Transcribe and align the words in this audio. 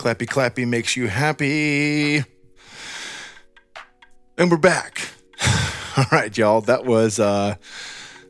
Clappy 0.00 0.26
clappy 0.26 0.66
makes 0.66 0.96
you 0.96 1.08
happy. 1.08 2.24
And 4.38 4.50
we're 4.50 4.56
back. 4.56 5.10
All 5.98 6.06
right, 6.10 6.34
y'all. 6.38 6.62
That 6.62 6.86
was 6.86 7.20
uh 7.20 7.56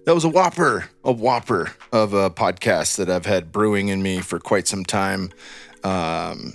that 0.05 0.13
was 0.13 0.25
a 0.25 0.29
whopper, 0.29 0.87
a 1.05 1.13
whopper 1.13 1.71
of 1.93 2.13
a 2.13 2.29
podcast 2.29 2.97
that 2.97 3.09
I've 3.09 3.25
had 3.25 3.53
brewing 3.53 3.87
in 3.87 4.03
me 4.03 4.19
for 4.19 4.41
quite 4.41 4.67
some 4.67 4.85
time. 4.85 5.31
Um 5.85 6.55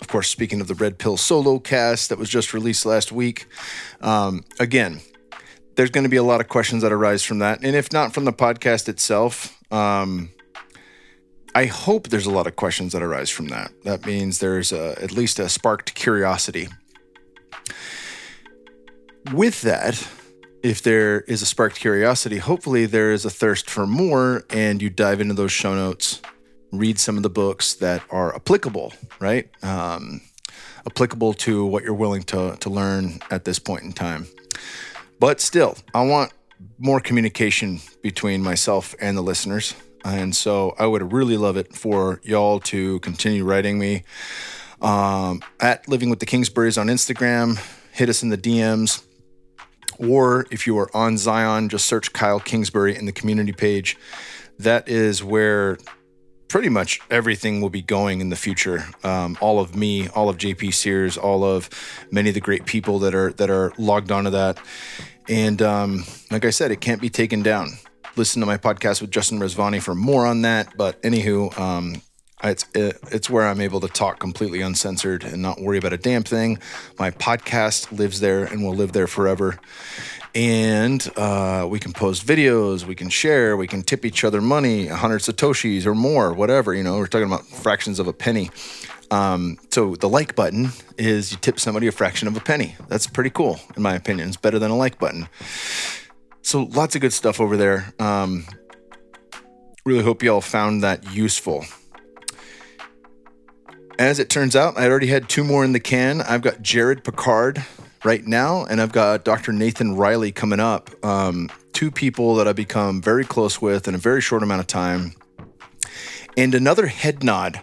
of 0.00 0.06
course, 0.06 0.28
speaking 0.28 0.60
of 0.60 0.68
the 0.68 0.76
Red 0.76 0.98
Pill 0.98 1.16
solo 1.16 1.58
cast 1.58 2.10
that 2.10 2.16
was 2.16 2.30
just 2.30 2.54
released 2.54 2.86
last 2.86 3.10
week. 3.10 3.48
Um, 4.00 4.44
again, 4.60 5.00
there's 5.74 5.90
going 5.90 6.04
to 6.04 6.10
be 6.10 6.18
a 6.18 6.22
lot 6.22 6.40
of 6.40 6.46
questions 6.46 6.82
that 6.82 6.92
arise 6.92 7.24
from 7.24 7.40
that. 7.40 7.64
And 7.64 7.74
if 7.74 7.92
not 7.92 8.14
from 8.14 8.26
the 8.26 8.32
podcast 8.32 8.88
itself, 8.88 9.60
um, 9.72 10.30
I 11.56 11.66
hope 11.66 12.08
there's 12.08 12.26
a 12.26 12.32
lot 12.32 12.48
of 12.48 12.56
questions 12.56 12.92
that 12.92 13.02
arise 13.02 13.30
from 13.30 13.48
that. 13.48 13.70
That 13.84 14.04
means 14.04 14.40
there's 14.40 14.72
a, 14.72 15.00
at 15.00 15.12
least 15.12 15.38
a 15.38 15.48
sparked 15.48 15.94
curiosity. 15.94 16.68
With 19.32 19.62
that, 19.62 20.08
if 20.64 20.82
there 20.82 21.20
is 21.20 21.42
a 21.42 21.46
sparked 21.46 21.76
curiosity, 21.76 22.38
hopefully 22.38 22.86
there 22.86 23.12
is 23.12 23.24
a 23.24 23.30
thirst 23.30 23.70
for 23.70 23.86
more, 23.86 24.44
and 24.50 24.82
you 24.82 24.90
dive 24.90 25.20
into 25.20 25.34
those 25.34 25.52
show 25.52 25.74
notes, 25.74 26.20
read 26.72 26.98
some 26.98 27.16
of 27.16 27.22
the 27.22 27.30
books 27.30 27.74
that 27.74 28.02
are 28.10 28.34
applicable, 28.34 28.92
right? 29.20 29.48
Um, 29.62 30.22
applicable 30.86 31.34
to 31.34 31.64
what 31.64 31.84
you're 31.84 31.94
willing 31.94 32.24
to, 32.24 32.56
to 32.56 32.68
learn 32.68 33.20
at 33.30 33.44
this 33.44 33.60
point 33.60 33.84
in 33.84 33.92
time. 33.92 34.26
But 35.20 35.40
still, 35.40 35.76
I 35.94 36.04
want 36.04 36.32
more 36.78 36.98
communication 36.98 37.80
between 38.02 38.42
myself 38.42 38.94
and 39.00 39.16
the 39.16 39.22
listeners. 39.22 39.74
And 40.04 40.36
so 40.36 40.74
I 40.78 40.86
would 40.86 41.12
really 41.12 41.36
love 41.36 41.56
it 41.56 41.74
for 41.74 42.20
y'all 42.22 42.60
to 42.60 43.00
continue 43.00 43.44
writing 43.44 43.78
me 43.78 44.04
um, 44.82 45.42
at 45.60 45.88
Living 45.88 46.10
with 46.10 46.20
the 46.20 46.26
Kingsburys 46.26 46.78
on 46.78 46.88
Instagram. 46.88 47.58
Hit 47.92 48.08
us 48.08 48.22
in 48.22 48.28
the 48.28 48.38
DMs. 48.38 49.02
Or 49.98 50.46
if 50.50 50.66
you 50.66 50.76
are 50.78 50.94
on 50.94 51.16
Zion, 51.16 51.68
just 51.68 51.86
search 51.86 52.12
Kyle 52.12 52.40
Kingsbury 52.40 52.96
in 52.96 53.06
the 53.06 53.12
community 53.12 53.52
page. 53.52 53.96
That 54.58 54.88
is 54.88 55.22
where 55.22 55.78
pretty 56.48 56.68
much 56.68 57.00
everything 57.10 57.60
will 57.60 57.70
be 57.70 57.82
going 57.82 58.20
in 58.20 58.28
the 58.28 58.36
future. 58.36 58.84
Um, 59.02 59.38
all 59.40 59.60
of 59.60 59.74
me, 59.74 60.08
all 60.08 60.28
of 60.28 60.36
JP 60.36 60.74
Sears, 60.74 61.16
all 61.16 61.44
of 61.44 61.70
many 62.10 62.28
of 62.28 62.34
the 62.34 62.40
great 62.40 62.66
people 62.66 62.98
that 63.00 63.14
are 63.14 63.32
that 63.34 63.50
are 63.50 63.72
logged 63.78 64.12
onto 64.12 64.30
that. 64.30 64.58
And 65.28 65.62
um, 65.62 66.04
like 66.30 66.44
I 66.44 66.50
said, 66.50 66.70
it 66.70 66.80
can't 66.80 67.00
be 67.00 67.08
taken 67.08 67.42
down 67.42 67.78
listen 68.16 68.40
to 68.40 68.46
my 68.46 68.56
podcast 68.56 69.00
with 69.00 69.10
Justin 69.10 69.38
Rezvani 69.38 69.82
for 69.82 69.94
more 69.94 70.26
on 70.26 70.42
that. 70.42 70.76
But 70.76 71.00
anywho, 71.02 71.56
um, 71.58 72.02
it's 72.42 72.66
it's 72.74 73.30
where 73.30 73.46
I'm 73.46 73.60
able 73.60 73.80
to 73.80 73.88
talk 73.88 74.18
completely 74.18 74.60
uncensored 74.60 75.24
and 75.24 75.40
not 75.40 75.60
worry 75.60 75.78
about 75.78 75.92
a 75.92 75.98
damn 75.98 76.22
thing. 76.22 76.58
My 76.98 77.10
podcast 77.10 77.96
lives 77.96 78.20
there 78.20 78.44
and 78.44 78.62
will 78.62 78.74
live 78.74 78.92
there 78.92 79.06
forever. 79.06 79.58
And 80.34 81.08
uh, 81.16 81.66
we 81.70 81.78
can 81.78 81.92
post 81.92 82.26
videos, 82.26 82.84
we 82.84 82.96
can 82.96 83.08
share, 83.08 83.56
we 83.56 83.68
can 83.68 83.84
tip 83.84 84.04
each 84.04 84.24
other 84.24 84.40
money, 84.40 84.88
100 84.88 85.20
satoshis 85.20 85.86
or 85.86 85.94
more, 85.94 86.32
whatever. 86.32 86.74
You 86.74 86.82
know, 86.82 86.98
we're 86.98 87.06
talking 87.06 87.28
about 87.28 87.46
fractions 87.46 88.00
of 88.00 88.08
a 88.08 88.12
penny. 88.12 88.50
Um, 89.12 89.58
so 89.70 89.94
the 89.94 90.08
like 90.08 90.34
button 90.34 90.70
is 90.98 91.30
you 91.30 91.38
tip 91.38 91.60
somebody 91.60 91.86
a 91.86 91.92
fraction 91.92 92.26
of 92.26 92.36
a 92.36 92.40
penny. 92.40 92.74
That's 92.88 93.06
pretty 93.06 93.30
cool, 93.30 93.60
in 93.76 93.82
my 93.82 93.94
opinion. 93.94 94.26
It's 94.26 94.36
better 94.36 94.58
than 94.58 94.72
a 94.72 94.76
like 94.76 94.98
button. 94.98 95.28
So 96.44 96.64
lots 96.64 96.94
of 96.94 97.00
good 97.00 97.14
stuff 97.14 97.40
over 97.40 97.56
there. 97.56 97.92
Um, 97.98 98.44
really 99.86 100.04
hope 100.04 100.22
you 100.22 100.30
all 100.30 100.42
found 100.42 100.82
that 100.82 101.10
useful. 101.10 101.64
As 103.98 104.18
it 104.18 104.28
turns 104.28 104.54
out, 104.54 104.76
I 104.76 104.86
already 104.86 105.06
had 105.06 105.30
two 105.30 105.42
more 105.42 105.64
in 105.64 105.72
the 105.72 105.80
can. 105.80 106.20
I've 106.20 106.42
got 106.42 106.60
Jared 106.60 107.02
Picard 107.02 107.64
right 108.04 108.26
now, 108.26 108.66
and 108.66 108.82
I've 108.82 108.92
got 108.92 109.24
Dr. 109.24 109.52
Nathan 109.52 109.96
Riley 109.96 110.32
coming 110.32 110.60
up. 110.60 110.90
Um, 111.02 111.48
two 111.72 111.90
people 111.90 112.34
that 112.34 112.46
I've 112.46 112.56
become 112.56 113.00
very 113.00 113.24
close 113.24 113.62
with 113.62 113.88
in 113.88 113.94
a 113.94 113.98
very 113.98 114.20
short 114.20 114.42
amount 114.42 114.60
of 114.60 114.66
time. 114.66 115.14
And 116.36 116.54
another 116.54 116.86
head 116.86 117.24
nod 117.24 117.58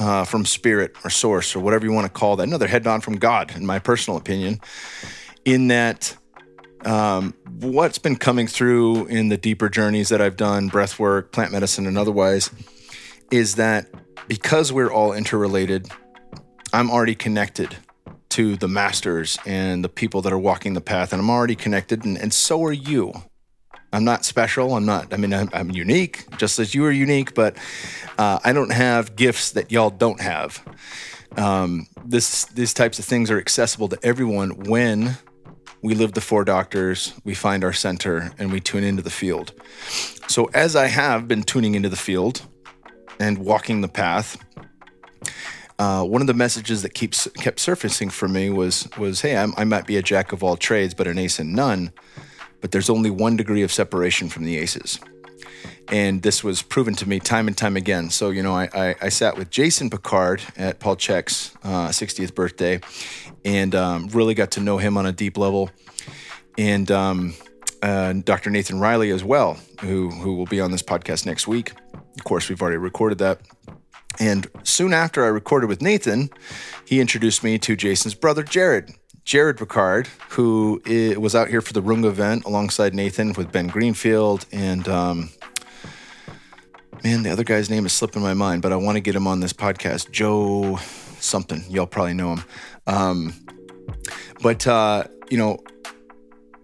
uh, 0.00 0.24
from 0.24 0.44
Spirit 0.46 0.96
or 1.04 1.10
Source 1.10 1.54
or 1.54 1.60
whatever 1.60 1.86
you 1.86 1.92
want 1.92 2.06
to 2.06 2.12
call 2.12 2.34
that. 2.36 2.42
Another 2.42 2.66
head 2.66 2.84
nod 2.84 3.04
from 3.04 3.18
God, 3.18 3.54
in 3.54 3.64
my 3.64 3.78
personal 3.78 4.18
opinion, 4.18 4.60
in 5.44 5.68
that 5.68 6.16
um, 6.86 7.34
what's 7.60 7.98
been 7.98 8.16
coming 8.16 8.46
through 8.46 9.06
in 9.06 9.28
the 9.28 9.36
deeper 9.36 9.68
journeys 9.68 10.08
that 10.10 10.20
I've 10.20 10.36
done, 10.36 10.68
breath 10.68 10.98
work, 10.98 11.32
plant 11.32 11.52
medicine, 11.52 11.86
and 11.86 11.98
otherwise, 11.98 12.50
is 13.30 13.56
that 13.56 13.86
because 14.28 14.72
we're 14.72 14.92
all 14.92 15.12
interrelated, 15.12 15.88
I'm 16.72 16.90
already 16.90 17.16
connected 17.16 17.76
to 18.30 18.56
the 18.56 18.68
masters 18.68 19.36
and 19.44 19.82
the 19.82 19.88
people 19.88 20.22
that 20.22 20.32
are 20.32 20.38
walking 20.38 20.74
the 20.74 20.80
path, 20.80 21.12
and 21.12 21.20
I'm 21.20 21.30
already 21.30 21.56
connected, 21.56 22.04
and, 22.04 22.16
and 22.16 22.32
so 22.32 22.62
are 22.64 22.72
you. 22.72 23.12
I'm 23.92 24.04
not 24.04 24.24
special. 24.24 24.74
I'm 24.74 24.84
not, 24.84 25.12
I 25.12 25.16
mean, 25.16 25.32
I'm, 25.32 25.48
I'm 25.52 25.70
unique, 25.70 26.24
just 26.36 26.58
as 26.58 26.74
you 26.74 26.84
are 26.84 26.92
unique, 26.92 27.34
but 27.34 27.56
uh, 28.18 28.38
I 28.44 28.52
don't 28.52 28.72
have 28.72 29.16
gifts 29.16 29.52
that 29.52 29.72
y'all 29.72 29.90
don't 29.90 30.20
have. 30.20 30.62
Um, 31.36 31.86
this, 32.04 32.44
these 32.46 32.74
types 32.74 32.98
of 32.98 33.04
things 33.04 33.30
are 33.30 33.38
accessible 33.38 33.88
to 33.88 33.98
everyone 34.02 34.64
when 34.64 35.16
we 35.86 35.94
live 35.94 36.14
the 36.14 36.20
four 36.20 36.44
doctors, 36.44 37.14
we 37.22 37.32
find 37.32 37.62
our 37.62 37.72
center, 37.72 38.32
and 38.38 38.50
we 38.50 38.58
tune 38.58 38.82
into 38.82 39.02
the 39.02 39.10
field. 39.10 39.52
So, 40.26 40.46
as 40.46 40.74
I 40.74 40.86
have 40.88 41.28
been 41.28 41.44
tuning 41.44 41.76
into 41.76 41.88
the 41.88 41.96
field 41.96 42.42
and 43.20 43.38
walking 43.38 43.82
the 43.82 43.88
path, 43.88 44.36
uh, 45.78 46.02
one 46.02 46.20
of 46.20 46.26
the 46.26 46.34
messages 46.34 46.82
that 46.82 46.94
keeps 46.94 47.28
kept 47.36 47.60
surfacing 47.60 48.10
for 48.10 48.26
me 48.26 48.50
was 48.50 48.88
was 48.98 49.20
Hey, 49.20 49.36
I'm, 49.36 49.54
i 49.56 49.62
might 49.62 49.86
be 49.86 49.96
a 49.96 50.02
jack 50.02 50.32
of 50.32 50.42
all 50.42 50.56
trades, 50.56 50.92
but 50.92 51.06
an 51.06 51.18
ace 51.18 51.38
in 51.38 51.54
none. 51.54 51.92
But 52.60 52.72
there's 52.72 52.90
only 52.90 53.10
one 53.10 53.36
degree 53.36 53.62
of 53.62 53.70
separation 53.70 54.28
from 54.28 54.42
the 54.44 54.56
aces. 54.56 54.98
And 55.88 56.22
this 56.22 56.42
was 56.42 56.62
proven 56.62 56.94
to 56.96 57.08
me 57.08 57.20
time 57.20 57.46
and 57.48 57.56
time 57.56 57.76
again. 57.76 58.10
So, 58.10 58.30
you 58.30 58.42
know, 58.42 58.54
I, 58.54 58.68
I, 58.74 58.94
I 59.02 59.08
sat 59.08 59.36
with 59.36 59.50
Jason 59.50 59.90
Picard 59.90 60.42
at 60.56 60.80
Paul 60.80 60.96
Chek's 60.96 61.54
uh, 61.62 61.88
60th 61.88 62.34
birthday, 62.34 62.80
and 63.44 63.74
um, 63.74 64.08
really 64.08 64.34
got 64.34 64.52
to 64.52 64.60
know 64.60 64.78
him 64.78 64.96
on 64.96 65.06
a 65.06 65.12
deep 65.12 65.38
level. 65.38 65.70
And 66.58 66.90
um, 66.90 67.34
uh, 67.82 68.14
Dr. 68.14 68.50
Nathan 68.50 68.80
Riley 68.80 69.10
as 69.10 69.22
well, 69.22 69.58
who 69.80 70.10
who 70.10 70.34
will 70.34 70.46
be 70.46 70.60
on 70.60 70.70
this 70.70 70.82
podcast 70.82 71.26
next 71.26 71.46
week. 71.46 71.72
Of 71.94 72.24
course, 72.24 72.48
we've 72.48 72.60
already 72.60 72.78
recorded 72.78 73.18
that. 73.18 73.40
And 74.18 74.46
soon 74.62 74.94
after 74.94 75.24
I 75.24 75.28
recorded 75.28 75.68
with 75.68 75.82
Nathan, 75.82 76.30
he 76.86 77.00
introduced 77.00 77.44
me 77.44 77.58
to 77.58 77.76
Jason's 77.76 78.14
brother, 78.14 78.42
Jared. 78.42 78.92
Jared 79.24 79.58
Picard, 79.58 80.06
who 80.30 80.80
was 81.18 81.34
out 81.34 81.48
here 81.48 81.60
for 81.60 81.72
the 81.72 81.82
Runga 81.82 82.06
event 82.06 82.44
alongside 82.44 82.94
Nathan 82.94 83.32
with 83.32 83.50
Ben 83.50 83.66
Greenfield 83.66 84.46
and 84.52 84.88
um, 84.88 85.30
man, 87.04 87.22
the 87.22 87.30
other 87.30 87.44
guy's 87.44 87.70
name 87.70 87.86
is 87.86 87.92
slipping 87.92 88.22
my 88.22 88.34
mind, 88.34 88.62
but 88.62 88.72
I 88.72 88.76
want 88.76 88.96
to 88.96 89.00
get 89.00 89.14
him 89.14 89.26
on 89.26 89.40
this 89.40 89.52
podcast. 89.52 90.10
Joe 90.10 90.78
something. 91.20 91.64
Y'all 91.68 91.86
probably 91.86 92.14
know 92.14 92.36
him. 92.36 92.44
Um, 92.86 93.34
but 94.42 94.66
uh, 94.66 95.04
you 95.30 95.38
know. 95.38 95.62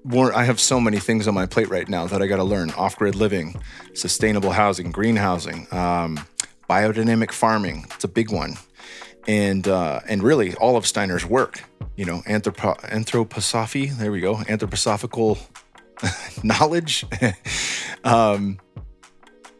I 0.04 0.42
have 0.42 0.58
so 0.58 0.80
many 0.80 0.98
things 0.98 1.28
on 1.28 1.34
my 1.34 1.46
plate 1.46 1.68
right 1.68 1.88
now 1.88 2.08
that 2.08 2.20
I 2.20 2.26
got 2.26 2.38
to 2.38 2.44
learn: 2.44 2.72
off-grid 2.72 3.14
living, 3.14 3.54
sustainable 3.94 4.50
housing, 4.50 4.90
green 4.90 5.14
housing, 5.14 5.68
um, 5.70 6.18
biodynamic 6.68 7.30
farming. 7.30 7.86
It's 7.94 8.02
a 8.02 8.08
big 8.08 8.32
one, 8.32 8.56
and 9.28 9.68
uh, 9.68 10.00
and 10.08 10.24
really 10.24 10.56
all 10.56 10.76
of 10.76 10.88
Steiner's 10.88 11.24
work. 11.24 11.62
You 11.94 12.04
know, 12.04 12.22
anthropo- 12.26 12.80
anthroposophy. 12.80 13.96
There 13.96 14.10
we 14.10 14.20
go. 14.20 14.34
Anthroposophical 14.34 15.38
knowledge. 16.42 17.04
um, 18.04 18.58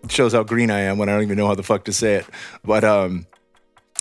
shows 0.09 0.33
how 0.33 0.43
green 0.43 0.71
I 0.71 0.81
am 0.81 0.99
when 0.99 1.09
I 1.09 1.13
don't 1.13 1.23
even 1.23 1.37
know 1.37 1.47
how 1.47 1.55
the 1.55 1.63
fuck 1.63 1.85
to 1.85 1.93
say 1.93 2.15
it. 2.17 2.27
But 2.65 2.85
um, 2.85 3.27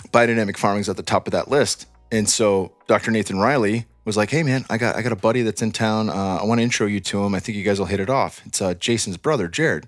biodynamic 0.08 0.56
farming 0.56 0.80
is 0.82 0.88
at 0.88 0.96
the 0.96 1.02
top 1.02 1.26
of 1.26 1.32
that 1.32 1.48
list. 1.48 1.86
And 2.10 2.28
so 2.28 2.72
Dr. 2.86 3.10
Nathan 3.10 3.38
Riley 3.38 3.86
was 4.04 4.16
like, 4.16 4.30
"Hey 4.30 4.42
man, 4.42 4.64
I 4.68 4.78
got 4.78 4.96
I 4.96 5.02
got 5.02 5.12
a 5.12 5.16
buddy 5.16 5.42
that's 5.42 5.62
in 5.62 5.72
town. 5.72 6.10
Uh, 6.10 6.38
I 6.40 6.44
want 6.44 6.58
to 6.58 6.62
intro 6.62 6.86
you 6.86 7.00
to 7.00 7.24
him. 7.24 7.34
I 7.34 7.40
think 7.40 7.56
you 7.56 7.64
guys 7.64 7.78
will 7.78 7.86
hit 7.86 8.00
it 8.00 8.10
off. 8.10 8.42
It's 8.44 8.60
uh, 8.60 8.74
Jason's 8.74 9.16
brother, 9.16 9.48
Jared." 9.48 9.86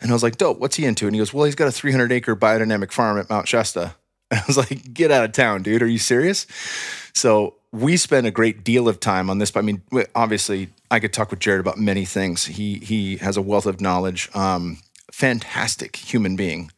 And 0.00 0.10
I 0.10 0.14
was 0.14 0.22
like, 0.22 0.36
"Dope. 0.36 0.58
What's 0.58 0.76
he 0.76 0.84
into?" 0.84 1.06
And 1.06 1.14
he 1.14 1.18
goes, 1.18 1.32
"Well, 1.32 1.44
he's 1.44 1.54
got 1.54 1.68
a 1.68 1.72
300 1.72 2.12
acre 2.12 2.36
biodynamic 2.36 2.92
farm 2.92 3.18
at 3.18 3.30
Mount 3.30 3.48
Shasta." 3.48 3.94
And 4.32 4.40
I 4.40 4.44
was 4.46 4.56
like, 4.56 4.94
"Get 4.94 5.10
out 5.10 5.24
of 5.26 5.32
town, 5.32 5.62
dude. 5.62 5.82
Are 5.82 5.86
you 5.86 5.98
serious?" 5.98 6.46
So 7.12 7.56
we 7.70 7.98
spent 7.98 8.26
a 8.26 8.30
great 8.30 8.64
deal 8.64 8.88
of 8.88 8.98
time 8.98 9.28
on 9.28 9.38
this. 9.38 9.54
I 9.54 9.60
mean, 9.60 9.82
obviously, 10.14 10.70
I 10.90 11.00
could 11.00 11.12
talk 11.12 11.30
with 11.30 11.38
Jared 11.38 11.60
about 11.60 11.76
many 11.76 12.06
things. 12.06 12.46
He 12.46 12.76
he 12.76 13.18
has 13.18 13.36
a 13.36 13.42
wealth 13.42 13.66
of 13.66 13.80
knowledge. 13.82 14.30
Um, 14.34 14.78
fantastic 15.12 15.96
human 15.96 16.36
being 16.36 16.70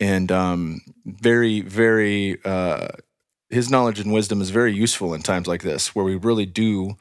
and 0.00 0.30
um, 0.32 0.80
very, 1.04 1.60
very. 1.60 2.38
Uh, 2.44 2.88
his 3.50 3.70
knowledge 3.70 3.98
and 3.98 4.12
wisdom 4.12 4.40
is 4.42 4.50
very 4.50 4.74
useful 4.74 5.14
in 5.14 5.22
times 5.22 5.46
like 5.46 5.62
this, 5.62 5.94
where 5.94 6.04
we 6.04 6.16
really 6.16 6.46
do 6.46 6.96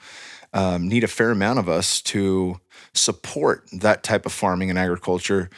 um, 0.53 0.87
need 0.87 1.03
a 1.03 1.07
fair 1.07 1.31
amount 1.31 1.59
of 1.59 1.67
us 1.67 2.01
to 2.01 2.59
support 2.93 3.65
that 3.73 4.01
type 4.03 4.25
of 4.25 4.31
farming 4.31 4.69
and 4.69 4.79
agriculture 4.79 5.49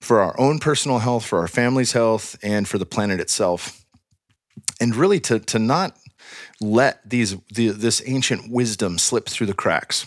for 0.00 0.20
our 0.20 0.38
own 0.40 0.60
personal 0.60 1.00
health, 1.00 1.24
for 1.24 1.40
our 1.40 1.48
family's 1.48 1.92
health, 1.92 2.36
and 2.42 2.68
for 2.68 2.78
the 2.78 2.86
planet 2.86 3.20
itself. 3.20 3.84
and 4.80 4.96
really 4.96 5.20
to 5.20 5.38
to 5.38 5.58
not 5.58 5.96
let 6.60 7.08
these 7.08 7.36
the, 7.54 7.68
this 7.68 8.02
ancient 8.06 8.50
wisdom 8.50 8.98
slip 8.98 9.28
through 9.28 9.46
the 9.46 9.54
cracks. 9.54 10.06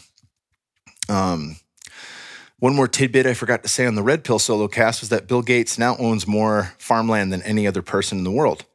Um, 1.10 1.58
one 2.60 2.76
more 2.76 2.88
tidbit 2.88 3.26
I 3.26 3.34
forgot 3.34 3.64
to 3.64 3.70
say 3.70 3.86
on 3.86 3.96
the 3.96 4.04
Red 4.04 4.24
Pill 4.24 4.40
solo 4.40 4.68
cast 4.68 5.02
was 5.02 5.10
that 5.10 5.28
Bill 5.28 5.42
Gates 5.42 5.78
now 5.78 5.96
owns 5.98 6.28
more 6.28 6.74
farmland 6.78 7.34
than 7.34 7.42
any 7.44 7.68
other 7.68 7.82
person 7.82 8.18
in 8.18 8.24
the 8.24 8.32
world. 8.32 8.66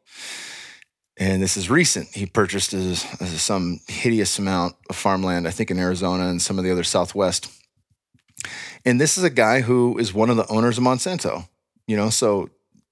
And 1.17 1.43
this 1.43 1.57
is 1.57 1.69
recent. 1.69 2.09
He 2.15 2.25
purchased 2.25 2.71
some 2.71 3.81
hideous 3.89 4.39
amount 4.39 4.77
of 4.89 4.97
farmland, 4.97 5.47
I 5.47 5.51
think 5.51 5.71
in 5.71 5.79
Arizona 5.79 6.29
and 6.29 6.41
some 6.41 6.59
of 6.59 6.65
the 6.65 6.73
other 6.73 6.85
Southwest. 6.85 7.51
And 8.87 8.99
this 8.99 9.19
is 9.19 9.25
a 9.25 9.31
guy 9.31 9.61
who 9.61 9.99
is 9.99 10.15
one 10.15 10.31
of 10.31 10.37
the 10.37 10.47
owners 10.49 10.79
of 10.79 10.85
Monsanto. 10.85 11.47
You 11.87 11.97
know, 11.97 12.09
so 12.09 12.49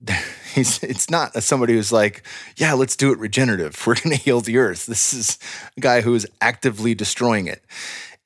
he's 0.55 0.83
it's 0.83 1.09
not 1.09 1.43
somebody 1.43 1.73
who's 1.73 1.93
like, 1.93 2.23
yeah, 2.57 2.75
let's 2.75 2.97
do 2.97 3.13
it 3.13 3.19
regenerative. 3.19 3.83
We're 3.87 3.95
going 3.95 4.17
to 4.17 4.23
heal 4.23 4.41
the 4.41 4.59
earth. 4.59 4.87
This 4.87 5.13
is 5.13 5.39
a 5.77 5.81
guy 5.81 6.03
who 6.03 6.15
is 6.15 6.27
actively 6.41 6.95
destroying 6.95 7.47
it. 7.47 7.65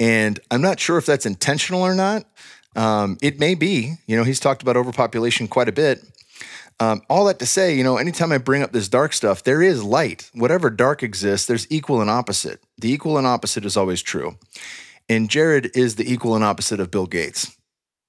And 0.00 0.40
I'm 0.50 0.62
not 0.62 0.80
sure 0.80 0.98
if 0.98 1.06
that's 1.06 1.26
intentional 1.26 1.82
or 1.82 1.94
not. 1.94 2.24
Um, 2.74 3.18
it 3.22 3.38
may 3.38 3.54
be. 3.54 3.94
You 4.06 4.16
know, 4.16 4.24
he's 4.24 4.40
talked 4.40 4.62
about 4.62 4.76
overpopulation 4.76 5.48
quite 5.48 5.68
a 5.68 5.72
bit. 5.72 6.02
Um, 6.80 7.02
all 7.08 7.26
that 7.26 7.38
to 7.38 7.46
say, 7.46 7.76
you 7.76 7.84
know, 7.84 7.96
anytime 7.96 8.32
I 8.32 8.38
bring 8.38 8.62
up 8.62 8.72
this 8.72 8.88
dark 8.88 9.12
stuff, 9.12 9.44
there 9.44 9.62
is 9.62 9.84
light. 9.84 10.30
Whatever 10.34 10.70
dark 10.70 11.02
exists, 11.02 11.46
there's 11.46 11.70
equal 11.70 12.00
and 12.00 12.10
opposite. 12.10 12.62
The 12.78 12.90
equal 12.90 13.18
and 13.18 13.26
opposite 13.26 13.64
is 13.64 13.76
always 13.76 14.02
true. 14.02 14.36
And 15.08 15.30
Jared 15.30 15.70
is 15.76 15.96
the 15.96 16.10
equal 16.10 16.34
and 16.34 16.42
opposite 16.42 16.80
of 16.80 16.90
Bill 16.90 17.06
Gates. 17.06 17.56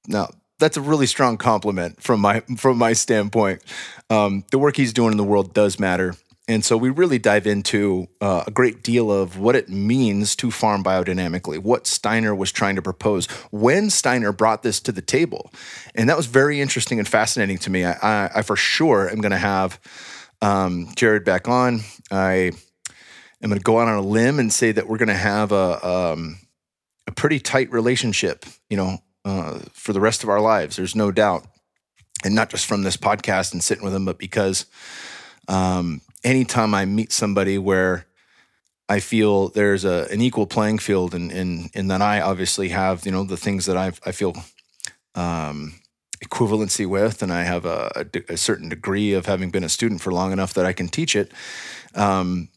Now, 0.07 0.30
that's 0.60 0.77
a 0.77 0.81
really 0.81 1.07
strong 1.07 1.38
compliment 1.38 2.01
from 2.01 2.21
my 2.21 2.39
from 2.57 2.77
my 2.77 2.94
standpoint. 2.94 3.62
Um, 4.10 4.45
the 4.51 4.60
work 4.60 4.77
he's 4.77 4.94
doing 4.94 5.12
in 5.12 5.18
the 5.18 5.24
world 5.24 5.54
does 5.54 5.80
matter. 5.80 6.15
And 6.47 6.65
so 6.65 6.75
we 6.75 6.89
really 6.89 7.19
dive 7.19 7.47
into 7.47 8.07
uh, 8.19 8.43
a 8.45 8.51
great 8.51 8.83
deal 8.83 9.09
of 9.09 9.39
what 9.39 9.55
it 9.55 9.69
means 9.69 10.35
to 10.37 10.51
farm 10.51 10.83
biodynamically, 10.83 11.57
what 11.57 11.87
Steiner 11.87 12.35
was 12.35 12.51
trying 12.51 12.75
to 12.75 12.81
propose, 12.81 13.27
when 13.51 13.89
Steiner 13.89 14.33
brought 14.33 14.61
this 14.61 14.81
to 14.81 14.91
the 14.91 15.01
table. 15.01 15.51
And 15.95 16.09
that 16.09 16.17
was 16.17 16.25
very 16.25 16.59
interesting 16.59 16.99
and 16.99 17.07
fascinating 17.07 17.57
to 17.59 17.69
me. 17.69 17.85
I, 17.85 17.93
I, 17.93 18.31
I 18.35 18.41
for 18.41 18.57
sure 18.57 19.09
am 19.09 19.21
going 19.21 19.31
to 19.31 19.37
have 19.37 19.79
um, 20.41 20.89
Jared 20.97 21.23
back 21.23 21.47
on. 21.47 21.79
I 22.11 22.51
am 23.41 23.49
going 23.49 23.57
to 23.57 23.63
go 23.63 23.79
out 23.79 23.87
on 23.87 23.97
a 23.97 24.01
limb 24.01 24.37
and 24.37 24.51
say 24.51 24.73
that 24.73 24.87
we're 24.87 24.97
going 24.97 25.07
to 25.07 25.13
have 25.13 25.53
a, 25.53 25.87
um, 25.87 26.39
a 27.07 27.11
pretty 27.13 27.39
tight 27.39 27.71
relationship, 27.71 28.45
you 28.69 28.75
know, 28.75 28.97
uh, 29.23 29.59
for 29.71 29.93
the 29.93 30.01
rest 30.01 30.23
of 30.23 30.29
our 30.29 30.41
lives. 30.41 30.75
There's 30.75 30.95
no 30.95 31.09
doubt. 31.09 31.47
And 32.25 32.35
not 32.35 32.49
just 32.49 32.65
from 32.65 32.83
this 32.83 32.97
podcast 32.97 33.53
and 33.53 33.63
sitting 33.63 33.83
with 33.83 33.95
him, 33.95 34.03
but 34.05 34.17
because 34.17 34.65
um, 35.47 36.01
anytime 36.23 36.73
I 36.73 36.85
meet 36.85 37.11
somebody 37.11 37.57
where 37.57 38.05
I 38.89 38.99
feel 38.99 39.49
there's 39.49 39.85
a, 39.85 40.07
an 40.11 40.21
equal 40.21 40.47
playing 40.47 40.79
field, 40.79 41.13
and 41.13 41.31
and 41.31 41.69
and 41.73 41.89
then 41.89 42.01
I 42.01 42.21
obviously 42.21 42.69
have 42.69 43.05
you 43.05 43.11
know 43.11 43.23
the 43.23 43.37
things 43.37 43.65
that 43.65 43.77
I 43.77 43.91
I 44.05 44.11
feel 44.11 44.33
um, 45.15 45.75
equivalency 46.23 46.87
with, 46.87 47.21
and 47.21 47.31
I 47.31 47.43
have 47.43 47.65
a, 47.65 47.91
a, 47.95 48.33
a, 48.33 48.37
certain 48.37 48.69
degree 48.69 49.13
of 49.13 49.25
having 49.25 49.51
been 49.51 49.63
a 49.63 49.69
student 49.69 50.01
for 50.01 50.11
long 50.11 50.31
enough 50.31 50.53
that 50.53 50.65
I 50.65 50.73
can 50.73 50.87
teach 50.87 51.15
it. 51.15 51.31
Um, 51.93 52.49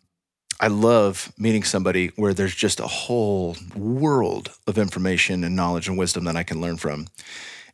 I 0.59 0.69
love 0.69 1.33
meeting 1.37 1.65
somebody 1.65 2.13
where 2.17 2.33
there's 2.33 2.55
just 2.55 2.81
a 2.81 2.87
whole 2.87 3.57
world 3.75 4.53
of 4.67 4.79
information 4.79 5.45
and 5.45 5.55
knowledge 5.55 5.89
and 5.89 5.99
wisdom 5.99 6.25
that 6.25 6.37
I 6.37 6.45
can 6.45 6.61
learn 6.61 6.79
from. 6.79 7.09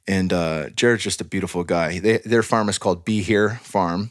And 0.09 0.33
uh, 0.33 0.71
Jared's 0.71 1.05
just 1.05 1.21
a 1.21 1.25
beautiful 1.25 1.63
guy. 1.63 2.01
They, 2.01 2.19
their 2.19 2.43
farm 2.43 2.69
is 2.69 2.79
called 2.79 3.05
Be 3.05 3.23
Here 3.23 3.61
Farm, 3.63 4.11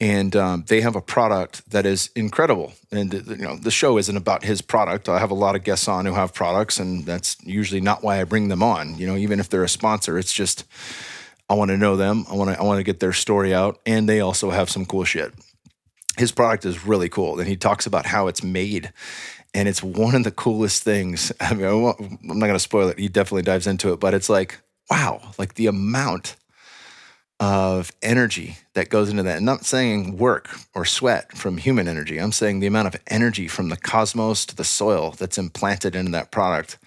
and 0.00 0.36
um, 0.36 0.64
they 0.68 0.82
have 0.82 0.94
a 0.94 1.00
product 1.00 1.68
that 1.70 1.86
is 1.86 2.10
incredible. 2.14 2.72
And 2.92 3.12
you 3.12 3.36
know, 3.36 3.56
the 3.56 3.70
show 3.70 3.96
isn't 3.96 4.16
about 4.16 4.44
his 4.44 4.60
product. 4.60 5.08
I 5.08 5.18
have 5.18 5.30
a 5.30 5.34
lot 5.34 5.56
of 5.56 5.64
guests 5.64 5.88
on 5.88 6.04
who 6.04 6.12
have 6.12 6.34
products, 6.34 6.78
and 6.78 7.06
that's 7.06 7.36
usually 7.42 7.80
not 7.80 8.02
why 8.02 8.20
I 8.20 8.24
bring 8.24 8.48
them 8.48 8.62
on. 8.62 8.98
You 8.98 9.06
know, 9.06 9.16
even 9.16 9.40
if 9.40 9.48
they're 9.48 9.64
a 9.64 9.68
sponsor, 9.68 10.18
it's 10.18 10.32
just 10.32 10.64
I 11.48 11.54
want 11.54 11.70
to 11.70 11.78
know 11.78 11.96
them. 11.96 12.26
I 12.30 12.34
want 12.34 12.50
to 12.50 12.60
I 12.60 12.62
want 12.62 12.78
to 12.78 12.84
get 12.84 13.00
their 13.00 13.14
story 13.14 13.54
out, 13.54 13.80
and 13.86 14.08
they 14.08 14.20
also 14.20 14.50
have 14.50 14.68
some 14.68 14.84
cool 14.84 15.04
shit. 15.04 15.32
His 16.18 16.32
product 16.32 16.64
is 16.64 16.86
really 16.86 17.08
cool, 17.08 17.38
and 17.38 17.48
he 17.48 17.56
talks 17.56 17.86
about 17.86 18.06
how 18.06 18.26
it's 18.26 18.42
made. 18.42 18.92
And 19.54 19.68
it's 19.68 19.82
one 19.82 20.14
of 20.14 20.24
the 20.24 20.30
coolest 20.30 20.82
things. 20.82 21.32
I 21.40 21.54
mean, 21.54 21.64
I'm 21.64 22.18
not 22.20 22.46
going 22.46 22.52
to 22.52 22.58
spoil 22.58 22.88
it. 22.88 22.98
He 22.98 23.08
definitely 23.08 23.42
dives 23.42 23.66
into 23.66 23.94
it, 23.94 24.00
but 24.00 24.12
it's 24.12 24.28
like, 24.28 24.60
wow, 24.90 25.32
like 25.38 25.54
the 25.54 25.66
amount 25.66 26.36
of 27.38 27.92
energy 28.02 28.56
that 28.74 28.88
goes 28.88 29.10
into 29.10 29.22
that. 29.22 29.38
I'm 29.38 29.44
not 29.44 29.66
saying 29.66 30.16
work 30.16 30.48
or 30.74 30.84
sweat 30.84 31.36
from 31.36 31.58
human 31.58 31.86
energy. 31.86 32.18
I'm 32.18 32.32
saying 32.32 32.60
the 32.60 32.66
amount 32.66 32.88
of 32.88 33.00
energy 33.08 33.46
from 33.46 33.68
the 33.68 33.76
cosmos 33.76 34.46
to 34.46 34.56
the 34.56 34.64
soil 34.64 35.14
that's 35.18 35.36
implanted 35.36 35.94
into 35.94 36.12
that 36.12 36.30
product 36.30 36.78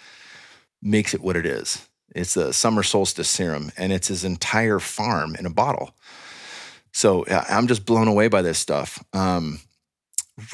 makes 0.82 1.14
it 1.14 1.22
what 1.22 1.36
it 1.36 1.46
is. 1.46 1.88
It's 2.16 2.36
a 2.36 2.52
summer 2.52 2.82
solstice 2.82 3.30
serum, 3.30 3.72
and 3.78 3.94
it's 3.94 4.08
his 4.08 4.24
entire 4.24 4.80
farm 4.80 5.36
in 5.36 5.46
a 5.46 5.52
bottle. 5.52 5.92
So 6.92 7.26
I'm 7.28 7.68
just 7.68 7.86
blown 7.86 8.08
away 8.08 8.28
by 8.30 8.42
this 8.42 8.58
stuff. 8.58 9.04
Um, 9.14 9.60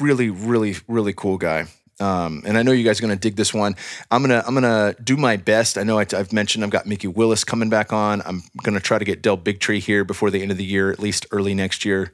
really, 0.00 0.28
really, 0.28 0.76
really 0.86 1.14
cool 1.14 1.38
guy. 1.38 1.66
Um, 1.98 2.42
and 2.44 2.58
I 2.58 2.62
know 2.62 2.72
you 2.72 2.84
guys 2.84 2.98
are 2.98 3.02
going 3.06 3.16
to 3.16 3.20
dig 3.20 3.36
this 3.36 3.54
one. 3.54 3.74
I'm 4.10 4.22
gonna 4.22 4.44
I'm 4.46 4.54
gonna 4.54 4.94
do 5.02 5.16
my 5.16 5.36
best. 5.36 5.78
I 5.78 5.82
know 5.82 5.98
I, 5.98 6.06
have 6.10 6.32
mentioned 6.32 6.62
I've 6.62 6.70
got 6.70 6.86
Mickey 6.86 7.08
Willis 7.08 7.42
coming 7.42 7.70
back 7.70 7.92
on. 7.92 8.22
I'm 8.26 8.42
gonna 8.62 8.80
try 8.80 8.98
to 8.98 9.04
get 9.04 9.22
Del 9.22 9.38
Bigtree 9.38 9.78
here 9.78 10.04
before 10.04 10.30
the 10.30 10.42
end 10.42 10.50
of 10.50 10.58
the 10.58 10.64
year, 10.64 10.90
at 10.90 10.98
least 10.98 11.26
early 11.30 11.54
next 11.54 11.84
year. 11.84 12.12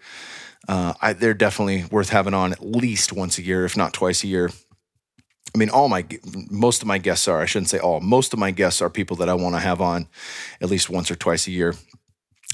Uh, 0.68 0.94
I, 1.00 1.12
they're 1.12 1.34
definitely 1.34 1.84
worth 1.90 2.10
having 2.10 2.34
on 2.34 2.52
at 2.52 2.64
least 2.64 3.12
once 3.12 3.38
a 3.38 3.42
year, 3.42 3.64
if 3.64 3.76
not 3.76 3.92
twice 3.92 4.22
a 4.22 4.28
year. 4.28 4.50
I 5.54 5.58
mean, 5.58 5.68
all 5.68 5.88
my 5.88 6.06
most 6.48 6.82
of 6.82 6.88
my 6.88 6.98
guests 6.98 7.26
are. 7.26 7.40
I 7.40 7.46
shouldn't 7.46 7.68
say 7.68 7.78
all. 7.78 8.00
Most 8.00 8.32
of 8.32 8.38
my 8.38 8.52
guests 8.52 8.80
are 8.80 8.88
people 8.88 9.16
that 9.16 9.28
I 9.28 9.34
want 9.34 9.56
to 9.56 9.60
have 9.60 9.80
on 9.80 10.08
at 10.60 10.70
least 10.70 10.88
once 10.88 11.10
or 11.10 11.16
twice 11.16 11.48
a 11.48 11.50
year, 11.50 11.74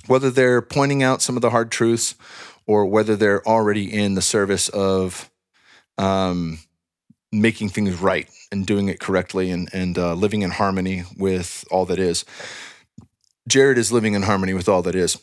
whether 0.06 0.30
they're 0.30 0.62
pointing 0.62 1.02
out 1.02 1.20
some 1.20 1.36
of 1.36 1.42
the 1.42 1.50
hard 1.50 1.70
truths 1.70 2.14
or 2.66 2.86
whether 2.86 3.16
they're 3.16 3.46
already 3.46 3.92
in 3.92 4.14
the 4.14 4.22
service 4.22 4.68
of 4.70 5.30
um, 5.96 6.58
making 7.32 7.68
things 7.68 8.00
right 8.00 8.28
and 8.50 8.66
doing 8.66 8.88
it 8.88 9.00
correctly 9.00 9.50
and, 9.50 9.68
and 9.72 9.98
uh, 9.98 10.14
living 10.14 10.42
in 10.42 10.50
harmony 10.50 11.04
with 11.16 11.64
all 11.70 11.84
that 11.86 11.98
is. 11.98 12.24
Jared 13.48 13.78
is 13.78 13.92
living 13.92 14.14
in 14.14 14.22
harmony 14.22 14.54
with 14.54 14.68
all 14.68 14.82
that 14.82 14.94
is. 14.94 15.18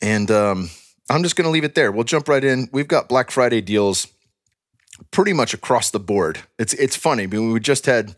And 0.00 0.30
um, 0.30 0.70
I'm 1.08 1.22
just 1.22 1.36
going 1.36 1.44
to 1.44 1.50
leave 1.50 1.64
it 1.64 1.74
there. 1.74 1.92
We'll 1.92 2.04
jump 2.04 2.28
right 2.28 2.42
in. 2.42 2.68
We've 2.72 2.88
got 2.88 3.08
Black 3.08 3.30
Friday 3.30 3.60
deals 3.60 4.08
pretty 5.10 5.32
much 5.32 5.54
across 5.54 5.90
the 5.90 6.00
board. 6.00 6.40
It's 6.58 6.74
it's 6.74 6.96
funny. 6.96 7.24
I 7.24 7.26
mean, 7.26 7.52
we 7.52 7.60
just 7.60 7.86
had 7.86 8.16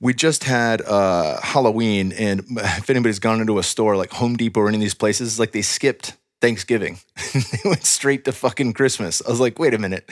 we 0.00 0.14
just 0.14 0.44
had 0.44 0.82
uh, 0.82 1.40
Halloween, 1.40 2.12
and 2.12 2.44
if 2.50 2.88
anybody's 2.90 3.18
gone 3.18 3.40
into 3.40 3.58
a 3.58 3.62
store 3.62 3.96
like 3.96 4.12
Home 4.12 4.36
Depot 4.36 4.60
or 4.60 4.68
any 4.68 4.76
of 4.76 4.80
these 4.80 4.94
places, 4.94 5.40
like 5.40 5.52
they 5.52 5.62
skipped 5.62 6.16
Thanksgiving. 6.40 7.00
they 7.34 7.68
went 7.68 7.84
straight 7.84 8.24
to 8.26 8.32
fucking 8.32 8.72
Christmas. 8.72 9.20
I 9.26 9.30
was 9.30 9.40
like, 9.40 9.58
wait 9.58 9.74
a 9.74 9.78
minute 9.78 10.08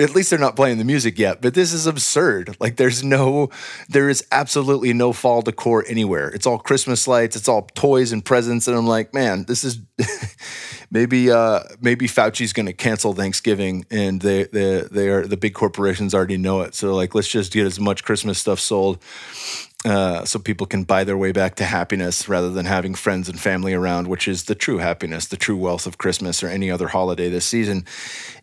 at 0.00 0.14
least 0.14 0.30
they're 0.30 0.38
not 0.38 0.56
playing 0.56 0.78
the 0.78 0.84
music 0.84 1.18
yet 1.18 1.40
but 1.40 1.54
this 1.54 1.72
is 1.72 1.86
absurd. 1.86 2.56
Like 2.60 2.76
there's 2.76 3.02
no 3.02 3.50
there 3.88 4.08
is 4.08 4.24
absolutely 4.32 4.92
no 4.92 5.12
fall 5.12 5.42
decor 5.42 5.84
anywhere. 5.86 6.28
It's 6.28 6.46
all 6.46 6.58
christmas 6.58 7.06
lights 7.08 7.36
it's 7.36 7.48
all 7.48 7.62
toys 7.74 8.12
and 8.12 8.24
presents 8.24 8.68
and 8.68 8.76
i'm 8.76 8.86
like 8.86 9.12
man 9.12 9.44
this 9.44 9.64
is 9.64 9.80
maybe 10.90 11.30
uh 11.30 11.60
maybe 11.80 12.06
fauci's 12.06 12.52
going 12.52 12.66
to 12.66 12.72
cancel 12.72 13.12
thanksgiving 13.12 13.84
and 13.90 14.20
they 14.20 14.44
they 14.44 14.82
they 14.90 15.08
are 15.08 15.26
the 15.26 15.36
big 15.36 15.54
corporations 15.54 16.14
already 16.14 16.36
know 16.36 16.60
it 16.60 16.74
so 16.74 16.94
like 16.94 17.14
let's 17.14 17.28
just 17.28 17.52
get 17.52 17.66
as 17.66 17.80
much 17.80 18.04
christmas 18.04 18.38
stuff 18.38 18.60
sold 18.60 19.02
uh, 19.82 20.26
so 20.26 20.38
people 20.38 20.66
can 20.66 20.84
buy 20.84 21.04
their 21.04 21.16
way 21.16 21.32
back 21.32 21.54
to 21.54 21.64
happiness 21.64 22.28
rather 22.28 22.50
than 22.50 22.66
having 22.66 22.94
friends 22.94 23.30
and 23.30 23.40
family 23.40 23.72
around, 23.72 24.08
which 24.08 24.28
is 24.28 24.44
the 24.44 24.54
true 24.54 24.76
happiness, 24.76 25.26
the 25.26 25.38
true 25.38 25.56
wealth 25.56 25.86
of 25.86 25.96
Christmas 25.96 26.42
or 26.42 26.48
any 26.48 26.70
other 26.70 26.88
holiday 26.88 27.30
this 27.30 27.46
season 27.46 27.86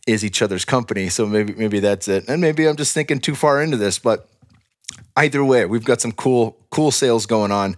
is 0.07 0.25
each 0.25 0.41
other's 0.41 0.65
company. 0.65 1.09
So 1.09 1.27
maybe 1.27 1.53
maybe 1.53 1.79
that's 1.79 2.07
it. 2.07 2.27
And 2.27 2.41
maybe 2.41 2.67
I'm 2.67 2.77
just 2.77 2.93
thinking 2.93 3.19
too 3.19 3.35
far 3.35 3.61
into 3.61 3.77
this, 3.77 3.99
but 3.99 4.27
either 5.15 5.43
way, 5.43 5.65
we've 5.65 5.85
got 5.85 6.01
some 6.01 6.13
cool 6.13 6.57
cool 6.71 6.91
sales 6.91 7.25
going 7.25 7.51
on. 7.51 7.75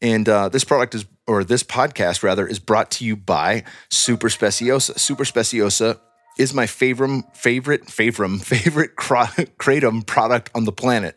And 0.00 0.28
uh, 0.28 0.48
this 0.48 0.64
product 0.64 0.94
is, 0.94 1.04
or 1.26 1.44
this 1.44 1.62
podcast 1.62 2.22
rather, 2.22 2.46
is 2.46 2.58
brought 2.58 2.90
to 2.92 3.04
you 3.04 3.16
by 3.16 3.64
Super 3.90 4.28
Speciosa. 4.28 4.98
Super 4.98 5.24
Speciosa 5.24 6.00
is 6.38 6.54
my 6.54 6.66
favorite, 6.66 7.24
favorite, 7.34 7.90
favorite, 7.90 8.40
favorite 8.44 8.96
kratom 8.96 10.06
product 10.06 10.50
on 10.54 10.64
the 10.64 10.72
planet. 10.72 11.16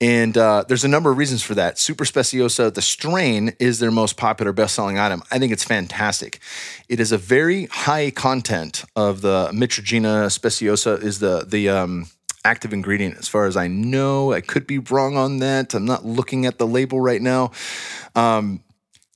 And 0.00 0.36
uh, 0.36 0.64
there's 0.68 0.84
a 0.84 0.88
number 0.88 1.10
of 1.10 1.16
reasons 1.16 1.42
for 1.42 1.54
that. 1.54 1.78
Super 1.78 2.04
Speciosa, 2.04 2.72
the 2.72 2.82
strain, 2.82 3.54
is 3.58 3.78
their 3.78 3.90
most 3.90 4.18
popular 4.18 4.52
best-selling 4.52 4.98
item. 4.98 5.22
I 5.30 5.38
think 5.38 5.52
it's 5.52 5.64
fantastic. 5.64 6.38
It 6.88 7.00
is 7.00 7.12
a 7.12 7.18
very 7.18 7.64
high 7.66 8.10
content 8.10 8.84
of 8.94 9.22
the 9.22 9.48
Mitragyna 9.54 10.30
Speciosa 10.30 11.02
is 11.02 11.20
the 11.20 11.46
the 11.48 11.70
um, 11.70 12.08
active 12.44 12.72
ingredient 12.72 13.16
as 13.16 13.26
far 13.26 13.46
as 13.46 13.56
I 13.56 13.68
know. 13.68 14.32
I 14.32 14.42
could 14.42 14.66
be 14.66 14.78
wrong 14.78 15.16
on 15.16 15.38
that. 15.38 15.74
I'm 15.74 15.86
not 15.86 16.04
looking 16.04 16.44
at 16.44 16.58
the 16.58 16.66
label 16.66 17.00
right 17.00 17.22
now. 17.22 17.52
Um, 18.14 18.62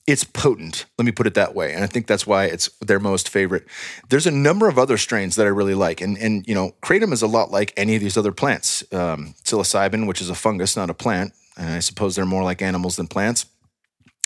it's 0.07 0.23
potent. 0.23 0.85
Let 0.97 1.05
me 1.05 1.11
put 1.11 1.27
it 1.27 1.35
that 1.35 1.53
way. 1.53 1.73
And 1.73 1.83
I 1.83 1.87
think 1.87 2.07
that's 2.07 2.25
why 2.25 2.45
it's 2.45 2.69
their 2.79 2.99
most 2.99 3.29
favorite. 3.29 3.65
There's 4.09 4.27
a 4.27 4.31
number 4.31 4.67
of 4.67 4.79
other 4.79 4.97
strains 4.97 5.35
that 5.35 5.45
I 5.45 5.49
really 5.49 5.75
like. 5.75 6.01
And, 6.01 6.17
and 6.17 6.45
you 6.47 6.55
know, 6.55 6.73
kratom 6.81 7.13
is 7.13 7.21
a 7.21 7.27
lot 7.27 7.51
like 7.51 7.73
any 7.77 7.95
of 7.95 8.01
these 8.01 8.17
other 8.17 8.31
plants. 8.31 8.83
Um, 8.91 9.35
psilocybin, 9.43 10.07
which 10.07 10.21
is 10.21 10.29
a 10.29 10.35
fungus, 10.35 10.75
not 10.75 10.89
a 10.89 10.93
plant. 10.93 11.33
And 11.57 11.69
I 11.69 11.79
suppose 11.79 12.15
they're 12.15 12.25
more 12.25 12.43
like 12.43 12.61
animals 12.61 12.95
than 12.95 13.07
plants. 13.07 13.45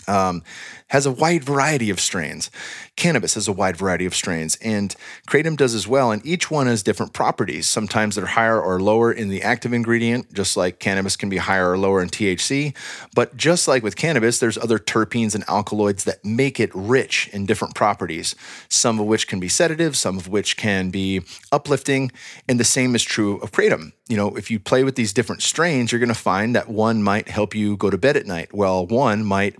Um, 0.08 0.42
has 0.88 1.04
a 1.04 1.10
wide 1.10 1.42
variety 1.42 1.90
of 1.90 1.98
strains. 1.98 2.48
Cannabis 2.94 3.34
has 3.34 3.48
a 3.48 3.52
wide 3.52 3.76
variety 3.76 4.06
of 4.06 4.14
strains, 4.14 4.56
and 4.62 4.94
kratom 5.28 5.56
does 5.56 5.74
as 5.74 5.88
well. 5.88 6.12
And 6.12 6.24
each 6.24 6.48
one 6.48 6.68
has 6.68 6.82
different 6.82 7.12
properties. 7.12 7.66
Sometimes 7.66 8.14
they're 8.14 8.26
higher 8.26 8.60
or 8.60 8.80
lower 8.80 9.12
in 9.12 9.28
the 9.28 9.42
active 9.42 9.72
ingredient, 9.72 10.32
just 10.32 10.56
like 10.56 10.78
cannabis 10.78 11.16
can 11.16 11.28
be 11.28 11.38
higher 11.38 11.72
or 11.72 11.78
lower 11.78 12.00
in 12.00 12.08
THC. 12.08 12.74
But 13.14 13.36
just 13.36 13.66
like 13.66 13.82
with 13.82 13.96
cannabis, 13.96 14.38
there's 14.38 14.56
other 14.56 14.78
terpenes 14.78 15.34
and 15.34 15.44
alkaloids 15.48 16.04
that 16.04 16.24
make 16.24 16.60
it 16.60 16.70
rich 16.72 17.28
in 17.32 17.46
different 17.46 17.74
properties, 17.74 18.36
some 18.68 19.00
of 19.00 19.06
which 19.06 19.26
can 19.26 19.40
be 19.40 19.48
sedative, 19.48 19.96
some 19.96 20.16
of 20.16 20.28
which 20.28 20.56
can 20.56 20.90
be 20.90 21.22
uplifting. 21.50 22.12
And 22.48 22.60
the 22.60 22.64
same 22.64 22.94
is 22.94 23.02
true 23.02 23.38
of 23.38 23.50
kratom. 23.50 23.92
You 24.08 24.16
know, 24.16 24.36
if 24.36 24.52
you 24.52 24.60
play 24.60 24.84
with 24.84 24.94
these 24.94 25.12
different 25.12 25.42
strains, 25.42 25.90
you're 25.90 25.98
going 25.98 26.08
to 26.08 26.14
find 26.14 26.54
that 26.54 26.68
one 26.68 27.02
might 27.02 27.28
help 27.28 27.56
you 27.56 27.76
go 27.76 27.90
to 27.90 27.98
bed 27.98 28.16
at 28.16 28.24
night, 28.24 28.54
while 28.54 28.86
one 28.86 29.24
might 29.24 29.56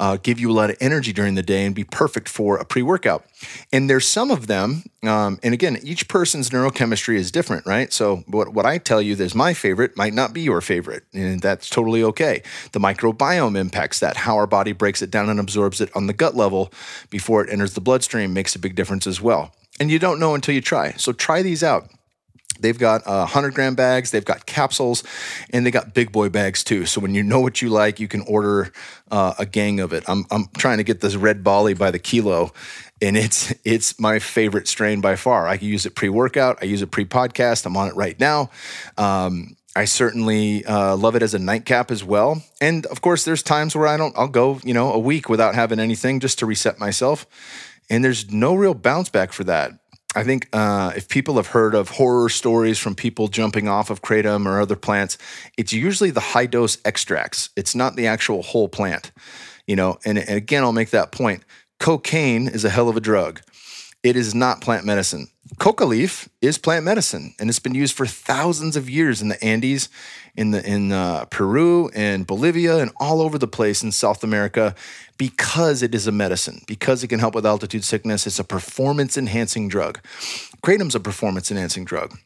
uh, 0.00 0.16
give 0.20 0.40
you 0.40 0.50
a 0.50 0.52
lot 0.52 0.70
of 0.70 0.76
energy 0.80 1.12
during 1.12 1.36
the 1.36 1.44
day 1.44 1.64
and 1.64 1.76
be 1.76 1.84
perfect 1.84 2.28
for 2.28 2.56
a 2.56 2.64
pre 2.64 2.82
workout. 2.82 3.24
And 3.72 3.88
there's 3.88 4.08
some 4.08 4.32
of 4.32 4.48
them, 4.48 4.82
um, 5.04 5.38
and 5.44 5.54
again, 5.54 5.78
each 5.84 6.08
person's 6.08 6.50
neurochemistry 6.50 7.14
is 7.14 7.30
different, 7.30 7.66
right? 7.66 7.92
So, 7.92 8.24
what, 8.26 8.52
what 8.52 8.66
I 8.66 8.78
tell 8.78 9.00
you 9.00 9.14
is 9.14 9.32
my 9.32 9.54
favorite 9.54 9.96
might 9.96 10.12
not 10.12 10.32
be 10.32 10.40
your 10.40 10.60
favorite, 10.60 11.04
and 11.12 11.40
that's 11.40 11.70
totally 11.70 12.02
okay. 12.02 12.42
The 12.72 12.80
microbiome 12.80 13.56
impacts 13.56 14.00
that. 14.00 14.16
How 14.16 14.34
our 14.36 14.48
body 14.48 14.72
breaks 14.72 15.02
it 15.02 15.10
down 15.12 15.28
and 15.28 15.38
absorbs 15.38 15.80
it 15.80 15.94
on 15.94 16.08
the 16.08 16.12
gut 16.12 16.34
level 16.34 16.72
before 17.10 17.44
it 17.44 17.52
enters 17.52 17.74
the 17.74 17.80
bloodstream 17.80 18.32
makes 18.32 18.56
a 18.56 18.58
big 18.58 18.74
difference 18.74 19.06
as 19.06 19.20
well. 19.20 19.54
And 19.78 19.88
you 19.88 20.00
don't 20.00 20.18
know 20.18 20.34
until 20.34 20.54
you 20.54 20.60
try. 20.60 20.92
So, 20.92 21.12
try 21.12 21.42
these 21.42 21.62
out. 21.62 21.90
They've 22.60 22.78
got 22.78 23.06
uh, 23.06 23.20
100 23.20 23.54
gram 23.54 23.74
bags, 23.74 24.10
they've 24.10 24.24
got 24.24 24.46
capsules, 24.46 25.04
and 25.50 25.66
they 25.66 25.70
got 25.70 25.94
big 25.94 26.12
boy 26.12 26.28
bags 26.28 26.64
too. 26.64 26.86
So 26.86 27.00
when 27.00 27.14
you 27.14 27.22
know 27.22 27.40
what 27.40 27.62
you 27.62 27.68
like, 27.68 28.00
you 28.00 28.08
can 28.08 28.22
order 28.22 28.72
uh, 29.10 29.34
a 29.38 29.46
gang 29.46 29.80
of 29.80 29.92
it. 29.92 30.04
I'm, 30.08 30.24
I'm 30.30 30.48
trying 30.56 30.78
to 30.78 30.84
get 30.84 31.00
this 31.00 31.16
red 31.16 31.44
Bali 31.44 31.74
by 31.74 31.90
the 31.90 31.98
kilo, 31.98 32.52
and 33.00 33.16
it's 33.16 33.52
it's 33.64 33.98
my 34.00 34.18
favorite 34.18 34.68
strain 34.68 35.00
by 35.00 35.16
far. 35.16 35.46
I 35.46 35.56
can 35.56 35.68
use 35.68 35.86
it 35.86 35.94
pre 35.94 36.08
workout, 36.08 36.58
I 36.62 36.66
use 36.66 36.82
it 36.82 36.90
pre 36.90 37.04
podcast. 37.04 37.66
I'm 37.66 37.76
on 37.76 37.88
it 37.88 37.96
right 37.96 38.18
now. 38.18 38.50
Um, 38.96 39.56
I 39.76 39.86
certainly 39.86 40.64
uh, 40.64 40.96
love 40.96 41.16
it 41.16 41.22
as 41.22 41.34
a 41.34 41.38
nightcap 41.38 41.90
as 41.90 42.04
well. 42.04 42.42
And 42.60 42.86
of 42.86 43.00
course, 43.00 43.24
there's 43.24 43.42
times 43.42 43.74
where 43.74 43.88
I 43.88 43.96
don't. 43.96 44.16
I'll 44.16 44.28
go, 44.28 44.60
you 44.62 44.72
know, 44.72 44.92
a 44.92 44.98
week 44.98 45.28
without 45.28 45.54
having 45.54 45.80
anything 45.80 46.20
just 46.20 46.38
to 46.38 46.46
reset 46.46 46.78
myself. 46.78 47.26
And 47.90 48.04
there's 48.04 48.30
no 48.30 48.54
real 48.54 48.74
bounce 48.74 49.08
back 49.08 49.32
for 49.32 49.44
that. 49.44 49.72
I 50.14 50.22
think 50.22 50.48
uh, 50.52 50.92
if 50.96 51.08
people 51.08 51.36
have 51.36 51.48
heard 51.48 51.74
of 51.74 51.90
horror 51.90 52.28
stories 52.28 52.78
from 52.78 52.94
people 52.94 53.28
jumping 53.28 53.68
off 53.68 53.90
of 53.90 54.02
kratom 54.02 54.46
or 54.46 54.60
other 54.60 54.76
plants, 54.76 55.18
it's 55.58 55.72
usually 55.72 56.10
the 56.10 56.20
high 56.20 56.46
dose 56.46 56.78
extracts. 56.84 57.50
It's 57.56 57.74
not 57.74 57.96
the 57.96 58.06
actual 58.06 58.42
whole 58.42 58.68
plant, 58.68 59.10
you 59.66 59.76
know. 59.76 59.98
And, 60.04 60.18
and 60.18 60.36
again, 60.36 60.62
I'll 60.62 60.72
make 60.72 60.90
that 60.90 61.12
point. 61.12 61.44
Cocaine 61.80 62.48
is 62.48 62.64
a 62.64 62.70
hell 62.70 62.88
of 62.88 62.96
a 62.96 63.00
drug. 63.00 63.40
It 64.02 64.16
is 64.16 64.34
not 64.34 64.60
plant 64.60 64.84
medicine. 64.84 65.28
Coca 65.58 65.84
leaf 65.84 66.28
is 66.40 66.58
plant 66.58 66.84
medicine, 66.84 67.34
and 67.38 67.48
it's 67.48 67.58
been 67.58 67.74
used 67.74 67.96
for 67.96 68.06
thousands 68.06 68.76
of 68.76 68.88
years 68.88 69.20
in 69.20 69.28
the 69.28 69.42
Andes, 69.42 69.88
in 70.36 70.50
the 70.50 70.64
in 70.68 70.92
uh, 70.92 71.24
Peru 71.26 71.90
and 71.94 72.26
Bolivia, 72.26 72.78
and 72.78 72.90
all 72.98 73.20
over 73.20 73.38
the 73.38 73.46
place 73.48 73.82
in 73.82 73.92
South 73.92 74.24
America 74.24 74.74
because 75.16 75.82
it 75.82 75.94
is 75.94 76.06
a 76.06 76.12
medicine, 76.12 76.62
because 76.66 77.04
it 77.04 77.08
can 77.08 77.20
help 77.20 77.34
with 77.34 77.46
altitude 77.46 77.84
sickness. 77.84 78.26
It's 78.26 78.38
a 78.38 78.44
performance 78.44 79.16
enhancing 79.16 79.68
drug. 79.68 80.00
Kratom's 80.62 80.94
a 80.94 81.00
performance 81.00 81.50
enhancing 81.50 81.84
drug. 81.84 82.18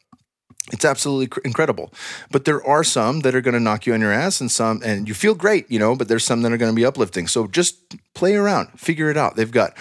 It's 0.71 0.85
absolutely 0.85 1.29
cr- 1.29 1.41
incredible. 1.45 1.93
But 2.31 2.45
there 2.45 2.63
are 2.65 2.85
some 2.85 3.21
that 3.21 3.35
are 3.35 3.41
going 3.41 3.55
to 3.55 3.61
knock 3.61 3.87
you 3.87 3.95
on 3.95 4.01
your 4.01 4.13
ass 4.13 4.41
and 4.41 4.51
some, 4.51 4.83
and 4.85 5.09
you 5.09 5.15
feel 5.15 5.35
great, 5.35 5.71
you 5.71 5.79
know, 5.79 5.97
but 5.97 6.09
there's 6.09 6.25
some 6.25 6.43
that 6.43 6.53
are 6.53 6.59
going 6.59 6.71
to 6.71 6.77
be 6.77 6.85
uplifting. 6.85 7.27
So 7.27 7.47
just 7.47 7.97
play 8.15 8.35
around, 8.35 8.69
figure 8.79 9.11
it 9.11 9.17
out. 9.17 9.37
They've 9.37 9.51
got 9.51 9.75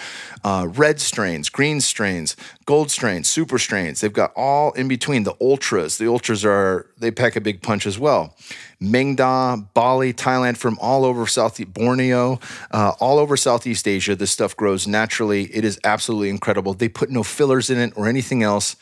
uh, 0.44 0.68
red 0.70 1.00
strains, 1.00 1.50
green 1.50 1.80
strains, 1.80 2.36
gold 2.64 2.90
strains, 2.90 3.28
super 3.28 3.58
strains. 3.58 4.00
They've 4.00 4.12
got 4.12 4.32
all 4.34 4.72
in 4.72 4.88
between. 4.88 5.24
The 5.24 5.34
ultras, 5.40 5.98
the 5.98 6.08
ultras 6.08 6.44
are, 6.44 6.86
they 6.96 7.10
pack 7.10 7.36
a 7.36 7.40
big 7.40 7.62
punch 7.62 7.86
as 7.86 7.98
well. 7.98 8.34
Maeng 8.80 9.16
Da, 9.16 9.56
Bali, 9.56 10.12
Thailand, 10.12 10.56
from 10.56 10.78
all 10.80 11.04
over 11.04 11.26
South 11.26 11.60
Borneo, 11.74 12.38
uh, 12.70 12.92
all 13.00 13.18
over 13.18 13.36
Southeast 13.36 13.88
Asia. 13.88 14.14
This 14.14 14.30
stuff 14.30 14.56
grows 14.56 14.86
naturally. 14.86 15.44
It 15.54 15.64
is 15.64 15.80
absolutely 15.82 16.30
incredible. 16.30 16.74
They 16.74 16.88
put 16.88 17.10
no 17.10 17.24
fillers 17.24 17.70
in 17.70 17.78
it 17.78 17.92
or 17.96 18.06
anything 18.06 18.42
else. 18.44 18.76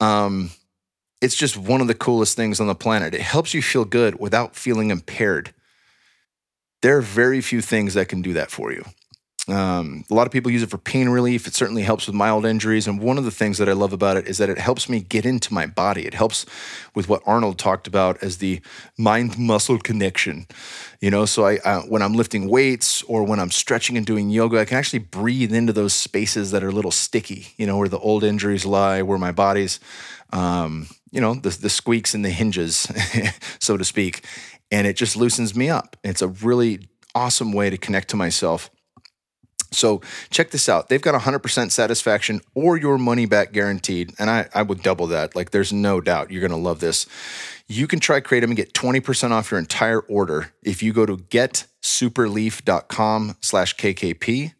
Um, 0.00 0.50
it's 1.24 1.34
just 1.34 1.56
one 1.56 1.80
of 1.80 1.86
the 1.86 1.94
coolest 1.94 2.36
things 2.36 2.60
on 2.60 2.66
the 2.66 2.74
planet. 2.74 3.14
It 3.14 3.22
helps 3.22 3.54
you 3.54 3.62
feel 3.62 3.86
good 3.86 4.20
without 4.20 4.54
feeling 4.54 4.90
impaired. 4.90 5.54
There 6.82 6.98
are 6.98 7.00
very 7.00 7.40
few 7.40 7.62
things 7.62 7.94
that 7.94 8.10
can 8.10 8.20
do 8.20 8.34
that 8.34 8.50
for 8.50 8.72
you. 8.72 8.84
Um, 9.46 10.06
a 10.10 10.14
lot 10.14 10.26
of 10.26 10.32
people 10.32 10.50
use 10.50 10.62
it 10.62 10.70
for 10.70 10.78
pain 10.78 11.10
relief. 11.10 11.46
It 11.46 11.54
certainly 11.54 11.82
helps 11.82 12.06
with 12.06 12.16
mild 12.16 12.46
injuries. 12.46 12.86
And 12.86 12.98
one 12.98 13.18
of 13.18 13.24
the 13.24 13.30
things 13.30 13.58
that 13.58 13.68
I 13.68 13.72
love 13.72 13.92
about 13.92 14.16
it 14.16 14.26
is 14.26 14.38
that 14.38 14.48
it 14.48 14.56
helps 14.56 14.88
me 14.88 15.00
get 15.00 15.26
into 15.26 15.52
my 15.52 15.66
body. 15.66 16.06
It 16.06 16.14
helps 16.14 16.46
with 16.94 17.10
what 17.10 17.22
Arnold 17.26 17.58
talked 17.58 17.86
about 17.86 18.22
as 18.22 18.38
the 18.38 18.62
mind 18.96 19.38
muscle 19.38 19.78
connection. 19.78 20.46
You 21.00 21.10
know, 21.10 21.26
so 21.26 21.46
I, 21.46 21.58
when 21.88 22.00
I'm 22.00 22.14
lifting 22.14 22.48
weights 22.48 23.02
or 23.02 23.22
when 23.22 23.38
I'm 23.38 23.50
stretching 23.50 23.98
and 23.98 24.06
doing 24.06 24.30
yoga, 24.30 24.60
I 24.60 24.64
can 24.64 24.78
actually 24.78 25.00
breathe 25.00 25.52
into 25.52 25.74
those 25.74 25.92
spaces 25.92 26.50
that 26.52 26.64
are 26.64 26.68
a 26.68 26.72
little 26.72 26.90
sticky, 26.90 27.48
you 27.58 27.66
know, 27.66 27.76
where 27.76 27.88
the 27.88 27.98
old 27.98 28.24
injuries 28.24 28.64
lie, 28.64 29.02
where 29.02 29.18
my 29.18 29.32
body's, 29.32 29.78
um, 30.32 30.86
you 31.10 31.20
know, 31.20 31.34
the, 31.34 31.50
the 31.50 31.68
squeaks 31.68 32.14
and 32.14 32.24
the 32.24 32.30
hinges, 32.30 32.90
so 33.58 33.76
to 33.76 33.84
speak. 33.84 34.24
And 34.72 34.86
it 34.86 34.96
just 34.96 35.16
loosens 35.16 35.54
me 35.54 35.68
up. 35.68 35.98
It's 36.02 36.22
a 36.22 36.28
really 36.28 36.88
awesome 37.14 37.52
way 37.52 37.68
to 37.68 37.76
connect 37.76 38.08
to 38.08 38.16
myself 38.16 38.70
so 39.74 40.00
check 40.30 40.50
this 40.50 40.68
out. 40.68 40.88
They've 40.88 41.00
got 41.00 41.20
100% 41.20 41.70
satisfaction 41.70 42.40
or 42.54 42.76
your 42.76 42.98
money 42.98 43.26
back 43.26 43.52
guaranteed. 43.52 44.12
And 44.18 44.28
I, 44.30 44.48
I 44.54 44.62
would 44.62 44.82
double 44.82 45.06
that. 45.08 45.36
Like 45.36 45.50
there's 45.50 45.72
no 45.72 46.00
doubt 46.00 46.30
you're 46.30 46.40
going 46.40 46.50
to 46.50 46.56
love 46.56 46.80
this. 46.80 47.06
You 47.66 47.86
can 47.86 48.00
try 48.00 48.20
Kratom 48.20 48.44
and 48.44 48.56
get 48.56 48.74
20% 48.74 49.30
off 49.30 49.50
your 49.50 49.58
entire 49.58 50.00
order 50.00 50.52
if 50.62 50.82
you 50.82 50.92
go 50.92 51.06
to 51.06 51.16
getsuperleaf.com 51.16 53.36
slash 53.40 53.74
KKP. 53.76 54.52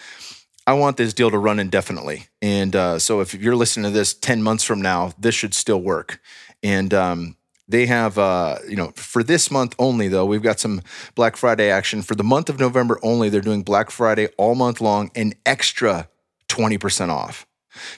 I 0.66 0.72
want 0.74 0.96
this 0.96 1.12
deal 1.12 1.30
to 1.30 1.38
run 1.38 1.58
indefinitely. 1.58 2.26
And 2.40 2.74
uh, 2.74 2.98
so 2.98 3.20
if 3.20 3.34
you're 3.34 3.56
listening 3.56 3.84
to 3.84 3.90
this 3.90 4.14
10 4.14 4.42
months 4.42 4.64
from 4.64 4.80
now, 4.80 5.12
this 5.18 5.34
should 5.34 5.52
still 5.52 5.80
work. 5.80 6.20
And 6.62 6.94
um, 6.94 7.36
they 7.68 7.84
have, 7.86 8.16
uh, 8.16 8.58
you 8.66 8.76
know, 8.76 8.92
for 8.96 9.22
this 9.22 9.50
month 9.50 9.74
only, 9.78 10.08
though, 10.08 10.24
we've 10.24 10.42
got 10.42 10.60
some 10.60 10.80
Black 11.14 11.36
Friday 11.36 11.70
action. 11.70 12.00
For 12.00 12.14
the 12.14 12.24
month 12.24 12.48
of 12.48 12.58
November 12.58 12.98
only, 13.02 13.28
they're 13.28 13.42
doing 13.42 13.62
Black 13.62 13.90
Friday 13.90 14.28
all 14.38 14.54
month 14.54 14.80
long 14.80 15.10
and 15.14 15.34
extra 15.44 16.08
20% 16.48 17.10
off. 17.10 17.46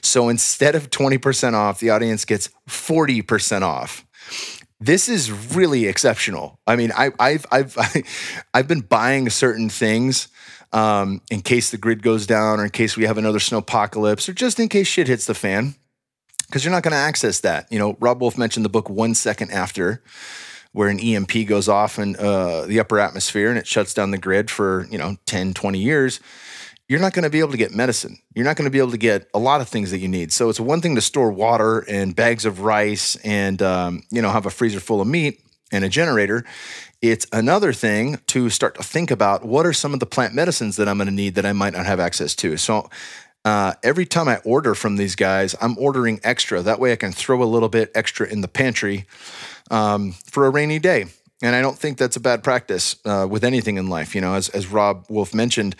So 0.01 0.29
instead 0.29 0.75
of 0.75 0.89
20% 0.89 1.53
off, 1.53 1.79
the 1.79 1.89
audience 1.89 2.25
gets 2.25 2.49
40% 2.67 3.61
off. 3.61 4.05
This 4.79 5.09
is 5.09 5.31
really 5.55 5.87
exceptional. 5.87 6.59
I 6.67 6.75
mean, 6.75 6.91
I, 6.95 7.11
have 7.19 7.45
I've, 7.51 7.77
I've 8.53 8.67
been 8.67 8.81
buying 8.81 9.29
certain 9.29 9.69
things 9.69 10.27
um, 10.71 11.21
in 11.31 11.41
case 11.41 11.71
the 11.71 11.77
grid 11.77 12.03
goes 12.03 12.27
down 12.27 12.59
or 12.59 12.65
in 12.65 12.69
case 12.69 12.95
we 12.97 13.05
have 13.05 13.17
another 13.17 13.39
snowpocalypse 13.39 14.29
or 14.29 14.33
just 14.33 14.59
in 14.59 14.69
case 14.69 14.87
shit 14.87 15.07
hits 15.07 15.25
the 15.25 15.33
fan 15.33 15.75
because 16.47 16.63
you're 16.63 16.73
not 16.73 16.83
going 16.83 16.91
to 16.91 16.97
access 16.97 17.39
that. 17.41 17.71
You 17.71 17.79
know, 17.79 17.97
Robb 17.99 18.21
Wolf 18.21 18.37
mentioned 18.37 18.65
the 18.65 18.69
book 18.69 18.89
One 18.89 19.15
Second 19.15 19.51
After 19.51 20.03
where 20.73 20.89
an 20.89 20.99
EMP 20.99 21.47
goes 21.47 21.67
off 21.67 21.97
in 21.97 22.15
uh, 22.17 22.65
the 22.67 22.79
upper 22.79 22.99
atmosphere 22.99 23.49
and 23.49 23.57
it 23.57 23.65
shuts 23.65 23.93
down 23.93 24.11
the 24.11 24.17
grid 24.17 24.51
for, 24.51 24.85
you 24.91 24.97
know, 24.97 25.17
10, 25.25 25.53
20 25.53 25.79
years 25.79 26.19
you're 26.89 26.99
not 27.01 27.13
going 27.13 27.23
to 27.23 27.29
be 27.29 27.39
able 27.39 27.51
to 27.51 27.57
get 27.57 27.73
medicine. 27.73 28.17
You're 28.33 28.45
not 28.45 28.55
going 28.55 28.65
to 28.65 28.71
be 28.71 28.79
able 28.79 28.91
to 28.91 28.97
get 28.97 29.27
a 29.33 29.39
lot 29.39 29.61
of 29.61 29.67
things 29.67 29.91
that 29.91 29.99
you 29.99 30.07
need. 30.07 30.31
So 30.31 30.49
it's 30.49 30.59
one 30.59 30.81
thing 30.81 30.95
to 30.95 31.01
store 31.01 31.31
water 31.31 31.79
and 31.89 32.15
bags 32.15 32.45
of 32.45 32.61
rice 32.61 33.15
and 33.23 33.61
um, 33.61 34.03
you 34.09 34.21
know 34.21 34.29
have 34.29 34.45
a 34.45 34.49
freezer 34.49 34.79
full 34.79 35.01
of 35.01 35.07
meat 35.07 35.41
and 35.71 35.83
a 35.83 35.89
generator. 35.89 36.45
It's 37.01 37.27
another 37.31 37.73
thing 37.73 38.19
to 38.27 38.49
start 38.49 38.75
to 38.75 38.83
think 38.83 39.11
about 39.11 39.45
what 39.45 39.65
are 39.65 39.73
some 39.73 39.93
of 39.93 39.99
the 39.99 40.05
plant 40.05 40.33
medicines 40.33 40.77
that 40.77 40.87
I'm 40.87 40.97
going 40.97 41.09
to 41.09 41.13
need 41.13 41.35
that 41.35 41.45
I 41.45 41.53
might 41.53 41.73
not 41.73 41.85
have 41.85 41.99
access 41.99 42.35
to. 42.35 42.57
So 42.57 42.89
Uh, 43.45 43.73
every 43.81 44.05
time 44.05 44.27
I 44.27 44.37
order 44.43 44.75
from 44.75 44.97
these 44.97 45.15
guys, 45.15 45.55
I'm 45.61 45.77
ordering 45.77 46.19
extra. 46.21 46.61
That 46.61 46.79
way 46.79 46.91
I 46.91 46.97
can 46.97 47.13
throw 47.13 47.41
a 47.41 47.45
little 47.45 47.69
bit 47.69 47.91
extra 47.95 48.27
in 48.27 48.41
the 48.41 48.47
pantry 48.49 49.05
um, 49.71 50.15
for 50.25 50.47
a 50.47 50.49
rainy 50.49 50.79
day. 50.79 51.05
And 51.41 51.55
I 51.55 51.61
don't 51.61 51.79
think 51.79 51.97
that's 51.97 52.17
a 52.17 52.19
bad 52.19 52.43
practice 52.43 52.97
uh, 53.05 53.25
with 53.29 53.43
anything 53.45 53.77
in 53.77 53.87
life. 53.87 54.15
You 54.15 54.21
know, 54.21 54.33
as, 54.33 54.49
as 54.49 54.67
Robb 54.67 55.05
Wolf 55.07 55.33
mentioned, 55.33 55.75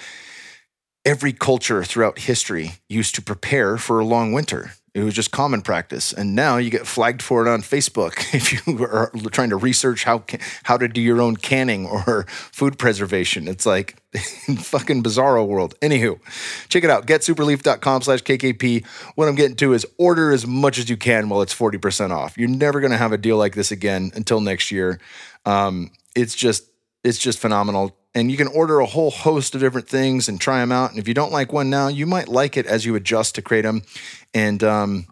every 1.08 1.32
culture 1.32 1.86
throughout 1.86 2.20
history 2.20 2.74
used 2.90 3.16
to 3.16 3.22
prepare 3.22 3.78
for 3.78 4.00
a 4.00 4.06
long 4.06 4.34
winter. 4.34 4.74
It 4.94 5.04
was 5.04 5.14
just 5.14 5.32
common 5.32 5.62
practice, 5.62 6.12
and 6.12 6.36
now 6.36 6.58
you 6.58 6.70
get 6.70 6.86
flagged 6.86 7.22
for 7.22 7.46
it 7.46 7.50
on 7.50 7.62
Facebook 7.62 8.14
if 8.34 8.52
you 8.52 8.84
are 8.84 9.10
trying 9.32 9.52
to 9.52 9.56
research 9.56 10.04
how 10.04 10.26
how 10.64 10.76
to 10.76 10.88
do 10.90 11.00
your 11.00 11.22
own 11.22 11.38
canning 11.38 11.86
or 11.86 12.26
food 12.28 12.78
preservation. 12.78 13.48
It's 13.48 13.66
like 13.66 13.96
fucking 14.58 15.02
bizarro 15.02 15.48
world. 15.48 15.76
Anywho, 15.82 16.20
check 16.68 16.84
it 16.84 16.90
out. 16.90 17.06
GetSuperleaf.com 17.08 18.02
slash 18.02 18.24
KKP. 18.24 18.86
What 19.16 19.30
I'm 19.30 19.36
getting 19.36 19.56
to 19.58 19.74
is 19.74 19.86
order 19.98 20.32
as 20.32 20.46
much 20.46 20.78
as 20.78 20.90
you 20.90 20.98
can 20.98 21.30
while 21.30 21.42
it's 21.42 21.56
40% 21.56 22.12
off. 22.12 22.38
You're 22.38 22.50
never 22.50 22.82
going 22.82 22.92
to 22.92 22.98
have 22.98 23.14
a 23.14 23.18
deal 23.18 23.38
like 23.38 23.56
this 23.56 23.72
again 23.72 24.12
until 24.14 24.42
next 24.42 24.72
year. 24.72 25.00
Um, 25.46 25.92
it's 26.16 26.36
just 26.36 26.66
it's 27.04 27.20
just 27.20 27.40
phenomenal 27.40 27.96
and 28.18 28.32
you 28.32 28.36
can 28.38 28.48
order 28.48 28.80
a 28.80 28.86
whole 28.88 29.12
host 29.12 29.54
of 29.54 29.62
different 29.62 29.88
things 29.88 30.28
and 30.28 30.42
try 30.42 30.58
them 30.58 30.72
out. 30.72 30.90
And 30.90 30.98
if 30.98 31.08
you 31.08 31.14
don't 31.14 31.32
like 31.32 31.54
one 31.54 31.70
now, 31.70 31.88
you 31.88 32.08
might 32.08 32.28
like 32.28 32.58
it 32.58 32.66
as 32.66 32.84
you 32.84 32.96
adjust 32.96 33.36
to 33.36 33.44
Kratom. 33.44 33.86
And 34.34 34.64
um, 34.64 35.06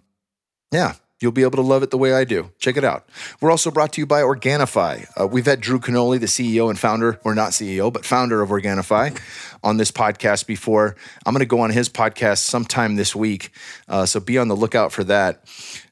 yeah, 0.72 0.96
you'll 1.26 1.32
be 1.32 1.42
able 1.42 1.56
to 1.58 1.64
love 1.64 1.82
it 1.82 1.90
the 1.90 1.98
way 1.98 2.14
I 2.14 2.24
do. 2.24 2.52
Check 2.60 2.78
it 2.78 2.84
out. 2.84 3.10
We're 3.42 3.50
also 3.50 3.72
brought 3.72 3.92
to 3.94 4.02
you 4.02 4.06
by 4.06 4.22
Organifi. 4.22 5.08
Uh, 5.20 5.26
we've 5.26 5.48
had 5.48 5.60
Drew 5.60 5.80
Canole, 5.80 6.20
the 6.20 6.28
CEO 6.28 6.70
and 6.70 6.78
founder, 6.78 7.20
or 7.24 7.34
not 7.34 7.50
CEO, 7.50 7.92
but 7.92 8.06
founder 8.06 8.44
of 8.44 8.50
Organifi, 8.50 9.20
on 9.64 9.78
this 9.78 9.90
podcast 9.90 10.46
before. 10.46 10.96
I'm 11.26 11.34
going 11.34 11.40
to 11.40 11.48
go 11.48 11.62
on 11.62 11.72
his 11.72 11.90
podcast 11.90 12.38
sometime 12.38 12.96
this 12.96 13.16
week. 13.16 13.50
Uh, 13.88 14.06
so 14.06 14.20
be 14.20 14.38
on 14.38 14.50
the 14.50 14.56
lookout 14.56 14.92
for 14.92 15.04
that. 15.06 15.44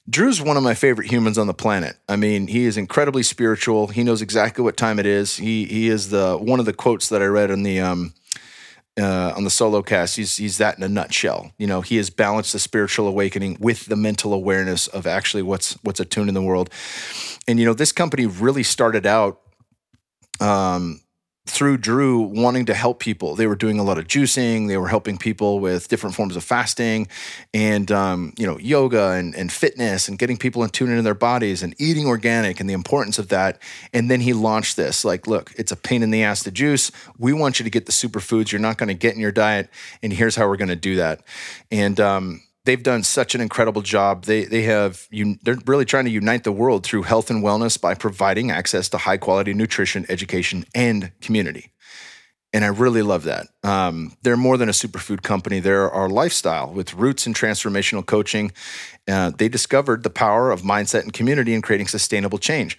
Drew's 0.08 0.40
one 0.40 0.56
of 0.56 0.62
my 0.62 0.76
favorite 0.76 1.10
humans 1.10 1.40
on 1.40 1.48
the 1.48 1.54
planet. 1.56 1.98
I 2.08 2.16
mean, 2.16 2.46
he 2.46 2.66
is 2.66 2.78
incredibly 2.78 3.24
spiritual. 3.24 3.88
He 3.88 4.04
knows 4.04 4.22
exactly 4.22 4.64
what 4.64 4.78
time 4.78 5.00
it 5.00 5.08
is. 5.08 5.38
He 5.38 5.66
he 5.66 5.90
is 5.90 6.10
the 6.10 6.38
one 6.38 6.60
of 6.60 6.68
the 6.68 6.74
quotes 6.74 7.10
that 7.10 7.24
I 7.24 7.26
read 7.26 7.50
in 7.50 7.64
the 7.64 7.80
um, 7.80 8.14
uh, 9.00 9.34
on 9.36 9.44
the 9.44 9.50
solo 9.50 9.82
cast. 9.82 10.16
He's 10.16 10.38
he's 10.38 10.58
that 10.58 10.78
in 10.78 10.84
a 10.84 10.90
nutshell. 10.90 11.52
You 11.58 11.68
know, 11.68 11.82
he 11.82 11.98
has 11.98 12.10
balanced 12.10 12.54
the 12.54 12.60
spiritual 12.60 13.08
awakening 13.08 13.58
with 13.60 13.86
the 13.86 13.96
mental 13.96 14.34
awareness 14.34 14.88
of 14.88 15.08
actually 15.08 15.44
what's 15.44 15.74
what's 15.84 16.00
attuned 16.00 16.30
in 16.30 16.34
the 16.34 16.42
world. 16.42 16.70
And 17.48 17.60
you 17.60 17.66
know, 17.66 17.74
this 17.74 17.92
company 17.92 18.26
really 18.26 18.64
started 18.64 19.06
out 19.06 19.42
um, 20.40 21.02
through 21.46 21.78
Drew 21.78 22.22
wanting 22.22 22.66
to 22.66 22.74
help 22.74 23.00
people. 23.00 23.36
They 23.36 23.48
were 23.48 23.56
doing 23.56 23.78
a 23.78 23.84
lot 23.84 23.98
of 23.98 24.08
juicing. 24.08 24.70
They 24.70 24.78
were 24.78 24.88
helping 24.88 25.18
people 25.18 25.60
with 25.60 25.90
different 25.90 26.16
forms 26.16 26.38
of 26.38 26.44
fasting 26.44 27.08
and, 27.54 27.92
um, 27.92 28.34
you 28.38 28.48
know, 28.48 28.58
yoga 28.60 29.12
and, 29.12 29.36
and 29.36 29.52
fitness 29.52 30.08
and 30.08 30.18
getting 30.18 30.38
people 30.38 30.64
in 30.64 30.70
tune 30.70 30.90
into 30.90 31.02
their 31.02 31.14
bodies 31.14 31.62
and 31.62 31.76
eating 31.80 32.06
organic 32.06 32.62
and 32.62 32.70
the 32.70 32.74
importance 32.74 33.20
of 33.20 33.28
that. 33.28 33.62
And 33.92 34.10
then 34.10 34.22
he 34.22 34.32
launched 34.32 34.78
this 34.78 35.04
like, 35.04 35.28
look, 35.28 35.52
it's 35.58 35.72
a 35.72 35.76
pain 35.76 36.02
in 36.02 36.12
the 36.12 36.24
ass 36.24 36.44
to 36.44 36.52
juice. 36.52 36.92
We 37.18 37.34
want 37.34 37.60
you 37.60 37.66
to 37.66 37.70
get 37.70 37.88
the 37.88 37.92
superfoods 37.92 38.52
you're 38.54 38.62
not 38.62 38.78
going 38.78 38.88
to 38.88 38.94
get 38.94 39.14
in 39.14 39.20
your 39.20 39.32
diet. 39.34 39.70
And 40.02 40.14
here's 40.14 40.38
how 40.38 40.48
we're 40.48 40.58
going 40.58 40.70
to 40.70 40.76
do 40.78 40.96
that. 40.96 41.24
And, 41.72 42.00
um, 42.00 42.42
they've 42.66 42.84
done 42.84 43.04
such 43.04 43.36
an 43.36 43.42
incredible 43.42 43.82
job. 43.82 44.26
They 44.26 44.46
they 44.46 44.64
have 44.64 45.08
you 45.12 45.38
they're 45.44 45.58
really 45.66 45.86
trying 45.86 46.06
to 46.06 46.12
unite 46.12 46.44
the 46.44 46.52
world 46.52 46.86
through 46.86 47.04
health 47.04 47.30
and 47.30 47.44
wellness 47.44 47.80
by 47.80 47.94
providing 47.94 48.52
access 48.52 48.90
to 48.90 48.98
high 48.98 49.18
quality 49.18 49.54
nutrition, 49.54 50.06
education, 50.10 50.66
and 50.74 51.12
community. 51.22 51.72
And 52.56 52.64
I 52.64 52.68
really 52.68 53.02
love 53.02 53.24
that. 53.24 53.48
Um, 53.64 54.16
they're 54.22 54.38
more 54.38 54.58
than 54.58 54.70
a 54.70 54.74
superfood 54.74 55.24
company. 55.24 55.60
They're 55.60 55.90
our 55.90 56.08
lifestyle 56.08 56.72
with 56.72 56.94
roots 56.94 57.26
in 57.26 57.34
transformational 57.34 58.06
coaching. 58.06 58.52
Uh, 59.08 59.32
they 59.36 59.50
discovered 59.50 60.04
the 60.04 60.12
power 60.12 60.52
of 60.52 60.62
mindset 60.62 61.02
and 61.02 61.12
community 61.12 61.56
in 61.56 61.64
creating 61.64 61.88
sustainable 61.88 62.38
change 62.38 62.78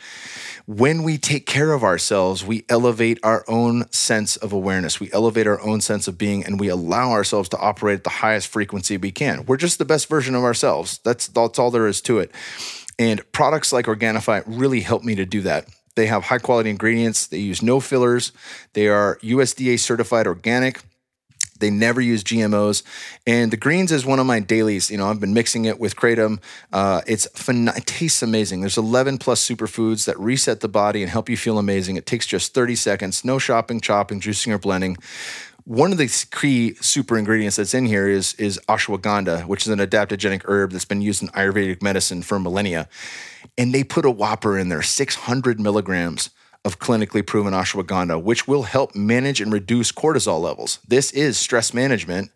when 0.67 1.03
we 1.03 1.19
take 1.19 1.47
care 1.47 1.73
of 1.73 1.85
ourselves, 1.85 2.45
we 2.45 2.65
elevate 2.69 3.19
our 3.23 3.45
own 3.49 3.91
sense 3.93 4.37
of 4.37 4.53
awareness. 4.53 4.99
We 4.99 5.13
elevate 5.13 5.47
our 5.47 5.61
own 5.61 5.83
sense 5.83 6.09
of 6.09 6.17
being 6.17 6.45
and 6.45 6.59
we 6.59 6.69
allow 6.69 7.11
ourselves 7.11 7.51
to 7.51 7.59
operate 7.59 7.99
at 7.99 8.05
the 8.05 8.11
highest 8.11 8.49
frequency 8.49 8.97
we 8.97 9.13
can. 9.13 9.45
We're 9.45 9.59
just 9.59 9.79
the 9.79 9.85
best 9.85 10.09
version 10.09 10.35
of 10.35 10.43
ourselves. 10.43 10.99
That's, 11.05 11.27
that's 11.29 11.59
all 11.59 11.71
there 11.71 11.87
is 11.87 12.01
to 12.03 12.19
it. 12.19 12.31
And 12.99 13.21
products 13.33 13.73
like 13.73 13.87
Organifi 13.87 14.43
really 14.47 14.81
help 14.81 15.03
me 15.03 15.15
to 15.17 15.27
do 15.27 15.43
that. 15.43 15.69
They 15.97 16.07
have 16.07 16.25
high 16.25 16.39
quality 16.39 16.71
ingredients, 16.71 17.27
they 17.29 17.39
use 17.39 17.63
no 17.63 17.79
fillers, 17.79 18.33
they 18.73 18.89
are 18.89 19.19
USDA 19.23 19.79
certified 19.79 20.27
organic. 20.27 20.83
They 21.61 21.71
never 21.71 22.01
use 22.01 22.25
GMOs. 22.25 22.83
And 23.27 23.51
the 23.53 23.57
greens 23.57 23.93
is 23.93 24.05
one 24.05 24.19
of 24.19 24.27
my 24.27 24.41
dailies. 24.41 24.91
You 24.91 24.99
know, 24.99 25.09
I've 25.09 25.21
been 25.21 25.35
mixing 25.35 25.65
it 25.65 25.79
with 25.79 25.97
kratom. 25.97 26.41
Uh, 26.73 27.01
it's 27.07 27.27
phen- 27.29 27.77
it 27.77 27.87
tastes 27.87 28.23
amazing. 28.23 28.61
There's 28.61 28.79
11 28.79 29.19
plus 29.19 29.47
superfoods 29.47 30.05
that 30.07 30.19
reset 30.19 30.61
the 30.61 30.69
body 30.69 31.03
and 31.03 31.11
help 31.11 31.29
you 31.29 31.37
feel 31.37 31.59
amazing. 31.59 31.97
It 31.97 32.07
takes 32.07 32.27
just 32.27 32.55
30 32.55 32.75
seconds. 32.75 33.25
No 33.25 33.39
shopping, 33.39 33.81
chopping, 33.81 34.21
juicing, 34.21 34.53
or 34.53 34.59
blending. 34.59 34.97
One 35.65 35.93
of 35.93 35.99
the 35.99 36.27
key 36.39 36.75
super 36.75 37.17
ingredients 37.17 37.57
that's 37.57 37.73
in 37.73 37.87
here 37.87 38.07
is, 38.07 38.35
is 38.35 38.61
ashwagandha, 38.69 39.47
which 39.47 39.63
is 39.63 39.69
an 39.69 39.79
adaptogenic 39.79 40.43
herb 40.45 40.73
that's 40.73 40.85
been 40.85 41.01
used 41.01 41.23
in 41.23 41.29
Ayurvedic 41.29 41.83
medicine 41.83 42.21
for 42.21 42.39
millennia. 42.39 42.87
And 43.57 43.73
they 43.73 43.83
put 43.83 44.05
a 44.05 44.11
whopper 44.11 44.59
in 44.59 44.69
there, 44.69 44.83
600 44.83 45.59
milligrams 45.59 46.31
of 46.65 46.79
clinically 46.79 47.25
proven 47.27 47.53
ashwagandha, 47.53 48.23
which 48.23 48.49
will 48.49 48.63
help 48.63 48.95
manage 48.95 49.41
and 49.41 49.53
reduce 49.53 49.93
cortisol 49.93 50.41
levels. 50.41 50.79
This 50.89 51.11
is 51.13 51.37
stress 51.37 51.75
management 51.75 52.31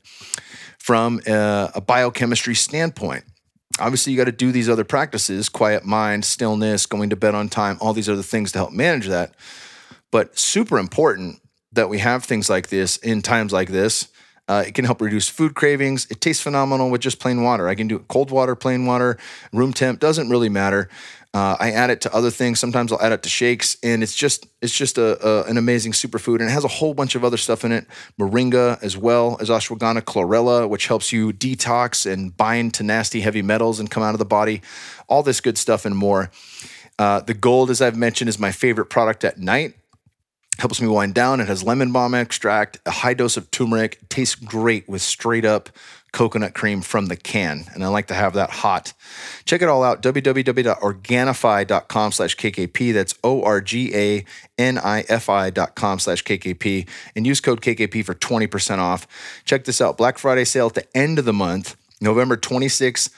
from 0.78 1.20
a, 1.26 1.70
a 1.74 1.80
biochemistry 1.80 2.54
standpoint. 2.54 3.24
Obviously, 3.80 4.12
you 4.12 4.18
got 4.18 4.24
to 4.24 4.32
do 4.32 4.52
these 4.52 4.68
other 4.68 4.84
practices 4.84 5.48
quiet 5.48 5.84
mind, 5.84 6.24
stillness, 6.24 6.86
going 6.86 7.10
to 7.10 7.16
bed 7.16 7.34
on 7.34 7.48
time, 7.48 7.78
all 7.80 7.92
these 7.92 8.08
other 8.08 8.22
things 8.22 8.52
to 8.52 8.58
help 8.58 8.72
manage 8.72 9.06
that. 9.06 9.34
But 10.10 10.38
super 10.38 10.78
important 10.78 11.40
that 11.72 11.88
we 11.88 11.98
have 11.98 12.24
things 12.24 12.48
like 12.50 12.68
this 12.68 12.96
in 12.98 13.22
times 13.22 13.52
like 13.52 13.68
this. 13.68 14.08
Uh, 14.48 14.64
it 14.66 14.74
can 14.74 14.86
help 14.86 15.02
reduce 15.02 15.28
food 15.28 15.54
cravings. 15.54 16.06
It 16.10 16.22
tastes 16.22 16.42
phenomenal 16.42 16.90
with 16.90 17.02
just 17.02 17.20
plain 17.20 17.42
water. 17.42 17.68
I 17.68 17.74
can 17.74 17.86
do 17.86 17.98
cold 18.08 18.30
water, 18.30 18.54
plain 18.54 18.86
water, 18.86 19.18
room 19.52 19.74
temp, 19.74 20.00
doesn't 20.00 20.30
really 20.30 20.48
matter. 20.48 20.88
Uh, 21.34 21.56
I 21.60 21.72
add 21.72 21.90
it 21.90 22.00
to 22.02 22.14
other 22.14 22.30
things. 22.30 22.58
Sometimes 22.58 22.90
I'll 22.90 23.02
add 23.02 23.12
it 23.12 23.22
to 23.22 23.28
shakes, 23.28 23.76
and 23.82 24.02
it's 24.02 24.14
just 24.14 24.46
it's 24.62 24.74
just 24.74 24.96
a, 24.96 25.26
a, 25.26 25.44
an 25.44 25.58
amazing 25.58 25.92
superfood, 25.92 26.36
and 26.36 26.48
it 26.48 26.52
has 26.52 26.64
a 26.64 26.68
whole 26.68 26.94
bunch 26.94 27.14
of 27.14 27.24
other 27.24 27.36
stuff 27.36 27.64
in 27.64 27.72
it. 27.72 27.86
Moringa 28.18 28.82
as 28.82 28.96
well 28.96 29.36
as 29.38 29.50
ashwagandha, 29.50 30.02
chlorella, 30.02 30.68
which 30.68 30.86
helps 30.86 31.12
you 31.12 31.32
detox 31.32 32.10
and 32.10 32.34
bind 32.36 32.72
to 32.74 32.82
nasty 32.82 33.20
heavy 33.20 33.42
metals 33.42 33.78
and 33.78 33.90
come 33.90 34.02
out 34.02 34.14
of 34.14 34.18
the 34.18 34.24
body. 34.24 34.62
All 35.06 35.22
this 35.22 35.40
good 35.40 35.58
stuff 35.58 35.84
and 35.84 35.94
more. 35.94 36.30
Uh, 36.98 37.20
the 37.20 37.34
gold, 37.34 37.70
as 37.70 37.82
I've 37.82 37.96
mentioned, 37.96 38.28
is 38.28 38.38
my 38.38 38.50
favorite 38.50 38.86
product 38.86 39.22
at 39.22 39.38
night 39.38 39.74
helps 40.58 40.82
me 40.82 40.88
wind 40.88 41.14
down. 41.14 41.40
It 41.40 41.46
has 41.46 41.62
lemon 41.62 41.92
balm 41.92 42.14
extract, 42.14 42.80
a 42.84 42.90
high 42.90 43.14
dose 43.14 43.36
of 43.36 43.50
turmeric. 43.50 44.00
Tastes 44.08 44.34
great 44.34 44.88
with 44.88 45.02
straight 45.02 45.44
up 45.44 45.70
coconut 46.12 46.54
cream 46.54 46.80
from 46.80 47.06
the 47.06 47.16
can. 47.16 47.64
And 47.74 47.84
I 47.84 47.88
like 47.88 48.06
to 48.08 48.14
have 48.14 48.34
that 48.34 48.50
hot. 48.50 48.92
Check 49.44 49.62
it 49.62 49.68
all 49.68 49.82
out, 49.82 50.02
www.organifi.com 50.02 52.12
slash 52.12 52.36
KKP. 52.36 52.92
That's 52.92 53.14
O-R-G-A-N-I-F-I 53.22 53.90
dot 55.50 55.74
com 55.74 55.98
slash 55.98 56.24
KKP. 56.24 56.88
And 57.16 57.26
use 57.26 57.40
code 57.40 57.60
KKP 57.60 58.04
for 58.04 58.14
20% 58.14 58.78
off. 58.78 59.06
Check 59.44 59.64
this 59.64 59.80
out, 59.80 59.96
Black 59.96 60.18
Friday 60.18 60.44
sale 60.44 60.66
at 60.66 60.74
the 60.74 60.96
end 60.96 61.18
of 61.18 61.24
the 61.24 61.32
month, 61.32 61.76
November 62.00 62.36
26th 62.36 63.10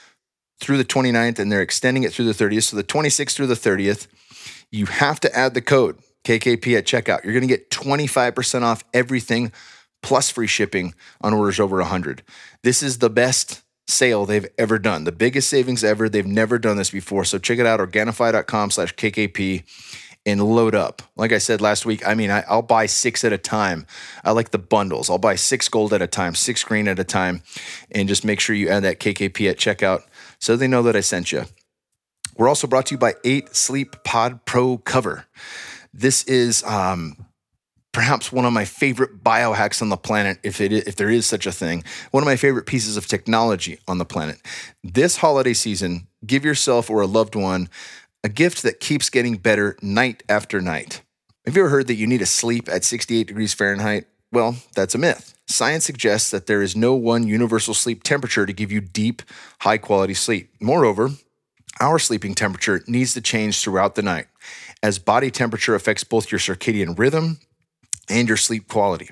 through 0.59 0.77
the 0.77 0.85
29th, 0.85 1.39
and 1.39 1.51
they're 1.51 1.61
extending 1.61 2.03
it 2.03 2.13
through 2.13 2.31
the 2.31 2.33
30th. 2.33 2.63
So 2.63 2.77
the 2.77 2.83
26th 2.83 3.33
through 3.33 3.47
the 3.47 3.55
30th, 3.55 4.07
you 4.69 4.85
have 4.85 5.19
to 5.21 5.35
add 5.35 5.53
the 5.53 5.61
code 5.61 5.97
KKP 6.23 6.77
at 6.77 6.85
checkout. 6.85 7.23
You're 7.23 7.33
going 7.33 7.41
to 7.41 7.47
get 7.47 7.71
25% 7.71 8.61
off 8.61 8.83
everything 8.93 9.51
plus 10.01 10.29
free 10.29 10.47
shipping 10.47 10.93
on 11.21 11.33
orders 11.33 11.59
over 11.59 11.77
100. 11.77 12.23
This 12.63 12.81
is 12.83 12.97
the 12.97 13.09
best 13.09 13.61
sale 13.87 14.25
they've 14.25 14.47
ever 14.57 14.79
done. 14.79 15.03
The 15.03 15.11
biggest 15.11 15.49
savings 15.49 15.83
ever. 15.83 16.09
They've 16.09 16.25
never 16.25 16.57
done 16.57 16.77
this 16.77 16.91
before. 16.91 17.25
So 17.25 17.37
check 17.37 17.59
it 17.59 17.65
out, 17.65 17.79
Organifi.com 17.79 18.71
slash 18.71 18.95
KKP 18.95 19.63
and 20.25 20.43
load 20.43 20.75
up. 20.75 21.01
Like 21.15 21.31
I 21.31 21.39
said 21.39 21.61
last 21.61 21.85
week, 21.85 22.07
I 22.07 22.13
mean, 22.13 22.29
I, 22.29 22.43
will 22.49 22.61
buy 22.61 22.85
six 22.85 23.23
at 23.23 23.33
a 23.33 23.37
time. 23.37 23.85
I 24.23 24.31
like 24.31 24.51
the 24.51 24.59
bundles. 24.59 25.09
I'll 25.09 25.17
buy 25.17 25.35
six 25.35 25.67
gold 25.67 25.93
at 25.93 26.01
a 26.01 26.07
time, 26.07 26.35
six 26.35 26.63
green 26.63 26.87
at 26.87 26.99
a 26.99 27.03
time, 27.03 27.41
and 27.91 28.07
just 28.07 28.23
make 28.23 28.39
sure 28.39 28.55
you 28.55 28.69
add 28.69 28.83
that 28.83 28.99
KKP 28.99 29.49
at 29.49 29.57
checkout 29.57 30.03
so 30.39 30.55
they 30.55 30.67
know 30.67 30.83
that 30.83 30.95
I 30.95 31.01
sent 31.01 31.31
you. 31.31 31.45
We're 32.37 32.49
also 32.49 32.67
brought 32.67 32.87
to 32.87 32.95
you 32.95 32.99
by 32.99 33.15
8 33.23 33.55
Sleep 33.55 34.03
Pod 34.03 34.45
Pro 34.45 34.77
Cover. 34.77 35.25
This 35.93 36.23
is 36.23 36.63
um, 36.63 37.17
perhaps 37.91 38.31
one 38.31 38.45
of 38.45 38.53
my 38.53 38.65
favorite 38.65 39.23
biohacks 39.23 39.81
on 39.81 39.89
the 39.89 39.97
planet, 39.97 40.39
if 40.43 40.61
it 40.61 40.71
is, 40.71 40.83
if 40.83 40.95
there 40.95 41.09
is 41.09 41.25
such 41.25 41.45
a 41.45 41.51
thing. 41.51 41.83
One 42.11 42.23
of 42.23 42.27
my 42.27 42.35
favorite 42.35 42.65
pieces 42.65 42.97
of 42.97 43.07
technology 43.07 43.79
on 43.87 43.97
the 43.97 44.05
planet. 44.05 44.37
This 44.83 45.17
holiday 45.17 45.53
season, 45.53 46.07
give 46.25 46.45
yourself 46.45 46.89
or 46.89 47.01
a 47.01 47.07
loved 47.07 47.35
one 47.35 47.69
a 48.23 48.29
gift 48.29 48.61
that 48.61 48.79
keeps 48.79 49.09
getting 49.09 49.37
better 49.37 49.75
night 49.81 50.21
after 50.29 50.61
night. 50.61 51.01
Have 51.45 51.55
you 51.55 51.63
ever 51.63 51.69
heard 51.69 51.87
that 51.87 51.95
you 51.95 52.05
need 52.05 52.19
to 52.19 52.25
sleep 52.27 52.69
at 52.69 52.83
68 52.83 53.25
degrees 53.27 53.53
Fahrenheit? 53.53 54.05
Well, 54.31 54.57
that's 54.75 54.93
a 54.93 54.99
myth. 54.99 55.33
Science 55.47 55.85
suggests 55.85 56.29
that 56.29 56.45
there 56.45 56.61
is 56.61 56.75
no 56.75 56.93
one 56.93 57.27
universal 57.27 57.73
sleep 57.73 58.03
temperature 58.03 58.45
to 58.45 58.53
give 58.53 58.71
you 58.71 58.79
deep, 58.79 59.23
high 59.61 59.79
quality 59.79 60.13
sleep. 60.13 60.51
Moreover, 60.61 61.09
our 61.79 61.97
sleeping 61.97 62.35
temperature 62.35 62.83
needs 62.87 63.15
to 63.15 63.21
change 63.21 63.61
throughout 63.61 63.95
the 63.95 64.03
night, 64.03 64.27
as 64.83 64.99
body 64.99 65.31
temperature 65.31 65.73
affects 65.73 66.03
both 66.03 66.31
your 66.31 66.39
circadian 66.39 66.97
rhythm 66.97 67.39
and 68.09 68.27
your 68.27 68.37
sleep 68.37 68.67
quality. 68.67 69.09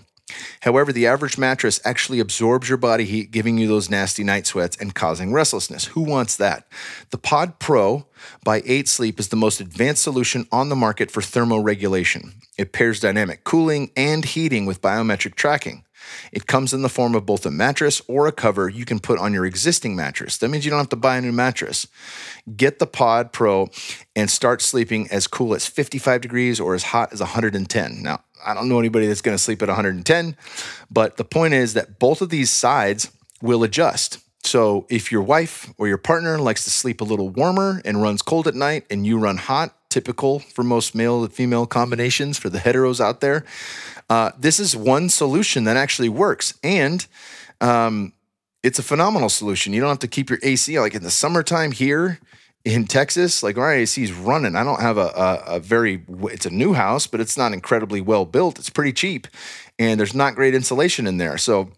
However, 0.62 0.92
the 0.92 1.08
average 1.08 1.38
mattress 1.38 1.80
actually 1.84 2.20
absorbs 2.20 2.70
your 2.70 2.78
body 2.78 3.06
heat, 3.06 3.32
giving 3.32 3.58
you 3.58 3.68
those 3.68 3.90
nasty 3.90 4.24
night 4.24 4.46
sweats 4.46 4.78
and 4.78 4.94
causing 4.94 5.34
restlessness. 5.34 5.86
Who 5.86 6.02
wants 6.02 6.36
that? 6.38 6.68
The 7.10 7.18
Pod 7.18 7.60
Pro 7.60 8.06
by 8.44 8.62
8 8.66 8.88
Sleep 8.88 9.20
is 9.20 9.30
the 9.30 9.36
most 9.36 9.60
advanced 9.60 10.04
solution 10.04 10.48
on 10.52 10.70
the 10.70 10.76
market 10.76 11.10
for 11.12 11.22
thermoregulation. 11.22 12.34
It 12.58 12.74
pairs 12.74 13.00
dynamic 13.00 13.44
cooling 13.44 13.92
and 13.96 14.26
heating 14.26 14.66
with 14.66 14.82
biometric 14.82 15.36
tracking. 15.36 15.84
It 16.32 16.48
comes 16.48 16.74
in 16.74 16.82
the 16.82 16.90
form 16.90 17.16
of 17.16 17.26
both 17.26 17.46
a 17.46 17.52
mattress 17.52 18.02
or 18.08 18.28
a 18.28 18.32
cover 18.32 18.70
you 18.70 18.86
can 18.86 19.00
put 19.00 19.20
on 19.20 19.34
your 19.34 19.46
existing 19.46 19.96
mattress. 19.96 20.38
That 20.38 20.50
means 20.50 20.66
you 20.66 20.72
don't 20.72 20.80
have 20.80 20.90
to 20.90 20.96
buy 20.96 21.18
a 21.18 21.22
new 21.22 21.32
mattress. 21.32 21.88
Get 22.56 22.80
the 22.80 22.88
Pod 22.88 23.32
Pro 23.32 23.70
and 24.16 24.30
start 24.30 24.62
sleeping 24.62 25.08
as 25.12 25.28
cool 25.28 25.54
as 25.54 25.68
55 25.68 26.22
degrees 26.22 26.60
or 26.60 26.76
as 26.76 26.84
hot 26.84 27.14
as 27.14 27.20
110. 27.20 28.04
Now, 28.04 28.22
I 28.46 28.54
don't 28.54 28.70
know 28.70 28.80
anybody 28.80 29.08
that's 29.08 29.22
going 29.22 29.38
to 29.38 29.44
sleep 29.44 29.62
at 29.62 29.68
110, 29.68 30.36
but 30.90 31.18
the 31.18 31.26
point 31.26 31.54
is 31.54 31.74
that 31.74 32.00
both 32.00 32.22
of 32.22 32.30
these 32.30 32.50
sides 32.50 33.12
will 33.42 33.64
adjust. 33.64 34.20
So 34.44 34.86
if 34.90 35.12
your 35.12 35.22
wife 35.22 35.72
or 35.78 35.88
your 35.88 35.98
partner 35.98 36.40
likes 36.40 36.64
to 36.64 36.70
sleep 36.70 37.02
a 37.02 37.04
little 37.04 37.30
warmer 37.30 37.82
and 37.84 38.02
runs 38.02 38.22
cold 38.22 38.48
at 38.48 38.56
night 38.56 38.86
and 38.90 39.06
you 39.06 39.20
run 39.20 39.38
hot, 39.38 39.76
typical 39.90 40.40
for 40.40 40.64
most 40.64 40.96
male 40.96 41.28
to 41.28 41.34
female 41.34 41.66
combinations 41.66 42.38
for 42.38 42.50
the 42.50 42.60
heteros 42.60 43.02
out 43.02 43.22
there, 43.22 43.44
uh, 44.10 44.32
this 44.38 44.60
is 44.60 44.76
one 44.76 45.10
solution 45.10 45.66
that 45.66 45.78
actually 45.78 46.10
works. 46.10 46.54
And 46.64 47.06
um, 47.62 48.14
it's 48.64 48.80
a 48.80 48.84
phenomenal 48.84 49.30
solution. 49.30 49.74
You 49.74 49.82
don't 49.82 49.90
have 49.90 50.00
to 50.00 50.08
keep 50.08 50.30
your 50.30 50.40
AC 50.44 50.80
like 50.80 50.96
in 50.96 51.04
the 51.04 51.12
summertime 51.12 51.72
here 51.72 52.20
in 52.66 52.86
Texas, 52.86 53.42
like 53.42 53.58
our 53.58 53.74
AC 53.74 54.04
is 54.04 54.12
running. 54.12 54.56
I 54.56 54.64
don't 54.64 54.82
have 54.82 54.98
a, 54.98 55.12
a, 55.16 55.44
a, 55.56 55.60
very, 55.60 56.04
it's 56.24 56.46
a 56.46 56.50
new 56.50 56.74
house, 56.74 57.08
but 57.08 57.22
it's 57.22 57.38
not 57.38 57.54
incredibly 57.54 58.02
well 58.02 58.26
built. 58.26 58.60
It's 58.60 58.70
pretty 58.70 58.94
cheap 58.94 59.28
and 59.78 60.00
there's 60.00 60.14
not 60.14 60.36
great 60.36 60.54
insulation 60.54 61.08
in 61.08 61.18
there. 61.18 61.38
So 61.38 61.72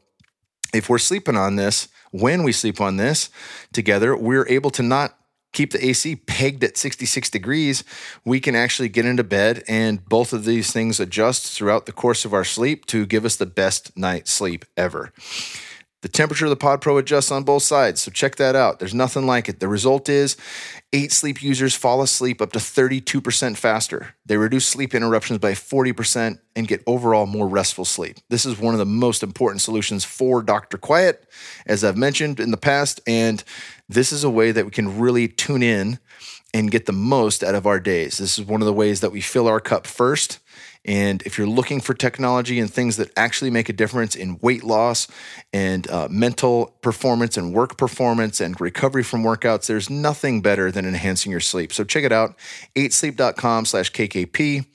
if 0.74 0.90
we're 0.90 0.98
sleeping 0.98 1.38
on 1.38 1.56
this, 1.56 1.88
when 2.12 2.44
we 2.44 2.52
sleep 2.52 2.82
on 2.82 2.98
this 2.98 3.30
together, 3.72 4.18
we're 4.18 4.48
able 4.48 4.72
to 4.72 4.84
not 4.84 5.18
keep 5.52 5.72
the 5.72 5.86
AC 5.86 6.16
pegged 6.16 6.64
at 6.64 6.78
66 6.78 7.30
degrees. 7.30 7.84
We 8.24 8.40
can 8.40 8.56
actually 8.56 8.90
get 8.90 9.06
into 9.06 9.24
bed 9.24 9.64
and 9.68 10.04
both 10.06 10.34
of 10.34 10.46
these 10.46 10.72
things 10.72 11.00
adjust 11.00 11.56
throughout 11.56 11.86
the 11.86 11.92
course 11.92 12.26
of 12.26 12.34
our 12.34 12.44
sleep 12.44 12.86
to 12.88 13.06
give 13.06 13.26
us 13.26 13.36
the 13.36 13.46
best 13.46 13.96
night's 13.98 14.32
sleep 14.32 14.66
ever. 14.78 15.12
The 16.02 16.10
temperature 16.10 16.46
of 16.46 16.50
the 16.50 16.56
Pod 16.56 16.82
Pro 16.82 16.98
adjusts 16.98 17.32
on 17.32 17.44
both 17.44 17.62
sides, 17.62 18.02
so 18.02 18.10
check 18.10 18.38
that 18.38 18.56
out. 18.56 18.80
There's 18.80 18.94
nothing 18.94 19.28
like 19.28 19.48
it. 19.48 19.60
The 19.60 19.68
result 19.68 20.10
is 20.10 20.36
eight 20.94 21.12
sleep 21.12 21.44
users 21.44 21.76
fall 21.76 22.02
asleep 22.02 22.42
up 22.42 22.52
to 22.54 22.60
32% 22.60 23.56
faster. 23.56 24.16
They 24.26 24.38
reduce 24.38 24.66
sleep 24.66 24.96
interruptions 24.96 25.38
by 25.38 25.52
40% 25.52 26.40
and 26.56 26.68
get 26.68 26.82
overall 26.88 27.28
more 27.28 27.48
restful 27.48 27.86
sleep. 27.86 28.18
This 28.30 28.48
is 28.48 28.58
one 28.58 28.74
of 28.74 28.80
the 28.80 28.86
most 28.86 29.22
important 29.22 29.62
solutions 29.62 30.04
for 30.04 30.42
Dr. 30.42 30.80
Quiet, 30.80 31.24
as 31.68 31.84
I've 31.84 31.98
mentioned 31.98 32.40
in 32.40 32.50
the 32.50 32.58
past, 32.58 33.00
and 33.06 33.44
this 33.88 34.12
is 34.12 34.24
a 34.24 34.30
way 34.30 34.52
that 34.52 34.66
we 34.66 34.72
can 34.72 35.00
really 35.00 35.28
tune 35.28 35.62
in 35.62 36.00
and 36.52 36.72
get 36.72 36.88
the 36.88 36.94
most 36.94 37.44
out 37.44 37.56
of 37.56 37.68
our 37.68 37.80
days. 37.80 38.18
This 38.18 38.40
is 38.40 38.46
one 38.46 38.62
of 38.62 38.66
the 38.66 38.74
ways 38.74 39.02
that 39.02 39.12
we 39.12 39.22
fill 39.22 39.48
our 39.48 39.60
cup 39.60 39.86
first 39.86 40.40
and 40.84 41.22
if 41.24 41.38
you're 41.38 41.48
looking 41.48 41.80
for 41.80 41.94
technology 41.94 42.60
and 42.60 42.72
things 42.72 42.98
that 42.98 43.12
actually 43.16 43.52
make 43.52 43.70
a 43.70 43.74
difference 43.74 44.16
in 44.16 44.40
weight 44.42 44.64
loss 44.64 45.08
and 45.54 45.90
uh, 45.92 46.08
mental 46.10 46.76
performance 46.82 47.38
and 47.38 47.54
work 47.54 47.78
performance 47.78 48.42
and 48.42 48.60
recovery 48.60 49.04
from 49.04 49.24
workouts, 49.24 49.68
there's 49.68 49.90
nothing 49.90 50.42
better 50.42 50.72
than 50.72 50.86
enhancing 50.86 51.32
your 51.32 51.40
sleep. 51.40 51.72
So 51.72 51.84
check 51.84 52.04
it 52.04 52.12
out, 52.12 52.36
8sleep.com 52.76 53.66
slash 53.66 53.92
KKP. 53.92 54.66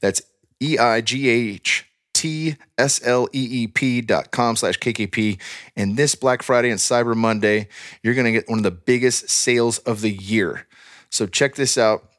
That's 0.00 0.22
E 0.62 0.78
I 0.78 1.02
G 1.02 1.28
H 1.28 1.86
T 2.14 2.56
S 2.78 3.00
L 3.06 3.28
E 3.32 3.62
E 3.62 3.66
P 3.66 4.00
dot 4.00 4.30
com 4.30 4.56
slash 4.56 4.78
KKP. 4.78 5.38
And 5.76 5.96
this 5.96 6.14
Black 6.14 6.42
Friday 6.42 6.70
and 6.70 6.80
Cyber 6.80 7.14
Monday, 7.14 7.68
you're 8.02 8.14
going 8.14 8.26
to 8.26 8.32
get 8.32 8.48
one 8.48 8.58
of 8.58 8.62
the 8.62 8.70
biggest 8.70 9.28
sales 9.28 9.78
of 9.80 10.00
the 10.00 10.10
year. 10.10 10.66
So 11.10 11.26
check 11.26 11.54
this 11.54 11.76
out 11.76 12.09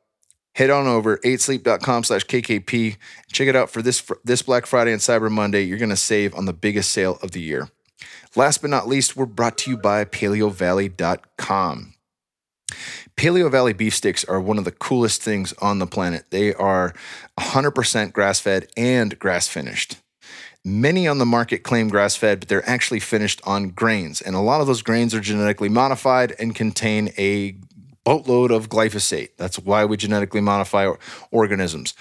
head 0.56 0.70
on 0.70 0.88
over 0.88 1.18
8sleep.com 1.18 2.04
slash 2.04 2.26
kkp 2.26 2.98
check 3.32 3.48
it 3.48 3.56
out 3.56 3.70
for 3.70 3.82
this 3.82 4.04
this 4.24 4.42
black 4.42 4.66
friday 4.66 4.92
and 4.92 5.02
cyber 5.02 5.32
monday 5.32 5.64
you're 5.64 5.78
going 5.78 5.90
to 5.90 5.96
save 5.96 6.34
on 6.36 6.46
the 6.46 6.54
biggest 6.54 6.92
sale 6.92 7.18
of 7.22 7.32
the 7.32 7.42
year 7.42 7.70
last 8.36 8.62
but 8.62 8.70
not 8.70 8.88
least 8.88 9.16
we're 9.16 9.26
brought 9.26 9.58
to 9.60 9.72
you 9.72 9.78
by 9.78 10.06
paleovalley.com 10.06 11.94
Paleo 13.18 13.52
Valley 13.52 13.74
beef 13.74 13.94
sticks 13.94 14.24
are 14.26 14.40
one 14.40 14.58
of 14.58 14.66
the 14.66 14.72
coolest 14.72 15.22
things 15.22 15.54
on 15.62 15.80
the 15.80 15.86
planet. 15.86 16.26
They 16.30 16.54
are 16.54 16.94
100% 17.40 18.14
grass 18.14 18.40
fed 18.40 18.68
and 18.78 19.18
grass 19.20 19.48
finished. 19.48 19.98
Many 20.64 21.08
on 21.08 21.18
the 21.18 21.26
market 21.26 21.64
claim 21.64 21.90
grass 21.90 22.16
fed, 22.16 22.40
but 22.40 22.50
they're 22.50 22.68
actually 22.70 23.00
finished 23.00 23.42
on 23.46 23.70
grains. 23.70 24.22
And 24.22 24.36
a 24.36 24.40
lot 24.40 24.62
of 24.62 24.68
those 24.68 24.84
grains 24.84 25.14
are 25.16 25.20
genetically 25.20 25.70
modified 25.70 26.36
and 26.38 26.56
contain 26.56 27.12
a 27.18 27.56
boatload 28.04 28.52
of 28.52 28.70
glyphosate. 28.70 29.30
That's 29.38 29.60
why 29.60 29.86
we 29.86 29.98
genetically 29.98 30.42
modify 30.42 30.92
organisms. 31.32 31.94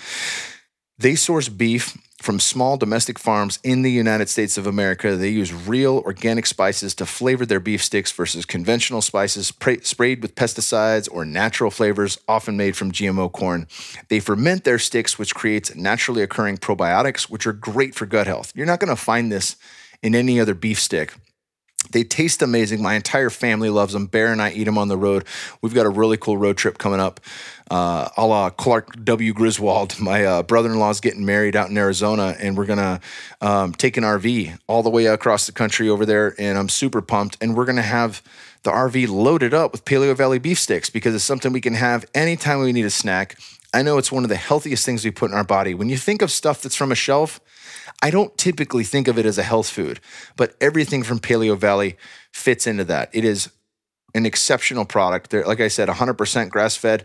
They 0.99 1.15
source 1.15 1.49
beef 1.49 1.97
from 2.21 2.39
small 2.39 2.77
domestic 2.77 3.19
farms 3.19 3.59
in 3.65 3.81
the 3.81 3.91
United 3.91 4.29
States 4.29 4.59
of 4.59 4.67
America. 4.67 5.17
They 5.17 5.31
use 5.31 5.53
real 5.53 6.03
organic 6.05 6.45
spices 6.45 6.95
to 6.97 7.07
flavor 7.07 7.47
their 7.47 7.61
beef 7.61 7.83
sticks 7.83 8.13
versus 8.13 8.45
conventional 8.45 9.01
spices 9.01 9.51
pra- 9.51 9.83
sprayed 9.83 10.21
with 10.21 10.35
pesticides 10.35 11.09
or 11.11 11.25
natural 11.25 11.71
flavors, 11.71 12.19
often 12.29 12.57
made 12.57 12.77
from 12.77 12.93
GMO 12.93 13.33
corn. 13.33 13.67
They 14.09 14.21
ferment 14.21 14.65
their 14.65 14.79
sticks, 14.79 15.19
which 15.19 15.35
creates 15.35 15.75
naturally 15.75 16.23
occurring 16.23 16.59
probiotics, 16.59 17.31
which 17.31 17.47
are 17.47 17.55
great 17.55 17.95
for 17.95 18.05
gut 18.05 18.27
health. 18.27 18.53
You're 18.55 18.67
not 18.67 18.81
going 18.81 18.95
to 18.95 18.97
find 18.97 19.33
this 19.33 19.57
in 20.03 20.15
any 20.15 20.39
other 20.39 20.55
beef 20.55 20.79
stick. 20.79 21.15
They 21.91 22.05
taste 22.05 22.41
amazing. 22.43 22.83
My 22.83 22.95
entire 22.95 23.31
family 23.31 23.69
loves 23.69 23.93
them. 23.93 24.07
Bear 24.07 24.33
and 24.33 24.41
I 24.41 24.53
eat 24.53 24.65
them 24.65 24.79
on 24.79 24.89
the 24.89 24.97
road. 24.97 25.25
We've 25.61 25.75
got 25.75 25.87
a 25.87 25.91
really 25.91 26.17
cool 26.17 26.37
road 26.37 26.57
trip 26.57 26.79
coming 26.79 27.01
up, 27.01 27.21
uh, 27.71 28.09
a 28.17 28.27
la 28.27 28.51
Clark 28.51 29.05
W. 29.05 29.33
Griswold. 29.33 29.99
My 30.01 30.25
uh, 30.25 30.43
brother 30.43 30.71
in 30.71 30.79
law 30.79 30.91
is 30.91 31.01
getting 31.01 31.27
married 31.27 31.57
out 31.57 31.69
in 31.69 31.77
Arizona, 31.77 32.37
and 32.39 32.57
we're 32.57 32.67
going 32.67 32.79
to 32.79 33.01
um, 33.41 33.73
take 33.73 33.97
an 33.97 34.05
RV 34.05 34.59
all 34.69 34.83
the 34.83 34.91
way 34.91 35.07
across 35.07 35.47
the 35.47 35.53
country 35.53 35.89
over 35.89 36.07
there. 36.07 36.35
And 36.39 36.57
I'm 36.57 36.69
super 36.69 37.03
pumped. 37.03 37.37
And 37.41 37.57
we're 37.57 37.67
going 37.67 37.77
to 37.77 37.83
have 37.83 38.23
the 38.63 38.71
RV 38.71 39.09
loaded 39.09 39.55
up 39.55 39.73
with 39.73 39.85
Paleo 39.85 40.17
Valley 40.17 40.39
beef 40.39 40.59
sticks 40.59 40.91
because 40.91 41.15
it's 41.15 41.25
something 41.25 41.53
we 41.53 41.61
can 41.61 41.75
have 41.75 42.05
anytime 42.15 42.61
we 42.61 42.73
need 42.73 42.85
a 42.85 42.91
snack. 42.91 43.37
I 43.73 43.83
know 43.83 43.99
it's 43.99 44.13
one 44.13 44.25
of 44.25 44.29
the 44.29 44.37
healthiest 44.37 44.85
things 44.85 45.05
we 45.05 45.11
put 45.11 45.31
in 45.31 45.37
our 45.37 45.45
body. 45.45 45.75
When 45.75 45.89
you 45.89 45.97
think 45.97 46.23
of 46.23 46.31
stuff 46.31 46.61
that's 46.61 46.75
from 46.75 46.93
a 46.93 46.97
shelf, 46.97 47.41
I 48.03 48.11
don't 48.11 48.37
typically 48.39 48.85
think 48.85 49.09
of 49.09 49.19
it 49.19 49.27
as 49.27 49.39
a 49.39 49.43
health 49.43 49.69
food, 49.69 50.01
but 50.37 50.55
everything 50.61 51.03
from 51.03 51.19
Paleo 51.19 51.57
Valley 51.57 51.97
fits 52.33 52.67
into 52.67 52.85
that. 52.85 53.11
It 53.13 53.25
is 53.25 53.51
an 54.15 54.27
exceptional 54.27 54.85
product. 54.85 55.31
They're, 55.31 55.45
like 55.45 55.61
I 55.61 55.69
said, 55.69 55.89
100% 55.89 56.51
grass 56.51 56.77
fed. 56.77 57.05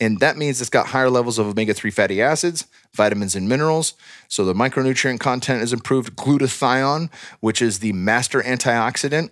And 0.00 0.20
that 0.20 0.36
means 0.36 0.60
it's 0.60 0.70
got 0.70 0.88
higher 0.88 1.10
levels 1.10 1.38
of 1.38 1.46
omega 1.46 1.74
3 1.74 1.90
fatty 1.90 2.22
acids, 2.22 2.66
vitamins, 2.94 3.34
and 3.34 3.48
minerals. 3.48 3.94
So 4.28 4.44
the 4.44 4.54
micronutrient 4.54 5.20
content 5.20 5.62
is 5.62 5.72
improved. 5.72 6.16
Glutathione, 6.16 7.10
which 7.40 7.60
is 7.60 7.80
the 7.80 7.92
master 7.92 8.42
antioxidant, 8.42 9.30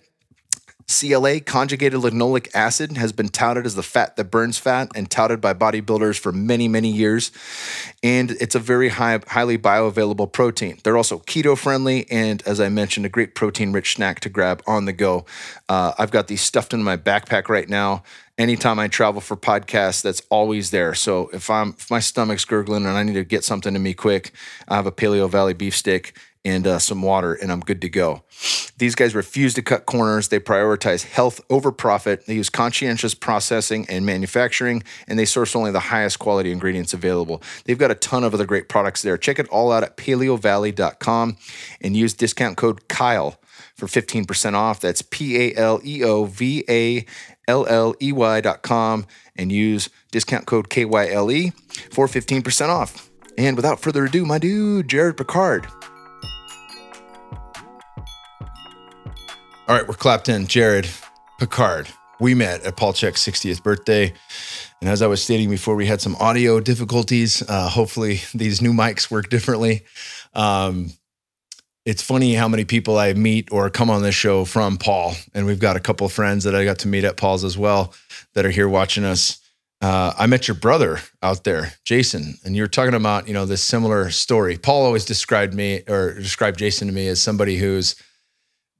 CLA, 0.87 1.39
conjugated 1.39 1.99
linoleic 1.99 2.49
acid, 2.53 2.95
has 2.95 3.11
been 3.11 3.29
touted 3.29 3.65
as 3.65 3.73
the 3.73 3.81
fat 3.81 4.15
that 4.15 4.25
burns 4.25 4.59
fat 4.59 4.89
and 4.93 5.09
touted 5.09 5.41
by 5.41 5.53
bodybuilders 5.53 6.19
for 6.19 6.31
many, 6.31 6.67
many 6.67 6.91
years. 6.91 7.31
And 8.03 8.31
it's 8.31 8.53
a 8.53 8.59
very 8.59 8.89
high, 8.89 9.19
highly 9.27 9.57
bioavailable 9.57 10.31
protein. 10.31 10.77
They're 10.83 10.97
also 10.97 11.19
keto 11.19 11.57
friendly 11.57 12.05
and, 12.11 12.43
as 12.45 12.59
I 12.61 12.69
mentioned, 12.69 13.07
a 13.07 13.09
great 13.09 13.33
protein 13.33 13.71
rich 13.71 13.95
snack 13.95 14.19
to 14.21 14.29
grab 14.29 14.61
on 14.67 14.85
the 14.85 14.93
go. 14.93 15.25
Uh, 15.67 15.93
I've 15.97 16.11
got 16.11 16.27
these 16.27 16.41
stuffed 16.41 16.73
in 16.73 16.83
my 16.83 16.97
backpack 16.97 17.49
right 17.49 17.67
now. 17.67 18.03
Anytime 18.37 18.77
I 18.77 18.87
travel 18.87 19.21
for 19.21 19.37
podcasts, 19.37 20.03
that's 20.03 20.21
always 20.29 20.69
there. 20.69 20.93
So 20.93 21.29
if 21.29 21.49
I'm 21.49 21.69
if 21.69 21.89
my 21.89 21.99
stomach's 21.99 22.45
gurgling 22.45 22.85
and 22.85 22.97
I 22.97 23.01
need 23.01 23.13
to 23.13 23.23
get 23.23 23.43
something 23.43 23.73
to 23.73 23.79
me 23.79 23.93
quick, 23.93 24.33
I 24.67 24.75
have 24.75 24.85
a 24.85 24.91
Paleo 24.91 25.29
Valley 25.29 25.53
beef 25.53 25.75
stick 25.75 26.13
and 26.45 26.67
uh, 26.67 26.79
some 26.79 27.01
water, 27.01 27.33
and 27.33 27.51
I'm 27.51 27.59
good 27.59 27.81
to 27.81 27.89
go. 27.89 28.23
These 28.77 28.95
guys 28.95 29.15
refuse 29.15 29.55
to 29.55 29.61
cut 29.61 29.85
corners. 29.85 30.27
They 30.27 30.39
prioritize 30.39 31.03
health 31.03 31.41
over 31.49 31.71
profit. 31.71 32.27
They 32.27 32.35
use 32.35 32.49
conscientious 32.49 33.15
processing 33.15 33.85
and 33.89 34.05
manufacturing, 34.05 34.83
and 35.07 35.17
they 35.17 35.25
source 35.25 35.55
only 35.55 35.71
the 35.71 35.79
highest 35.79 36.19
quality 36.19 36.51
ingredients 36.51 36.93
available. 36.93 37.41
They've 37.65 37.77
got 37.77 37.91
a 37.91 37.95
ton 37.95 38.23
of 38.23 38.33
other 38.33 38.45
great 38.45 38.69
products 38.69 39.01
there. 39.01 39.17
Check 39.17 39.39
it 39.39 39.47
all 39.49 39.71
out 39.71 39.83
at 39.83 39.97
paleovalley.com 39.97 41.37
and 41.81 41.97
use 41.97 42.13
discount 42.13 42.57
code 42.57 42.87
Kyle 42.87 43.39
for 43.75 43.87
15% 43.87 44.53
off. 44.53 44.79
That's 44.79 45.01
P 45.01 45.37
A 45.37 45.55
L 45.55 45.81
E 45.83 46.03
O 46.03 46.25
V 46.25 46.63
A 46.69 47.05
L 47.47 47.65
L 47.67 47.95
E 48.01 48.11
Y.com 48.11 49.05
and 49.35 49.51
use 49.51 49.89
discount 50.11 50.45
code 50.45 50.69
KYLE 50.69 51.51
for 51.91 52.07
15% 52.07 52.69
off. 52.69 53.09
And 53.37 53.55
without 53.55 53.81
further 53.81 54.05
ado, 54.05 54.25
my 54.25 54.37
dude, 54.37 54.87
Jared 54.87 55.17
Picard. 55.17 55.67
All 59.67 59.75
right, 59.75 59.87
we're 59.87 59.95
clapped 59.95 60.29
in. 60.29 60.45
Jared 60.45 60.87
Picard. 61.39 61.87
We 62.19 62.35
met 62.35 62.63
at 62.65 62.77
Paul 62.77 62.93
Chek's 62.93 63.25
60th 63.25 63.63
birthday. 63.63 64.13
And 64.79 64.87
as 64.87 65.01
I 65.01 65.07
was 65.07 65.23
stating 65.23 65.49
before, 65.49 65.73
we 65.73 65.87
had 65.87 66.01
some 66.01 66.15
audio 66.17 66.59
difficulties. 66.59 67.41
Uh, 67.49 67.67
hopefully, 67.67 68.21
these 68.35 68.61
new 68.61 68.73
mics 68.73 69.09
work 69.09 69.29
differently. 69.29 69.81
Um, 70.35 70.91
it's 71.83 72.03
funny 72.03 72.35
how 72.35 72.47
many 72.47 72.63
people 72.63 72.99
I 72.99 73.13
meet 73.13 73.51
or 73.51 73.71
come 73.71 73.89
on 73.89 74.03
this 74.03 74.13
show 74.13 74.45
from 74.45 74.77
Paul. 74.77 75.15
And 75.33 75.47
we've 75.47 75.59
got 75.59 75.75
a 75.75 75.79
couple 75.79 76.05
of 76.05 76.13
friends 76.13 76.43
that 76.43 76.53
I 76.53 76.63
got 76.63 76.77
to 76.79 76.87
meet 76.87 77.03
at 77.03 77.17
Paul's 77.17 77.43
as 77.43 77.57
well 77.57 77.91
that 78.35 78.45
are 78.45 78.51
here 78.51 78.69
watching 78.69 79.03
us. 79.03 79.39
Uh, 79.81 80.13
I 80.15 80.27
met 80.27 80.47
your 80.47 80.55
brother 80.55 80.99
out 81.23 81.43
there, 81.43 81.73
Jason, 81.83 82.35
and 82.43 82.55
you 82.55 82.61
were 82.61 82.67
talking 82.67 82.93
about, 82.93 83.27
you 83.27 83.33
know, 83.33 83.47
this 83.47 83.63
similar 83.63 84.11
story. 84.11 84.57
Paul 84.57 84.85
always 84.85 85.05
described 85.05 85.55
me 85.55 85.81
or 85.87 86.13
described 86.13 86.59
Jason 86.59 86.87
to 86.87 86.93
me 86.93 87.07
as 87.07 87.19
somebody 87.19 87.57
who's 87.57 87.95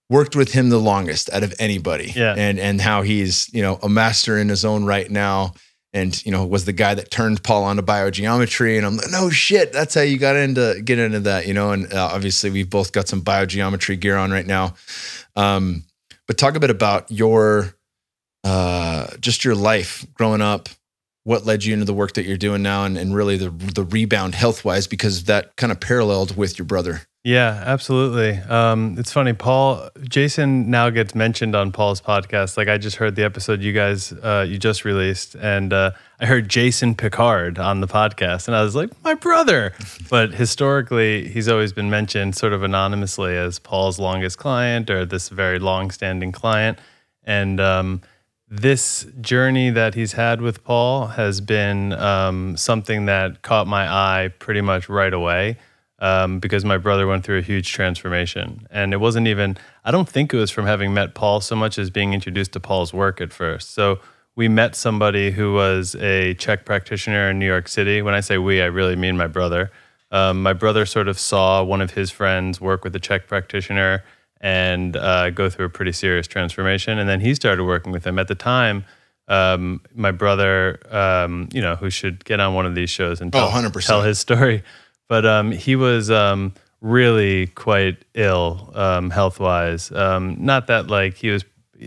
worked 0.10 0.36
with 0.36 0.52
him 0.54 0.70
the 0.70 0.80
longest 0.80 1.30
out 1.32 1.44
of 1.44 1.54
anybody. 1.60 2.12
Yeah. 2.16 2.36
And 2.38 2.60
and 2.60 2.80
how 2.82 3.02
he's, 3.02 3.52
you 3.54 3.62
know, 3.62 3.80
a 3.82 3.90
master 3.90 4.38
in 4.38 4.50
his 4.50 4.64
own 4.64 4.86
right 4.86 5.10
now. 5.10 5.54
And, 5.94 6.26
you 6.26 6.32
know, 6.32 6.46
was 6.46 6.66
the 6.66 6.74
guy 6.74 6.94
that 6.94 7.10
turned 7.10 7.42
Paul 7.42 7.64
onto 7.64 7.82
biogeometry. 7.82 8.76
And 8.76 8.86
I'm 8.86 8.98
like, 8.98 9.12
no 9.12 9.30
shit, 9.30 9.72
that's 9.72 9.96
how 9.96 10.02
you 10.02 10.18
got 10.18 10.36
into 10.36 10.82
get 10.84 11.00
into 11.00 11.22
that, 11.22 11.48
you 11.48 11.54
know. 11.54 11.72
And 11.72 11.92
uh, 11.94 12.10
obviously 12.12 12.50
we've 12.50 12.70
both 12.70 12.92
got 12.92 13.08
some 13.08 13.22
biogeometry 13.22 13.98
gear 14.00 14.18
on 14.18 14.30
right 14.30 14.46
now. 14.46 14.76
Um, 15.38 15.86
but 16.28 16.38
talk 16.38 16.56
a 16.56 16.60
bit 16.60 16.70
about 16.70 17.10
your 17.10 17.76
uh 18.44 19.08
just 19.22 19.46
your 19.46 19.56
life 19.56 20.06
growing 20.14 20.42
up, 20.42 20.68
what 21.26 21.44
led 21.46 21.66
you 21.66 21.74
into 21.74 21.86
the 21.86 21.94
work 21.94 22.14
that 22.14 22.26
you're 22.26 22.38
doing 22.38 22.62
now 22.62 22.86
and, 22.86 22.98
and 22.98 23.14
really 23.14 23.36
the 23.36 23.50
the 23.50 23.84
rebound 23.84 24.36
health 24.36 24.64
wise, 24.64 24.88
because 24.88 25.26
that 25.26 25.56
kind 25.58 25.72
of 25.72 25.80
paralleled 25.82 26.38
with 26.38 26.58
your 26.58 26.66
brother. 26.66 27.02
Yeah, 27.26 27.64
absolutely. 27.66 28.38
Um, 28.38 28.98
it's 29.00 29.12
funny, 29.12 29.34
Paul. 29.34 29.90
Jason 30.04 30.70
now 30.70 30.92
gets 30.92 31.16
mentioned 31.16 31.56
on 31.56 31.72
Paul's 31.72 32.00
podcast. 32.00 32.56
Like 32.56 32.68
I 32.68 32.78
just 32.78 32.98
heard 32.98 33.16
the 33.16 33.24
episode 33.24 33.64
you 33.64 33.74
guys 33.74 34.12
uh, 34.14 34.46
you 34.48 34.60
just 34.60 34.86
released, 34.86 35.34
and 35.34 35.74
uh, 35.74 35.92
I 36.20 36.28
heard 36.28 36.48
Jason 36.48 36.94
Picard 36.94 37.58
on 37.58 37.82
the 37.82 37.88
podcast, 37.88 38.48
and 38.48 38.56
I 38.56 38.62
was 38.62 38.76
like, 38.76 38.92
my 39.04 39.16
brother. 39.16 39.74
But 40.08 40.36
historically, 40.36 41.28
he's 41.28 41.48
always 41.48 41.74
been 41.74 41.90
mentioned 41.90 42.36
sort 42.36 42.54
of 42.54 42.62
anonymously 42.62 43.36
as 43.36 43.58
Paul's 43.58 43.98
longest 43.98 44.38
client 44.38 44.92
or 44.92 45.04
this 45.04 45.30
very 45.30 45.58
long-standing 45.58 46.32
client, 46.32 46.78
and 47.24 47.60
um, 47.60 48.02
this 48.48 49.08
journey 49.22 49.72
that 49.72 49.96
he's 49.96 50.14
had 50.14 50.42
with 50.42 50.64
Paul 50.64 51.08
has 51.08 51.42
been 51.42 51.94
um, 51.94 52.56
something 52.58 53.06
that 53.06 53.42
caught 53.42 53.68
my 53.68 53.88
eye 53.88 54.30
pretty 54.40 54.62
much 54.62 54.88
right 54.88 55.14
away 55.14 55.58
um, 56.00 56.40
because 56.40 56.64
my 56.64 56.78
brother 56.78 57.08
went 57.08 57.24
through 57.24 57.40
a 57.40 57.42
huge 57.42 57.72
transformation. 57.72 58.68
And 58.70 58.94
it 58.94 58.98
wasn't 58.98 59.28
even, 59.28 59.58
I 59.84 59.92
don't 59.92 60.08
think 60.08 60.34
it 60.34 60.38
was 60.38 60.52
from 60.52 60.66
having 60.66 60.94
met 60.94 61.16
Paul 61.16 61.42
so 61.42 61.56
much 61.56 61.80
as 61.80 61.90
being 61.90 62.14
introduced 62.14 62.54
to 62.54 62.60
Paul's 62.60 62.94
work 62.94 63.20
at 63.20 63.34
first. 63.34 63.74
So 63.74 64.00
we 64.36 64.48
met 64.48 64.76
somebody 64.76 65.32
who 65.32 65.54
was 65.54 65.96
a 65.96 66.36
CHEK 66.36 66.66
practitioner 66.66 67.30
in 67.30 67.40
New 67.40 67.48
York 67.48 67.68
City. 67.68 68.02
When 68.02 68.14
I 68.14 68.20
say 68.20 68.38
we, 68.38 68.62
I 68.62 68.66
really 68.66 68.96
mean 68.96 69.18
my 69.18 69.28
brother. 69.28 69.72
Um, 70.12 70.44
my 70.44 70.54
brother 70.54 70.86
sort 70.86 71.08
of 71.08 71.18
saw 71.18 71.64
one 71.64 71.82
of 71.82 71.92
his 71.92 72.12
friends 72.12 72.62
work 72.62 72.84
with 72.84 72.96
a 72.96 73.00
CHEK 73.00 73.28
practitioner 73.28 74.04
and 74.46 74.96
uh, 74.96 75.32
go 75.32 75.50
through 75.50 75.66
a 75.66 75.70
pretty 75.70 75.92
serious 75.92 76.28
transformation. 76.28 77.00
And 77.00 77.10
then 77.10 77.20
he 77.20 77.34
started 77.34 77.64
working 77.64 77.92
with 77.92 78.06
him. 78.06 78.20
At 78.20 78.28
the 78.28 78.36
time, 78.36 78.86
um, 79.28 79.82
my 79.96 80.12
brother, 80.12 80.80
um, 80.92 81.50
you 81.52 81.64
know, 81.64 81.76
who 81.76 81.90
should 81.90 82.24
get 82.26 82.40
on 82.40 82.54
one 82.54 82.68
of 82.68 82.76
these 82.76 82.92
shows 82.92 83.22
and 83.22 83.34
tell, 83.34 83.48
Oh, 83.48 83.52
tell 83.88 84.04
his 84.04 84.20
story, 84.20 84.62
but 85.10 85.26
um, 85.26 85.52
he 85.52 85.76
was 85.76 86.12
um, 86.12 86.54
really 86.80 87.48
quite 87.48 88.06
ill 88.14 88.72
um, 88.76 89.10
health 89.10 89.40
wise. 89.40 89.92
Um, 89.92 90.38
not 90.40 90.68
that 90.68 90.92
like 90.92 91.16
he 91.16 91.32
was. 91.32 91.44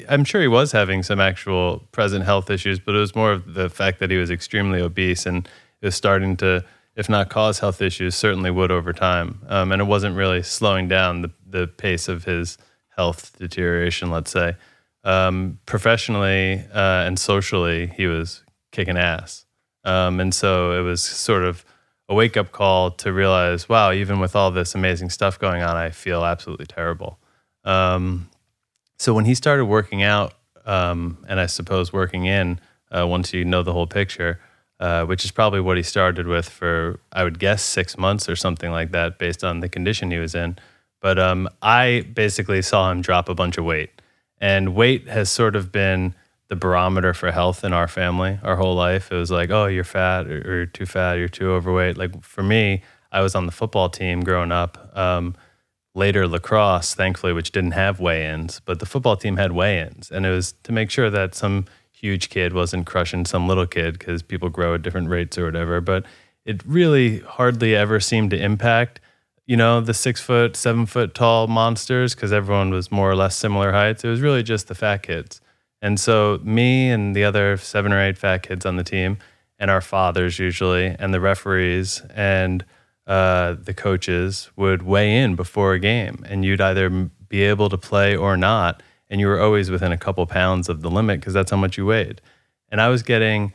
I'm 0.09 0.25
sure 0.25 0.40
he 0.40 0.49
was 0.49 0.73
having 0.73 1.05
some 1.05 1.21
actual 1.21 1.87
present 1.92 2.25
health 2.25 2.51
issues, 2.51 2.81
but 2.81 2.97
it 2.97 2.99
was 2.99 3.14
more 3.14 3.31
of 3.31 3.55
the 3.55 3.71
fact 3.71 4.01
that 4.01 4.11
he 4.11 4.16
was 4.16 4.33
extremely 4.33 4.81
obese 4.81 5.27
and 5.27 5.49
it 5.81 5.87
was 5.87 5.94
starting 5.94 6.37
to, 6.38 6.64
if 6.97 7.09
not 7.09 7.31
cause 7.31 7.61
health 7.61 7.81
issues, 7.81 8.16
certainly 8.16 8.51
would 8.51 8.71
over 8.73 8.92
time. 8.92 9.40
Um, 9.49 9.71
and 9.71 9.81
it 9.81 9.87
wasn't 9.87 10.16
really 10.16 10.42
slowing 10.42 10.88
down 10.88 11.23
the, 11.23 11.31
the 11.48 11.66
pace 11.66 12.08
of 12.08 12.24
his 12.24 12.58
health 12.96 13.37
deterioration, 13.38 14.11
let's 14.11 14.30
say. 14.30 14.56
Um, 15.04 15.58
professionally 15.66 16.64
uh, 16.72 17.06
and 17.06 17.18
socially, 17.18 17.87
he 17.87 18.06
was 18.06 18.42
kicking 18.72 18.96
ass. 18.96 19.46
Um, 19.84 20.20
and 20.20 20.34
so 20.34 20.78
it 20.78 20.82
was 20.82 21.02
sort 21.02 21.44
of 21.44 21.64
a 22.08 22.14
wake 22.14 22.37
up 22.37 22.52
call 22.52 22.90
to 22.92 23.12
realize, 23.12 23.68
wow, 23.68 23.92
even 23.92 24.18
with 24.18 24.34
all 24.34 24.50
this 24.50 24.74
amazing 24.74 25.11
stuff 25.11 25.38
going 25.38 25.62
on, 25.62 25.76
I 25.76 25.90
feel 25.90 26.24
absolutely 26.24 26.66
terrible. 26.66 27.18
Um, 27.64 28.30
so 28.98 29.14
when 29.14 29.24
he 29.24 29.34
started 29.34 29.66
working 29.66 30.02
out, 30.02 30.34
um, 30.64 31.24
and 31.28 31.38
I 31.38 31.46
suppose 31.46 31.92
working 31.92 32.26
in, 32.26 32.61
uh, 32.90 33.06
once 33.06 33.32
you 33.32 33.44
know 33.44 33.62
the 33.62 33.72
whole 33.72 33.87
picture, 33.87 34.40
uh, 34.80 35.04
which 35.04 35.24
is 35.24 35.30
probably 35.30 35.61
what 35.61 35.76
he 35.76 35.82
started 35.82 36.26
with 36.26 36.48
for, 36.48 37.00
I 37.12 37.24
would 37.24 37.38
guess, 37.38 37.62
six 37.62 37.98
months 37.98 38.28
or 38.28 38.37
something 38.37 38.70
like 38.70 38.92
that, 38.92 39.18
based 39.18 39.44
on 39.44 39.61
the 39.61 39.68
condition 39.68 40.11
he 40.11 40.18
was 40.18 40.34
in. 40.34 40.56
But 41.00 41.18
um, 41.18 41.48
I 41.62 42.06
basically 42.12 42.62
saw 42.62 42.90
him 42.90 43.02
drop 43.02 43.28
a 43.28 43.34
bunch 43.34 43.58
of 43.58 43.64
weight. 43.64 43.90
And 44.40 44.74
weight 44.74 45.08
has 45.08 45.30
sort 45.30 45.56
of 45.56 45.72
been 45.72 46.14
the 46.48 46.56
barometer 46.56 47.12
for 47.12 47.30
health 47.30 47.62
in 47.62 47.72
our 47.72 47.88
family 47.88 48.38
our 48.42 48.56
whole 48.56 48.74
life. 48.74 49.12
It 49.12 49.16
was 49.16 49.30
like, 49.30 49.50
oh, 49.50 49.66
you're 49.66 49.84
fat 49.84 50.26
or, 50.26 50.38
or 50.38 50.56
you're 50.56 50.66
too 50.66 50.87
fat, 50.87 51.16
or 51.16 51.18
you're 51.18 51.28
too 51.28 51.50
overweight. 51.50 51.96
Like 51.98 52.22
for 52.22 52.42
me, 52.42 52.82
I 53.12 53.20
was 53.20 53.34
on 53.34 53.46
the 53.46 53.52
football 53.52 53.88
team 53.88 54.22
growing 54.22 54.52
up. 54.52 54.96
Um, 54.96 55.34
later, 55.94 56.26
lacrosse, 56.26 56.94
thankfully, 56.94 57.32
which 57.32 57.52
didn't 57.52 57.72
have 57.72 58.00
weigh 58.00 58.26
ins, 58.26 58.61
but 58.61 58.78
the 58.78 58.87
football 58.87 59.16
team 59.16 59.37
had 59.37 59.52
weigh 59.52 59.80
ins. 59.80 60.11
And 60.11 60.24
it 60.24 60.30
was 60.30 60.52
to 60.62 60.72
make 60.72 60.90
sure 60.90 61.11
that 61.11 61.34
some 61.34 61.66
huge 61.90 62.30
kid 62.30 62.52
wasn't 62.52 62.87
crushing 62.87 63.24
some 63.24 63.48
little 63.48 63.66
kid 63.66 63.98
because 63.98 64.22
people 64.22 64.48
grow 64.48 64.74
at 64.74 64.82
different 64.82 65.08
rates 65.08 65.37
or 65.37 65.44
whatever. 65.44 65.80
But 65.80 66.04
it 66.44 66.64
really 66.64 67.18
hardly 67.20 67.74
ever 67.74 68.00
seemed 68.00 68.30
to 68.30 68.40
impact 68.40 69.00
you 69.48 69.56
know, 69.56 69.80
the 69.80 69.94
six 69.94 70.20
foot, 70.20 70.54
seven 70.54 70.84
foot 70.84 71.14
tall 71.14 71.46
monsters 71.46 72.14
because 72.14 72.34
everyone 72.34 72.70
was 72.70 72.92
more 72.92 73.11
or 73.11 73.16
less 73.16 73.34
similar 73.34 73.72
heights. 73.72 74.04
It 74.04 74.08
was 74.08 74.20
really 74.20 74.42
just 74.42 74.68
the 74.68 74.74
fat 74.74 75.02
kids. 75.02 75.40
And 75.80 75.98
so, 75.98 76.38
me 76.44 76.90
and 76.90 77.16
the 77.16 77.24
other 77.24 77.56
seven 77.56 77.92
or 77.92 78.00
eight 78.00 78.18
fat 78.18 78.42
kids 78.42 78.66
on 78.66 78.76
the 78.76 78.84
team, 78.84 79.16
and 79.58 79.70
our 79.70 79.80
fathers 79.80 80.38
usually, 80.38 80.94
and 80.98 81.14
the 81.14 81.20
referees 81.20 82.02
and 82.14 82.62
uh, 83.06 83.56
the 83.58 83.72
coaches 83.72 84.50
would 84.54 84.82
weigh 84.82 85.16
in 85.16 85.34
before 85.34 85.72
a 85.72 85.78
game, 85.78 86.26
and 86.28 86.44
you'd 86.44 86.61
either 86.61 86.90
be 87.28 87.42
able 87.42 87.70
to 87.70 87.78
play 87.78 88.14
or 88.14 88.37
not. 88.37 88.82
And 89.08 89.18
you 89.18 89.28
were 89.28 89.40
always 89.40 89.70
within 89.70 89.92
a 89.92 89.98
couple 89.98 90.26
pounds 90.26 90.68
of 90.68 90.82
the 90.82 90.90
limit 90.90 91.20
because 91.20 91.32
that's 91.32 91.50
how 91.50 91.56
much 91.56 91.78
you 91.78 91.87
weighed. 91.87 92.20
And 92.70 92.82
I 92.82 92.88
was 92.88 93.02
getting 93.02 93.54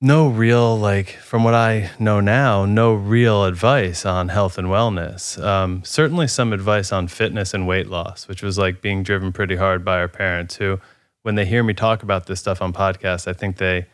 no 0.00 0.28
real 0.28 0.78
like 0.78 1.10
from 1.10 1.42
what 1.42 1.54
i 1.54 1.90
know 1.98 2.20
now 2.20 2.64
no 2.64 2.94
real 2.94 3.44
advice 3.44 4.06
on 4.06 4.28
health 4.28 4.56
and 4.56 4.68
wellness. 4.68 5.42
Um, 5.42 5.82
certainly 5.84 6.28
some 6.28 6.52
advice 6.52 6.92
on 6.92 7.08
fitness 7.08 7.52
and 7.52 7.66
weight 7.66 7.88
loss 7.88 8.28
which 8.28 8.42
was 8.42 8.58
like 8.58 8.80
being 8.80 9.02
driven 9.02 9.32
pretty 9.32 9.56
hard 9.56 9.84
by 9.84 9.98
our 9.98 10.08
parents 10.08 10.56
who 10.56 10.78
when 11.22 11.34
they 11.34 11.44
hear 11.44 11.64
me 11.64 11.74
talk 11.74 12.04
about 12.04 12.26
this 12.26 12.38
stuff 12.38 12.62
on 12.62 12.72
podcasts 12.72 13.26
i 13.26 13.32
think 13.32 13.56
they 13.56 13.86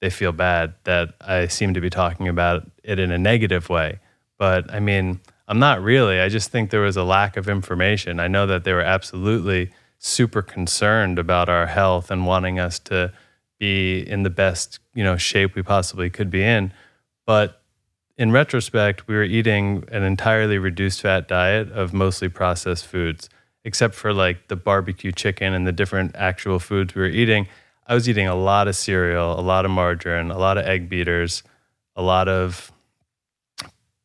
they 0.00 0.10
feel 0.10 0.30
bad 0.30 0.74
that 0.84 1.14
i 1.20 1.48
seem 1.48 1.74
to 1.74 1.80
be 1.80 1.90
talking 1.90 2.28
about 2.28 2.64
it 2.84 2.98
in 2.98 3.10
a 3.10 3.18
negative 3.18 3.68
way. 3.68 3.98
But 4.38 4.72
i 4.72 4.78
mean 4.78 5.20
i'm 5.48 5.58
not 5.58 5.82
really. 5.82 6.20
I 6.20 6.28
just 6.28 6.50
think 6.50 6.70
there 6.70 6.80
was 6.80 6.96
a 6.96 7.04
lack 7.04 7.36
of 7.36 7.48
information. 7.48 8.20
I 8.20 8.28
know 8.28 8.46
that 8.46 8.62
they 8.62 8.72
were 8.72 8.80
absolutely 8.80 9.70
super 9.98 10.42
concerned 10.42 11.18
about 11.18 11.48
our 11.48 11.66
health 11.66 12.12
and 12.12 12.26
wanting 12.26 12.60
us 12.60 12.78
to 12.80 13.12
be 13.58 14.00
in 14.00 14.22
the 14.22 14.30
best 14.30 14.78
you 14.94 15.04
know 15.04 15.16
shape 15.16 15.54
we 15.54 15.62
possibly 15.62 16.10
could 16.10 16.30
be 16.30 16.42
in. 16.42 16.72
But 17.26 17.62
in 18.16 18.32
retrospect 18.32 19.06
we 19.08 19.14
were 19.14 19.22
eating 19.22 19.84
an 19.90 20.02
entirely 20.02 20.58
reduced 20.58 21.00
fat 21.00 21.28
diet 21.28 21.70
of 21.72 21.92
mostly 21.92 22.28
processed 22.28 22.86
foods 22.86 23.28
except 23.64 23.94
for 23.94 24.12
like 24.12 24.48
the 24.48 24.56
barbecue 24.56 25.12
chicken 25.12 25.54
and 25.54 25.66
the 25.66 25.72
different 25.72 26.14
actual 26.16 26.58
foods 26.58 26.94
we 26.94 27.02
were 27.02 27.08
eating. 27.08 27.46
I 27.86 27.94
was 27.94 28.08
eating 28.08 28.26
a 28.26 28.34
lot 28.34 28.68
of 28.68 28.76
cereal 28.76 29.38
a 29.38 29.42
lot 29.42 29.64
of 29.64 29.70
margarine 29.70 30.30
a 30.30 30.38
lot 30.38 30.58
of 30.58 30.64
egg 30.66 30.88
beaters 30.88 31.42
a 31.96 32.02
lot 32.02 32.28
of 32.28 32.70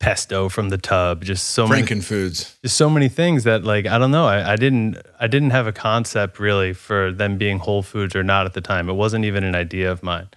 pesto 0.00 0.48
from 0.48 0.68
the 0.68 0.78
tub 0.78 1.24
just 1.24 1.48
so 1.48 1.66
many 1.66 1.82
Franken 1.82 2.02
foods. 2.02 2.56
just 2.62 2.76
so 2.76 2.88
many 2.88 3.08
things 3.08 3.44
that 3.44 3.64
like 3.64 3.86
I 3.86 3.98
don't 3.98 4.12
know 4.12 4.26
I, 4.26 4.52
I 4.52 4.56
didn't 4.56 4.98
I 5.20 5.26
didn't 5.26 5.50
have 5.50 5.66
a 5.66 5.72
concept 5.72 6.38
really 6.38 6.72
for 6.72 7.10
them 7.12 7.36
being 7.36 7.58
whole 7.58 7.82
foods 7.82 8.14
or 8.14 8.22
not 8.22 8.46
at 8.46 8.54
the 8.54 8.60
time. 8.60 8.88
It 8.88 8.94
wasn't 8.94 9.24
even 9.24 9.42
an 9.44 9.54
idea 9.54 9.90
of 9.90 10.02
mine 10.02 10.28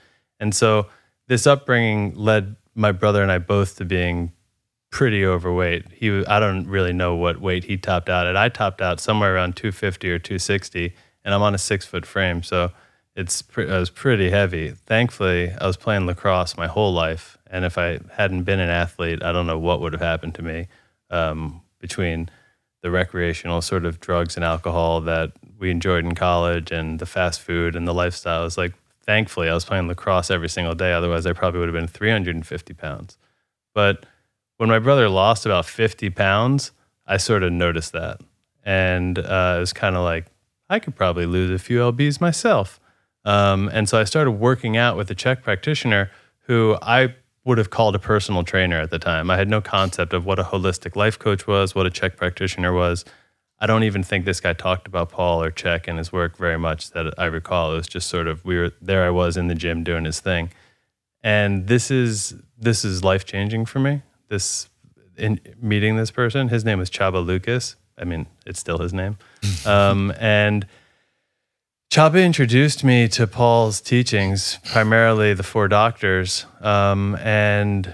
and 0.42 0.54
so 0.54 0.88
this 1.28 1.48
upbringing 1.48 2.14
led 2.16 2.58
my 2.76 2.92
brother 2.92 3.22
and 3.22 3.32
I 3.32 3.38
both 3.38 3.78
to 3.78 3.86
being 3.86 4.34
pretty 4.90 5.26
overweight 5.26 5.86
he 5.94 6.26
I 6.26 6.42
don't 6.42 6.68
really 6.68 6.92
know 6.92 7.16
what 7.16 7.40
weight 7.40 7.64
he 7.64 7.78
topped 7.78 8.10
out 8.10 8.28
at 8.28 8.36
I 8.36 8.50
topped 8.50 8.82
out 8.82 9.00
somewhere 9.00 9.36
around 9.36 9.56
250 9.56 10.12
or 10.12 10.20
260 10.20 10.94
and 11.24 11.34
I'm 11.34 11.42
on 11.42 11.56
a 11.56 11.58
six 11.58 11.86
foot 11.86 12.06
frame 12.06 12.44
so 12.44 12.72
it's 13.16 13.42
pre- 13.42 13.70
I 13.70 13.78
was 13.78 13.90
pretty 13.90 14.30
heavy. 14.30 14.72
Thankfully, 14.72 15.52
I 15.52 15.68
was 15.68 15.78
playing 15.78 16.06
lacrosse 16.06 16.56
my 16.56 16.68
whole 16.68 16.94
life, 16.94 17.38
and 17.48 17.66
if 17.66 17.78
I 17.78 18.00
hadn't 18.14 18.44
been 18.44 18.60
an 18.60 18.70
athlete, 18.70 19.22
I 19.24 19.32
don't 19.32 19.48
know 19.48 19.60
what 19.60 19.82
would 19.82 19.94
have 19.94 20.02
happened 20.02 20.36
to 20.36 20.42
me 20.42 20.68
um, 21.10 21.62
between 21.80 22.30
the 22.82 22.90
recreational 22.90 23.62
sort 23.62 23.86
of 23.86 24.00
drugs 24.00 24.36
and 24.36 24.46
alcohol 24.46 25.02
that 25.02 25.34
we 25.60 25.70
enjoyed 25.70 26.06
in 26.06 26.16
college 26.16 26.72
and 26.72 27.00
the 27.00 27.06
fast 27.06 27.42
food 27.42 27.76
and 27.76 27.88
the 27.88 27.94
lifestyle. 27.94 28.46
It's 28.46 28.58
like, 28.58 28.74
thankfully, 29.12 29.50
I 29.50 29.54
was 29.54 29.66
playing 29.66 29.90
lacrosse 29.90 30.32
every 30.32 30.48
single 30.48 30.74
day. 30.74 30.94
Otherwise, 30.94 31.26
I 31.26 31.34
probably 31.34 31.60
would 31.60 31.68
have 31.68 31.76
been 31.76 31.86
350 31.86 32.74
pounds. 32.76 33.18
But 33.74 34.06
when 34.56 34.70
my 34.70 34.80
brother 34.80 35.10
lost 35.10 35.46
about 35.46 35.66
50 35.66 36.10
pounds, 36.12 36.72
I 37.06 37.18
sort 37.18 37.44
of 37.44 37.52
noticed 37.52 37.92
that. 37.92 38.22
And 38.64 39.20
uh, 39.20 39.56
it 39.58 39.60
was 39.60 39.74
kind 39.74 39.98
of 39.98 40.06
like, 40.06 40.28
I 40.70 40.80
could 40.80 40.96
probably 40.96 41.26
lose 41.26 41.52
a 41.52 41.60
few 41.60 41.80
lbs 41.80 42.22
myself. 42.22 42.80
Um, 43.26 43.70
and 43.74 43.90
so 43.90 44.00
I 44.00 44.06
started 44.06 44.32
working 44.32 44.78
out 44.78 44.96
with 44.96 45.12
a 45.12 45.16
CHEK 45.16 45.44
practitioner 45.44 46.10
who 46.44 46.78
I 46.82 47.14
would 47.44 47.58
have 47.58 47.70
called 47.70 47.96
a 47.96 48.00
personal 48.00 48.46
trainer 48.46 48.80
at 48.80 48.92
the 48.92 49.00
time. 49.00 49.30
I 49.30 49.36
had 49.36 49.50
no 49.50 49.60
concept 49.60 50.14
of 50.14 50.26
what 50.26 50.40
a 50.40 50.44
holistic 50.44 50.96
life 50.96 51.20
coach 51.20 51.48
was, 51.48 51.76
what 51.76 51.86
a 51.86 51.92
CHEK 51.92 52.16
practitioner 52.16 52.72
was. 52.72 53.04
I 53.62 53.68
don't 53.68 53.84
even 53.84 54.02
think 54.02 54.26
this 54.26 54.40
guy 54.40 54.54
talked 54.54 54.88
about 54.88 55.12
Paul 55.12 55.44
or 55.44 55.52
Chek 55.52 55.88
and 55.88 56.00
his 56.00 56.12
work 56.12 56.36
very 56.36 56.58
much 56.58 56.90
that 56.92 57.14
I 57.20 57.26
recall. 57.26 57.74
It 57.74 57.78
was 57.78 57.88
just 57.88 58.10
sort 58.10 58.28
of 58.28 58.44
we 58.44 58.58
were 58.58 58.72
there 58.82 59.06
I 59.06 59.12
was 59.12 59.38
in 59.38 59.48
the 59.48 59.56
gym 59.56 59.84
doing 59.84 60.04
his 60.04 60.20
thing. 60.20 60.52
And 61.24 61.68
this 61.68 61.92
is 61.92 62.34
this 62.58 62.84
is 62.84 63.04
life 63.04 63.24
changing 63.24 63.68
for 63.68 63.78
me. 63.78 64.02
This 64.30 64.68
in 65.16 65.40
meeting 65.62 65.96
this 65.96 66.10
person, 66.10 66.48
his 66.48 66.66
name 66.66 66.80
was 66.80 66.90
Csaba 66.90 67.24
Lucas. 67.24 67.76
I 68.00 68.04
mean, 68.04 68.26
it's 68.48 68.60
still 68.60 68.80
his 68.80 68.94
name. 68.94 69.20
um, 69.68 70.12
and 70.20 70.66
Csaba 71.92 72.26
introduced 72.26 72.84
me 72.84 73.08
to 73.10 73.28
Paul's 73.28 73.80
teachings, 73.80 74.58
primarily 74.72 75.36
the 75.36 75.44
Four 75.44 75.68
Doctors, 75.68 76.48
um, 76.62 77.16
and 77.18 77.94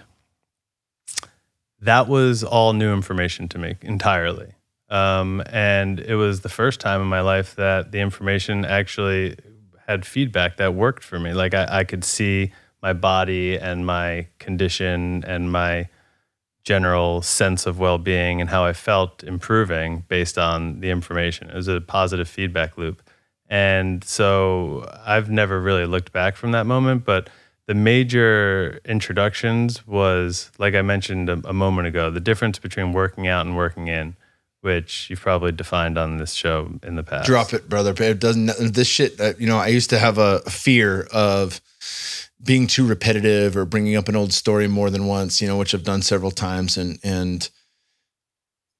that 1.82 2.08
was 2.08 2.44
all 2.44 2.72
new 2.72 2.94
information 2.94 3.50
to 3.50 3.58
me 3.58 3.76
entirely. 3.82 4.54
Um, 4.90 5.44
and 5.48 6.00
it 6.00 6.16
was 6.16 6.42
the 6.42 6.50
first 6.50 6.80
time 6.80 7.02
in 7.02 7.08
my 7.08 7.22
life 7.22 7.56
that 7.56 7.92
the 7.92 8.00
information 8.00 8.64
actually 8.66 9.38
had 9.88 10.06
feedback 10.06 10.58
that 10.58 10.74
worked 10.74 11.04
for 11.04 11.20
me. 11.20 11.34
Like 11.34 11.54
I, 11.54 11.80
I 11.80 11.84
could 11.84 12.04
see 12.04 12.52
my 12.82 12.94
body 12.94 13.58
and 13.58 13.86
my 13.86 14.28
condition 14.40 15.24
and 15.26 15.52
my 15.52 15.90
general 16.64 17.22
sense 17.22 17.66
of 17.66 17.80
well-being 17.80 18.42
and 18.42 18.50
how 18.50 18.66
I 18.66 18.74
felt 18.74 19.24
improving 19.24 20.04
based 20.10 20.38
on 20.38 20.82
the 20.82 20.90
information. 20.90 21.50
It 21.50 21.56
was 21.56 21.70
a 21.70 21.80
positive 21.80 22.28
feedback 22.28 22.78
loop. 22.78 23.02
And 23.50 24.04
so 24.04 24.86
I've 25.06 25.30
never 25.30 25.62
really 25.62 25.86
looked 25.86 26.12
back 26.12 26.36
from 26.36 26.52
that 26.52 26.66
moment, 26.66 27.06
but 27.06 27.30
the 27.68 27.74
major 27.74 28.82
introductions 28.84 29.88
was, 29.88 30.52
like 30.58 30.76
I 30.76 30.82
mentioned 30.82 31.30
a, 31.30 31.42
a, 31.46 31.54
moment 31.54 31.88
ago, 31.88 32.12
the 32.12 32.20
difference 32.20 32.60
between 32.60 32.92
working 32.92 33.28
out 33.28 33.46
and 33.46 33.56
working 33.56 33.88
in, 33.88 34.18
which 34.62 35.10
you've 35.10 35.22
probably 35.22 35.52
defined 35.52 35.98
on 35.98 36.18
this 36.18 36.34
show 36.34 36.72
in 36.84 36.96
the 36.96 37.04
past. 37.04 37.28
Drop 37.28 37.54
it, 37.54 37.70
brother. 37.70 37.94
It 38.04 38.20
doesn't. 38.20 38.74
This 38.74 38.88
shit. 38.88 39.20
Uh, 39.20 39.34
you 39.38 39.48
know, 39.48 39.58
I 39.58 39.68
used 39.68 39.90
to 39.92 40.00
have 40.00 40.18
a 40.18 40.40
fear 40.42 41.08
of 41.12 41.62
being 42.44 42.68
too 42.68 42.86
repetitive 42.86 43.58
or 43.58 43.66
bringing 43.66 43.96
up 43.96 44.08
an 44.08 44.16
old 44.16 44.34
story 44.34 44.68
more 44.68 44.90
than 44.90 45.06
once. 45.06 45.42
You 45.42 45.48
know, 45.48 45.58
which 45.58 45.74
I've 45.74 45.84
done 45.84 46.02
several 46.02 46.32
times, 46.32 46.78
and 46.78 47.00
and 47.04 47.50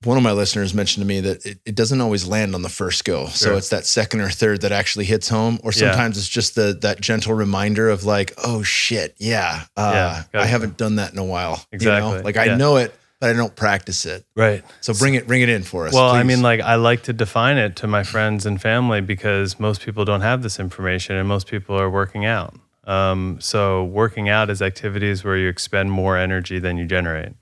one 0.04 0.18
of 0.18 0.24
my 0.24 0.32
listeners 0.32 0.74
mentioned 0.74 1.04
to 1.04 1.08
me 1.08 1.22
that 1.22 1.46
it, 1.46 1.60
it 1.66 1.76
doesn't 1.76 2.02
always 2.02 2.28
land 2.28 2.54
on 2.54 2.62
the 2.62 2.70
first 2.70 3.04
go. 3.04 3.26
Sure. 3.26 3.32
So 3.32 3.58
it's 3.58 3.70
that 3.70 3.86
second 3.86 4.22
or 4.22 4.30
third 4.30 4.62
that 4.62 4.72
actually 4.72 5.06
hits 5.06 5.28
home, 5.28 5.60
or 5.64 5.72
sometimes 5.72 6.18
yeah. 6.18 6.20
it's 6.20 6.30
just 6.30 6.56
the 6.56 6.78
that 6.82 7.02
gentle 7.02 7.34
reminder 7.34 7.90
of 7.90 8.04
like, 8.04 8.34
oh 8.44 8.62
shit, 8.62 9.16
yeah, 9.18 9.64
uh, 9.76 10.24
yeah 10.34 10.42
I 10.42 10.46
haven't 10.46 10.78
done 10.78 10.98
that 10.98 11.14
in 11.14 11.20
a 11.20 11.26
while. 11.26 11.66
Exactly. 11.72 12.10
You 12.10 12.18
know? 12.18 12.24
Like 12.24 12.36
yeah. 12.36 12.42
I 12.42 12.56
know 12.58 12.78
it, 12.78 12.94
but 13.20 13.30
I 13.30 13.34
don't 13.34 13.56
practice 13.56 14.06
it. 14.06 14.26
Right. 14.36 14.64
So 14.82 14.94
bring 14.94 15.16
it 15.16 15.28
bring 15.28 15.42
it 15.42 15.50
in 15.50 15.64
for 15.64 15.88
us. 15.88 15.94
Well, 15.94 16.12
please. 16.12 16.20
I 16.20 16.24
mean, 16.24 16.42
like 16.42 16.62
I 16.62 16.76
like 16.76 17.04
to 17.04 17.14
define 17.14 17.58
it 17.58 17.76
to 17.78 17.88
my 17.88 18.04
friends 18.04 18.46
and 18.46 18.62
family 18.62 19.02
because 19.02 19.60
most 19.60 19.82
people 19.82 20.06
don't 20.06 20.22
have 20.22 20.44
this 20.44 20.60
information, 20.60 21.16
and 21.16 21.28
most 21.28 21.48
people 21.48 21.80
are 21.80 21.90
working 21.90 22.26
out. 22.26 22.56
Um, 22.86 23.38
so 23.42 23.84
working 23.84 24.30
out 24.30 24.50
is 24.50 24.62
activities 24.62 25.24
where 25.24 25.36
you 25.36 25.50
expend 25.50 25.92
more 25.92 26.18
energy 26.18 26.58
than 26.60 26.78
you 26.78 26.86
generate 26.86 27.34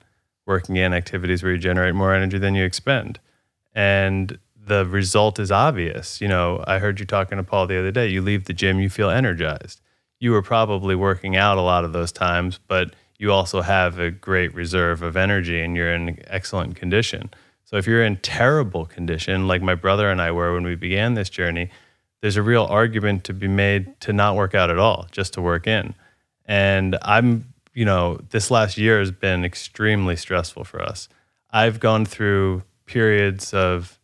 working 0.46 0.76
in 0.78 0.94
activities 0.94 1.44
where 1.44 1.54
you 1.54 1.58
generate 1.58 1.96
more 1.96 2.14
energy 2.14 2.38
than 2.38 2.56
you 2.56 2.64
expend. 2.64 3.20
And 3.74 4.38
the 4.56 4.86
result 4.86 5.40
is 5.40 5.52
obvious. 5.52 6.22
You 6.22 6.28
know, 6.28 6.64
I 6.68 6.80
heard 6.80 7.00
you 7.00 7.06
talking 7.06 7.38
to 7.38 7.44
Paul 7.44 7.68
the 7.68 7.80
other 7.80 7.92
day. 7.92 8.08
You 8.08 8.22
leave 8.22 8.46
the 8.46 8.54
gym, 8.54 8.80
you 8.80 8.90
feel 8.90 9.10
energized. 9.10 9.82
You 10.20 10.32
were 10.32 10.42
probably 10.42 10.96
working 10.96 11.36
out 11.36 11.58
a 11.58 11.62
lot 11.62 11.84
of 11.84 11.94
those 11.94 12.12
times, 12.12 12.60
but 12.68 12.94
you 13.18 13.32
also 13.32 13.62
have 13.62 14.00
a 14.00 14.12
great 14.12 14.54
reserve 14.54 15.02
of 15.02 15.16
energy 15.16 15.62
and 15.62 15.76
you're 15.76 15.94
in 15.94 16.20
excellent 16.28 16.76
condition. 16.76 17.30
So 17.64 17.78
if 17.78 17.88
you're 17.88 18.04
in 18.04 18.18
terrible 18.18 18.86
condition, 18.86 19.48
like 19.48 19.62
my 19.62 19.76
brother 19.76 20.10
and 20.10 20.22
I 20.22 20.32
were 20.32 20.54
when 20.54 20.64
we 20.64 20.76
began 20.76 21.14
this 21.14 21.30
journey, 21.30 21.70
there's 22.22 22.38
a 22.38 22.44
real 22.44 22.66
argument 22.66 23.24
to 23.26 23.34
be 23.34 23.48
made 23.48 24.00
to 24.02 24.14
not 24.14 24.36
work 24.36 24.54
out 24.54 24.70
at 24.70 24.80
all, 24.80 25.08
just 25.12 25.34
to 25.34 25.42
work 25.42 25.68
in. 25.68 25.96
And 26.46 26.98
I'm 27.02 27.54
you 27.76 27.86
know, 27.86 28.18
this 28.30 28.50
last 28.50 28.78
year 28.78 28.98
has 29.00 29.12
been 29.12 29.46
extremely 29.46 30.16
stressful 30.16 30.64
for 30.64 30.82
us. 30.82 31.08
I've 31.52 31.80
gone 31.80 32.06
through 32.06 32.64
periods 32.86 33.54
of 33.54 34.00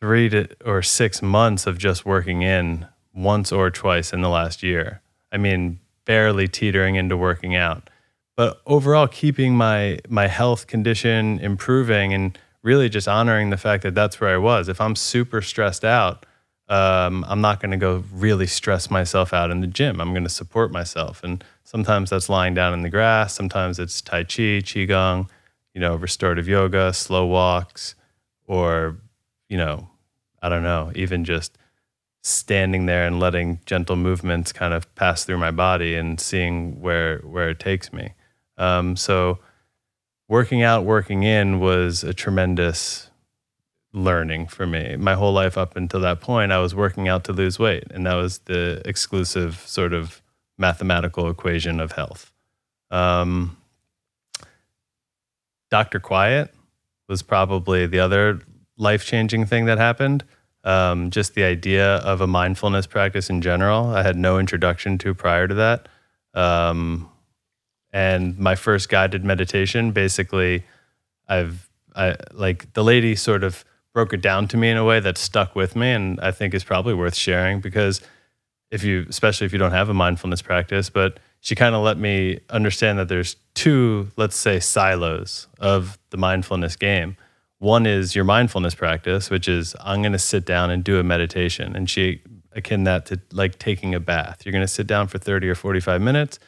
three 0.00 0.28
to 0.30 0.48
or 0.64 0.82
six 0.82 1.22
months 1.22 1.66
of 1.66 1.78
just 1.78 2.06
working 2.06 2.42
in 2.42 2.86
once 3.14 3.52
or 3.52 3.70
twice 3.70 4.12
in 4.12 4.22
the 4.22 4.28
last 4.30 4.62
year. 4.62 5.02
I 5.30 5.36
mean, 5.36 5.78
barely 6.08 6.48
teetering 6.48 6.96
into 6.96 7.16
working 7.16 7.54
out. 7.54 7.90
But 8.34 8.60
overall, 8.66 9.06
keeping 9.06 9.54
my 9.54 9.98
my 10.08 10.26
health 10.26 10.66
condition 10.66 11.38
improving 11.38 12.12
and 12.12 12.36
really 12.62 12.88
just 12.88 13.06
honoring 13.06 13.50
the 13.50 13.56
fact 13.56 13.84
that 13.84 13.94
that's 13.94 14.20
where 14.20 14.34
I 14.34 14.38
was. 14.38 14.68
If 14.68 14.80
I'm 14.80 14.96
super 14.96 15.42
stressed 15.42 15.84
out, 15.84 16.26
um, 16.68 17.24
I'm 17.28 17.40
not 17.40 17.60
going 17.60 17.70
to 17.70 17.76
go 17.76 18.04
really 18.12 18.46
stress 18.46 18.90
myself 18.90 19.32
out 19.32 19.50
in 19.50 19.60
the 19.60 19.66
gym. 19.66 20.00
I'm 20.00 20.12
going 20.12 20.24
to 20.24 20.30
support 20.30 20.72
myself. 20.72 21.22
And 21.22 21.44
sometimes 21.64 22.10
that's 22.10 22.28
lying 22.28 22.54
down 22.54 22.72
in 22.74 22.82
the 22.82 22.90
grass. 22.90 23.34
Sometimes 23.34 23.78
it's 23.78 24.00
Tai 24.00 24.24
Chi, 24.24 24.60
Qigong, 24.62 25.28
you 25.74 25.80
know, 25.80 25.94
restorative 25.94 26.48
yoga, 26.48 26.92
slow 26.92 27.26
walks, 27.26 27.94
or, 28.46 28.96
you 29.48 29.56
know, 29.56 29.88
I 30.42 30.48
don't 30.48 30.62
know, 30.62 30.90
even 30.94 31.24
just 31.24 31.56
standing 32.28 32.86
there 32.86 33.06
and 33.06 33.18
letting 33.20 33.60
gentle 33.66 33.96
movements 33.96 34.52
kind 34.52 34.74
of 34.74 34.92
pass 34.94 35.24
through 35.24 35.38
my 35.38 35.50
body 35.50 35.94
and 35.94 36.20
seeing 36.20 36.80
where, 36.80 37.18
where 37.20 37.50
it 37.50 37.58
takes 37.58 37.92
me. 37.92 38.12
Um, 38.56 38.96
so 38.96 39.38
working 40.28 40.62
out, 40.62 40.84
working 40.84 41.22
in 41.22 41.60
was 41.60 42.04
a 42.04 42.12
tremendous 42.12 43.10
learning 43.92 44.48
for 44.48 44.66
me. 44.66 44.96
My 44.96 45.14
whole 45.14 45.32
life 45.32 45.56
up 45.56 45.76
until 45.76 46.00
that 46.00 46.20
point, 46.20 46.52
I 46.52 46.58
was 46.58 46.74
working 46.74 47.08
out 47.08 47.24
to 47.24 47.32
lose 47.32 47.58
weight, 47.58 47.84
and 47.90 48.06
that 48.06 48.14
was 48.14 48.38
the 48.40 48.82
exclusive 48.84 49.62
sort 49.66 49.92
of 49.92 50.22
mathematical 50.58 51.30
equation 51.30 51.80
of 51.80 51.92
health. 51.92 52.32
Um, 52.90 53.56
Dr. 55.70 56.00
Quiet 56.00 56.54
was 57.08 57.22
probably 57.22 57.86
the 57.86 58.00
other 58.00 58.40
life 58.76 59.04
changing 59.04 59.46
thing 59.46 59.66
that 59.66 59.78
happened. 59.78 60.24
Um, 60.64 61.10
just 61.10 61.34
the 61.34 61.44
idea 61.44 61.96
of 61.96 62.20
a 62.20 62.26
mindfulness 62.26 62.86
practice 62.86 63.30
in 63.30 63.40
general, 63.40 63.86
I 63.86 64.02
had 64.02 64.16
no 64.16 64.38
introduction 64.38 64.98
to 64.98 65.14
prior 65.14 65.46
to 65.46 65.54
that. 65.54 65.88
Um, 66.34 67.08
and 67.92 68.38
my 68.38 68.54
first 68.54 68.88
guided 68.88 69.24
meditation, 69.24 69.92
basically, 69.92 70.64
I've 71.28 71.68
I 71.96 72.16
like 72.32 72.72
the 72.74 72.84
lady 72.84 73.16
sort 73.16 73.42
of 73.42 73.64
broke 73.92 74.12
it 74.12 74.20
down 74.20 74.46
to 74.48 74.56
me 74.56 74.70
in 74.70 74.76
a 74.76 74.84
way 74.84 75.00
that 75.00 75.18
stuck 75.18 75.56
with 75.56 75.74
me 75.74 75.90
and 75.90 76.20
I 76.20 76.30
think 76.30 76.54
is 76.54 76.62
probably 76.62 76.94
worth 76.94 77.14
sharing 77.14 77.60
because 77.60 78.00
if 78.70 78.84
you 78.84 79.06
especially 79.08 79.46
if 79.46 79.52
you 79.52 79.58
don't 79.58 79.72
have 79.72 79.88
a 79.88 79.94
mindfulness 79.94 80.42
practice, 80.42 80.90
but 80.90 81.18
she 81.40 81.54
kind 81.54 81.74
of 81.74 81.82
let 81.82 81.98
me 81.98 82.40
understand 82.50 82.98
that 82.98 83.08
there's 83.08 83.36
two, 83.54 84.10
let's 84.16 84.36
say, 84.36 84.60
silos 84.60 85.46
of 85.58 85.98
the 86.10 86.16
mindfulness 86.16 86.76
game. 86.76 87.16
One 87.58 87.86
is 87.86 88.14
your 88.14 88.24
mindfulness 88.24 88.74
practice, 88.74 89.30
which 89.30 89.48
is 89.48 89.74
I'm 89.80 90.00
going 90.00 90.12
to 90.12 90.18
sit 90.18 90.44
down 90.44 90.70
and 90.70 90.84
do 90.84 91.00
a 91.00 91.02
meditation. 91.02 91.74
And 91.74 91.90
she 91.90 92.22
akin 92.52 92.84
that 92.84 93.06
to 93.06 93.20
like 93.32 93.58
taking 93.58 93.94
a 93.94 94.00
bath. 94.00 94.42
You're 94.44 94.52
going 94.52 94.62
to 94.64 94.68
sit 94.68 94.86
down 94.86 95.08
for 95.08 95.18
30 95.18 95.48
or 95.48 95.54
45 95.54 96.00
minutes. 96.00 96.38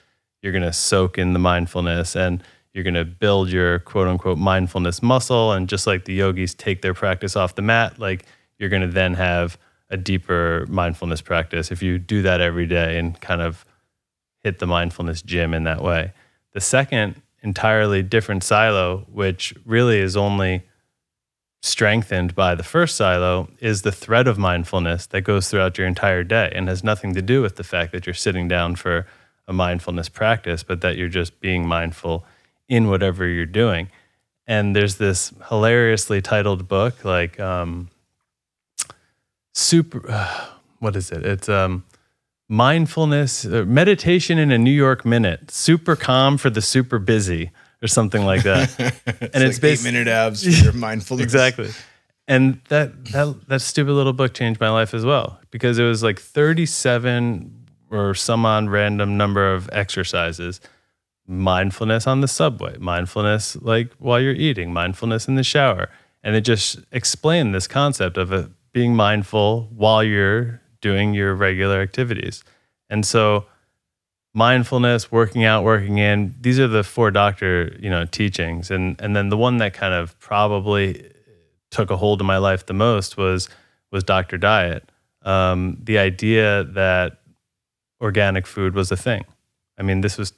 You're 0.42 0.52
going 0.52 0.62
to 0.62 0.72
soak 0.72 1.18
in 1.18 1.32
the 1.32 1.38
mindfulness 1.38 2.16
and 2.16 2.42
you're 2.72 2.84
going 2.84 2.94
to 2.94 3.04
build 3.04 3.50
your 3.50 3.80
quote 3.80 4.06
unquote 4.06 4.38
mindfulness 4.38 5.02
muscle. 5.02 5.52
And 5.52 5.68
just 5.68 5.86
like 5.86 6.04
the 6.04 6.14
yogis 6.14 6.54
take 6.54 6.82
their 6.82 6.94
practice 6.94 7.34
off 7.34 7.56
the 7.56 7.62
mat, 7.62 7.98
like 7.98 8.24
you're 8.58 8.68
going 8.68 8.82
to 8.82 8.88
then 8.88 9.14
have 9.14 9.58
a 9.90 9.96
deeper 9.96 10.66
mindfulness 10.68 11.20
practice 11.20 11.72
if 11.72 11.82
you 11.82 11.98
do 11.98 12.22
that 12.22 12.40
every 12.40 12.66
day 12.66 12.98
and 12.98 13.20
kind 13.20 13.42
of 13.42 13.64
hit 14.38 14.60
the 14.60 14.66
mindfulness 14.66 15.22
gym 15.22 15.52
in 15.52 15.64
that 15.64 15.82
way. 15.82 16.12
The 16.52 16.60
second 16.60 17.20
entirely 17.42 18.02
different 18.02 18.44
silo, 18.44 19.06
which 19.10 19.52
really 19.64 19.98
is 19.98 20.16
only 20.16 20.62
strengthened 21.62 22.34
by 22.34 22.54
the 22.54 22.62
first 22.62 22.96
silo, 22.96 23.48
is 23.60 23.82
the 23.82 23.92
thread 23.92 24.26
of 24.26 24.38
mindfulness 24.38 25.06
that 25.06 25.22
goes 25.22 25.48
throughout 25.48 25.76
your 25.78 25.86
entire 25.86 26.24
day 26.24 26.50
and 26.54 26.68
has 26.68 26.82
nothing 26.82 27.14
to 27.14 27.22
do 27.22 27.42
with 27.42 27.56
the 27.56 27.64
fact 27.64 27.92
that 27.92 28.06
you're 28.06 28.14
sitting 28.14 28.48
down 28.48 28.76
for 28.76 29.06
a 29.46 29.52
mindfulness 29.52 30.08
practice, 30.08 30.62
but 30.62 30.80
that 30.80 30.96
you're 30.96 31.08
just 31.08 31.40
being 31.40 31.66
mindful 31.66 32.24
in 32.68 32.88
whatever 32.88 33.26
you're 33.26 33.46
doing. 33.46 33.88
and 34.46 34.74
there's 34.74 34.96
this 34.96 35.32
hilariously 35.48 36.20
titled 36.20 36.66
book 36.66 37.04
like 37.04 37.38
um, 37.38 37.88
super. 39.54 40.02
Uh, 40.08 40.46
what 40.80 40.96
is 40.96 41.12
it? 41.12 41.24
It's 41.24 41.48
um, 41.48 41.84
mindfulness 42.48 43.44
uh, 43.44 43.64
meditation 43.66 44.38
in 44.38 44.50
a 44.50 44.58
New 44.58 44.72
York 44.72 45.04
minute. 45.04 45.50
Super 45.50 45.94
calm 45.94 46.38
for 46.38 46.50
the 46.50 46.62
super 46.62 46.98
busy, 46.98 47.50
or 47.82 47.88
something 47.88 48.24
like 48.24 48.42
that. 48.42 48.74
it's 49.06 49.34
and 49.34 49.44
it's 49.44 49.62
like 49.62 49.72
eight 49.72 49.84
minute 49.84 50.08
abs 50.08 50.42
for 50.44 50.50
your 50.64 50.72
mindfulness. 50.72 51.24
exactly. 51.24 51.70
And 52.28 52.60
that 52.68 53.04
that 53.06 53.48
that 53.48 53.60
stupid 53.60 53.92
little 53.92 54.12
book 54.12 54.34
changed 54.34 54.60
my 54.60 54.70
life 54.70 54.94
as 54.94 55.04
well 55.04 55.40
because 55.50 55.78
it 55.78 55.84
was 55.84 56.02
like 56.02 56.20
37 56.20 57.66
or 57.90 58.14
some 58.14 58.46
on 58.46 58.68
random 58.68 59.16
number 59.16 59.52
of 59.52 59.68
exercises 59.72 60.60
mindfulness 61.26 62.06
on 62.06 62.20
the 62.20 62.28
subway, 62.28 62.76
mindfulness 62.78 63.56
like 63.62 63.92
while 63.98 64.20
you're 64.20 64.32
eating, 64.32 64.72
mindfulness 64.72 65.28
in 65.28 65.36
the 65.36 65.44
shower. 65.44 65.88
And 66.22 66.34
it 66.34 66.42
just 66.42 66.80
explained 66.92 67.54
this 67.54 67.66
concept 67.66 68.16
of 68.16 68.32
it 68.32 68.50
being 68.72 68.94
mindful 68.94 69.68
while 69.74 70.02
you're 70.02 70.60
doing 70.80 71.14
your 71.14 71.34
regular 71.34 71.80
activities. 71.80 72.44
And 72.90 73.06
so 73.06 73.46
mindfulness, 74.34 75.10
working 75.10 75.44
out, 75.44 75.64
working 75.64 75.98
in, 75.98 76.34
these 76.40 76.58
are 76.58 76.68
the 76.68 76.84
four 76.84 77.10
doctor, 77.10 77.76
you 77.80 77.90
know, 77.90 78.04
teachings. 78.04 78.70
And 78.70 79.00
and 79.00 79.14
then 79.14 79.28
the 79.28 79.36
one 79.36 79.58
that 79.58 79.74
kind 79.74 79.94
of 79.94 80.18
probably 80.18 81.10
took 81.70 81.90
a 81.90 81.96
hold 81.96 82.20
of 82.20 82.26
my 82.26 82.38
life 82.38 82.66
the 82.66 82.74
most 82.74 83.16
was 83.16 83.48
was 83.90 84.04
Dr. 84.04 84.38
Diet. 84.38 84.88
Um, 85.22 85.78
the 85.82 85.98
idea 85.98 86.64
that 86.64 87.18
organic 88.00 88.46
food 88.46 88.74
was 88.74 88.90
a 88.90 88.96
thing. 88.96 89.24
I 89.78 89.82
mean, 89.82 90.00
this 90.00 90.16
was 90.16 90.32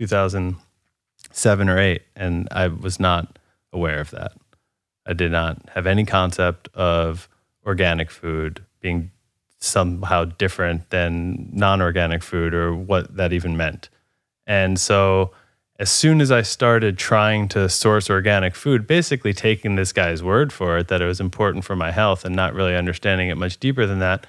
2007 0.00 1.68
or 1.68 1.78
8 1.78 2.02
and 2.16 2.48
I 2.50 2.68
was 2.68 3.00
not 3.00 3.38
aware 3.72 4.00
of 4.00 4.10
that. 4.10 4.32
I 5.06 5.12
did 5.12 5.32
not 5.32 5.68
have 5.74 5.86
any 5.86 6.04
concept 6.04 6.68
of 6.74 7.28
organic 7.66 8.10
food 8.10 8.64
being 8.80 9.10
somehow 9.64 10.24
different 10.24 10.90
than 10.90 11.48
non-organic 11.52 12.22
food 12.22 12.54
or 12.54 12.74
what 12.74 13.16
that 13.16 13.32
even 13.32 13.56
meant. 13.56 13.88
And 14.46 14.78
so 14.78 15.32
as 15.78 15.90
soon 15.90 16.20
as 16.20 16.30
I 16.30 16.42
started 16.42 16.98
trying 16.98 17.48
to 17.48 17.68
source 17.68 18.08
organic 18.08 18.54
food, 18.54 18.86
basically 18.86 19.32
taking 19.32 19.74
this 19.74 19.92
guy's 19.92 20.22
word 20.22 20.52
for 20.52 20.78
it 20.78 20.88
that 20.88 21.02
it 21.02 21.06
was 21.06 21.20
important 21.20 21.64
for 21.64 21.74
my 21.74 21.90
health 21.90 22.24
and 22.24 22.36
not 22.36 22.54
really 22.54 22.76
understanding 22.76 23.28
it 23.28 23.36
much 23.36 23.58
deeper 23.58 23.86
than 23.86 23.98
that, 23.98 24.26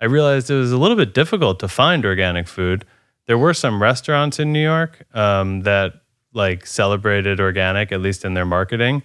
I 0.00 0.04
realized 0.04 0.50
it 0.50 0.54
was 0.54 0.72
a 0.72 0.78
little 0.78 0.96
bit 0.96 1.14
difficult 1.14 1.58
to 1.60 1.68
find 1.68 2.04
organic 2.04 2.46
food. 2.46 2.84
There 3.26 3.38
were 3.38 3.54
some 3.54 3.82
restaurants 3.82 4.38
in 4.38 4.52
New 4.52 4.62
York 4.62 5.04
um, 5.14 5.62
that 5.62 5.94
like 6.32 6.66
celebrated 6.66 7.40
organic, 7.40 7.90
at 7.90 8.00
least 8.00 8.24
in 8.24 8.34
their 8.34 8.44
marketing, 8.44 9.02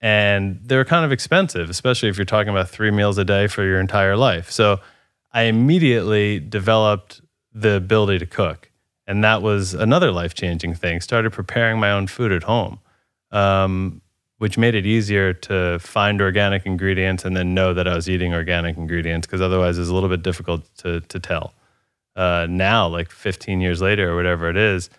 and 0.00 0.60
they 0.62 0.76
were 0.76 0.84
kind 0.84 1.04
of 1.04 1.12
expensive, 1.12 1.70
especially 1.70 2.10
if 2.10 2.18
you're 2.18 2.24
talking 2.26 2.50
about 2.50 2.68
three 2.68 2.90
meals 2.90 3.16
a 3.16 3.24
day 3.24 3.46
for 3.46 3.64
your 3.64 3.80
entire 3.80 4.16
life. 4.16 4.50
So 4.50 4.80
I 5.34 5.42
immediately 5.42 6.40
developed 6.40 7.20
the 7.52 7.72
ability 7.72 8.20
to 8.20 8.26
cook, 8.26 8.70
and 9.06 9.22
that 9.22 9.42
was 9.42 9.74
another 9.74 10.10
life 10.10 10.32
changing 10.32 10.74
thing. 10.74 11.02
Started 11.02 11.32
preparing 11.32 11.78
my 11.78 11.90
own 11.90 12.06
food 12.06 12.32
at 12.32 12.44
home. 12.44 12.80
Um, 13.30 14.00
which 14.38 14.58
made 14.58 14.74
it 14.74 14.84
easier 14.84 15.32
to 15.32 15.78
find 15.78 16.20
organic 16.20 16.66
ingredients 16.66 17.24
and 17.24 17.36
then 17.36 17.54
know 17.54 17.72
that 17.72 17.86
I 17.86 17.94
was 17.94 18.08
eating 18.08 18.34
organic 18.34 18.76
ingredients 18.76 19.26
because 19.26 19.40
otherwise 19.40 19.78
it's 19.78 19.88
a 19.88 19.94
little 19.94 20.08
bit 20.08 20.22
difficult 20.22 20.62
to 20.78 21.00
to 21.00 21.18
tell. 21.18 21.54
Uh, 22.16 22.46
now, 22.48 22.86
like 22.86 23.10
15 23.10 23.60
years 23.60 23.80
later 23.80 24.12
or 24.12 24.16
whatever 24.16 24.48
it 24.48 24.56
is, 24.56 24.90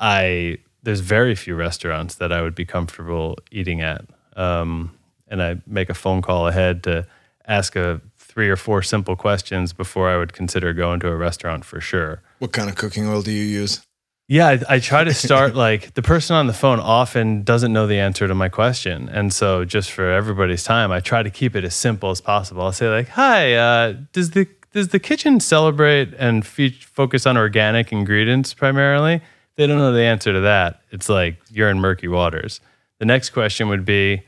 I 0.00 0.58
there's 0.82 1.00
very 1.00 1.34
few 1.34 1.54
restaurants 1.54 2.14
that 2.16 2.32
I 2.32 2.42
would 2.42 2.54
be 2.54 2.64
comfortable 2.64 3.38
eating 3.50 3.80
at, 3.80 4.04
um, 4.36 4.96
and 5.28 5.42
I 5.42 5.56
make 5.66 5.90
a 5.90 5.94
phone 5.94 6.22
call 6.22 6.48
ahead 6.48 6.82
to 6.84 7.06
ask 7.46 7.76
a 7.76 8.00
three 8.32 8.48
or 8.48 8.56
four 8.56 8.82
simple 8.82 9.16
questions 9.16 9.72
before 9.72 10.08
I 10.08 10.16
would 10.16 10.32
consider 10.32 10.72
going 10.72 11.00
to 11.00 11.08
a 11.08 11.16
restaurant 11.16 11.64
for 11.64 11.80
sure. 11.80 12.22
What 12.38 12.52
kind 12.52 12.70
of 12.70 12.76
cooking 12.76 13.06
oil 13.06 13.22
do 13.22 13.30
you 13.30 13.42
use? 13.42 13.84
Yeah, 14.28 14.48
I, 14.48 14.76
I, 14.76 14.78
try 14.78 15.04
to 15.04 15.12
start 15.12 15.54
like 15.66 15.92
the 15.94 16.02
person 16.02 16.36
on 16.36 16.46
the 16.46 16.52
phone 16.52 16.80
often 16.80 17.42
doesn't 17.42 17.72
know 17.72 17.86
the 17.86 17.98
answer 17.98 18.26
to 18.26 18.34
my 18.34 18.48
question, 18.48 19.08
and 19.08 19.32
so 19.32 19.64
just 19.64 19.90
for 19.90 20.10
everybody's 20.10 20.64
time, 20.64 20.90
I 20.90 21.00
try 21.00 21.22
to 21.22 21.30
keep 21.30 21.54
it 21.54 21.64
as 21.64 21.74
simple 21.74 22.10
as 22.10 22.20
possible. 22.20 22.62
I'll 22.62 22.72
say 22.72 22.88
like, 22.88 23.08
"Hi, 23.08 23.54
uh, 23.54 23.94
does 24.12 24.30
the 24.30 24.46
does 24.72 24.88
the 24.88 25.00
kitchen 25.00 25.40
celebrate 25.40 26.14
and 26.18 26.46
fe- 26.46 26.70
focus 26.70 27.26
on 27.26 27.36
organic 27.36 27.92
ingredients 27.92 28.54
primarily?" 28.54 29.20
they 29.56 29.66
don't 29.66 29.78
know 29.78 29.92
the 29.92 30.02
answer 30.02 30.32
to 30.32 30.40
that. 30.40 30.80
It's 30.90 31.08
like 31.08 31.36
you're 31.50 31.70
in 31.70 31.78
murky 31.80 32.08
waters. 32.08 32.60
The 32.98 33.04
next 33.04 33.30
question 33.30 33.68
would 33.68 33.84
be, 33.84 34.22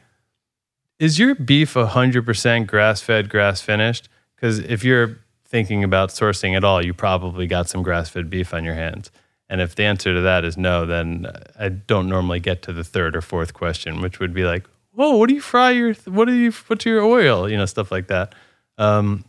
"Is 0.98 1.18
your 1.18 1.34
beef 1.34 1.74
100% 1.74 2.66
grass 2.66 3.00
fed, 3.00 3.28
grass 3.28 3.60
finished?" 3.60 4.08
Because 4.36 4.58
if 4.58 4.84
you're 4.84 5.18
thinking 5.44 5.84
about 5.84 6.10
sourcing 6.10 6.56
at 6.56 6.64
all, 6.64 6.84
you 6.84 6.92
probably 6.92 7.46
got 7.46 7.68
some 7.68 7.82
grass 7.82 8.08
fed 8.10 8.28
beef 8.28 8.52
on 8.52 8.64
your 8.64 8.74
hands. 8.74 9.10
And 9.48 9.60
if 9.60 9.74
the 9.74 9.84
answer 9.84 10.12
to 10.14 10.20
that 10.22 10.44
is 10.44 10.56
no, 10.56 10.86
then 10.86 11.26
I 11.58 11.68
don't 11.68 12.08
normally 12.08 12.40
get 12.40 12.62
to 12.62 12.72
the 12.72 12.84
third 12.84 13.14
or 13.14 13.20
fourth 13.20 13.54
question, 13.54 14.00
which 14.00 14.18
would 14.18 14.34
be 14.34 14.44
like, 14.44 14.66
"Whoa, 14.92 15.16
what 15.16 15.28
do 15.28 15.34
you 15.34 15.40
fry 15.40 15.70
your? 15.70 15.94
What 16.06 16.26
do 16.26 16.34
you 16.34 16.50
put 16.50 16.80
to 16.80 16.90
your 16.90 17.02
oil? 17.02 17.48
You 17.48 17.56
know, 17.56 17.66
stuff 17.66 17.92
like 17.92 18.08
that." 18.08 18.34
Um, 18.78 19.24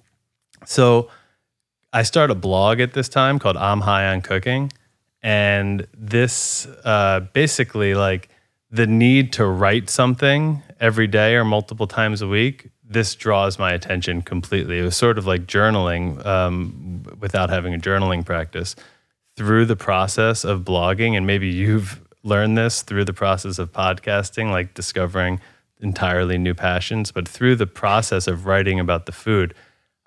so 0.66 1.10
I 1.94 2.04
start 2.04 2.32
a 2.32 2.36
blog 2.36 2.80
at 2.80 2.94
this 2.94 3.10
time 3.10 3.40
called 3.40 3.58
"I'm 3.58 3.82
High 3.82 4.08
on 4.08 4.22
Cooking," 4.22 4.72
and 5.22 5.86
this 5.98 6.66
uh, 6.84 7.22
basically 7.34 7.94
like 7.94 8.30
the 8.76 8.88
need 8.88 9.32
to 9.34 9.46
write 9.46 9.90
something 9.90 10.62
every 10.80 11.08
day 11.08 11.36
or 11.36 11.46
multiple 11.46 11.88
times 11.88 12.22
a 12.22 12.28
week. 12.28 12.70
This 12.84 13.16
draws 13.16 13.58
my 13.58 13.72
attention 13.72 14.22
completely. 14.22 14.80
It 14.80 14.84
was 14.84 14.98
sort 14.98 15.18
of 15.18 15.26
like 15.26 15.46
journaling 15.48 16.24
um, 16.26 17.04
without 17.20 17.50
having 17.50 17.74
a 17.74 17.78
journaling 17.78 18.26
practice 18.26 18.76
through 19.38 19.66
the 19.66 19.76
process 19.76 20.44
of 20.44 20.62
blogging, 20.62 21.16
and 21.16 21.26
maybe 21.26 21.48
you've 21.48 22.02
learned 22.24 22.58
this 22.58 22.82
through 22.82 23.06
the 23.06 23.14
process 23.14 23.60
of 23.60 23.72
podcasting, 23.72 24.52
like 24.52 24.74
discovering 24.74 25.40
entirely 25.80 26.38
new 26.38 26.54
passions, 26.54 27.12
but 27.12 27.28
through 27.28 27.56
the 27.56 27.68
process 27.68 28.28
of 28.28 28.46
writing 28.46 28.80
about 28.80 29.06
the 29.06 29.12
food, 29.12 29.54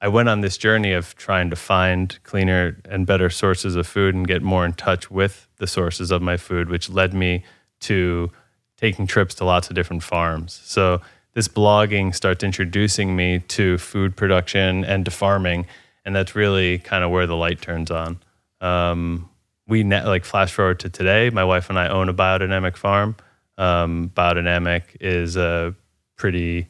I 0.00 0.08
went 0.08 0.28
on 0.28 0.40
this 0.40 0.56
journey 0.56 0.92
of 0.92 1.14
trying 1.16 1.50
to 1.50 1.56
find 1.56 2.18
cleaner 2.22 2.80
and 2.84 3.06
better 3.06 3.30
sources 3.30 3.76
of 3.76 3.86
food 3.86 4.14
and 4.14 4.26
get 4.26 4.42
more 4.42 4.64
in 4.64 4.72
touch 4.74 5.10
with 5.10 5.48
the 5.56 5.66
sources 5.66 6.10
of 6.10 6.22
my 6.22 6.36
food, 6.36 6.68
which 6.68 6.88
led 6.88 7.12
me 7.12 7.44
to 7.80 8.30
taking 8.78 9.06
trips 9.06 9.34
to 9.36 9.44
lots 9.44 9.68
of 9.68 9.74
different 9.74 10.02
farms. 10.02 10.60
So 10.64 11.00
this 11.34 11.48
blogging 11.48 12.14
starts 12.14 12.42
introducing 12.42 13.14
me 13.14 13.40
to 13.40 13.78
food 13.78 14.16
production 14.16 14.84
and 14.84 15.04
to 15.04 15.10
farming, 15.10 15.66
and 16.04 16.16
that's 16.16 16.34
really 16.34 16.78
kind 16.78 17.04
of 17.04 17.10
where 17.10 17.26
the 17.26 17.36
light 17.36 17.60
turns 17.60 17.90
on. 17.90 18.18
Um, 18.60 19.28
we 19.66 19.84
like 19.84 20.24
flash 20.24 20.52
forward 20.52 20.80
to 20.80 20.88
today. 20.88 21.30
My 21.30 21.44
wife 21.44 21.68
and 21.68 21.78
I 21.78 21.88
own 21.88 22.08
a 22.08 22.14
biodynamic 22.14 22.76
farm. 22.76 23.16
Um, 23.58 24.10
biodynamic 24.14 24.82
is 25.00 25.36
a 25.36 25.74
pretty 26.16 26.68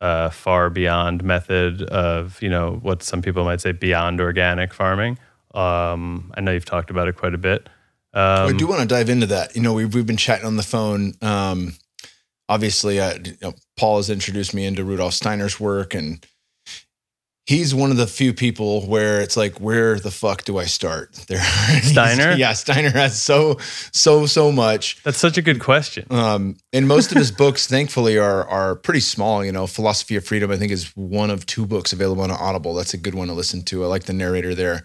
uh, 0.00 0.30
far 0.30 0.70
beyond 0.70 1.24
method 1.24 1.82
of 1.82 2.40
you 2.42 2.48
know 2.48 2.78
what 2.82 3.02
some 3.02 3.22
people 3.22 3.44
might 3.44 3.60
say 3.60 3.72
beyond 3.72 4.20
organic 4.20 4.72
farming. 4.72 5.18
Um, 5.54 6.32
I 6.36 6.40
know 6.42 6.52
you've 6.52 6.64
talked 6.64 6.90
about 6.90 7.08
it 7.08 7.16
quite 7.16 7.34
a 7.34 7.38
bit. 7.38 7.68
Um, 8.16 8.48
I 8.48 8.52
do 8.52 8.66
want 8.66 8.80
to 8.80 8.86
dive 8.86 9.10
into 9.10 9.26
that. 9.26 9.54
You 9.54 9.60
know, 9.60 9.74
we've 9.74 9.94
we've 9.94 10.06
been 10.06 10.16
chatting 10.16 10.46
on 10.46 10.56
the 10.56 10.62
phone. 10.62 11.12
Um, 11.20 11.74
obviously, 12.48 12.98
uh, 12.98 13.18
you 13.22 13.36
know, 13.42 13.52
Paul 13.76 13.98
has 13.98 14.08
introduced 14.08 14.54
me 14.54 14.64
into 14.64 14.84
Rudolf 14.84 15.12
Steiner's 15.12 15.60
work, 15.60 15.94
and 15.94 16.26
he's 17.46 17.74
one 17.74 17.90
of 17.92 17.96
the 17.96 18.06
few 18.06 18.34
people 18.34 18.86
where 18.86 19.20
it's 19.20 19.36
like, 19.36 19.58
where 19.60 19.98
the 19.98 20.10
fuck 20.10 20.44
do 20.44 20.58
I 20.58 20.64
start? 20.66 21.14
There, 21.26 21.42
Steiner. 21.82 22.32
yeah, 22.32 22.52
Steiner 22.52 22.90
has 22.90 23.20
so 23.20 23.58
so 23.92 24.26
so 24.26 24.52
much. 24.52 25.02
That's 25.02 25.18
such 25.18 25.38
a 25.38 25.42
good 25.42 25.60
question. 25.60 26.06
Um, 26.10 26.56
and 26.72 26.86
most 26.86 27.10
of 27.10 27.18
his 27.18 27.30
books, 27.42 27.66
thankfully, 27.66 28.16
are 28.16 28.46
are 28.48 28.76
pretty 28.76 29.00
small. 29.00 29.44
You 29.44 29.50
know, 29.52 29.66
Philosophy 29.66 30.14
of 30.16 30.24
Freedom, 30.24 30.50
I 30.50 30.56
think, 30.56 30.70
is 30.70 30.92
one 30.96 31.30
of 31.30 31.46
two 31.46 31.66
books 31.66 31.92
available 31.92 32.22
on 32.22 32.30
Audible. 32.30 32.74
That's 32.74 32.94
a 32.94 32.98
good 32.98 33.14
one 33.14 33.28
to 33.28 33.34
listen 33.34 33.62
to. 33.64 33.82
I 33.84 33.86
like 33.88 34.04
the 34.04 34.12
narrator 34.12 34.54
there. 34.54 34.84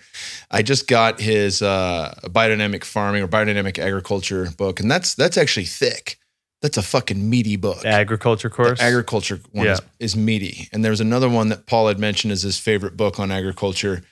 I 0.50 0.64
just 0.64 0.88
got 0.88 1.20
his 1.20 1.62
uh, 1.62 2.14
biodynamic 2.24 2.84
farming 2.84 3.22
or 3.22 3.28
biodynamic 3.28 3.78
agriculture 3.78 4.50
book, 4.58 4.80
and 4.80 4.90
that's 4.90 5.14
that's 5.14 5.38
actually 5.38 5.66
thick 5.66 6.18
that's 6.62 6.78
a 6.78 6.82
fucking 6.82 7.30
meaty 7.30 7.56
book. 7.56 7.82
The 7.82 7.88
agriculture 7.88 8.50
course. 8.50 8.80
The 8.80 8.86
agriculture 8.86 9.40
one 9.52 9.66
yeah. 9.66 9.74
is, 9.74 9.82
is, 10.00 10.16
meaty. 10.16 10.70
And 10.72 10.86
there's 10.86 11.02
another 11.02 11.28
one 11.28 11.50
that 11.50 11.66
Paul 11.66 11.88
had 11.88 12.00
mentioned 12.00 12.32
as 12.32 12.44
his 12.44 12.60
favorite 12.60 12.96
book 12.96 13.20
on 13.20 13.32
agriculture. 13.32 14.04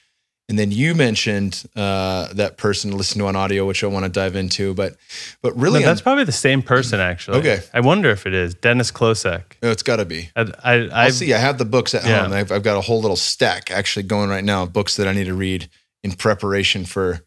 And 0.50 0.58
then 0.58 0.72
you 0.72 0.96
mentioned 0.96 1.64
uh, 1.76 2.34
that 2.34 2.58
person 2.58 2.98
listen 2.98 3.20
to 3.20 3.28
on 3.28 3.36
audio, 3.36 3.68
which 3.68 3.84
I 3.84 3.88
want 3.88 4.06
to 4.06 4.10
dive 4.10 4.36
into. 4.36 4.74
But 4.74 4.96
but 5.44 5.56
really, 5.56 5.82
no, 5.82 5.86
that's 5.86 6.02
probably 6.02 6.24
the 6.24 6.32
same 6.32 6.64
person 6.64 7.00
actually. 7.00 7.38
Okay, 7.38 7.60
I 7.72 7.82
wonder 7.82 8.10
if 8.10 8.26
it 8.26 8.34
is 8.34 8.56
Dennis 8.56 8.92
Klocek. 8.92 9.44
Oh, 9.62 9.70
it's 9.70 9.84
got 9.84 9.98
to 9.98 10.06
be. 10.06 10.32
I, 10.36 10.52
I, 10.64 11.06
will 11.06 11.12
see. 11.12 11.36
I 11.36 11.38
have 11.38 11.60
the 11.60 11.66
books 11.66 11.94
at 11.94 12.04
yeah. 12.04 12.24
home. 12.24 12.34
I've, 12.34 12.52
I've 12.52 12.64
got 12.64 12.78
a 12.78 12.82
whole 12.82 13.00
little 13.00 13.16
stack 13.16 13.70
actually 13.70 14.04
going 14.04 14.32
right 14.32 14.44
now 14.44 14.64
of 14.64 14.74
books 14.74 14.96
that 14.96 15.08
I 15.08 15.14
need 15.14 15.26
to 15.26 15.36
read 15.36 15.70
in 16.04 16.14
preparation 16.14 16.84
for 16.84 17.20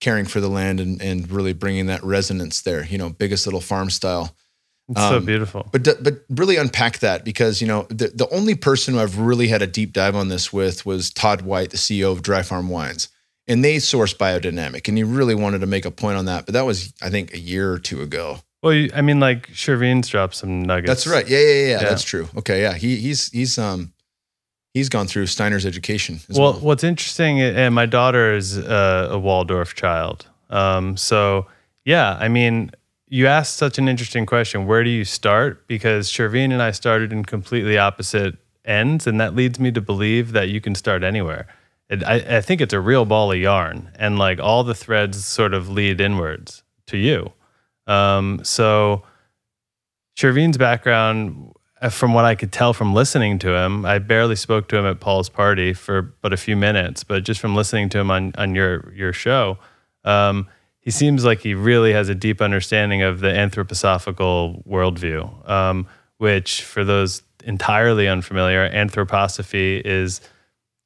caring 0.00 0.24
for 0.24 0.40
the 0.40 0.48
land 0.48 0.80
and, 0.80 1.02
and 1.02 1.30
really 1.30 1.52
bringing 1.52 1.84
that 1.86 2.02
resonance 2.02 2.62
there. 2.62 2.86
You 2.86 2.96
know, 2.96 3.10
biggest 3.10 3.46
little 3.46 3.60
farm 3.60 3.90
style. 3.90 4.34
It's 4.90 5.00
so 5.00 5.20
beautiful. 5.20 5.68
But 5.72 5.84
but 6.02 6.24
really 6.30 6.56
unpack 6.56 6.98
that 6.98 7.24
because 7.24 7.60
you 7.60 7.66
know 7.66 7.86
the 7.88 8.08
the 8.08 8.28
only 8.30 8.54
person 8.54 8.94
who 8.94 9.00
I've 9.00 9.18
really 9.18 9.48
had 9.48 9.62
a 9.62 9.66
deep 9.66 9.92
dive 9.92 10.16
on 10.16 10.28
this 10.28 10.52
with 10.52 10.84
was 10.84 11.10
Todd 11.10 11.42
White, 11.42 11.70
the 11.70 11.76
CEO 11.76 12.12
of 12.12 12.22
Dry 12.22 12.42
Farm 12.42 12.68
Wines, 12.68 13.08
and 13.46 13.64
they 13.64 13.78
source 13.78 14.12
biodynamic, 14.14 14.88
and 14.88 14.96
he 14.96 15.04
really 15.04 15.34
wanted 15.34 15.60
to 15.60 15.66
make 15.66 15.84
a 15.84 15.90
point 15.90 16.16
on 16.16 16.24
that. 16.26 16.44
But 16.46 16.54
that 16.54 16.66
was 16.66 16.92
I 17.00 17.08
think 17.10 17.32
a 17.34 17.38
year 17.38 17.72
or 17.72 17.78
two 17.78 18.02
ago. 18.02 18.40
Well, 18.62 18.74
you, 18.74 18.90
I 18.94 19.00
mean, 19.00 19.20
like 19.20 19.48
Shervin's 19.52 20.08
dropped 20.08 20.34
some 20.34 20.62
nuggets. 20.62 20.88
That's 20.88 21.06
right. 21.06 21.26
Yeah, 21.28 21.38
yeah, 21.38 21.52
yeah, 21.52 21.68
Yeah. 21.68 21.78
That's 21.88 22.02
true. 22.02 22.28
Okay, 22.36 22.60
yeah. 22.60 22.74
He 22.74 22.96
he's 22.96 23.30
he's 23.30 23.58
um 23.58 23.92
he's 24.74 24.88
gone 24.88 25.06
through 25.06 25.26
Steiner's 25.26 25.64
education 25.66 26.20
as 26.28 26.38
Well, 26.38 26.52
well. 26.52 26.60
what's 26.60 26.84
interesting, 26.84 27.40
and 27.40 27.74
my 27.74 27.86
daughter 27.86 28.34
is 28.34 28.58
uh, 28.58 29.08
a 29.10 29.18
Waldorf 29.18 29.74
child. 29.74 30.26
Um, 30.50 30.96
so, 30.96 31.46
yeah, 31.84 32.16
I 32.20 32.28
mean, 32.28 32.70
you 33.10 33.26
asked 33.26 33.56
such 33.56 33.76
an 33.76 33.88
interesting 33.88 34.24
question. 34.24 34.66
Where 34.66 34.84
do 34.84 34.88
you 34.88 35.04
start? 35.04 35.66
Because 35.66 36.08
Shervin 36.08 36.52
and 36.52 36.62
I 36.62 36.70
started 36.70 37.12
in 37.12 37.24
completely 37.24 37.76
opposite 37.76 38.36
ends, 38.64 39.06
and 39.06 39.20
that 39.20 39.34
leads 39.34 39.58
me 39.58 39.72
to 39.72 39.80
believe 39.80 40.30
that 40.32 40.48
you 40.48 40.60
can 40.60 40.76
start 40.76 41.02
anywhere. 41.02 41.48
It, 41.88 42.04
I, 42.04 42.36
I 42.36 42.40
think 42.40 42.60
it's 42.60 42.72
a 42.72 42.80
real 42.80 43.04
ball 43.04 43.32
of 43.32 43.38
yarn, 43.38 43.90
and 43.96 44.16
like 44.16 44.38
all 44.38 44.62
the 44.62 44.76
threads 44.76 45.24
sort 45.24 45.54
of 45.54 45.68
lead 45.68 46.00
inwards 46.00 46.62
to 46.86 46.96
you. 46.96 47.32
Um, 47.88 48.40
so, 48.44 49.02
Shervin's 50.16 50.56
background, 50.56 51.52
uh, 51.82 51.88
from 51.88 52.14
what 52.14 52.24
I 52.24 52.36
could 52.36 52.52
tell 52.52 52.72
from 52.72 52.94
listening 52.94 53.40
to 53.40 53.52
him, 53.56 53.84
I 53.84 53.98
barely 53.98 54.36
spoke 54.36 54.68
to 54.68 54.76
him 54.76 54.86
at 54.86 55.00
Paul's 55.00 55.28
party 55.28 55.72
for 55.72 56.02
but 56.02 56.32
a 56.32 56.36
few 56.36 56.54
minutes, 56.54 57.02
but 57.02 57.24
just 57.24 57.40
from 57.40 57.56
listening 57.56 57.88
to 57.88 57.98
him 57.98 58.12
on, 58.12 58.32
on 58.38 58.54
your 58.54 58.92
your 58.94 59.12
show, 59.12 59.58
um, 60.04 60.46
he 60.80 60.90
seems 60.90 61.24
like 61.24 61.40
he 61.40 61.54
really 61.54 61.92
has 61.92 62.08
a 62.08 62.14
deep 62.14 62.40
understanding 62.40 63.02
of 63.02 63.20
the 63.20 63.28
anthroposophical 63.28 64.66
worldview, 64.66 65.48
um, 65.48 65.86
which, 66.18 66.62
for 66.62 66.84
those 66.84 67.22
entirely 67.44 68.08
unfamiliar, 68.08 68.68
anthroposophy 68.70 69.80
is 69.84 70.20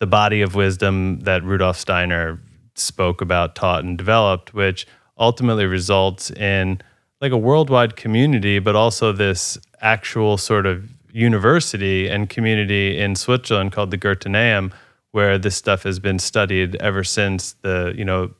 the 0.00 0.06
body 0.06 0.42
of 0.42 0.54
wisdom 0.54 1.20
that 1.20 1.42
Rudolf 1.44 1.78
Steiner 1.78 2.40
spoke 2.74 3.20
about, 3.20 3.54
taught, 3.54 3.84
and 3.84 3.96
developed, 3.96 4.52
which 4.52 4.86
ultimately 5.16 5.64
results 5.64 6.30
in 6.32 6.80
like 7.20 7.32
a 7.32 7.38
worldwide 7.38 7.96
community, 7.96 8.58
but 8.58 8.74
also 8.74 9.12
this 9.12 9.56
actual 9.80 10.36
sort 10.36 10.66
of 10.66 10.90
university 11.12 12.08
and 12.08 12.28
community 12.28 12.98
in 12.98 13.14
Switzerland 13.14 13.70
called 13.72 13.92
the 13.92 13.98
Goetheanum, 13.98 14.72
where 15.12 15.38
this 15.38 15.54
stuff 15.54 15.84
has 15.84 16.00
been 16.00 16.18
studied 16.18 16.74
ever 16.76 17.04
since 17.04 17.52
the 17.62 17.94
you 17.96 18.04
know 18.04 18.32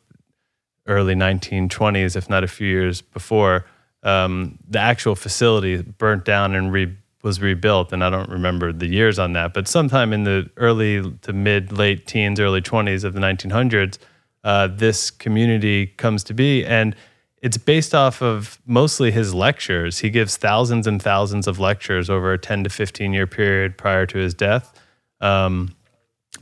early 0.87 1.15
1920s, 1.15 2.17
if 2.17 2.29
not 2.29 2.45
a 2.45 2.49
few 2.49 2.67
years 2.67 3.01
before. 3.01 3.65
Um, 4.03 4.59
the 4.69 4.79
actual 4.79 5.15
facility 5.15 5.81
burnt 5.81 6.25
down 6.25 6.55
and 6.55 6.73
re- 6.73 6.97
was 7.23 7.41
rebuilt, 7.41 7.93
and 7.93 8.05
I 8.05 8.11
don't 8.11 8.29
remember 8.29 8.73
the 8.73 8.87
years 8.87 9.19
on 9.19 9.33
that, 9.33 9.55
but 9.55 9.67
sometime 9.67 10.13
in 10.13 10.25
the 10.25 10.51
early 10.59 11.17
to 11.23 11.33
mid 11.33 11.73
late 11.73 12.07
teens, 12.07 12.39
early 12.39 12.61
20s 12.61 13.03
of 13.03 13.15
the 13.15 13.21
1900s, 13.21 13.99
uh, 14.45 14.69
this 14.71 15.11
community 15.11 15.87
comes 15.87 16.23
to 16.25 16.35
be, 16.35 16.67
and 16.67 16.95
it's 17.41 17.57
based 17.57 17.95
off 17.95 18.23
of 18.23 18.59
mostly 18.67 19.11
his 19.11 19.35
lectures. 19.35 19.99
He 19.99 20.11
gives 20.11 20.37
thousands 20.37 20.87
and 20.87 21.01
thousands 21.01 21.47
of 21.47 21.59
lectures 21.59 22.09
over 22.09 22.33
a 22.33 22.39
10 22.39 22.65
to 22.65 22.71
15 22.71 23.13
year 23.13 23.27
period 23.27 23.77
prior 23.79 24.07
to 24.07 24.19
his 24.19 24.35
death. 24.35 24.73
Um, 25.21 25.75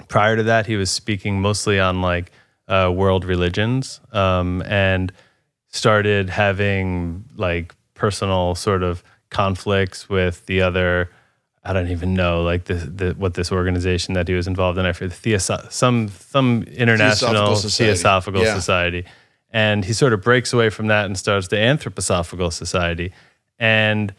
prior 0.09 0.37
to 0.37 0.43
that, 0.45 0.67
he 0.67 0.77
was 0.77 0.91
speaking 0.91 1.41
mostly 1.41 1.79
on 1.79 2.03
like 2.03 2.33
uh, 2.69 2.91
world 2.95 3.25
religions 3.25 4.01
um, 4.13 4.63
and 4.67 5.13
started 5.69 6.31
having 6.31 7.25
like 7.37 7.75
personal 7.95 8.55
sort 8.55 8.83
of 8.83 9.03
conflicts 9.31 10.09
with 10.09 10.47
the 10.47 10.61
other. 10.63 11.11
I 11.65 11.73
don't 11.73 11.89
even 11.91 12.15
know 12.15 12.43
like 12.43 12.65
the, 12.65 12.75
the 12.75 13.13
what 13.13 13.35
this 13.35 13.53
organization 13.53 14.15
that 14.15 14.27
he 14.29 14.35
was 14.35 14.47
involved 14.47 14.79
in. 14.79 14.87
I 14.87 14.93
forget 14.93 15.17
the 15.23 15.31
Theoso- 15.33 15.71
some 15.71 16.09
some 16.09 16.65
international 16.65 17.33
Theosophical 17.33 17.57
Society. 17.57 17.93
Theosophical 17.93 18.43
Yeah. 18.43 18.55
Society, 18.55 19.05
and 19.51 19.85
he 19.85 19.93
sort 19.93 20.13
of 20.13 20.23
breaks 20.23 20.53
away 20.53 20.71
from 20.71 20.89
that 20.89 21.07
and 21.07 21.17
starts 21.17 21.49
the 21.49 21.57
Anthroposophical 21.57 22.53
Society, 22.53 23.13
and 23.59 24.13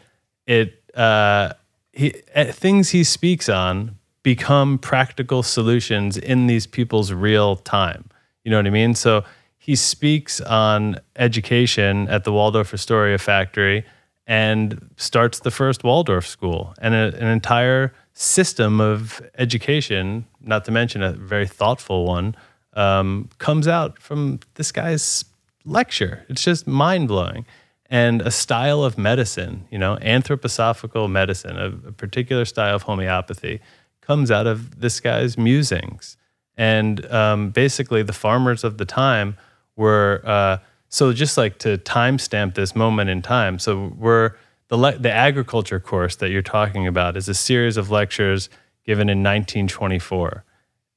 it 0.46 0.82
uh, 0.94 1.52
he 1.92 2.14
uh, 2.34 2.46
things 2.46 2.90
he 2.90 3.04
speaks 3.04 3.48
on 3.48 3.96
become 4.22 4.78
practical 4.78 5.42
solutions 5.42 6.16
in 6.16 6.46
these 6.46 6.66
people's 6.66 7.12
real 7.12 7.56
time. 7.56 8.06
You 8.44 8.50
know 8.50 8.58
what 8.58 8.66
I 8.66 8.70
mean? 8.70 8.94
So 8.94 9.24
he 9.58 9.74
speaks 9.74 10.40
on 10.42 11.00
education 11.16 12.08
at 12.08 12.24
the 12.24 12.32
Waldorf 12.32 12.74
Astoria 12.74 13.18
factory 13.18 13.84
and 14.26 14.90
starts 14.96 15.40
the 15.40 15.50
first 15.50 15.82
Waldorf 15.84 16.26
school 16.26 16.74
and 16.80 16.94
a, 16.94 17.14
an 17.18 17.26
entire 17.28 17.94
system 18.12 18.80
of 18.80 19.20
education, 19.38 20.26
not 20.40 20.64
to 20.66 20.70
mention 20.70 21.02
a 21.02 21.12
very 21.12 21.46
thoughtful 21.46 22.04
one, 22.06 22.36
um, 22.74 23.28
comes 23.38 23.66
out 23.66 24.00
from 24.00 24.40
this 24.54 24.70
guy's 24.72 25.24
lecture. 25.64 26.24
It's 26.28 26.42
just 26.42 26.66
mind 26.66 27.08
blowing. 27.08 27.46
And 27.90 28.22
a 28.22 28.30
style 28.30 28.82
of 28.82 28.96
medicine, 28.98 29.66
you 29.70 29.78
know, 29.78 29.96
anthroposophical 29.96 31.10
medicine, 31.10 31.56
a, 31.56 31.66
a 31.88 31.92
particular 31.92 32.44
style 32.44 32.74
of 32.74 32.82
homeopathy, 32.82 33.60
comes 34.00 34.30
out 34.30 34.46
of 34.46 34.80
this 34.80 35.00
guy's 35.00 35.36
musings. 35.38 36.16
And 36.56 37.04
um, 37.12 37.50
basically, 37.50 38.02
the 38.02 38.12
farmers 38.12 38.64
of 38.64 38.78
the 38.78 38.84
time 38.84 39.36
were 39.76 40.22
uh, 40.24 40.58
so 40.88 41.12
just 41.12 41.36
like 41.36 41.58
to 41.58 41.78
timestamp 41.78 42.54
this 42.54 42.76
moment 42.76 43.10
in 43.10 43.22
time. 43.22 43.58
So 43.58 43.92
we're 43.98 44.34
the 44.68 44.76
le- 44.76 44.98
the 44.98 45.10
agriculture 45.10 45.80
course 45.80 46.16
that 46.16 46.30
you're 46.30 46.42
talking 46.42 46.86
about 46.86 47.16
is 47.16 47.28
a 47.28 47.34
series 47.34 47.76
of 47.76 47.90
lectures 47.90 48.48
given 48.84 49.08
in 49.08 49.18
1924 49.18 50.44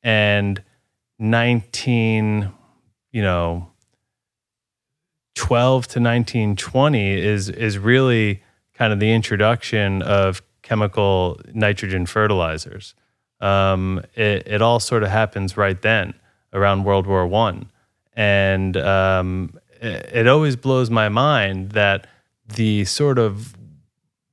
and 0.04 0.62
19, 1.20 2.52
you 3.12 3.22
know, 3.22 3.72
12 5.36 5.84
to 5.88 6.00
1920 6.00 7.12
is 7.14 7.50
is 7.50 7.78
really 7.78 8.44
kind 8.74 8.94
of 8.94 9.00
the 9.00 9.12
introduction 9.12 10.02
of 10.02 10.42
chemical 10.62 11.40
nitrogen 11.54 12.06
fertilizers. 12.06 12.94
Um, 13.40 14.04
it, 14.16 14.48
it 14.48 14.62
all 14.62 14.80
sort 14.80 15.04
of 15.04 15.10
happens 15.10 15.58
right 15.58 15.80
then 15.82 16.14
around 16.54 16.84
World 16.84 17.06
War 17.06 17.28
One, 17.28 17.70
and 18.16 18.76
um, 18.78 19.54
it, 19.82 20.10
it 20.14 20.28
always 20.28 20.56
blows 20.56 20.90
my 20.90 21.10
mind 21.10 21.72
that 21.72 22.08
the 22.56 22.86
sort 22.86 23.20
of 23.20 23.56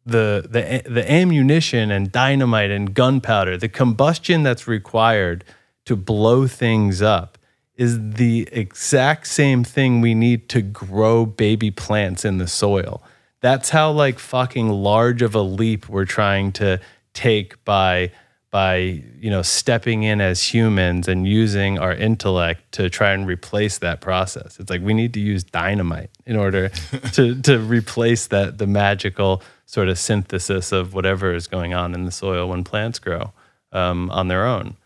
the 0.06 0.46
the 0.48 0.90
the 0.90 1.10
ammunition 1.10 1.90
and 1.90 2.10
dynamite 2.12 2.70
and 2.70 2.94
gunpowder, 2.94 3.56
the 3.56 3.68
combustion 3.68 4.42
that's 4.42 4.66
required 4.66 5.44
to 5.84 5.96
blow 5.96 6.46
things 6.46 7.02
up 7.02 7.38
is 7.76 7.98
the 8.12 8.48
exact 8.52 9.26
same 9.26 9.64
thing 9.64 10.00
we 10.00 10.14
need 10.14 10.48
to 10.48 10.62
grow 10.62 11.26
baby 11.26 11.70
plants 11.70 12.24
in 12.24 12.38
the 12.38 12.46
soil. 12.46 13.02
That's 13.40 13.70
how 13.70 13.90
like 13.90 14.18
fucking 14.18 14.68
large 14.68 15.22
of 15.22 15.34
a 15.34 15.42
leap 15.42 15.88
we're 15.88 16.04
trying 16.04 16.52
to 16.52 16.80
take 17.12 17.62
by 17.64 18.10
by 18.54 19.02
you 19.18 19.30
know 19.30 19.42
stepping 19.42 20.04
in 20.04 20.20
as 20.20 20.54
humans 20.54 21.08
and 21.08 21.26
using 21.26 21.76
our 21.76 21.92
intellect 21.92 22.60
to 22.70 22.88
try 22.88 23.10
and 23.10 23.26
replace 23.26 23.78
that 23.78 24.00
process. 24.00 24.60
It's 24.60 24.70
like 24.70 24.80
we 24.80 24.94
need 24.94 25.12
to 25.14 25.18
use 25.18 25.42
dynamite 25.42 26.10
in 26.24 26.36
order 26.36 26.68
to 27.14 27.34
to 27.42 27.58
replace 27.58 28.28
that 28.28 28.58
the 28.58 28.68
magical 28.68 29.42
sort 29.66 29.88
of 29.88 29.98
synthesis 29.98 30.70
of 30.70 30.94
whatever 30.94 31.34
is 31.34 31.48
going 31.48 31.74
on 31.74 31.94
in 31.94 32.04
the 32.04 32.12
soil 32.12 32.48
when 32.48 32.62
plants 32.62 33.00
grow 33.00 33.32
um, 33.72 34.08
on 34.12 34.28
their 34.28 34.46
own. 34.46 34.76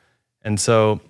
And 0.40 0.58
so 0.58 1.02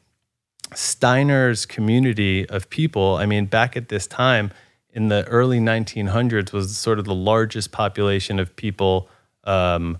Steiner's 0.75 1.65
community 1.65 2.45
of 2.49 2.69
people, 2.71 3.19
I 3.19 3.27
mean, 3.27 3.47
back 3.47 3.77
at 3.77 3.89
this 3.89 4.09
time 4.09 4.51
in 4.91 5.07
the 5.07 5.25
early 5.29 5.61
1900s, 5.61 6.53
was 6.53 6.77
sort 6.77 6.99
of 6.99 7.05
the 7.05 7.15
largest 7.15 7.71
population 7.71 8.41
of 8.41 8.57
people, 8.57 9.09
um, 9.45 9.99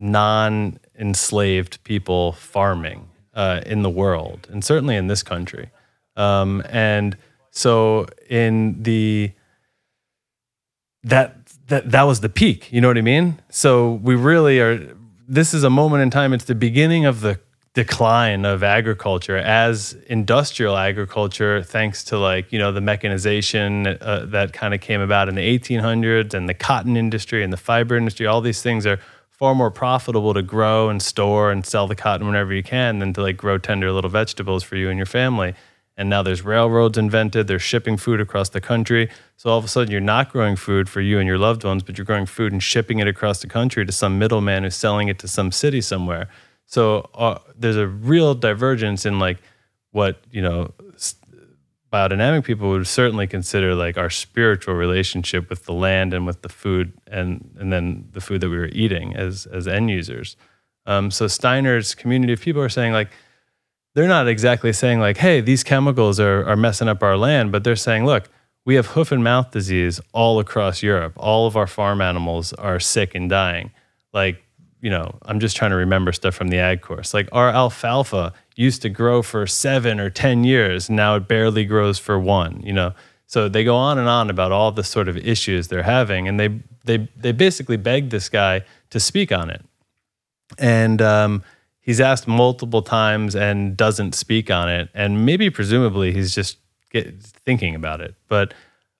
non 0.00 0.80
enslaved 0.98 1.82
people 1.84 2.32
farming 2.32 3.08
uh, 3.34 3.60
in 3.66 3.82
the 3.82 3.90
world, 3.90 4.48
and 4.50 4.64
certainly 4.64 4.96
in 4.96 5.06
this 5.06 5.22
country. 5.22 5.70
Um, 6.16 6.62
and 6.68 7.16
so 7.50 8.06
in 8.28 8.82
the 8.82 9.32
that 11.04 11.36
that 11.68 11.90
that 11.90 12.02
was 12.02 12.20
the 12.20 12.28
peak. 12.28 12.72
You 12.72 12.80
know 12.80 12.88
what 12.88 12.98
I 12.98 13.02
mean? 13.02 13.40
So 13.50 13.92
we 13.92 14.14
really 14.14 14.60
are. 14.60 14.94
This 15.28 15.54
is 15.54 15.64
a 15.64 15.70
moment 15.70 16.02
in 16.02 16.10
time. 16.10 16.32
It's 16.32 16.44
the 16.44 16.54
beginning 16.54 17.04
of 17.04 17.20
the 17.20 17.40
decline 17.76 18.46
of 18.46 18.62
agriculture 18.62 19.36
as 19.36 19.92
industrial 20.06 20.78
agriculture, 20.78 21.62
thanks 21.62 22.02
to 22.04 22.18
like 22.18 22.50
you 22.50 22.58
know 22.58 22.72
the 22.72 22.80
mechanization 22.80 23.86
uh, 23.86 24.24
that 24.28 24.52
kind 24.52 24.72
of 24.72 24.80
came 24.80 25.00
about 25.00 25.28
in 25.28 25.34
the 25.34 25.58
1800s 25.58 26.32
and 26.32 26.48
the 26.48 26.54
cotton 26.54 26.96
industry 26.96 27.44
and 27.44 27.52
the 27.52 27.58
fiber 27.58 27.96
industry. 27.96 28.26
All 28.26 28.40
these 28.40 28.62
things 28.62 28.86
are 28.86 28.98
far 29.36 29.54
more 29.54 29.70
profitable 29.70 30.32
to 30.32 30.42
grow 30.42 30.88
and 30.88 31.02
store 31.02 31.52
and 31.52 31.64
sell 31.64 31.86
the 31.86 31.94
cotton 31.94 32.26
whenever 32.26 32.54
you 32.54 32.62
can 32.62 32.98
than 32.98 33.12
to 33.12 33.22
like 33.22 33.36
grow 33.36 33.58
tender 33.58 33.92
little 33.92 34.10
vegetables 34.10 34.64
for 34.64 34.76
you 34.76 34.88
and 34.88 34.96
your 34.96 35.06
family. 35.06 35.54
and 35.98 36.10
now 36.10 36.22
there's 36.22 36.42
railroads 36.42 36.98
invented. 36.98 37.46
They're 37.46 37.58
shipping 37.58 37.96
food 37.96 38.20
across 38.20 38.50
the 38.50 38.60
country. 38.60 39.08
So 39.36 39.48
all 39.48 39.58
of 39.58 39.64
a 39.64 39.68
sudden, 39.68 39.90
you're 39.90 40.00
not 40.00 40.30
growing 40.30 40.56
food 40.56 40.88
for 40.88 41.00
you 41.00 41.18
and 41.18 41.26
your 41.26 41.38
loved 41.38 41.64
ones, 41.64 41.82
but 41.82 41.96
you're 41.96 42.04
growing 42.04 42.26
food 42.26 42.52
and 42.52 42.62
shipping 42.62 42.98
it 42.98 43.08
across 43.08 43.40
the 43.40 43.46
country 43.46 43.86
to 43.86 43.92
some 43.92 44.18
middleman 44.18 44.64
who's 44.64 44.76
selling 44.76 45.08
it 45.08 45.18
to 45.20 45.28
some 45.28 45.50
city 45.50 45.80
somewhere. 45.80 46.28
So 46.66 47.08
uh, 47.14 47.38
there's 47.58 47.76
a 47.76 47.86
real 47.86 48.34
divergence 48.34 49.06
in 49.06 49.18
like 49.18 49.38
what 49.92 50.20
you 50.30 50.42
know 50.42 50.74
biodynamic 51.92 52.44
people 52.44 52.68
would 52.70 52.86
certainly 52.86 53.26
consider 53.26 53.74
like 53.74 53.96
our 53.96 54.10
spiritual 54.10 54.74
relationship 54.74 55.48
with 55.48 55.64
the 55.64 55.72
land 55.72 56.12
and 56.12 56.26
with 56.26 56.42
the 56.42 56.48
food 56.48 56.92
and 57.06 57.54
and 57.58 57.72
then 57.72 58.08
the 58.12 58.20
food 58.20 58.40
that 58.40 58.48
we 58.48 58.56
were 58.56 58.70
eating 58.72 59.14
as 59.14 59.46
as 59.46 59.68
end 59.68 59.90
users. 59.90 60.36
Um, 60.86 61.10
so 61.10 61.26
Steiner's 61.26 61.94
community 61.94 62.32
of 62.32 62.40
people 62.40 62.62
are 62.62 62.68
saying 62.68 62.92
like 62.92 63.10
they're 63.94 64.08
not 64.08 64.28
exactly 64.28 64.72
saying 64.72 65.00
like, 65.00 65.16
hey, 65.16 65.40
these 65.40 65.62
chemicals 65.62 66.18
are 66.20 66.44
are 66.44 66.56
messing 66.56 66.88
up 66.88 67.02
our 67.02 67.16
land, 67.16 67.52
but 67.52 67.64
they're 67.64 67.76
saying, 67.76 68.04
look, 68.04 68.28
we 68.64 68.74
have 68.74 68.88
hoof 68.88 69.12
and 69.12 69.22
mouth 69.22 69.52
disease 69.52 70.00
all 70.12 70.40
across 70.40 70.82
Europe. 70.82 71.14
All 71.16 71.46
of 71.46 71.56
our 71.56 71.68
farm 71.68 72.00
animals 72.00 72.52
are 72.54 72.80
sick 72.80 73.14
and 73.14 73.30
dying. 73.30 73.70
Like 74.12 74.42
you 74.80 74.90
know, 74.90 75.18
I'm 75.22 75.40
just 75.40 75.56
trying 75.56 75.70
to 75.70 75.76
remember 75.76 76.12
stuff 76.12 76.34
from 76.34 76.48
the 76.48 76.58
ag 76.58 76.82
course. 76.82 77.14
Like 77.14 77.28
our 77.32 77.48
alfalfa 77.48 78.32
used 78.56 78.82
to 78.82 78.88
grow 78.88 79.22
for 79.22 79.46
seven 79.46 80.00
or 80.00 80.10
10 80.10 80.44
years. 80.44 80.90
Now 80.90 81.14
it 81.16 81.28
barely 81.28 81.64
grows 81.64 81.98
for 81.98 82.18
one, 82.18 82.60
you 82.62 82.72
know. 82.72 82.94
So 83.26 83.48
they 83.48 83.64
go 83.64 83.76
on 83.76 83.98
and 83.98 84.08
on 84.08 84.30
about 84.30 84.50
all 84.50 84.72
the 84.72 84.84
sort 84.84 85.08
of 85.08 85.16
issues 85.16 85.68
they're 85.68 85.82
having. 85.82 86.26
And 86.26 86.40
they, 86.40 86.60
they, 86.84 87.08
they 87.16 87.32
basically 87.32 87.76
beg 87.76 88.10
this 88.10 88.28
guy 88.28 88.62
to 88.90 88.98
speak 88.98 89.30
on 89.30 89.50
it. 89.50 89.62
And 90.58 91.02
um, 91.02 91.42
he's 91.80 92.00
asked 92.00 92.26
multiple 92.26 92.82
times 92.82 93.36
and 93.36 93.76
doesn't 93.76 94.14
speak 94.14 94.50
on 94.50 94.70
it. 94.70 94.88
And 94.94 95.26
maybe 95.26 95.50
presumably 95.50 96.12
he's 96.12 96.34
just 96.34 96.58
get, 96.90 97.20
thinking 97.22 97.74
about 97.74 98.00
it. 98.00 98.14
But 98.28 98.54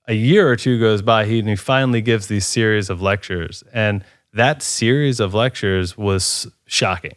a 0.07 0.15
year 0.15 0.49
or 0.49 0.57
two 0.57 0.79
goes 0.79 1.03
by, 1.03 1.25
he, 1.25 1.39
and 1.39 1.49
he 1.49 1.57
finally 1.57 2.01
gives 2.01 2.27
these 2.27 2.47
series 2.47 2.91
of 2.91 3.01
lectures. 3.01 3.65
And 3.73 4.05
that 4.33 4.61
series 4.61 5.19
of 5.19 5.35
lectures 5.35 5.97
was 5.97 6.47
shocking. 6.67 7.15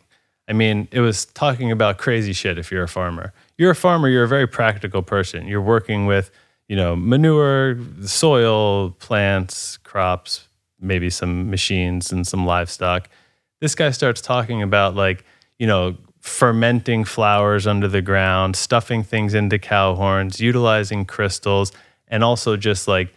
I 0.50 0.54
mean, 0.54 0.88
it 0.92 1.00
was 1.00 1.26
talking 1.26 1.72
about 1.72 2.00
crazy 2.00 2.34
shit 2.34 2.58
if 2.58 2.72
you're 2.72 2.84
a 2.84 2.88
farmer. 2.88 3.34
You're 3.58 3.72
a 3.72 3.76
farmer, 3.76 4.10
you're 4.10 4.24
a 4.24 4.28
very 4.28 4.48
practical 4.48 5.04
person. 5.04 5.48
You're 5.48 5.62
working 5.62 6.08
with, 6.08 6.32
you 6.68 6.76
know, 6.76 6.96
manure, 6.96 7.78
soil, 8.02 8.92
plants, 8.92 9.78
crops, 9.78 10.48
maybe 10.80 11.12
some 11.12 11.52
machines 11.52 12.12
and 12.12 12.26
some 12.26 12.48
livestock. 12.48 13.10
This 13.62 13.76
guy 13.76 13.92
starts 13.92 14.22
talking 14.22 14.64
about 14.64 14.96
like, 14.96 15.24
you 15.60 15.68
know, 15.68 15.98
fermenting 16.20 17.06
flowers 17.06 17.68
under 17.68 17.88
the 17.88 18.02
ground, 18.02 18.56
stuffing 18.56 19.04
things 19.04 19.36
into 19.36 19.60
cow 19.60 19.94
horns, 19.94 20.40
utilizing 20.40 21.06
crystals, 21.06 21.72
and 22.08 22.24
also 22.24 22.58
just 22.58 22.88
like 22.88 23.14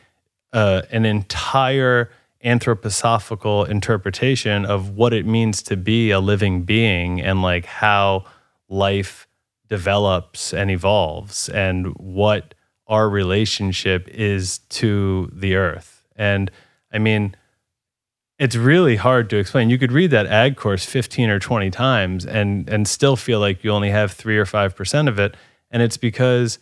uh, 0.52 0.82
an 0.90 1.06
entire 1.06 2.10
anthroposophical 2.44 3.68
interpretation 3.68 4.64
of 4.64 4.90
what 4.90 5.12
it 5.12 5.26
means 5.26 5.62
to 5.62 5.76
be 5.76 6.10
a 6.10 6.20
living 6.20 6.62
being 6.62 7.20
and 7.20 7.42
like 7.42 7.64
how 7.64 8.24
life 8.68 9.28
develops 9.68 10.52
and 10.52 10.70
evolves 10.70 11.48
and 11.48 11.86
what 11.96 12.54
our 12.86 13.08
relationship 13.08 14.08
is 14.08 14.58
to 14.68 15.30
the 15.32 15.54
earth. 15.54 16.04
And 16.16 16.50
I 16.92 16.98
mean, 16.98 17.36
it's 18.38 18.56
really 18.56 18.96
hard 18.96 19.30
to 19.30 19.36
explain. 19.36 19.70
You 19.70 19.78
could 19.78 19.92
read 19.92 20.10
that 20.10 20.26
ag 20.26 20.56
course 20.56 20.84
15 20.84 21.30
or 21.30 21.38
20 21.38 21.70
times 21.70 22.26
and 22.26 22.68
and 22.68 22.88
still 22.88 23.14
feel 23.16 23.38
like 23.38 23.62
you 23.62 23.70
only 23.70 23.90
have 23.90 24.10
3 24.12 24.36
or 24.36 24.44
5% 24.44 25.08
of 25.08 25.18
it 25.18 25.36
and 25.70 25.80
it's 25.82 25.96
because 25.96 26.58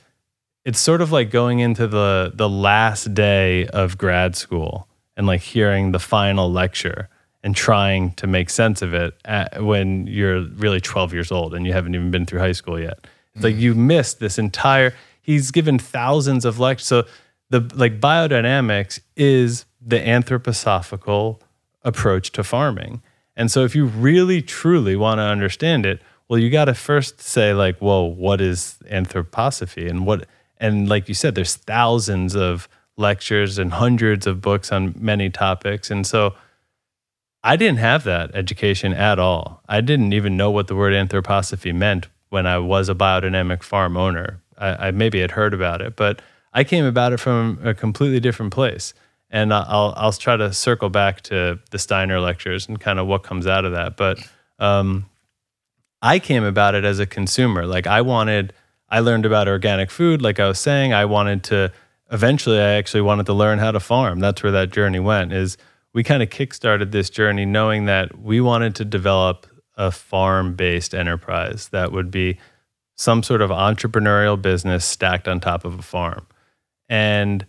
it's 0.64 0.78
sort 0.78 1.00
of 1.00 1.10
like 1.10 1.30
going 1.30 1.60
into 1.60 1.86
the 1.86 2.32
the 2.34 2.48
last 2.48 3.14
day 3.14 3.66
of 3.68 3.96
grad 3.96 4.36
school 4.36 4.89
and 5.20 5.26
like 5.26 5.42
hearing 5.42 5.92
the 5.92 5.98
final 5.98 6.50
lecture 6.50 7.10
and 7.42 7.54
trying 7.54 8.12
to 8.12 8.26
make 8.26 8.48
sense 8.48 8.80
of 8.80 8.94
it 8.94 9.14
at, 9.26 9.62
when 9.62 10.06
you're 10.06 10.46
really 10.54 10.80
12 10.80 11.12
years 11.12 11.30
old 11.30 11.52
and 11.52 11.66
you 11.66 11.74
haven't 11.74 11.94
even 11.94 12.10
been 12.10 12.24
through 12.24 12.40
high 12.40 12.52
school 12.52 12.80
yet. 12.80 13.06
It's 13.34 13.40
mm 13.40 13.44
like 13.44 13.56
you 13.56 13.74
missed 13.74 14.18
this 14.18 14.38
entire. 14.38 14.94
He's 15.20 15.50
given 15.50 15.78
thousands 15.78 16.46
of 16.46 16.58
lectures. 16.58 16.86
So 16.86 17.04
the 17.50 17.60
like 17.74 18.00
biodynamics 18.00 19.00
is 19.14 19.66
the 19.78 19.98
anthroposophical 19.98 21.38
approach 21.82 22.32
to 22.32 22.42
farming. 22.42 23.02
And 23.36 23.50
so 23.50 23.62
if 23.62 23.74
you 23.74 23.84
really 23.84 24.40
truly 24.40 24.96
want 24.96 25.18
to 25.18 25.24
understand 25.24 25.84
it, 25.84 26.00
well, 26.28 26.38
you 26.38 26.48
got 26.48 26.64
to 26.64 26.74
first 26.74 27.20
say 27.20 27.52
like, 27.52 27.82
well, 27.82 28.10
what 28.10 28.40
is 28.40 28.78
anthroposophy 28.90 29.86
and 29.86 30.06
what 30.06 30.26
and 30.56 30.88
like 30.88 31.08
you 31.08 31.14
said, 31.14 31.34
there's 31.34 31.56
thousands 31.56 32.34
of 32.34 32.70
lectures 33.00 33.58
and 33.58 33.72
hundreds 33.72 34.26
of 34.26 34.40
books 34.40 34.70
on 34.70 34.94
many 34.98 35.30
topics. 35.30 35.90
And 35.90 36.06
so 36.06 36.34
I 37.42 37.56
didn't 37.56 37.78
have 37.78 38.04
that 38.04 38.34
education 38.34 38.92
at 38.92 39.18
all. 39.18 39.62
I 39.68 39.80
didn't 39.80 40.12
even 40.12 40.36
know 40.36 40.50
what 40.50 40.68
the 40.68 40.76
word 40.76 40.92
anthroposophy 40.92 41.74
meant 41.74 42.08
when 42.28 42.46
I 42.46 42.58
was 42.58 42.88
a 42.88 42.94
biodynamic 42.94 43.62
farm 43.62 43.96
owner. 43.96 44.40
I, 44.58 44.88
I 44.88 44.90
maybe 44.90 45.20
had 45.20 45.32
heard 45.32 45.54
about 45.54 45.80
it, 45.80 45.96
but 45.96 46.20
I 46.52 46.64
came 46.64 46.84
about 46.84 47.12
it 47.12 47.18
from 47.18 47.58
a 47.64 47.74
completely 47.74 48.20
different 48.20 48.52
place. 48.52 48.92
And 49.30 49.54
I'll 49.54 49.94
I'll 49.96 50.12
try 50.12 50.36
to 50.36 50.52
circle 50.52 50.90
back 50.90 51.20
to 51.22 51.60
the 51.70 51.78
Steiner 51.78 52.18
lectures 52.18 52.68
and 52.68 52.80
kind 52.80 52.98
of 52.98 53.06
what 53.06 53.22
comes 53.22 53.46
out 53.46 53.64
of 53.64 53.72
that. 53.72 53.96
But 53.96 54.18
um, 54.58 55.06
I 56.02 56.18
came 56.18 56.42
about 56.42 56.74
it 56.74 56.84
as 56.84 56.98
a 56.98 57.06
consumer. 57.06 57.64
Like 57.64 57.86
I 57.86 58.00
wanted, 58.00 58.52
I 58.88 59.00
learned 59.00 59.26
about 59.26 59.46
organic 59.46 59.90
food. 59.90 60.20
Like 60.20 60.40
I 60.40 60.48
was 60.48 60.58
saying, 60.58 60.92
I 60.92 61.04
wanted 61.04 61.44
to 61.44 61.72
eventually 62.10 62.58
I 62.58 62.72
actually 62.74 63.02
wanted 63.02 63.26
to 63.26 63.32
learn 63.32 63.58
how 63.58 63.70
to 63.70 63.80
farm. 63.80 64.20
That's 64.20 64.42
where 64.42 64.52
that 64.52 64.70
journey 64.70 65.00
went. 65.00 65.32
Is 65.32 65.56
we 65.92 66.02
kind 66.02 66.22
of 66.22 66.30
kickstarted 66.30 66.92
this 66.92 67.10
journey 67.10 67.44
knowing 67.44 67.86
that 67.86 68.18
we 68.18 68.40
wanted 68.40 68.74
to 68.76 68.84
develop 68.84 69.46
a 69.76 69.90
farm-based 69.90 70.94
enterprise 70.94 71.68
that 71.68 71.90
would 71.90 72.10
be 72.10 72.38
some 72.96 73.22
sort 73.22 73.40
of 73.40 73.50
entrepreneurial 73.50 74.40
business 74.40 74.84
stacked 74.84 75.26
on 75.26 75.40
top 75.40 75.64
of 75.64 75.78
a 75.78 75.82
farm. 75.82 76.26
And 76.88 77.46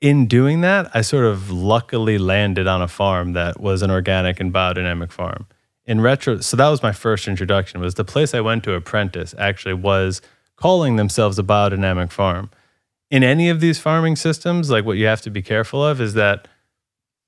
in 0.00 0.26
doing 0.26 0.60
that, 0.62 0.90
I 0.94 1.02
sort 1.02 1.26
of 1.26 1.50
luckily 1.50 2.18
landed 2.18 2.66
on 2.66 2.80
a 2.80 2.88
farm 2.88 3.32
that 3.34 3.60
was 3.60 3.82
an 3.82 3.90
organic 3.90 4.40
and 4.40 4.52
biodynamic 4.52 5.12
farm. 5.12 5.46
In 5.84 6.00
retro, 6.00 6.40
so 6.40 6.56
that 6.56 6.68
was 6.68 6.82
my 6.82 6.92
first 6.92 7.28
introduction. 7.28 7.80
Was 7.80 7.94
the 7.94 8.04
place 8.04 8.34
I 8.34 8.40
went 8.40 8.64
to 8.64 8.74
apprentice 8.74 9.34
actually 9.38 9.74
was 9.74 10.22
calling 10.58 10.96
themselves 10.96 11.38
a 11.38 11.42
biodynamic 11.42 12.10
farm. 12.10 12.50
In 13.10 13.22
any 13.24 13.48
of 13.48 13.60
these 13.60 13.78
farming 13.78 14.16
systems, 14.16 14.70
like 14.70 14.84
what 14.84 14.98
you 14.98 15.06
have 15.06 15.22
to 15.22 15.30
be 15.30 15.40
careful 15.40 15.84
of 15.84 16.00
is 16.00 16.14
that 16.14 16.48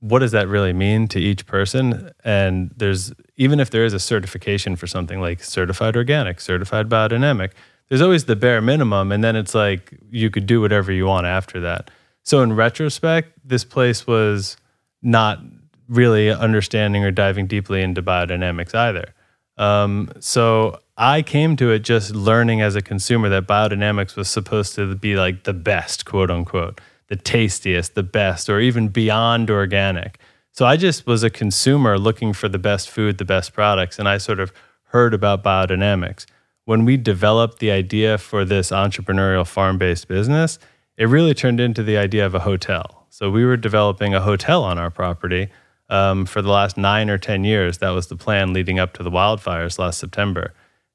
what 0.01 0.21
does 0.21 0.33
that 0.33 0.49
really 0.49 0.73
mean 0.73 1.09
to 1.09 1.21
each 1.21 1.47
person? 1.47 2.11
And 2.25 2.73
there's 2.77 3.13
even 3.37 3.61
if 3.61 3.71
there 3.71 3.85
is 3.85 3.93
a 3.93 4.01
certification 4.01 4.77
for 4.77 4.87
something 4.87 5.21
like 5.21 5.45
certified 5.45 5.97
organic, 5.97 6.41
certified 6.41 6.89
biodynamic, 6.89 7.53
there's 7.89 8.01
always 8.01 8.25
the 8.25 8.37
bare 8.37 8.61
minimum. 8.61 9.13
And 9.13 9.23
then 9.23 9.37
it's 9.37 9.55
like 9.55 9.95
you 10.11 10.31
could 10.31 10.47
do 10.47 10.61
whatever 10.61 10.91
you 10.91 11.07
want 11.07 11.27
after 11.27 11.61
that. 11.61 11.91
So 12.23 12.43
in 12.43 12.55
retrospect, 12.55 13.39
this 13.45 13.65
place 13.65 14.07
was 14.07 14.57
not 15.03 15.41
really 15.89 16.31
understanding 16.31 17.05
or 17.05 17.11
diving 17.11 17.47
deeply 17.47 17.83
into 17.83 18.03
biodynamics 18.03 18.75
either. 18.75 19.15
Um, 19.57 20.11
so 20.21 20.79
I 21.03 21.23
came 21.23 21.57
to 21.57 21.71
it 21.71 21.79
just 21.79 22.15
learning 22.15 22.61
as 22.61 22.77
a 22.77 22.83
consumer 22.83 23.31
that 23.31 23.47
biodynamics 23.47 24.17
was 24.17 24.29
supposed 24.29 24.75
to 24.75 24.95
be 24.95 25.17
like 25.17 25.45
the 25.45 25.55
best, 25.55 26.05
quote 26.05 26.31
unquote, 26.31 26.79
the 27.09 27.17
tastiest, 27.17 27.95
the 27.95 28.03
best, 28.03 28.51
or 28.51 28.61
even 28.61 28.89
beyond 28.89 29.51
organic. 29.51 30.19
So 30.53 30.67
I 30.67 30.77
just 30.77 31.07
was 31.07 31.23
a 31.23 31.31
consumer 31.31 31.99
looking 31.99 32.35
for 32.35 32.51
the 32.51 32.59
best 32.59 32.91
food, 32.91 33.17
the 33.17 33.25
best 33.25 33.55
products, 33.55 33.99
and 33.99 34.07
I 34.07 34.19
sort 34.19 34.41
of 34.41 34.53
heard 34.89 35.15
about 35.15 35.43
biodynamics. 35.43 36.27
When 36.67 36.85
we 36.85 36.99
developed 36.99 37.61
the 37.61 37.71
idea 37.71 38.19
for 38.19 38.45
this 38.45 38.71
entrepreneurial 38.71 39.47
farm 39.47 39.79
based 39.79 40.07
business, 40.07 40.59
it 40.99 41.07
really 41.07 41.33
turned 41.33 41.61
into 41.61 41.83
the 41.83 41.97
idea 41.97 42.27
of 42.27 42.35
a 42.35 42.41
hotel. 42.41 43.07
So 43.09 43.31
we 43.31 43.47
were 43.47 43.57
developing 43.57 44.13
a 44.13 44.21
hotel 44.21 44.65
on 44.65 44.77
our 44.77 44.91
property 44.91 45.49
um, 45.89 46.27
for 46.27 46.43
the 46.43 46.51
last 46.51 46.77
nine 46.77 47.09
or 47.09 47.17
10 47.17 47.45
years. 47.45 47.79
That 47.79 47.91
was 47.91 48.09
the 48.09 48.17
plan 48.17 48.53
leading 48.53 48.79
up 48.79 48.93
to 48.95 49.03
the 49.03 49.11
wildfires 49.11 49.79
last 49.79 49.99
September. 49.99 50.53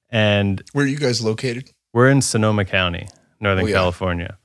And 0.10 0.62
where 0.74 0.86
are 0.86 0.88
you 0.88 0.98
guys 0.98 1.24
located? 1.24 1.72
We're 1.94 2.10
in 2.10 2.22
Sonoma 2.22 2.66
County, 2.66 3.08
Northern 3.40 3.66
oh, 3.66 3.68
yeah. 3.68 3.76
California. 3.76 4.38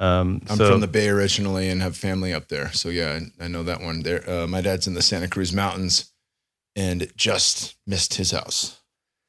Um, 0.00 0.42
I'm 0.48 0.56
so, 0.56 0.70
from 0.70 0.80
the 0.80 0.88
Bay 0.88 1.08
originally 1.08 1.68
and 1.68 1.80
have 1.82 1.96
family 1.96 2.32
up 2.32 2.48
there. 2.48 2.72
So 2.72 2.88
yeah, 2.88 3.20
I, 3.40 3.44
I 3.44 3.48
know 3.48 3.62
that 3.62 3.80
one. 3.80 4.02
There, 4.02 4.28
uh, 4.28 4.46
my 4.46 4.60
dad's 4.60 4.86
in 4.86 4.94
the 4.94 5.02
Santa 5.02 5.28
Cruz 5.28 5.52
Mountains, 5.52 6.12
and 6.74 7.10
just 7.16 7.76
missed 7.86 8.14
his 8.14 8.32
house, 8.32 8.80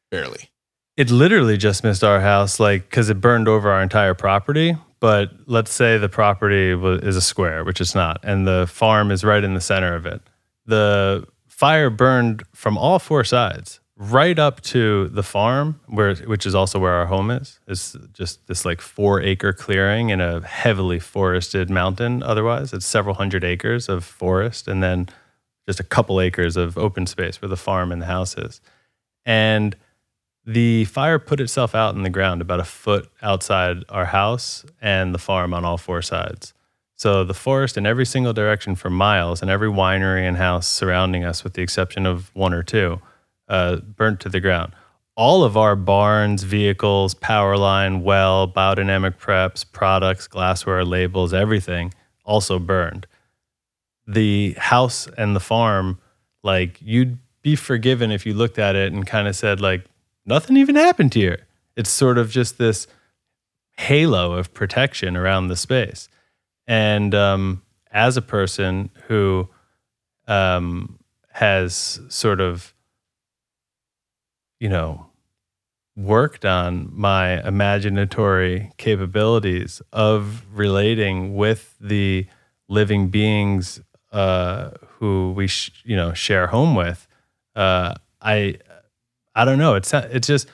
barely. 0.09 0.49
It 0.95 1.11
literally 1.11 1.57
just 1.57 1.84
missed 1.84 2.03
our 2.03 2.21
house, 2.21 2.59
like 2.59 2.89
because 2.89 3.09
it 3.09 3.21
burned 3.21 3.47
over 3.47 3.69
our 3.71 3.84
entire 3.84 4.13
property. 4.13 4.75
But 4.99 5.31
let's 5.47 5.73
say 5.73 5.97
the 5.97 6.09
property 6.09 6.71
is 6.71 7.15
a 7.17 7.21
square, 7.21 7.63
which 7.65 7.81
it's 7.81 7.93
not, 7.93 8.21
and 8.23 8.47
the 8.47 8.67
farm 8.67 9.11
is 9.11 9.23
right 9.23 9.43
in 9.43 9.53
the 9.53 9.61
center 9.61 9.95
of 9.95 10.05
it 10.05 10.21
the 10.65 11.25
fire 11.47 11.89
burned 11.89 12.43
from 12.53 12.77
all 12.77 12.99
four 12.99 13.23
sides. 13.23 13.79
Right 14.11 14.37
up 14.37 14.61
to 14.61 15.07
the 15.09 15.23
farm, 15.23 15.79
where 15.87 16.15
which 16.15 16.45
is 16.45 16.55
also 16.55 16.79
where 16.79 16.93
our 16.93 17.05
home 17.05 17.31
is. 17.31 17.59
is 17.67 17.95
just 18.13 18.45
this 18.47 18.65
like 18.65 18.81
four 18.81 19.21
acre 19.21 19.53
clearing 19.53 20.09
in 20.09 20.19
a 20.19 20.41
heavily 20.45 20.99
forested 20.99 21.69
mountain. 21.69 22.21
Otherwise, 22.23 22.73
it's 22.73 22.85
several 22.85 23.15
hundred 23.15 23.43
acres 23.43 23.87
of 23.89 24.03
forest, 24.03 24.67
and 24.67 24.83
then 24.83 25.09
just 25.65 25.79
a 25.79 25.83
couple 25.83 26.19
acres 26.19 26.57
of 26.57 26.77
open 26.77 27.07
space 27.07 27.41
where 27.41 27.49
the 27.49 27.57
farm 27.57 27.91
and 27.91 28.01
the 28.01 28.05
house 28.05 28.37
is. 28.37 28.59
And 29.25 29.75
the 30.45 30.85
fire 30.85 31.19
put 31.19 31.39
itself 31.39 31.73
out 31.73 31.95
in 31.95 32.03
the 32.03 32.09
ground 32.09 32.41
about 32.41 32.59
a 32.59 32.65
foot 32.65 33.09
outside 33.21 33.77
our 33.87 34.05
house 34.05 34.65
and 34.81 35.13
the 35.13 35.19
farm 35.19 35.53
on 35.53 35.63
all 35.63 35.77
four 35.77 36.01
sides. 36.01 36.53
So 36.95 37.23
the 37.23 37.33
forest 37.33 37.77
in 37.77 37.85
every 37.85 38.05
single 38.05 38.33
direction 38.33 38.75
for 38.75 38.89
miles, 38.89 39.41
and 39.41 39.49
every 39.49 39.69
winery 39.69 40.27
and 40.27 40.37
house 40.37 40.67
surrounding 40.67 41.23
us, 41.23 41.43
with 41.43 41.53
the 41.53 41.61
exception 41.61 42.05
of 42.05 42.29
one 42.35 42.53
or 42.53 42.63
two, 42.63 43.01
uh, 43.47 43.77
burnt 43.77 44.19
to 44.21 44.29
the 44.29 44.39
ground. 44.39 44.73
All 45.15 45.43
of 45.43 45.55
our 45.55 45.75
barns, 45.75 46.43
vehicles, 46.43 47.13
power 47.13 47.55
line, 47.55 48.03
well, 48.03 48.47
biodynamic 48.47 49.17
preps, 49.17 49.63
products, 49.69 50.27
glassware, 50.27 50.83
labels, 50.83 51.33
everything 51.33 51.93
also 52.25 52.57
burned. 52.57 53.05
The 54.07 54.55
house 54.57 55.07
and 55.17 55.35
the 55.35 55.39
farm, 55.39 55.99
like 56.41 56.81
you'd 56.81 57.19
be 57.41 57.55
forgiven 57.55 58.11
if 58.11 58.25
you 58.25 58.33
looked 58.33 58.57
at 58.57 58.75
it 58.75 58.91
and 58.91 59.05
kind 59.05 59.27
of 59.27 59.35
said, 59.35 59.61
like, 59.61 59.85
nothing 60.25 60.57
even 60.57 60.75
happened 60.75 61.13
here. 61.13 61.45
It's 61.75 61.89
sort 61.89 62.17
of 62.17 62.31
just 62.31 62.57
this 62.57 62.87
halo 63.77 64.33
of 64.33 64.53
protection 64.53 65.15
around 65.17 65.47
the 65.47 65.55
space. 65.55 66.09
And 66.65 67.13
um, 67.13 67.61
as 67.91 68.17
a 68.17 68.21
person 68.21 68.89
who 69.07 69.49
um, 70.27 70.97
has 71.31 71.99
sort 72.09 72.39
of, 72.39 72.72
you 74.64 74.70
know, 74.70 75.07
worked 75.97 76.45
on 76.45 76.89
my 76.93 77.41
imaginatory 77.43 78.72
capabilities 78.78 79.82
of 79.91 80.45
relating 80.53 81.36
with 81.36 81.76
the 81.82 82.26
living 82.70 83.09
beings 83.09 83.82
uh, 84.14 84.70
who 84.88 85.34
we, 85.34 85.47
sh- 85.47 85.82
you 85.84 85.97
know, 85.97 86.14
share 86.14 86.47
home 86.47 86.76
with, 86.76 87.05
uh, 87.57 87.93
I, 88.22 88.57
I 89.36 89.43
don't 89.43 89.57
know. 89.57 89.76
It's 89.76 89.93
it's 89.93 90.28
just 90.28 90.47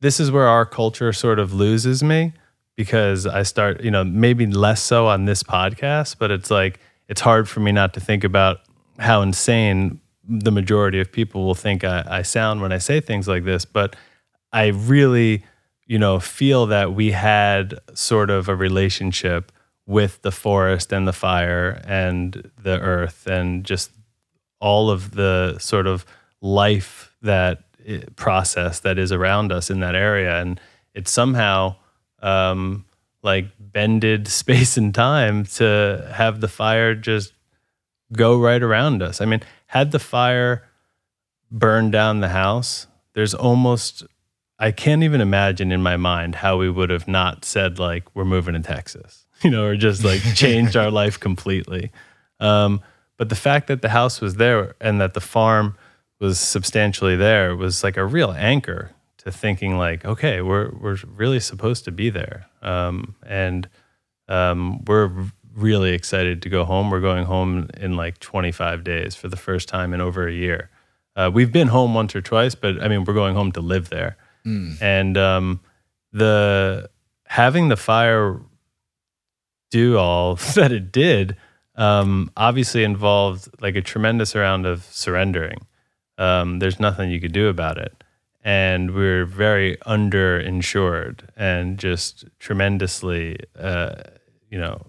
this 0.00 0.20
is 0.20 0.30
where 0.30 0.46
our 0.46 0.64
culture 0.64 1.12
sort 1.12 1.40
of 1.40 1.52
loses 1.52 2.04
me 2.04 2.34
because 2.76 3.26
I 3.26 3.42
start, 3.42 3.82
you 3.82 3.90
know, 3.90 4.04
maybe 4.04 4.46
less 4.46 4.80
so 4.80 5.08
on 5.08 5.24
this 5.24 5.42
podcast, 5.42 6.18
but 6.20 6.30
it's 6.30 6.52
like 6.52 6.78
it's 7.08 7.20
hard 7.20 7.48
for 7.48 7.58
me 7.58 7.72
not 7.72 7.94
to 7.94 8.00
think 8.00 8.22
about 8.22 8.60
how 9.00 9.22
insane 9.22 10.00
the 10.28 10.52
majority 10.52 11.00
of 11.00 11.12
people 11.12 11.44
will 11.44 11.54
think 11.54 11.84
I, 11.84 12.04
I 12.06 12.22
sound 12.22 12.60
when 12.60 12.72
I 12.72 12.78
say 12.78 13.00
things 13.00 13.28
like 13.28 13.44
this. 13.44 13.64
But 13.64 13.96
I 14.52 14.68
really, 14.68 15.44
you 15.86 15.98
know, 15.98 16.20
feel 16.20 16.66
that 16.66 16.94
we 16.94 17.12
had 17.12 17.78
sort 17.94 18.30
of 18.30 18.48
a 18.48 18.56
relationship 18.56 19.52
with 19.86 20.20
the 20.22 20.32
forest 20.32 20.92
and 20.92 21.06
the 21.06 21.12
fire 21.12 21.80
and 21.86 22.50
the 22.60 22.80
earth 22.80 23.26
and 23.26 23.64
just 23.64 23.92
all 24.60 24.90
of 24.90 25.12
the 25.12 25.58
sort 25.58 25.86
of 25.86 26.04
life 26.40 27.14
that 27.22 27.62
eh, 27.86 28.00
process 28.16 28.80
that 28.80 28.98
is 28.98 29.12
around 29.12 29.52
us 29.52 29.70
in 29.70 29.80
that 29.80 29.94
area 29.94 30.40
and 30.40 30.60
it 30.94 31.06
somehow 31.06 31.76
um, 32.20 32.84
like 33.22 33.46
bended 33.60 34.26
space 34.42 34.76
and 34.76 34.94
time 34.94 35.44
to 35.44 36.10
have 36.14 36.40
the 36.40 36.48
fire 36.48 36.94
just 36.94 37.32
go 38.12 38.38
right 38.38 38.62
around 38.62 39.02
us. 39.02 39.20
I 39.20 39.24
mean, 39.24 39.42
had 39.66 39.92
the 39.92 39.98
fire 39.98 40.64
burned 41.50 41.92
down 41.92 42.20
the 42.20 42.28
house, 42.28 42.86
there's 43.14 43.34
almost 43.34 44.04
I 44.58 44.70
can't 44.70 45.02
even 45.02 45.20
imagine 45.20 45.70
in 45.70 45.82
my 45.82 45.96
mind 45.96 46.36
how 46.36 46.56
we 46.56 46.70
would 46.70 46.88
have 46.90 47.06
not 47.06 47.44
said 47.44 47.78
like 47.78 48.04
we're 48.14 48.24
moving 48.24 48.54
to 48.54 48.60
Texas, 48.60 49.26
you 49.42 49.50
know, 49.50 49.64
or 49.64 49.76
just 49.76 50.04
like 50.04 50.22
changed 50.34 50.76
our 50.76 50.90
life 50.90 51.18
completely. 51.20 51.90
Um, 52.40 52.80
but 53.18 53.28
the 53.28 53.34
fact 53.34 53.66
that 53.68 53.82
the 53.82 53.90
house 53.90 54.20
was 54.20 54.36
there 54.36 54.74
and 54.80 55.00
that 55.00 55.14
the 55.14 55.20
farm 55.20 55.76
was 56.20 56.38
substantially 56.38 57.16
there 57.16 57.54
was 57.54 57.82
like 57.82 57.96
a 57.96 58.04
real 58.04 58.32
anchor 58.32 58.90
to 59.18 59.30
thinking 59.30 59.76
like, 59.76 60.04
okay, 60.04 60.40
we're 60.40 60.70
we're 60.70 60.98
really 61.06 61.40
supposed 61.40 61.84
to 61.84 61.90
be 61.90 62.10
there, 62.10 62.46
um, 62.62 63.14
and 63.26 63.68
um, 64.28 64.84
we're 64.84 65.10
really 65.56 65.92
excited 65.92 66.42
to 66.42 66.48
go 66.48 66.64
home. 66.64 66.90
We're 66.90 67.00
going 67.00 67.24
home 67.24 67.68
in 67.76 67.96
like 67.96 68.18
25 68.18 68.84
days 68.84 69.14
for 69.14 69.28
the 69.28 69.36
first 69.36 69.68
time 69.68 69.92
in 69.92 70.00
over 70.00 70.28
a 70.28 70.32
year. 70.32 70.70
Uh, 71.16 71.30
we've 71.32 71.50
been 71.50 71.68
home 71.68 71.94
once 71.94 72.14
or 72.14 72.20
twice, 72.20 72.54
but 72.54 72.82
I 72.82 72.88
mean, 72.88 73.04
we're 73.04 73.14
going 73.14 73.34
home 73.34 73.50
to 73.52 73.60
live 73.60 73.88
there, 73.88 74.18
mm. 74.44 74.80
and 74.82 75.16
um, 75.16 75.60
the 76.12 76.90
having 77.24 77.68
the 77.68 77.76
fire 77.76 78.40
do 79.70 79.96
all 79.96 80.36
that 80.54 80.72
it 80.72 80.92
did 80.92 81.36
um, 81.74 82.30
obviously 82.36 82.84
involved 82.84 83.48
like 83.60 83.76
a 83.76 83.82
tremendous 83.82 84.34
amount 84.34 84.66
of 84.66 84.84
surrendering. 84.84 85.66
Um, 86.18 86.58
there's 86.58 86.78
nothing 86.78 87.10
you 87.10 87.20
could 87.20 87.32
do 87.32 87.48
about 87.48 87.78
it 87.78 88.04
and 88.46 88.94
we're 88.94 89.24
very 89.24 89.76
underinsured 89.78 91.28
and 91.36 91.78
just 91.78 92.24
tremendously, 92.38 93.36
uh, 93.58 93.94
you 94.48 94.56
know, 94.56 94.86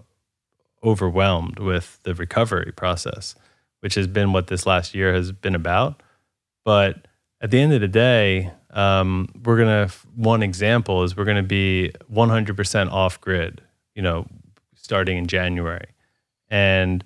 overwhelmed 0.82 1.58
with 1.58 1.98
the 2.02 2.14
recovery 2.14 2.72
process, 2.74 3.34
which 3.80 3.94
has 3.94 4.06
been 4.06 4.32
what 4.32 4.46
this 4.48 4.66
last 4.66 4.94
year 4.94 5.12
has 5.12 5.32
been 5.32 5.54
about. 5.54 6.02
But 6.64 7.06
at 7.40 7.50
the 7.50 7.60
end 7.60 7.72
of 7.72 7.80
the 7.80 7.88
day, 7.88 8.52
um, 8.70 9.28
we're 9.44 9.58
gonna. 9.58 9.88
One 10.14 10.42
example 10.42 11.02
is 11.04 11.16
we're 11.16 11.24
gonna 11.24 11.42
be 11.42 11.92
100% 12.12 12.92
off 12.92 13.20
grid. 13.20 13.62
You 13.94 14.02
know, 14.02 14.26
starting 14.74 15.16
in 15.16 15.26
January, 15.26 15.86
and 16.48 17.04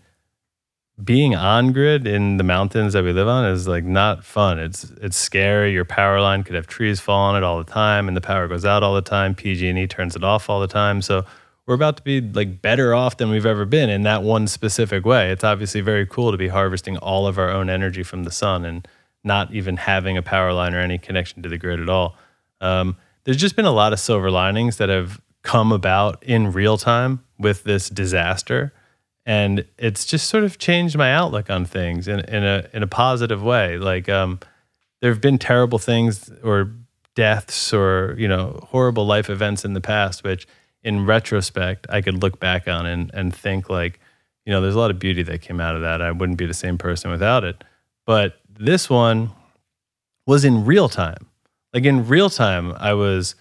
being 1.03 1.35
on 1.35 1.73
grid 1.73 2.07
in 2.07 2.37
the 2.37 2.45
mountains 2.45 2.93
that 2.93 3.03
we 3.03 3.12
live 3.12 3.29
on 3.29 3.45
is 3.47 3.66
like 3.66 3.85
not 3.85 4.25
fun. 4.25 4.59
It's 4.59 4.85
it's 5.01 5.16
scary. 5.16 5.73
Your 5.73 5.85
power 5.85 6.20
line 6.20 6.43
could 6.45 6.55
have 6.55 6.66
trees 6.66 7.01
fall 7.01 7.20
on 7.20 7.37
it 7.37 7.43
all 7.43 7.59
the 7.59 7.70
time, 7.70 8.09
and 8.09 8.16
the 8.16 8.20
power 8.20 8.47
goes 8.49 8.64
out 8.64 8.83
all 8.83 8.95
the 8.95 9.03
time. 9.03 9.35
PG&E 9.35 9.87
turns 9.87 10.16
it 10.16 10.23
off 10.25 10.51
all 10.51 10.61
the 10.61 10.66
time. 10.66 11.01
So 11.03 11.25
we're 11.66 11.74
about 11.74 11.96
to 11.98 12.02
be 12.02 12.20
like 12.20 12.60
better 12.60 12.94
off 12.94 13.16
than 13.16 13.30
we've 13.30 13.46
ever 13.46 13.64
been 13.64 13.88
in 13.88 14.02
that 14.02 14.22
one 14.22 14.46
specific 14.48 15.04
way. 15.04 15.30
It's 15.30 15.44
obviously 15.44 15.80
very 15.80 16.06
cool 16.06 16.32
to 16.32 16.38
be 16.38 16.48
harvesting 16.48 16.96
all 16.98 17.26
of 17.26 17.38
our 17.38 17.50
own 17.50 17.70
energy 17.70 18.02
from 18.02 18.24
the 18.24 18.32
sun 18.32 18.64
and 18.64 18.86
not 19.24 19.52
even 19.54 19.76
having 19.76 20.16
a 20.16 20.22
power 20.22 20.52
line 20.52 20.74
or 20.74 20.80
any 20.80 20.98
connection 20.98 21.42
to 21.42 21.48
the 21.48 21.58
grid 21.58 21.80
at 21.80 21.88
all. 21.88 22.16
Um, 22.60 22.96
there's 23.24 23.36
just 23.36 23.54
been 23.54 23.64
a 23.64 23.72
lot 23.72 23.92
of 23.92 24.00
silver 24.00 24.30
linings 24.30 24.78
that 24.78 24.88
have 24.88 25.20
come 25.42 25.70
about 25.70 26.22
in 26.22 26.52
real 26.52 26.76
time 26.76 27.22
with 27.38 27.64
this 27.64 27.88
disaster 27.88 28.72
and 29.24 29.64
it's 29.78 30.04
just 30.04 30.28
sort 30.28 30.44
of 30.44 30.58
changed 30.58 30.96
my 30.96 31.12
outlook 31.12 31.48
on 31.50 31.64
things 31.64 32.08
in, 32.08 32.20
in 32.20 32.44
a 32.44 32.68
in 32.72 32.82
a 32.82 32.86
positive 32.86 33.42
way. 33.42 33.78
Like 33.78 34.08
um, 34.08 34.40
there 35.00 35.10
have 35.10 35.20
been 35.20 35.38
terrible 35.38 35.78
things 35.78 36.30
or 36.42 36.72
deaths 37.14 37.72
or 37.72 38.16
you 38.18 38.26
know 38.26 38.60
horrible 38.70 39.06
life 39.06 39.30
events 39.30 39.64
in 39.64 39.74
the 39.74 39.80
past, 39.80 40.24
which 40.24 40.46
in 40.85 41.07
retrospect 41.07 41.87
I 41.89 42.01
could 42.01 42.22
look 42.22 42.41
back 42.41 42.68
on 42.68 42.87
and 42.87 43.11
and 43.14 43.35
think 43.35 43.68
like 43.70 44.01
you 44.45 44.53
know 44.53 44.61
there's 44.61 44.74
a 44.74 44.78
lot 44.78 44.91
of 44.91 44.99
beauty 44.99 45.22
that 45.22 45.43
came 45.43 45.61
out 45.61 45.76
of 45.76 45.83
that. 45.83 46.03
I 46.03 46.11
wouldn't 46.11 46.39
be 46.39 46.47
the 46.47 46.55
same 46.55 46.78
person 46.78 47.11
without 47.11 47.45
it. 47.45 47.62
But 48.07 48.41
this 48.49 48.91
one 48.91 49.30
was 50.26 50.45
in 50.45 50.64
real 50.64 50.89
time. 50.89 51.28
Like 51.72 51.85
in 51.85 52.07
real 52.07 52.28
time, 52.30 52.72
I 52.78 52.95
was 52.95 53.35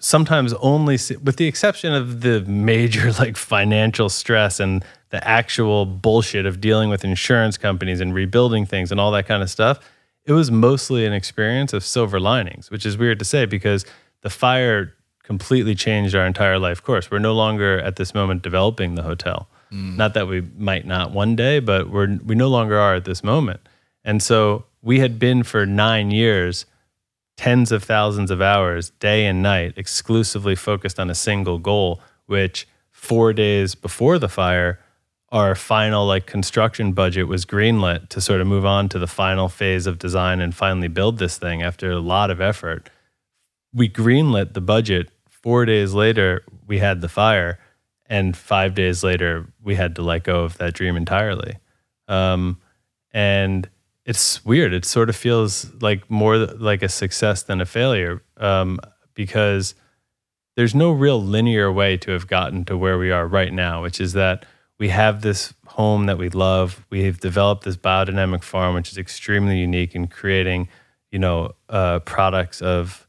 sometimes 0.00 0.52
only 0.54 0.98
with 1.22 1.36
the 1.36 1.46
exception 1.46 1.92
of 1.92 2.20
the 2.20 2.42
major 2.42 3.12
like 3.18 3.36
financial 3.36 4.08
stress 4.08 4.60
and 4.60 4.84
the 5.10 5.26
actual 5.26 5.86
bullshit 5.86 6.46
of 6.46 6.60
dealing 6.60 6.88
with 6.88 7.04
insurance 7.04 7.56
companies 7.56 8.00
and 8.00 8.14
rebuilding 8.14 8.66
things 8.66 8.92
and 8.92 9.00
all 9.00 9.10
that 9.10 9.26
kind 9.26 9.42
of 9.42 9.50
stuff 9.50 9.80
it 10.24 10.32
was 10.32 10.50
mostly 10.50 11.04
an 11.04 11.12
experience 11.12 11.72
of 11.72 11.84
silver 11.84 12.20
linings 12.20 12.70
which 12.70 12.86
is 12.86 12.96
weird 12.96 13.18
to 13.18 13.24
say 13.24 13.44
because 13.44 13.84
the 14.22 14.30
fire 14.30 14.94
completely 15.32 15.74
changed 15.74 16.14
our 16.14 16.26
entire 16.26 16.58
life 16.58 16.82
course 16.82 17.10
we're 17.10 17.26
no 17.30 17.34
longer 17.34 17.78
at 17.88 17.96
this 17.96 18.14
moment 18.14 18.42
developing 18.42 18.94
the 18.94 19.02
hotel 19.02 19.48
mm. 19.70 19.94
not 19.96 20.14
that 20.14 20.26
we 20.26 20.40
might 20.56 20.86
not 20.86 21.12
one 21.12 21.36
day 21.36 21.60
but 21.60 21.90
we're 21.90 22.18
we 22.24 22.34
no 22.34 22.48
longer 22.48 22.76
are 22.78 22.94
at 22.96 23.04
this 23.04 23.22
moment 23.22 23.60
and 24.04 24.22
so 24.22 24.64
we 24.82 25.00
had 25.00 25.18
been 25.18 25.42
for 25.42 25.66
9 25.66 26.10
years 26.10 26.66
tens 27.38 27.70
of 27.70 27.84
thousands 27.84 28.32
of 28.32 28.42
hours, 28.42 28.90
day 28.98 29.24
and 29.24 29.40
night, 29.40 29.72
exclusively 29.76 30.56
focused 30.56 30.98
on 30.98 31.08
a 31.08 31.14
single 31.14 31.58
goal, 31.58 32.00
which 32.26 32.66
four 32.90 33.32
days 33.32 33.76
before 33.76 34.18
the 34.18 34.28
fire, 34.28 34.80
our 35.30 35.54
final 35.54 36.04
like 36.04 36.26
construction 36.26 36.92
budget 36.92 37.28
was 37.28 37.46
greenlit 37.46 38.08
to 38.08 38.20
sort 38.20 38.40
of 38.40 38.46
move 38.48 38.66
on 38.66 38.88
to 38.88 38.98
the 38.98 39.06
final 39.06 39.48
phase 39.48 39.86
of 39.86 40.00
design 40.00 40.40
and 40.40 40.54
finally 40.54 40.88
build 40.88 41.18
this 41.18 41.38
thing 41.38 41.62
after 41.62 41.92
a 41.92 42.00
lot 42.00 42.28
of 42.28 42.40
effort. 42.40 42.90
We 43.72 43.88
greenlit 43.88 44.54
the 44.54 44.60
budget. 44.60 45.08
Four 45.48 45.64
days 45.64 45.94
later, 45.94 46.42
we 46.66 46.78
had 46.78 47.00
the 47.00 47.08
fire, 47.08 47.58
and 48.04 48.36
five 48.36 48.74
days 48.74 49.02
later, 49.02 49.50
we 49.62 49.76
had 49.76 49.96
to 49.96 50.02
let 50.02 50.24
go 50.24 50.44
of 50.44 50.58
that 50.58 50.74
dream 50.74 50.94
entirely. 50.94 51.56
Um, 52.06 52.60
and 53.12 53.66
it's 54.04 54.44
weird. 54.44 54.74
It 54.74 54.84
sort 54.84 55.08
of 55.08 55.16
feels 55.16 55.72
like 55.80 56.10
more 56.10 56.36
like 56.36 56.82
a 56.82 56.88
success 56.90 57.44
than 57.44 57.62
a 57.62 57.64
failure 57.64 58.20
um, 58.36 58.78
because 59.14 59.74
there's 60.54 60.74
no 60.74 60.92
real 60.92 61.18
linear 61.18 61.72
way 61.72 61.96
to 61.96 62.10
have 62.10 62.26
gotten 62.26 62.66
to 62.66 62.76
where 62.76 62.98
we 62.98 63.10
are 63.10 63.26
right 63.26 63.50
now, 63.50 63.82
which 63.82 64.02
is 64.02 64.12
that 64.12 64.44
we 64.78 64.90
have 64.90 65.22
this 65.22 65.54
home 65.66 66.04
that 66.04 66.18
we 66.18 66.28
love. 66.28 66.84
We've 66.90 67.18
developed 67.18 67.64
this 67.64 67.78
biodynamic 67.78 68.42
farm, 68.42 68.74
which 68.74 68.92
is 68.92 68.98
extremely 68.98 69.56
unique 69.56 69.94
in 69.94 70.08
creating, 70.08 70.68
you 71.10 71.18
know, 71.18 71.52
uh, 71.70 72.00
products 72.00 72.60
of 72.60 73.06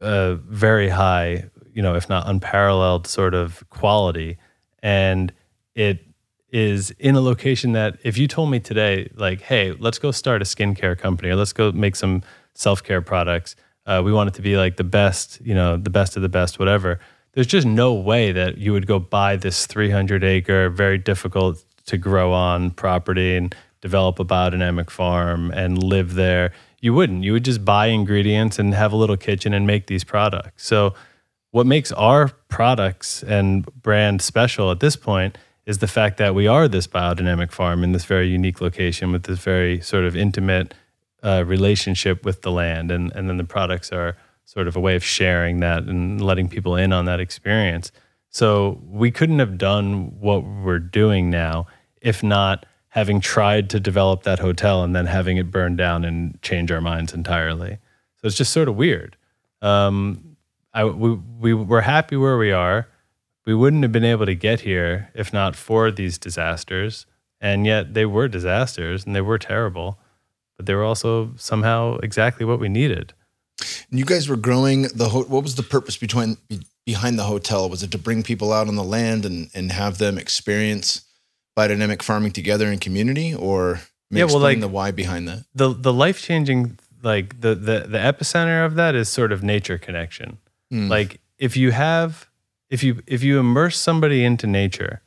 uh, 0.00 0.34
very 0.34 0.88
high, 0.88 1.50
you 1.76 1.82
know, 1.82 1.94
if 1.94 2.08
not 2.08 2.26
unparalleled 2.26 3.06
sort 3.06 3.34
of 3.34 3.62
quality. 3.68 4.38
And 4.82 5.30
it 5.74 6.06
is 6.50 6.90
in 6.92 7.14
a 7.14 7.20
location 7.20 7.72
that 7.72 7.98
if 8.02 8.16
you 8.16 8.26
told 8.26 8.50
me 8.50 8.58
today, 8.58 9.10
like, 9.14 9.42
hey, 9.42 9.72
let's 9.72 9.98
go 9.98 10.10
start 10.10 10.40
a 10.40 10.46
skincare 10.46 10.98
company 10.98 11.28
or 11.28 11.36
let's 11.36 11.52
go 11.52 11.70
make 11.72 11.94
some 11.94 12.22
self 12.54 12.82
care 12.82 13.02
products, 13.02 13.56
uh, 13.84 14.00
we 14.02 14.10
want 14.10 14.28
it 14.28 14.34
to 14.34 14.42
be 14.42 14.56
like 14.56 14.78
the 14.78 14.84
best, 14.84 15.38
you 15.44 15.54
know, 15.54 15.76
the 15.76 15.90
best 15.90 16.16
of 16.16 16.22
the 16.22 16.30
best, 16.30 16.58
whatever. 16.58 16.98
There's 17.32 17.46
just 17.46 17.66
no 17.66 17.92
way 17.92 18.32
that 18.32 18.56
you 18.56 18.72
would 18.72 18.86
go 18.86 18.98
buy 18.98 19.36
this 19.36 19.66
300 19.66 20.24
acre, 20.24 20.70
very 20.70 20.96
difficult 20.96 21.62
to 21.84 21.98
grow 21.98 22.32
on 22.32 22.70
property 22.70 23.36
and 23.36 23.54
develop 23.82 24.18
a 24.18 24.24
biodynamic 24.24 24.88
farm 24.88 25.50
and 25.50 25.82
live 25.82 26.14
there. 26.14 26.52
You 26.80 26.94
wouldn't. 26.94 27.22
You 27.22 27.34
would 27.34 27.44
just 27.44 27.66
buy 27.66 27.88
ingredients 27.88 28.58
and 28.58 28.72
have 28.72 28.94
a 28.94 28.96
little 28.96 29.18
kitchen 29.18 29.52
and 29.52 29.66
make 29.66 29.88
these 29.88 30.04
products. 30.04 30.66
So, 30.66 30.94
what 31.56 31.64
makes 31.64 31.90
our 31.92 32.28
products 32.48 33.22
and 33.22 33.64
brand 33.80 34.20
special 34.20 34.70
at 34.70 34.80
this 34.80 34.94
point 34.94 35.38
is 35.64 35.78
the 35.78 35.86
fact 35.86 36.18
that 36.18 36.34
we 36.34 36.46
are 36.46 36.68
this 36.68 36.86
biodynamic 36.86 37.50
farm 37.50 37.82
in 37.82 37.92
this 37.92 38.04
very 38.04 38.28
unique 38.28 38.60
location 38.60 39.10
with 39.10 39.22
this 39.22 39.38
very 39.38 39.80
sort 39.80 40.04
of 40.04 40.14
intimate 40.14 40.74
uh, 41.22 41.42
relationship 41.46 42.26
with 42.26 42.42
the 42.42 42.50
land, 42.50 42.90
and 42.90 43.10
and 43.12 43.30
then 43.30 43.38
the 43.38 43.44
products 43.56 43.90
are 43.90 44.18
sort 44.44 44.68
of 44.68 44.76
a 44.76 44.80
way 44.80 44.96
of 44.96 45.02
sharing 45.02 45.60
that 45.60 45.84
and 45.84 46.20
letting 46.20 46.46
people 46.46 46.76
in 46.76 46.92
on 46.92 47.06
that 47.06 47.20
experience. 47.20 47.90
So 48.28 48.78
we 48.86 49.10
couldn't 49.10 49.38
have 49.38 49.56
done 49.56 50.20
what 50.20 50.44
we're 50.44 50.78
doing 50.78 51.30
now 51.30 51.68
if 52.02 52.22
not 52.22 52.66
having 52.88 53.18
tried 53.18 53.70
to 53.70 53.80
develop 53.80 54.24
that 54.24 54.40
hotel 54.40 54.84
and 54.84 54.94
then 54.94 55.06
having 55.06 55.38
it 55.38 55.50
burn 55.50 55.74
down 55.74 56.04
and 56.04 56.38
change 56.42 56.70
our 56.70 56.82
minds 56.82 57.14
entirely. 57.14 57.78
So 58.16 58.26
it's 58.26 58.36
just 58.36 58.52
sort 58.52 58.68
of 58.68 58.76
weird. 58.76 59.16
Um, 59.62 60.25
I, 60.76 60.84
we, 60.84 61.14
we 61.14 61.54
were 61.54 61.80
happy 61.80 62.16
where 62.16 62.38
we 62.38 62.52
are 62.52 62.86
we 63.46 63.54
wouldn't 63.54 63.84
have 63.84 63.92
been 63.92 64.04
able 64.04 64.26
to 64.26 64.34
get 64.34 64.60
here 64.60 65.08
if 65.14 65.32
not 65.32 65.56
for 65.56 65.90
these 65.90 66.18
disasters. 66.18 67.06
And 67.40 67.64
yet 67.64 67.94
they 67.94 68.04
were 68.04 68.28
disasters 68.28 69.06
and 69.06 69.14
they 69.14 69.20
were 69.20 69.38
terrible, 69.38 69.98
but 70.56 70.66
they 70.66 70.74
were 70.74 70.84
also 70.84 71.32
somehow 71.36 71.98
exactly 71.98 72.44
what 72.44 72.58
we 72.58 72.68
needed. 72.68 73.14
And 73.90 73.98
you 73.98 74.04
guys 74.04 74.28
were 74.28 74.36
growing 74.36 74.82
the 74.94 75.10
ho- 75.10 75.24
what 75.24 75.42
was 75.42 75.54
the 75.54 75.62
purpose 75.62 75.96
between 75.96 76.38
behind 76.84 77.18
the 77.18 77.24
hotel? 77.24 77.70
Was 77.70 77.82
it 77.82 77.90
to 77.92 77.98
bring 77.98 78.22
people 78.22 78.52
out 78.52 78.68
on 78.68 78.74
the 78.74 78.84
land 78.84 79.24
and 79.24 79.48
and 79.54 79.72
have 79.72 79.98
them 79.98 80.18
experience 80.18 81.02
biodynamic 81.56 82.02
farming 82.02 82.32
together 82.32 82.70
in 82.70 82.78
community 82.78 83.34
or 83.34 83.80
yeah, 84.10 84.24
well, 84.24 84.38
like 84.38 84.60
the 84.60 84.68
why 84.68 84.90
behind 84.90 85.28
that? 85.28 85.44
The 85.54 85.72
the 85.72 85.92
life 85.92 86.20
changing 86.20 86.78
like 87.02 87.40
the 87.40 87.54
the 87.54 87.86
the 87.88 87.98
epicenter 87.98 88.66
of 88.66 88.74
that 88.74 88.94
is 88.94 89.08
sort 89.08 89.32
of 89.32 89.42
nature 89.42 89.78
connection. 89.78 90.38
Mm. 90.72 90.88
Like 90.88 91.20
if 91.38 91.56
you 91.56 91.70
have 91.70 92.28
if 92.70 92.82
you 92.82 93.02
if 93.06 93.22
you 93.22 93.38
immerse 93.38 93.78
somebody 93.78 94.24
into 94.24 94.46
nature 94.46 95.02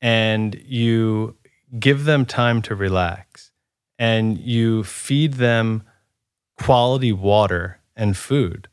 and 0.00 0.54
you 0.66 1.36
give 1.78 2.04
them 2.04 2.24
time 2.24 2.62
to 2.62 2.74
relax 2.74 3.50
and 3.98 4.38
you 4.38 4.84
feed 4.84 5.34
them 5.34 5.82
quality 6.58 7.12
water 7.12 7.80
and 7.96 8.16
food 8.16 8.68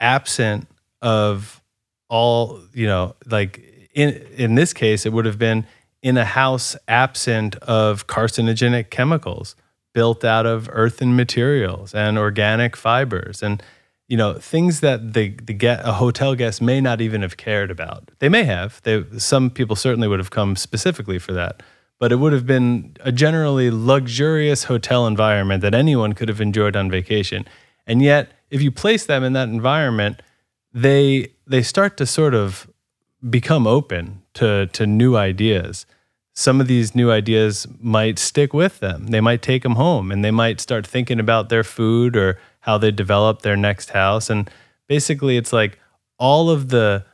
absent 0.00 0.66
of 1.02 1.62
all 2.08 2.60
you 2.72 2.86
know 2.86 3.14
like 3.26 3.88
in 3.94 4.10
in 4.36 4.54
this 4.54 4.72
case 4.72 5.06
it 5.06 5.12
would 5.12 5.24
have 5.24 5.38
been 5.38 5.64
in 6.02 6.16
a 6.16 6.24
house 6.24 6.76
absent 6.88 7.56
of 7.56 8.06
carcinogenic 8.06 8.90
chemicals 8.90 9.54
built 9.92 10.24
out 10.24 10.46
of 10.46 10.68
earthen 10.72 11.14
materials 11.14 11.94
and 11.94 12.18
organic 12.18 12.76
fibers 12.76 13.42
and 13.42 13.62
you 14.10 14.16
know 14.16 14.34
things 14.34 14.80
that 14.80 15.14
the 15.14 15.28
the 15.44 15.54
get 15.54 15.80
a 15.84 15.92
hotel 15.92 16.34
guest 16.34 16.60
may 16.60 16.80
not 16.80 17.00
even 17.00 17.22
have 17.22 17.36
cared 17.36 17.70
about. 17.70 18.10
They 18.18 18.28
may 18.28 18.42
have. 18.42 18.82
They 18.82 19.04
some 19.18 19.50
people 19.50 19.76
certainly 19.76 20.08
would 20.08 20.18
have 20.18 20.30
come 20.30 20.56
specifically 20.56 21.20
for 21.20 21.32
that, 21.32 21.62
but 22.00 22.10
it 22.10 22.16
would 22.16 22.32
have 22.32 22.44
been 22.44 22.96
a 23.00 23.12
generally 23.12 23.70
luxurious 23.70 24.64
hotel 24.64 25.06
environment 25.06 25.62
that 25.62 25.74
anyone 25.74 26.12
could 26.12 26.28
have 26.28 26.40
enjoyed 26.40 26.74
on 26.74 26.90
vacation. 26.90 27.46
And 27.86 28.02
yet, 28.02 28.32
if 28.50 28.60
you 28.60 28.72
place 28.72 29.06
them 29.06 29.22
in 29.22 29.32
that 29.34 29.48
environment, 29.48 30.22
they 30.74 31.28
they 31.46 31.62
start 31.62 31.96
to 31.98 32.04
sort 32.04 32.34
of 32.34 32.68
become 33.30 33.64
open 33.64 34.22
to 34.34 34.66
to 34.72 34.88
new 34.88 35.16
ideas. 35.16 35.86
Some 36.32 36.60
of 36.60 36.66
these 36.66 36.96
new 36.96 37.12
ideas 37.12 37.68
might 37.78 38.18
stick 38.18 38.52
with 38.52 38.80
them. 38.80 39.08
They 39.08 39.20
might 39.20 39.42
take 39.42 39.62
them 39.62 39.76
home 39.76 40.10
and 40.10 40.24
they 40.24 40.30
might 40.32 40.60
start 40.60 40.84
thinking 40.84 41.20
about 41.20 41.48
their 41.48 41.64
food 41.64 42.16
or 42.16 42.38
how 42.60 42.78
they 42.78 42.90
develop 42.90 43.42
their 43.42 43.56
next 43.56 43.90
house. 43.90 44.30
And 44.30 44.48
basically 44.86 45.36
it's 45.36 45.52
like 45.52 45.78
all 46.18 46.50
of 46.50 46.68
the 46.68 47.04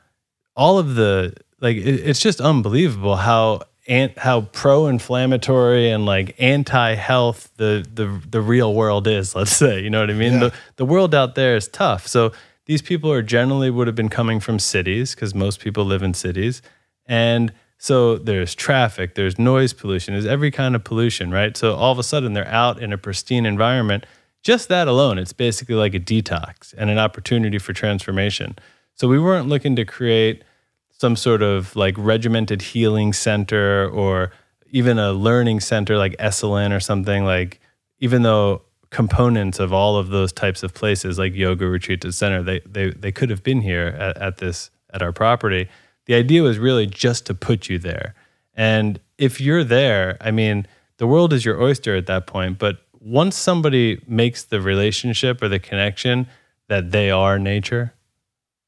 all 0.57 0.79
of 0.79 0.95
the 0.95 1.35
like 1.61 1.77
it, 1.77 2.01
it's 2.09 2.21
just 2.21 2.41
unbelievable 2.41 3.17
how 3.17 3.63
and 3.87 4.13
how 4.17 4.41
pro-inflammatory 4.41 5.91
and 5.91 6.05
like 6.07 6.35
anti-health 6.39 7.51
the 7.57 7.87
the 7.95 8.21
the 8.29 8.41
real 8.41 8.75
world 8.75 9.07
is 9.07 9.35
let's 9.35 9.55
say 9.55 9.81
you 9.81 9.91
know 9.91 10.01
what 10.01 10.11
i 10.11 10.15
mean? 10.15 10.35
Yeah. 10.35 10.39
the 10.39 10.55
the 10.77 10.85
world 10.85 11.15
out 11.15 11.35
there 11.35 11.55
is 11.55 11.69
tough. 11.69 12.07
So 12.07 12.33
these 12.65 12.83
people 12.83 13.13
are 13.13 13.23
generally 13.23 13.71
would 13.71 13.87
have 13.87 13.95
been 13.95 14.09
coming 14.09 14.41
from 14.41 14.59
cities 14.59 15.15
because 15.15 15.35
most 15.35 15.61
people 15.61 15.85
live 15.85 16.03
in 16.03 16.15
cities. 16.15 16.63
And 17.07 17.53
so 17.79 18.17
there's 18.17 18.55
traffic 18.55 19.15
there's 19.15 19.39
noise 19.39 19.75
pollution 19.75 20.15
there's 20.15 20.27
every 20.27 20.51
kind 20.51 20.75
of 20.75 20.83
pollution 20.83 21.31
right? 21.31 21.57
So 21.57 21.75
all 21.75 21.93
of 21.93 21.99
a 21.99 22.03
sudden 22.03 22.33
they're 22.33 22.49
out 22.49 22.83
in 22.83 22.93
a 22.93 22.99
pristine 22.99 23.45
environment 23.47 24.07
just 24.47 24.69
that 24.69 24.87
alone, 24.87 25.19
it's 25.19 25.33
basically 25.33 25.75
like 25.75 25.93
a 25.93 25.99
detox 25.99 26.73
and 26.79 26.89
an 26.89 26.99
opportunity 26.99 27.59
for 27.59 27.73
transformation. 27.73 28.55
So 28.95 29.09
we 29.09 29.19
weren't 29.19 29.49
looking 29.49 29.75
to 29.75 29.85
create 29.85 30.45
some 30.93 31.17
sort 31.17 31.43
of 31.43 31.75
like 31.75 31.97
regimented 31.99 32.63
healing 32.63 33.13
center 33.13 33.91
or 33.91 34.31
even 34.71 35.01
a 35.01 35.13
learning 35.13 35.59
center 35.59 35.99
like 35.99 36.17
Esalen 36.19 36.75
or 36.75 36.79
something 36.79 37.25
like 37.25 37.59
even 37.99 38.23
though 38.23 38.63
components 38.91 39.59
of 39.59 39.73
all 39.73 39.97
of 39.97 40.11
those 40.11 40.33
types 40.33 40.63
of 40.63 40.73
places 40.73 41.19
like 41.19 41.35
yoga 41.35 41.67
retreat 41.67 42.05
and 42.05 42.15
center 42.15 42.41
they, 42.41 42.61
they 42.61 42.91
they 42.91 43.11
could 43.11 43.31
have 43.31 43.43
been 43.43 43.63
here 43.63 43.89
at, 43.99 44.17
at 44.19 44.37
this 44.37 44.71
at 44.91 45.03
our 45.03 45.13
property 45.13 45.69
the 46.05 46.15
idea 46.15 46.41
was 46.41 46.57
really 46.57 46.87
just 46.87 47.27
to 47.27 47.35
put 47.35 47.69
you 47.69 47.81
there 47.81 48.15
and 48.55 49.01
if 49.19 49.41
you're 49.41 49.65
there 49.65 50.17
i 50.21 50.31
mean 50.31 50.67
the 50.99 51.07
world 51.07 51.33
is 51.33 51.45
your 51.45 51.61
oyster 51.61 51.97
at 51.97 52.07
that 52.07 52.29
point 52.29 52.59
but 52.59 52.86
once 53.07 53.37
somebody 53.37 54.01
makes 54.09 54.43
the 54.43 54.61
relationship 54.61 55.41
or 55.41 55.49
the 55.49 55.61
connection 55.61 56.27
that 56.69 56.91
they 56.91 57.09
are 57.09 57.39
nature, 57.39 57.95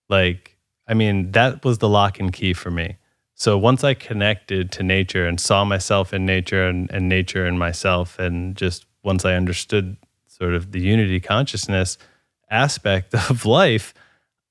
like, 0.08 0.56
I 0.86 0.94
mean, 0.94 1.32
that 1.32 1.64
was 1.64 1.78
the 1.78 1.88
lock 1.88 2.20
and 2.20 2.32
key 2.32 2.54
for 2.54 2.70
me. 2.70 2.96
So 3.34 3.58
once 3.58 3.82
I 3.82 3.94
connected 3.94 4.70
to 4.72 4.84
nature 4.84 5.26
and 5.26 5.40
saw 5.40 5.64
myself 5.64 6.14
in 6.14 6.24
nature 6.24 6.68
and, 6.68 6.88
and 6.92 7.08
nature 7.08 7.46
in 7.46 7.58
myself, 7.58 8.18
and 8.20 8.56
just 8.56 8.86
once 9.02 9.24
I 9.24 9.34
understood 9.34 9.96
sort 10.28 10.54
of 10.54 10.70
the 10.70 10.80
unity 10.80 11.18
consciousness 11.18 11.98
aspect 12.48 13.14
of 13.30 13.44
life, 13.44 13.92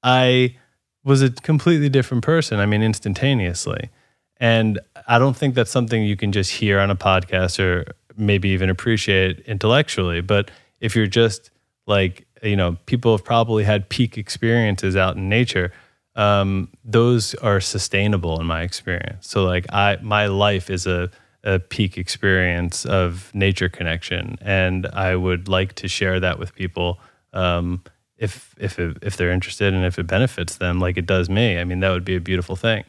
I 0.03 0.57
was 1.05 1.21
a 1.21 1.31
completely 1.31 1.87
different 1.87 2.25
person. 2.25 2.59
I 2.59 2.65
mean, 2.65 2.83
instantaneously. 2.83 3.89
And 4.35 4.79
I 5.07 5.17
don't 5.17 5.35
think 5.35 5.55
that's 5.55 5.71
something 5.71 6.03
you 6.03 6.17
can 6.17 6.33
just 6.33 6.51
hear 6.51 6.79
on 6.79 6.91
a 6.91 6.95
podcast 6.95 7.59
or 7.59 7.93
maybe 8.17 8.49
even 8.49 8.69
appreciate 8.69 9.39
intellectually. 9.41 10.21
But 10.21 10.51
if 10.79 10.95
you're 10.95 11.07
just 11.07 11.51
like, 11.85 12.27
you 12.43 12.55
know, 12.55 12.77
people 12.85 13.15
have 13.15 13.23
probably 13.23 13.63
had 13.63 13.89
peak 13.89 14.17
experiences 14.17 14.95
out 14.95 15.15
in 15.15 15.29
nature. 15.29 15.71
Um, 16.15 16.69
those 16.83 17.35
are 17.35 17.61
sustainable 17.61 18.39
in 18.39 18.47
my 18.47 18.61
experience. 18.61 19.27
So 19.27 19.43
like 19.43 19.65
I, 19.71 19.97
my 20.01 20.27
life 20.27 20.69
is 20.69 20.87
a, 20.87 21.09
a 21.43 21.59
peak 21.59 21.97
experience 21.97 22.85
of 22.85 23.31
nature 23.33 23.69
connection, 23.69 24.37
and 24.41 24.87
I 24.87 25.15
would 25.15 25.47
like 25.47 25.73
to 25.75 25.87
share 25.87 26.19
that 26.19 26.39
with 26.39 26.53
people. 26.55 26.99
Um, 27.33 27.83
if 28.17 28.55
if 28.57 28.79
it, 28.79 28.97
if 29.01 29.15
they're 29.15 29.31
interested 29.31 29.73
and 29.73 29.85
if 29.85 29.99
it 29.99 30.07
benefits 30.07 30.57
them 30.57 30.79
like 30.79 30.97
it 30.97 31.05
does 31.05 31.29
me, 31.29 31.59
I 31.59 31.63
mean 31.63 31.79
that 31.81 31.91
would 31.91 32.03
be 32.03 32.15
a 32.15 32.19
beautiful 32.19 32.55
thing. 32.55 32.83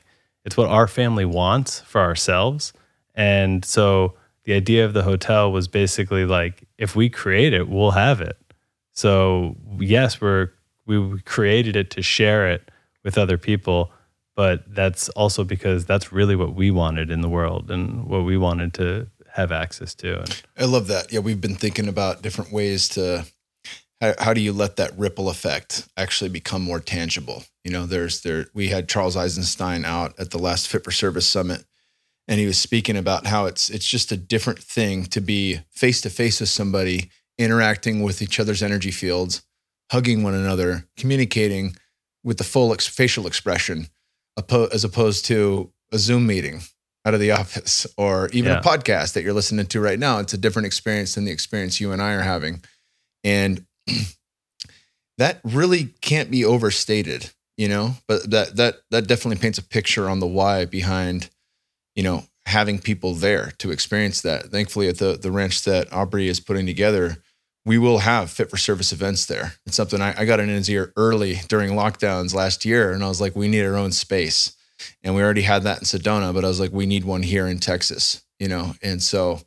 It's 0.44 0.56
what 0.56 0.68
our 0.68 0.88
family 0.88 1.26
wants 1.26 1.80
for 1.80 2.00
ourselves, 2.00 2.72
and 3.14 3.64
so 3.64 4.14
the 4.48 4.54
idea 4.54 4.86
of 4.86 4.94
the 4.94 5.02
hotel 5.02 5.52
was 5.52 5.68
basically 5.68 6.24
like 6.24 6.66
if 6.78 6.96
we 6.96 7.10
create 7.10 7.52
it, 7.52 7.68
we'll 7.68 7.90
have 7.90 8.22
it. 8.22 8.38
So 8.92 9.56
yes, 9.78 10.22
we're 10.22 10.48
we 10.86 11.20
created 11.20 11.76
it 11.76 11.90
to 11.90 12.02
share 12.02 12.48
it 12.50 12.70
with 13.04 13.18
other 13.18 13.36
people, 13.36 13.92
but 14.34 14.64
that's 14.74 15.10
also 15.10 15.44
because 15.44 15.84
that's 15.84 16.12
really 16.12 16.34
what 16.34 16.54
we 16.54 16.70
wanted 16.70 17.10
in 17.10 17.20
the 17.20 17.28
world 17.28 17.70
and 17.70 18.06
what 18.06 18.24
we 18.24 18.38
wanted 18.38 18.72
to 18.74 19.08
have 19.34 19.52
access 19.52 19.94
to. 19.96 20.20
And, 20.20 20.42
I 20.56 20.64
love 20.64 20.86
that. 20.86 21.12
Yeah, 21.12 21.20
we've 21.20 21.42
been 21.42 21.54
thinking 21.54 21.86
about 21.86 22.22
different 22.22 22.50
ways 22.50 22.88
to 22.90 23.26
how, 24.00 24.14
how 24.18 24.32
do 24.32 24.40
you 24.40 24.54
let 24.54 24.76
that 24.76 24.98
ripple 24.98 25.28
effect 25.28 25.86
actually 25.94 26.30
become 26.30 26.62
more 26.62 26.80
tangible? 26.80 27.44
You 27.64 27.72
know, 27.72 27.84
there's 27.84 28.22
there 28.22 28.46
we 28.54 28.68
had 28.68 28.88
Charles 28.88 29.14
Eisenstein 29.14 29.84
out 29.84 30.18
at 30.18 30.30
the 30.30 30.38
last 30.38 30.68
Fit 30.68 30.84
for 30.84 30.90
Service 30.90 31.26
summit 31.26 31.66
and 32.28 32.38
he 32.38 32.46
was 32.46 32.58
speaking 32.58 32.96
about 32.96 33.26
how 33.26 33.46
it's 33.46 33.70
it's 33.70 33.88
just 33.88 34.12
a 34.12 34.16
different 34.16 34.58
thing 34.58 35.04
to 35.06 35.20
be 35.20 35.60
face 35.70 36.00
to 36.02 36.10
face 36.10 36.40
with 36.40 36.50
somebody 36.50 37.10
interacting 37.38 38.02
with 38.02 38.20
each 38.20 38.38
other's 38.38 38.62
energy 38.62 38.90
fields, 38.90 39.42
hugging 39.90 40.22
one 40.22 40.34
another, 40.34 40.86
communicating 40.96 41.74
with 42.22 42.36
the 42.38 42.44
full 42.44 42.72
ex- 42.72 42.86
facial 42.86 43.26
expression 43.26 43.88
as 44.72 44.84
opposed 44.84 45.24
to 45.24 45.72
a 45.92 45.98
Zoom 45.98 46.26
meeting 46.26 46.60
out 47.04 47.14
of 47.14 47.20
the 47.20 47.30
office 47.40 47.86
or 47.96 48.28
even 48.32 48.52
yeah. 48.52 48.58
a 48.58 48.62
podcast 48.62 49.14
that 49.14 49.22
you're 49.22 49.32
listening 49.32 49.66
to 49.66 49.80
right 49.80 49.98
now. 49.98 50.18
It's 50.18 50.34
a 50.34 50.38
different 50.38 50.66
experience 50.66 51.14
than 51.14 51.24
the 51.24 51.32
experience 51.32 51.80
you 51.80 51.92
and 51.92 52.02
I 52.02 52.12
are 52.12 52.22
having. 52.22 52.62
And 53.24 53.64
that 55.18 55.40
really 55.44 55.94
can't 56.00 56.30
be 56.30 56.44
overstated, 56.44 57.30
you 57.56 57.68
know, 57.68 57.94
but 58.06 58.30
that 58.30 58.56
that 58.56 58.76
that 58.90 59.06
definitely 59.06 59.40
paints 59.40 59.58
a 59.58 59.64
picture 59.64 60.08
on 60.08 60.20
the 60.20 60.26
why 60.26 60.64
behind, 60.64 61.30
you 61.98 62.04
know, 62.04 62.22
having 62.46 62.78
people 62.78 63.12
there 63.12 63.50
to 63.58 63.72
experience 63.72 64.22
that. 64.22 64.52
Thankfully 64.52 64.86
at 64.86 64.98
the 64.98 65.18
the 65.20 65.32
ranch 65.32 65.64
that 65.64 65.92
Aubrey 65.92 66.28
is 66.28 66.38
putting 66.38 66.64
together, 66.64 67.16
we 67.66 67.76
will 67.76 67.98
have 67.98 68.30
fit 68.30 68.50
for 68.50 68.56
service 68.56 68.92
events 68.92 69.26
there. 69.26 69.54
It's 69.66 69.76
something 69.76 70.00
I, 70.00 70.14
I 70.16 70.24
got 70.24 70.38
in 70.38 70.48
his 70.48 70.70
ear 70.70 70.92
early 70.96 71.40
during 71.48 71.72
lockdowns 71.72 72.32
last 72.32 72.64
year 72.64 72.92
and 72.92 73.02
I 73.02 73.08
was 73.08 73.20
like, 73.20 73.34
we 73.34 73.48
need 73.48 73.64
our 73.64 73.74
own 73.74 73.90
space. 73.90 74.56
And 75.02 75.16
we 75.16 75.22
already 75.22 75.42
had 75.42 75.64
that 75.64 75.78
in 75.78 75.84
Sedona, 75.84 76.32
but 76.32 76.44
I 76.44 76.48
was 76.48 76.60
like, 76.60 76.70
we 76.70 76.86
need 76.86 77.04
one 77.04 77.24
here 77.24 77.48
in 77.48 77.58
Texas, 77.58 78.22
you 78.38 78.46
know? 78.46 78.76
And 78.80 79.02
so 79.02 79.40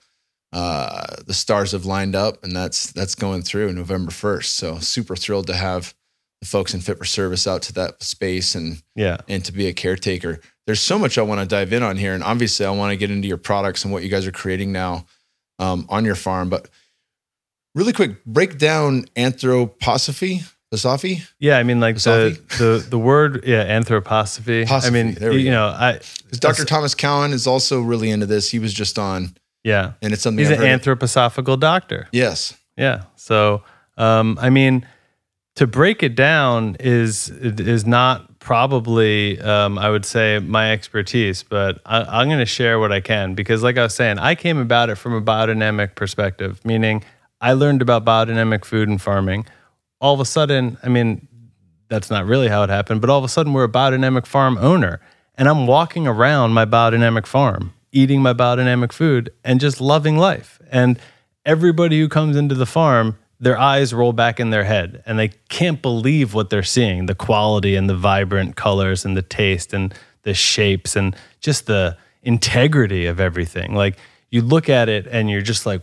uh, 0.52 1.16
the 1.26 1.34
stars 1.34 1.72
have 1.72 1.86
lined 1.86 2.18
up, 2.18 2.44
and 2.44 2.54
that's 2.54 2.92
that's 2.92 3.16
going 3.16 3.44
through 3.44 3.72
November 3.72 4.12
first. 4.12 4.58
So 4.58 4.80
super 4.80 5.16
thrilled 5.16 5.48
to 5.48 5.56
have 5.56 5.94
the 6.42 6.48
folks 6.48 6.74
in 6.74 6.82
Fit 6.82 6.98
for 6.98 7.06
Service 7.06 7.48
out 7.48 7.62
to 7.64 7.74
that 7.74 8.04
space 8.04 8.56
and 8.56 8.84
yeah, 8.94 9.18
and 9.30 9.46
to 9.46 9.54
be 9.54 9.68
a 9.68 9.74
caretaker. 9.74 10.42
There's 10.72 10.80
so 10.80 10.98
much 10.98 11.18
I 11.18 11.22
want 11.22 11.42
to 11.42 11.46
dive 11.46 11.74
in 11.74 11.84
on 11.84 11.98
here, 11.98 12.14
and 12.14 12.24
obviously 12.24 12.66
I 12.66 12.70
want 12.70 12.92
to 12.92 12.96
get 12.96 13.12
into 13.12 13.28
your 13.28 13.36
products 13.36 13.84
and 13.84 13.92
what 13.92 14.04
you 14.04 14.10
guys 14.10 14.26
are 14.26 14.32
creating 14.32 14.72
now 14.72 15.06
um, 15.60 15.86
on 15.90 16.06
your 16.06 16.16
farm. 16.16 16.50
But 16.50 16.70
really 17.76 17.92
quick, 17.92 18.24
break 18.24 18.58
down 18.58 19.04
anthroposophy. 19.18 20.50
Philosophy? 20.74 21.24
Yeah, 21.40 21.58
I 21.58 21.64
mean, 21.64 21.82
like 21.82 21.98
the, 21.98 22.40
the 22.58 22.86
the 22.90 22.98
word, 22.98 23.44
yeah, 23.46 23.66
anthroposophy. 23.66 24.66
Posophy, 24.66 24.88
I 24.88 24.90
mean, 24.92 25.08
you 25.38 25.44
go. 25.44 25.52
know, 25.52 25.66
I 25.66 26.00
Dr. 26.32 26.64
Thomas 26.64 26.96
Cowan 26.96 27.34
is 27.34 27.46
also 27.46 27.82
really 27.82 28.10
into 28.10 28.26
this. 28.26 28.50
He 28.50 28.60
was 28.60 28.74
just 28.74 28.98
on 28.98 29.36
yeah. 29.66 29.94
And 30.02 30.14
it's 30.14 30.22
something 30.22 30.40
he's 30.40 30.58
I've 30.58 30.62
an 30.62 30.80
anthroposophical 30.80 31.60
doctor. 31.60 32.08
Yes. 32.14 32.58
Yeah. 32.78 33.04
So, 33.18 33.64
um, 33.98 34.38
I 34.42 34.50
mean, 34.50 34.88
to 35.56 35.68
break 35.68 36.02
it 36.02 36.16
down 36.16 36.78
is 36.80 37.30
is 37.30 37.86
not 37.86 38.31
probably 38.42 39.40
um, 39.40 39.80
I 39.80 39.90
would 39.90 40.04
say 40.04 40.40
my 40.40 40.74
expertise, 40.74 41.44
but 41.44 41.80
I, 41.86 42.22
am 42.22 42.28
going 42.28 42.40
to 42.40 42.46
share 42.46 42.78
what 42.80 42.92
I 42.92 43.00
can 43.00 43.34
because, 43.34 43.64
like 43.64 43.78
I 43.78 43.84
was 43.84 43.96
saying, 43.96 44.20
I 44.20 44.36
came 44.36 44.58
about 44.58 44.90
it 44.90 44.96
from 44.96 45.14
a 45.14 45.22
biodynamic 45.22 45.96
perspective, 45.96 46.60
meaning 46.66 47.06
I 47.40 47.54
learned 47.54 47.82
about 47.82 48.04
biodynamic 48.04 48.66
food 48.66 48.90
and 48.90 49.02
farming. 49.02 49.46
All 50.02 50.14
of 50.14 50.20
a 50.20 50.26
sudden, 50.26 50.78
I 50.84 50.90
mean, 50.90 51.30
that's 51.88 52.10
not 52.10 52.26
really 52.26 52.50
how 52.50 52.64
it 52.64 52.70
happened, 52.70 53.00
but 53.00 53.10
all 53.10 53.18
of 53.20 53.24
a 53.24 53.30
sudden, 53.30 53.54
we're 53.54 53.64
a 53.64 53.70
biodynamic 53.70 54.26
farm 54.26 54.58
owner, 54.58 55.00
and 55.36 55.48
I'm 55.48 55.68
walking 55.68 56.06
around 56.06 56.52
my 56.52 56.66
biodynamic 56.66 57.26
farm 57.26 57.74
eating 57.92 58.22
my 58.22 58.34
biodynamic 58.34 58.92
food 58.92 59.32
and 59.44 59.60
just 59.60 59.82
loving 59.82 60.18
life. 60.18 60.60
And 60.72 61.00
everybody 61.46 62.00
who 62.00 62.08
comes 62.08 62.36
into 62.36 62.56
the 62.56 62.66
farm, 62.66 63.18
their 63.42 63.58
eyes 63.58 63.94
roll 63.94 64.14
back 64.14 64.40
in 64.40 64.52
their 64.52 64.64
head 64.64 65.04
and 65.06 65.20
they 65.20 65.30
can't 65.50 65.82
believe 65.82 66.34
what 66.34 66.50
they're 66.50 66.64
seeing 66.64 67.08
the 67.08 67.16
quality 67.16 67.76
and 67.76 67.90
the 67.90 67.96
vibrant 67.96 68.56
colors 68.56 69.04
and 69.04 69.18
the 69.18 69.22
taste 69.22 69.74
and 69.74 69.94
the 70.24 70.34
shapes 70.34 70.96
and 70.96 71.16
just 71.40 71.66
the 71.66 71.98
integrity 72.22 73.08
of 73.08 73.20
everything. 73.20 73.74
Like 73.74 73.98
you 74.30 74.42
look 74.42 74.70
at 74.70 74.88
it 74.88 75.08
and 75.08 75.30
you're 75.30 75.42
just 75.42 75.66
like, 75.66 75.82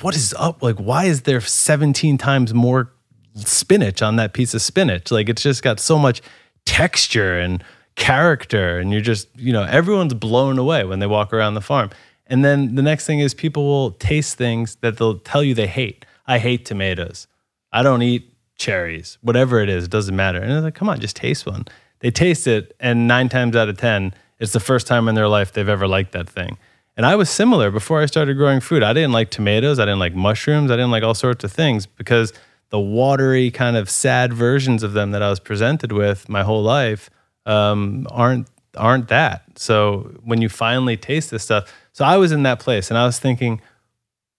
what 0.00 0.16
is 0.16 0.34
up? 0.38 0.62
Like, 0.62 0.76
why 0.76 1.04
is 1.04 1.22
there 1.22 1.42
17 1.42 2.16
times 2.16 2.54
more 2.54 2.90
spinach 3.34 4.00
on 4.00 4.16
that 4.16 4.32
piece 4.32 4.54
of 4.54 4.62
spinach? 4.62 5.10
Like, 5.10 5.28
it's 5.28 5.42
just 5.42 5.62
got 5.62 5.78
so 5.78 5.98
much 5.98 6.22
texture 6.64 7.38
and 7.38 7.62
character 7.96 8.78
and 8.78 8.90
you're 8.90 9.00
just 9.00 9.28
you 9.36 9.52
know 9.52 9.62
everyone's 9.62 10.14
blown 10.14 10.58
away 10.58 10.84
when 10.84 10.98
they 10.98 11.06
walk 11.06 11.32
around 11.32 11.54
the 11.54 11.60
farm 11.60 11.90
and 12.26 12.44
then 12.44 12.74
the 12.74 12.82
next 12.82 13.06
thing 13.06 13.20
is 13.20 13.34
people 13.34 13.64
will 13.64 13.92
taste 13.92 14.36
things 14.36 14.76
that 14.80 14.96
they'll 14.96 15.20
tell 15.20 15.44
you 15.44 15.54
they 15.54 15.68
hate 15.68 16.04
i 16.26 16.38
hate 16.38 16.64
tomatoes. 16.64 17.26
I 17.72 17.82
don't 17.82 18.02
eat 18.02 18.32
cherries 18.56 19.18
whatever 19.20 19.60
it 19.60 19.68
is 19.68 19.84
it 19.84 19.90
doesn't 19.90 20.14
matter. 20.14 20.40
And 20.40 20.50
they're 20.50 20.60
like 20.60 20.74
come 20.74 20.88
on 20.88 21.00
just 21.00 21.16
taste 21.16 21.46
one. 21.46 21.66
They 22.00 22.10
taste 22.10 22.46
it 22.46 22.74
and 22.80 23.08
nine 23.08 23.28
times 23.28 23.56
out 23.56 23.68
of 23.68 23.76
ten 23.76 24.14
it's 24.38 24.52
the 24.52 24.60
first 24.60 24.86
time 24.86 25.08
in 25.08 25.14
their 25.14 25.28
life 25.28 25.52
they've 25.52 25.68
ever 25.68 25.88
liked 25.88 26.12
that 26.12 26.28
thing. 26.28 26.58
And 26.96 27.04
i 27.04 27.16
was 27.16 27.28
similar 27.30 27.70
before 27.70 28.00
i 28.00 28.06
started 28.06 28.34
growing 28.34 28.60
food. 28.60 28.82
I 28.82 28.92
didn't 28.92 29.12
like 29.12 29.30
tomatoes 29.30 29.78
i 29.78 29.84
didn't 29.84 30.00
like 30.00 30.14
mushrooms 30.14 30.70
i 30.70 30.76
didn't 30.76 30.90
like 30.90 31.02
all 31.02 31.14
sorts 31.14 31.44
of 31.44 31.52
things 31.52 31.86
because 31.86 32.32
the 32.70 32.80
watery 32.80 33.50
kind 33.50 33.76
of 33.76 33.88
sad 33.90 34.32
versions 34.32 34.82
of 34.82 34.92
them 34.92 35.10
that 35.12 35.22
i 35.22 35.30
was 35.30 35.40
presented 35.40 35.92
with 35.92 36.28
my 36.28 36.42
whole 36.42 36.62
life 36.62 37.10
um, 37.46 38.06
aren't 38.10 38.48
aren't 38.76 39.08
that. 39.08 39.44
So 39.56 40.14
when 40.24 40.42
you 40.42 40.48
finally 40.48 40.96
taste 40.96 41.30
this 41.30 41.42
stuff, 41.42 41.72
so 41.92 42.04
I 42.04 42.16
was 42.16 42.32
in 42.32 42.42
that 42.44 42.60
place 42.60 42.90
and 42.90 42.98
I 42.98 43.06
was 43.06 43.18
thinking, 43.18 43.60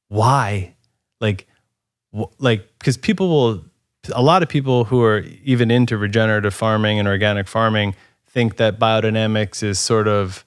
why? 0.07 0.75
Like, 1.21 1.47
like 2.39 2.67
because 2.79 2.97
people 2.97 3.29
will, 3.29 3.65
a 4.13 4.21
lot 4.21 4.43
of 4.43 4.49
people 4.49 4.85
who 4.85 5.03
are 5.03 5.19
even 5.43 5.71
into 5.71 5.97
regenerative 5.97 6.53
farming 6.53 6.99
and 6.99 7.07
organic 7.07 7.47
farming 7.47 7.95
think 8.27 8.57
that 8.57 8.79
biodynamics 8.79 9.63
is 9.63 9.79
sort 9.79 10.07
of, 10.07 10.45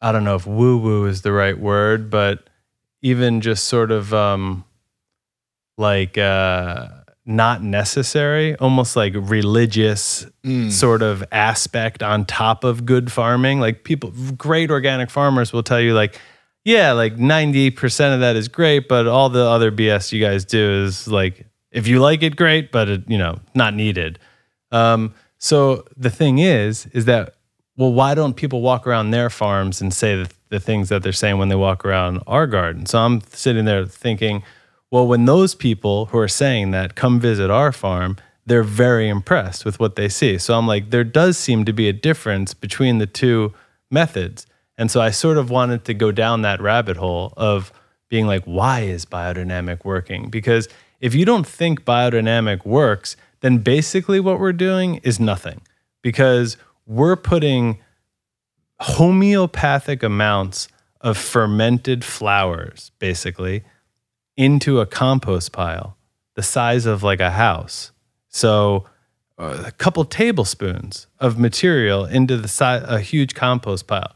I 0.00 0.12
don't 0.12 0.24
know 0.24 0.34
if 0.34 0.46
woo 0.46 0.76
woo 0.78 1.06
is 1.06 1.22
the 1.22 1.32
right 1.32 1.58
word, 1.58 2.10
but 2.10 2.48
even 3.02 3.40
just 3.40 3.64
sort 3.64 3.90
of 3.90 4.12
um, 4.12 4.64
like. 5.76 6.18
Uh, 6.18 6.88
not 7.26 7.62
necessary, 7.62 8.54
almost 8.56 8.96
like 8.96 9.14
religious 9.16 10.26
mm. 10.44 10.70
sort 10.70 11.02
of 11.02 11.24
aspect 11.32 12.02
on 12.02 12.24
top 12.26 12.64
of 12.64 12.84
good 12.84 13.10
farming. 13.10 13.60
Like 13.60 13.84
people, 13.84 14.12
great 14.36 14.70
organic 14.70 15.10
farmers 15.10 15.52
will 15.52 15.62
tell 15.62 15.80
you, 15.80 15.94
like, 15.94 16.20
yeah, 16.64 16.92
like 16.92 17.16
90% 17.16 18.14
of 18.14 18.20
that 18.20 18.36
is 18.36 18.48
great, 18.48 18.88
but 18.88 19.06
all 19.06 19.28
the 19.28 19.44
other 19.44 19.70
BS 19.70 20.12
you 20.12 20.20
guys 20.20 20.44
do 20.44 20.84
is 20.84 21.06
like, 21.06 21.46
if 21.70 21.86
you 21.86 22.00
like 22.00 22.22
it, 22.22 22.36
great, 22.36 22.72
but 22.72 22.88
it, 22.88 23.02
you 23.08 23.18
know, 23.18 23.38
not 23.54 23.74
needed. 23.74 24.18
Um, 24.72 25.14
so 25.38 25.84
the 25.96 26.10
thing 26.10 26.38
is, 26.38 26.86
is 26.86 27.04
that, 27.04 27.34
well, 27.76 27.92
why 27.92 28.14
don't 28.14 28.34
people 28.34 28.62
walk 28.62 28.86
around 28.86 29.10
their 29.10 29.28
farms 29.28 29.80
and 29.80 29.92
say 29.92 30.22
the, 30.22 30.30
the 30.48 30.60
things 30.60 30.88
that 30.88 31.02
they're 31.02 31.12
saying 31.12 31.38
when 31.38 31.48
they 31.48 31.54
walk 31.54 31.84
around 31.84 32.22
our 32.26 32.46
garden? 32.46 32.86
So 32.86 32.98
I'm 32.98 33.20
sitting 33.20 33.66
there 33.66 33.84
thinking, 33.84 34.42
well, 34.90 35.06
when 35.06 35.26
those 35.26 35.54
people 35.54 36.06
who 36.06 36.18
are 36.18 36.28
saying 36.28 36.70
that 36.70 36.94
come 36.94 37.20
visit 37.20 37.50
our 37.50 37.72
farm, 37.72 38.16
they're 38.46 38.62
very 38.62 39.08
impressed 39.08 39.64
with 39.64 39.80
what 39.80 39.96
they 39.96 40.08
see. 40.08 40.38
So 40.38 40.56
I'm 40.56 40.66
like, 40.66 40.90
there 40.90 41.04
does 41.04 41.36
seem 41.36 41.64
to 41.64 41.72
be 41.72 41.88
a 41.88 41.92
difference 41.92 42.54
between 42.54 42.98
the 42.98 43.06
two 43.06 43.52
methods. 43.90 44.46
And 44.76 44.90
so 44.90 45.00
I 45.00 45.10
sort 45.10 45.38
of 45.38 45.50
wanted 45.50 45.84
to 45.84 45.94
go 45.94 46.10
down 46.10 46.42
that 46.42 46.60
rabbit 46.60 46.96
hole 46.96 47.32
of 47.36 47.72
being 48.08 48.26
like, 48.26 48.44
why 48.44 48.80
is 48.80 49.04
biodynamic 49.04 49.84
working? 49.84 50.30
Because 50.30 50.68
if 51.00 51.14
you 51.14 51.24
don't 51.24 51.46
think 51.46 51.84
biodynamic 51.84 52.64
works, 52.64 53.16
then 53.40 53.58
basically 53.58 54.20
what 54.20 54.40
we're 54.40 54.52
doing 54.52 54.96
is 55.02 55.20
nothing 55.20 55.60
because 56.02 56.56
we're 56.86 57.16
putting 57.16 57.78
homeopathic 58.80 60.02
amounts 60.02 60.68
of 61.00 61.16
fermented 61.16 62.04
flowers, 62.04 62.90
basically, 62.98 63.62
into 64.36 64.80
a 64.80 64.86
compost 64.86 65.52
pile 65.52 65.96
the 66.34 66.42
size 66.42 66.86
of 66.86 67.02
like 67.02 67.20
a 67.20 67.30
house. 67.30 67.92
So 68.28 68.86
uh, 69.38 69.64
a 69.66 69.70
couple 69.72 70.04
tablespoons 70.04 71.06
of 71.20 71.38
material 71.38 72.04
into 72.04 72.36
the 72.36 72.48
size 72.48 72.82
a 72.86 73.00
huge 73.00 73.34
compost 73.34 73.86
pile. 73.86 74.14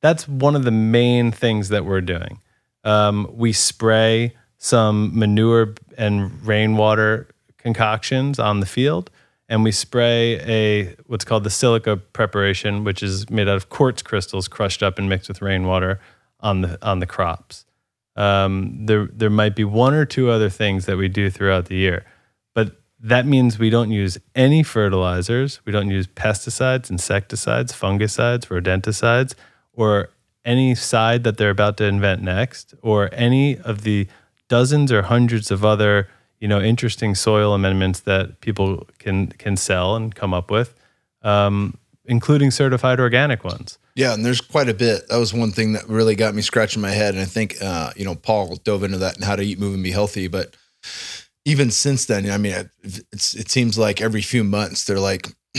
That's 0.00 0.26
one 0.26 0.56
of 0.56 0.64
the 0.64 0.70
main 0.70 1.30
things 1.32 1.68
that 1.68 1.84
we're 1.84 2.00
doing. 2.00 2.40
Um, 2.84 3.28
we 3.32 3.52
spray 3.52 4.34
some 4.58 5.18
manure 5.18 5.74
and 5.98 6.44
rainwater 6.46 7.28
concoctions 7.58 8.38
on 8.38 8.60
the 8.60 8.66
field, 8.66 9.10
and 9.48 9.64
we 9.64 9.72
spray 9.72 10.38
a 10.40 10.96
what's 11.06 11.24
called 11.24 11.44
the 11.44 11.50
silica 11.50 11.96
preparation, 11.96 12.84
which 12.84 13.02
is 13.02 13.28
made 13.30 13.48
out 13.48 13.56
of 13.56 13.68
quartz 13.68 14.02
crystals 14.02 14.48
crushed 14.48 14.82
up 14.82 14.98
and 14.98 15.08
mixed 15.08 15.28
with 15.28 15.42
rainwater 15.42 16.00
on 16.40 16.62
the 16.62 16.78
on 16.86 17.00
the 17.00 17.06
crops. 17.06 17.64
Um, 18.16 18.86
there 18.86 19.08
there 19.12 19.30
might 19.30 19.56
be 19.56 19.64
one 19.64 19.94
or 19.94 20.04
two 20.04 20.30
other 20.30 20.50
things 20.50 20.86
that 20.86 20.96
we 20.96 21.08
do 21.08 21.30
throughout 21.30 21.66
the 21.66 21.76
year, 21.76 22.04
but 22.54 22.80
that 23.00 23.26
means 23.26 23.58
we 23.58 23.70
don't 23.70 23.90
use 23.90 24.18
any 24.34 24.62
fertilizers, 24.62 25.60
we 25.64 25.72
don't 25.72 25.90
use 25.90 26.06
pesticides, 26.06 26.90
insecticides, 26.90 27.72
fungicides, 27.72 28.46
rodenticides, 28.48 29.34
or 29.72 30.10
any 30.44 30.74
side 30.74 31.24
that 31.24 31.36
they're 31.36 31.50
about 31.50 31.76
to 31.78 31.84
invent 31.84 32.22
next, 32.22 32.74
or 32.82 33.10
any 33.12 33.58
of 33.58 33.82
the 33.82 34.08
dozens 34.48 34.90
or 34.90 35.02
hundreds 35.02 35.50
of 35.50 35.64
other 35.64 36.08
you 36.40 36.48
know 36.48 36.60
interesting 36.60 37.14
soil 37.14 37.54
amendments 37.54 38.00
that 38.00 38.40
people 38.40 38.86
can 38.98 39.28
can 39.28 39.56
sell 39.56 39.94
and 39.94 40.14
come 40.14 40.34
up 40.34 40.50
with, 40.50 40.74
um, 41.22 41.76
including 42.06 42.50
certified 42.50 42.98
organic 42.98 43.44
ones. 43.44 43.78
Yeah, 43.94 44.14
and 44.14 44.24
there's 44.24 44.40
quite 44.40 44.68
a 44.68 44.74
bit. 44.74 45.08
That 45.08 45.18
was 45.18 45.34
one 45.34 45.50
thing 45.50 45.72
that 45.72 45.88
really 45.88 46.14
got 46.14 46.34
me 46.34 46.42
scratching 46.42 46.80
my 46.80 46.90
head, 46.90 47.14
and 47.14 47.22
I 47.22 47.26
think 47.26 47.56
uh, 47.60 47.92
you 47.96 48.04
know 48.04 48.14
Paul 48.14 48.56
dove 48.56 48.82
into 48.82 48.98
that 48.98 49.16
and 49.16 49.24
how 49.24 49.36
to 49.36 49.42
eat, 49.42 49.58
move, 49.58 49.74
and 49.74 49.82
be 49.84 49.90
healthy. 49.90 50.26
But 50.26 50.56
even 51.44 51.70
since 51.70 52.06
then, 52.06 52.30
I 52.30 52.38
mean, 52.38 52.70
it 52.82 53.50
seems 53.50 53.78
like 53.78 54.00
every 54.00 54.22
few 54.22 54.44
months 54.44 54.84
they're 54.84 55.00
like, 55.00 55.28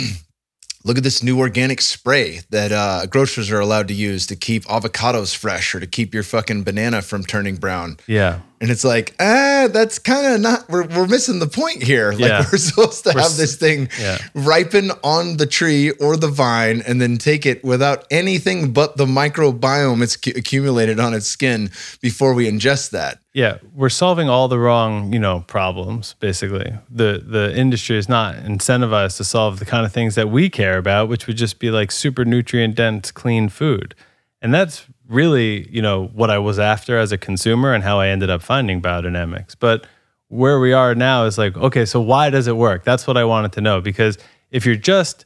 look 0.84 0.98
at 0.98 1.04
this 1.04 1.24
new 1.24 1.40
organic 1.40 1.82
spray 1.82 2.42
that 2.50 2.72
uh, 2.72 3.06
grocers 3.06 3.52
are 3.52 3.60
allowed 3.60 3.88
to 3.88 3.94
use 3.94 4.28
to 4.28 4.36
keep 4.36 4.64
avocados 4.66 5.36
fresh 5.36 5.76
or 5.76 5.80
to 5.80 5.88
keep 5.88 6.14
your 6.14 6.24
fucking 6.24 6.64
banana 6.64 7.02
from 7.02 7.24
turning 7.24 7.56
brown. 7.56 7.98
Yeah. 8.08 8.42
And 8.62 8.70
it's 8.70 8.84
like, 8.84 9.16
ah, 9.20 9.68
that's 9.74 9.98
kind 9.98 10.36
of 10.36 10.40
not, 10.40 10.70
we're, 10.70 10.86
we're 10.86 11.08
missing 11.08 11.40
the 11.40 11.48
point 11.48 11.82
here. 11.82 12.12
Like, 12.12 12.20
Yeah. 12.22 12.46
we're 12.52 12.60
supposed 12.60 13.04
to 13.06 13.12
We're 13.16 13.22
have 13.22 13.36
this 13.36 13.56
thing 13.56 13.90
Yeah. 14.00 14.20
ripen 14.36 14.92
on 15.04 15.38
the 15.38 15.48
tree 15.48 15.90
or 16.00 16.16
the 16.16 16.28
vine 16.28 16.84
and 16.88 17.02
then 17.02 17.18
take 17.18 17.48
it 17.48 17.64
without 17.64 18.06
anything 18.12 18.72
but 18.72 18.98
the 18.98 19.08
microbiome 19.08 20.04
it's 20.04 20.16
cu- 20.16 20.34
accumulated 20.36 21.00
on 21.00 21.16
its 21.16 21.26
skin 21.28 21.72
before 22.02 22.36
we 22.36 22.48
ingest 22.50 22.92
that. 22.92 23.18
Yeah, 23.34 23.58
we're 23.74 23.90
solving 23.90 24.30
all 24.30 24.48
the 24.48 24.60
wrong, 24.60 25.12
you 25.12 25.20
know, 25.20 25.44
problems. 25.48 26.16
Basically, 26.20 26.72
the 26.90 27.24
the 27.26 27.56
industry 27.58 27.98
is 27.98 28.10
not 28.10 28.36
incentivized 28.36 29.18
to 29.18 29.24
solve 29.24 29.58
the 29.60 29.66
kind 29.66 29.86
of 29.86 29.94
things 29.94 30.16
that 30.16 30.30
we 30.30 30.50
care 30.50 30.78
about, 30.78 31.08
which 31.10 31.28
would 31.28 31.38
just 31.38 31.58
be 31.58 31.72
like 31.72 31.92
super 31.92 32.26
nutrient 32.26 32.76
dense, 32.76 33.10
clean 33.10 33.48
food, 33.50 33.96
and 34.42 34.54
that's 34.54 34.86
really, 35.12 35.70
you 35.70 35.82
know, 35.82 36.08
what 36.08 36.30
I 36.30 36.40
was 36.40 36.58
after 36.58 36.98
as 36.98 37.12
a 37.12 37.18
consumer 37.18 37.74
and 37.74 37.84
how 37.84 38.00
I 38.00 38.08
ended 38.08 38.30
up 38.30 38.42
finding 38.42 38.82
biodynamics. 38.82 39.56
But 39.60 39.86
where 40.30 40.60
we 40.60 40.72
are 40.72 40.96
now 40.96 41.26
is 41.26 41.38
like, 41.38 41.58
okay, 41.58 41.86
so 41.86 42.00
why 42.00 42.30
does 42.30 42.48
it 42.48 42.56
work? 42.56 42.86
That's 42.86 43.06
what 43.06 43.18
I 43.18 43.26
wanted 43.26 43.52
to 43.54 43.62
know 43.62 43.82
because 43.82 44.18
if 44.50 44.66
you're 44.66 44.76
just 44.76 45.26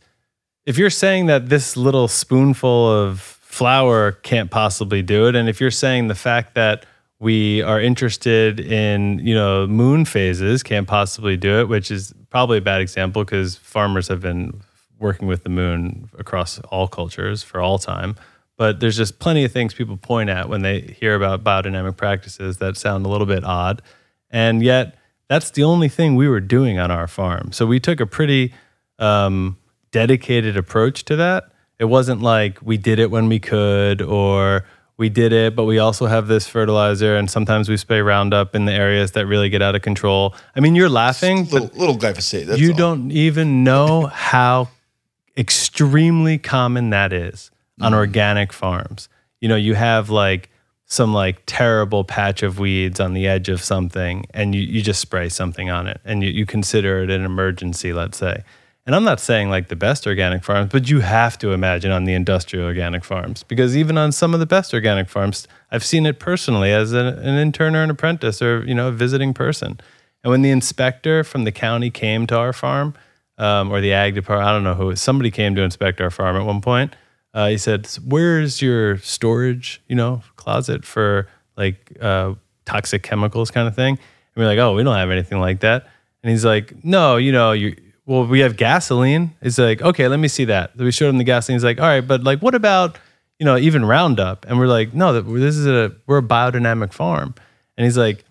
if 0.65 0.79
you're 0.79 0.89
saying 0.89 1.27
that 1.27 1.49
this 1.49 1.77
little 1.77 2.07
spoonful 2.07 2.91
of 2.91 3.21
flour 3.21 4.13
can't 4.13 4.49
possibly 4.49 5.03
do 5.03 5.27
it, 5.27 5.35
and 5.35 5.47
if 5.47 5.61
you're 5.61 5.69
saying 5.69 6.07
the 6.07 6.15
fact 6.15 6.55
that 6.55 6.87
we 7.19 7.61
are 7.61 7.79
interested 7.79 8.59
in, 8.59 9.19
you 9.19 9.35
know, 9.35 9.67
moon 9.67 10.05
phases 10.05 10.63
can't 10.63 10.87
possibly 10.87 11.37
do 11.37 11.59
it, 11.59 11.69
which 11.69 11.91
is 11.91 12.13
probably 12.31 12.57
a 12.57 12.61
bad 12.61 12.81
example 12.81 13.23
because 13.23 13.55
farmers 13.57 14.07
have 14.07 14.21
been 14.21 14.59
working 14.99 15.27
with 15.27 15.43
the 15.43 15.49
moon 15.49 16.09
across 16.17 16.59
all 16.71 16.87
cultures 16.87 17.43
for 17.43 17.61
all 17.61 17.77
time. 17.77 18.15
But 18.57 18.79
there's 18.79 18.95
just 18.95 19.19
plenty 19.19 19.43
of 19.43 19.51
things 19.51 19.73
people 19.73 19.97
point 19.97 20.29
at 20.29 20.47
when 20.47 20.61
they 20.61 20.81
hear 20.81 21.15
about 21.15 21.43
biodynamic 21.43 21.97
practices 21.97 22.57
that 22.57 22.77
sound 22.77 23.05
a 23.05 23.09
little 23.09 23.27
bit 23.27 23.43
odd. 23.43 23.81
And 24.29 24.63
yet, 24.63 24.97
that's 25.27 25.51
the 25.51 25.63
only 25.63 25.89
thing 25.89 26.15
we 26.15 26.27
were 26.27 26.39
doing 26.39 26.79
on 26.79 26.91
our 26.91 27.07
farm. 27.07 27.51
So 27.51 27.65
we 27.65 27.79
took 27.79 27.99
a 27.99 28.05
pretty 28.05 28.53
um, 28.99 29.57
dedicated 29.91 30.55
approach 30.55 31.03
to 31.05 31.15
that. 31.17 31.45
It 31.79 31.85
wasn't 31.85 32.21
like 32.21 32.59
we 32.61 32.77
did 32.77 32.99
it 32.99 33.11
when 33.11 33.27
we 33.27 33.39
could 33.39 34.01
or 34.01 34.65
we 34.97 35.09
did 35.09 35.33
it, 35.33 35.55
but 35.55 35.65
we 35.65 35.77
also 35.77 36.05
have 36.05 36.27
this 36.27 36.47
fertilizer 36.47 37.17
and 37.17 37.29
sometimes 37.29 37.67
we 37.67 37.75
spray 37.75 37.99
Roundup 37.99 38.55
in 38.55 38.63
the 38.63 38.71
areas 38.71 39.11
that 39.11 39.25
really 39.25 39.49
get 39.49 39.61
out 39.61 39.75
of 39.75 39.81
control. 39.81 40.33
I 40.55 40.61
mean, 40.61 40.75
you're 40.75 40.87
laughing, 40.89 41.45
Little, 41.49 41.69
little 41.75 41.97
glyphosate. 41.97 42.45
That's 42.45 42.61
you 42.61 42.71
all. 42.71 42.77
don't 42.77 43.11
even 43.11 43.65
know 43.65 44.05
how 44.05 44.69
extremely 45.37 46.37
common 46.37 46.91
that 46.91 47.11
is 47.11 47.51
on 47.81 47.91
Mm. 47.91 47.95
organic 47.95 48.53
farms. 48.53 49.09
You 49.41 49.49
know, 49.49 49.55
you 49.55 49.75
have 49.75 50.09
like 50.09 50.49
some 50.85 51.13
like 51.13 51.41
terrible 51.45 52.03
patch 52.03 52.43
of 52.43 52.59
weeds 52.59 52.99
on 52.99 53.13
the 53.13 53.27
edge 53.27 53.49
of 53.49 53.61
something 53.61 54.25
and 54.33 54.53
you, 54.53 54.61
you 54.61 54.81
just 54.81 55.01
spray 55.01 55.29
something 55.29 55.69
on 55.69 55.87
it 55.87 55.99
and 56.05 56.23
you, 56.23 56.29
you 56.29 56.45
consider 56.45 57.03
it 57.03 57.09
an 57.09 57.25
emergency, 57.25 57.91
let's 57.91 58.17
say. 58.17 58.43
And 58.85 58.95
I'm 58.95 59.03
not 59.03 59.19
saying 59.19 59.49
like 59.49 59.69
the 59.69 59.75
best 59.75 60.05
organic 60.05 60.43
farms, 60.43 60.69
but 60.71 60.87
you 60.87 60.99
have 60.99 61.39
to 61.39 61.53
imagine 61.53 61.91
on 61.91 62.05
the 62.05 62.13
industrial 62.13 62.65
organic 62.67 63.03
farms 63.03 63.41
because 63.41 63.75
even 63.75 63.97
on 63.97 64.11
some 64.11 64.35
of 64.35 64.39
the 64.39 64.45
best 64.45 64.75
organic 64.75 65.09
farms, 65.09 65.47
I've 65.71 65.83
seen 65.83 66.05
it 66.05 66.19
personally 66.19 66.71
as 66.71 66.93
an, 66.93 67.07
an 67.07 67.35
intern 67.39 67.75
or 67.75 67.81
an 67.81 67.89
apprentice 67.89 68.43
or, 68.43 68.63
you 68.63 68.75
know, 68.75 68.89
a 68.89 68.91
visiting 68.91 69.33
person. 69.33 69.79
And 70.23 70.29
when 70.29 70.43
the 70.43 70.51
inspector 70.51 71.23
from 71.23 71.45
the 71.45 71.51
county 71.51 71.89
came 71.89 72.27
to 72.27 72.37
our 72.37 72.53
farm, 72.53 72.93
um, 73.39 73.71
or 73.71 73.81
the 73.81 73.91
ag 73.91 74.13
department, 74.13 74.47
I 74.47 74.51
don't 74.51 74.63
know 74.63 74.75
who, 74.75 74.95
somebody 74.95 75.31
came 75.31 75.55
to 75.55 75.61
inspect 75.63 75.99
our 75.99 76.11
farm 76.11 76.35
at 76.35 76.45
one 76.45 76.61
point. 76.61 76.95
Uh, 77.35 77.49
he 77.49 77.57
said, 77.59 77.87
"Where's 78.03 78.61
your 78.61 78.97
storage, 78.97 79.81
you 79.87 79.95
know, 79.95 80.23
closet 80.37 80.85
for 80.85 81.27
like 81.55 81.95
uh, 82.01 82.33
toxic 82.65 83.03
chemicals, 83.03 83.51
kind 83.51 83.67
of 83.67 83.75
thing?" 83.75 83.93
And 83.93 84.35
we're 84.35 84.47
like, 84.47 84.57
"Oh, 84.57 84.73
we 84.73 84.83
don't 84.83 84.95
have 84.95 85.11
anything 85.11 85.39
like 85.39 85.59
that." 85.59 85.87
And 86.23 86.31
he's 86.31 86.45
like, 86.45 86.83
"No, 86.83 87.17
you 87.17 87.31
know, 87.31 87.51
you 87.51 87.75
well, 88.07 88.25
we 88.25 88.39
have 88.39 88.57
gasoline." 88.57 89.35
He's 89.43 89.59
like, 89.59 89.83
"Okay, 89.83 90.07
let 90.07 90.19
me 90.19 90.27
see 90.29 90.45
that." 90.45 90.71
So 90.77 90.83
we 90.83 90.91
showed 90.91 91.09
him 91.09 91.19
the 91.19 91.23
gasoline. 91.23 91.57
He's 91.57 91.63
like, 91.63 91.79
"All 91.79 91.85
right, 91.85 92.01
but 92.01 92.23
like, 92.23 92.41
what 92.41 92.55
about 92.55 92.97
you 93.37 93.45
know, 93.45 93.57
even 93.57 93.85
Roundup?" 93.85 94.45
And 94.47 94.57
we're 94.57 94.67
like, 94.67 94.95
"No, 94.95 95.21
this 95.21 95.57
is 95.57 95.67
a 95.67 95.93
we're 96.07 96.19
a 96.19 96.23
biodynamic 96.23 96.93
farm." 96.93 97.35
And 97.77 97.83
he's 97.83 97.97
like, 97.97 98.23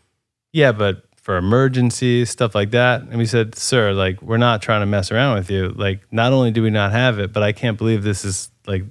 yeah, 0.55 0.71
but 0.71 1.04
for 1.25 1.39
emergencies, 1.39 2.29
stuff 2.29 2.55
like 2.55 2.71
that. 2.73 3.01
And 3.01 3.17
we 3.17 3.25
said, 3.25 3.55
sir, 3.55 3.95
like, 3.95 4.21
we're 4.21 4.37
not 4.37 4.61
trying 4.61 4.83
to 4.83 4.87
mess 4.87 5.11
around 5.11 5.37
with 5.37 5.51
you. 5.51 5.71
Like, 5.71 6.01
not 6.13 6.35
only 6.35 6.51
do 6.51 6.63
we 6.63 6.69
not 6.69 6.93
have 6.93 7.19
it, 7.19 7.33
but 7.33 7.43
I 7.43 7.53
can't 7.53 7.79
believe 7.79 8.03
this 8.03 8.27
is 8.27 8.51
like, 8.67 8.85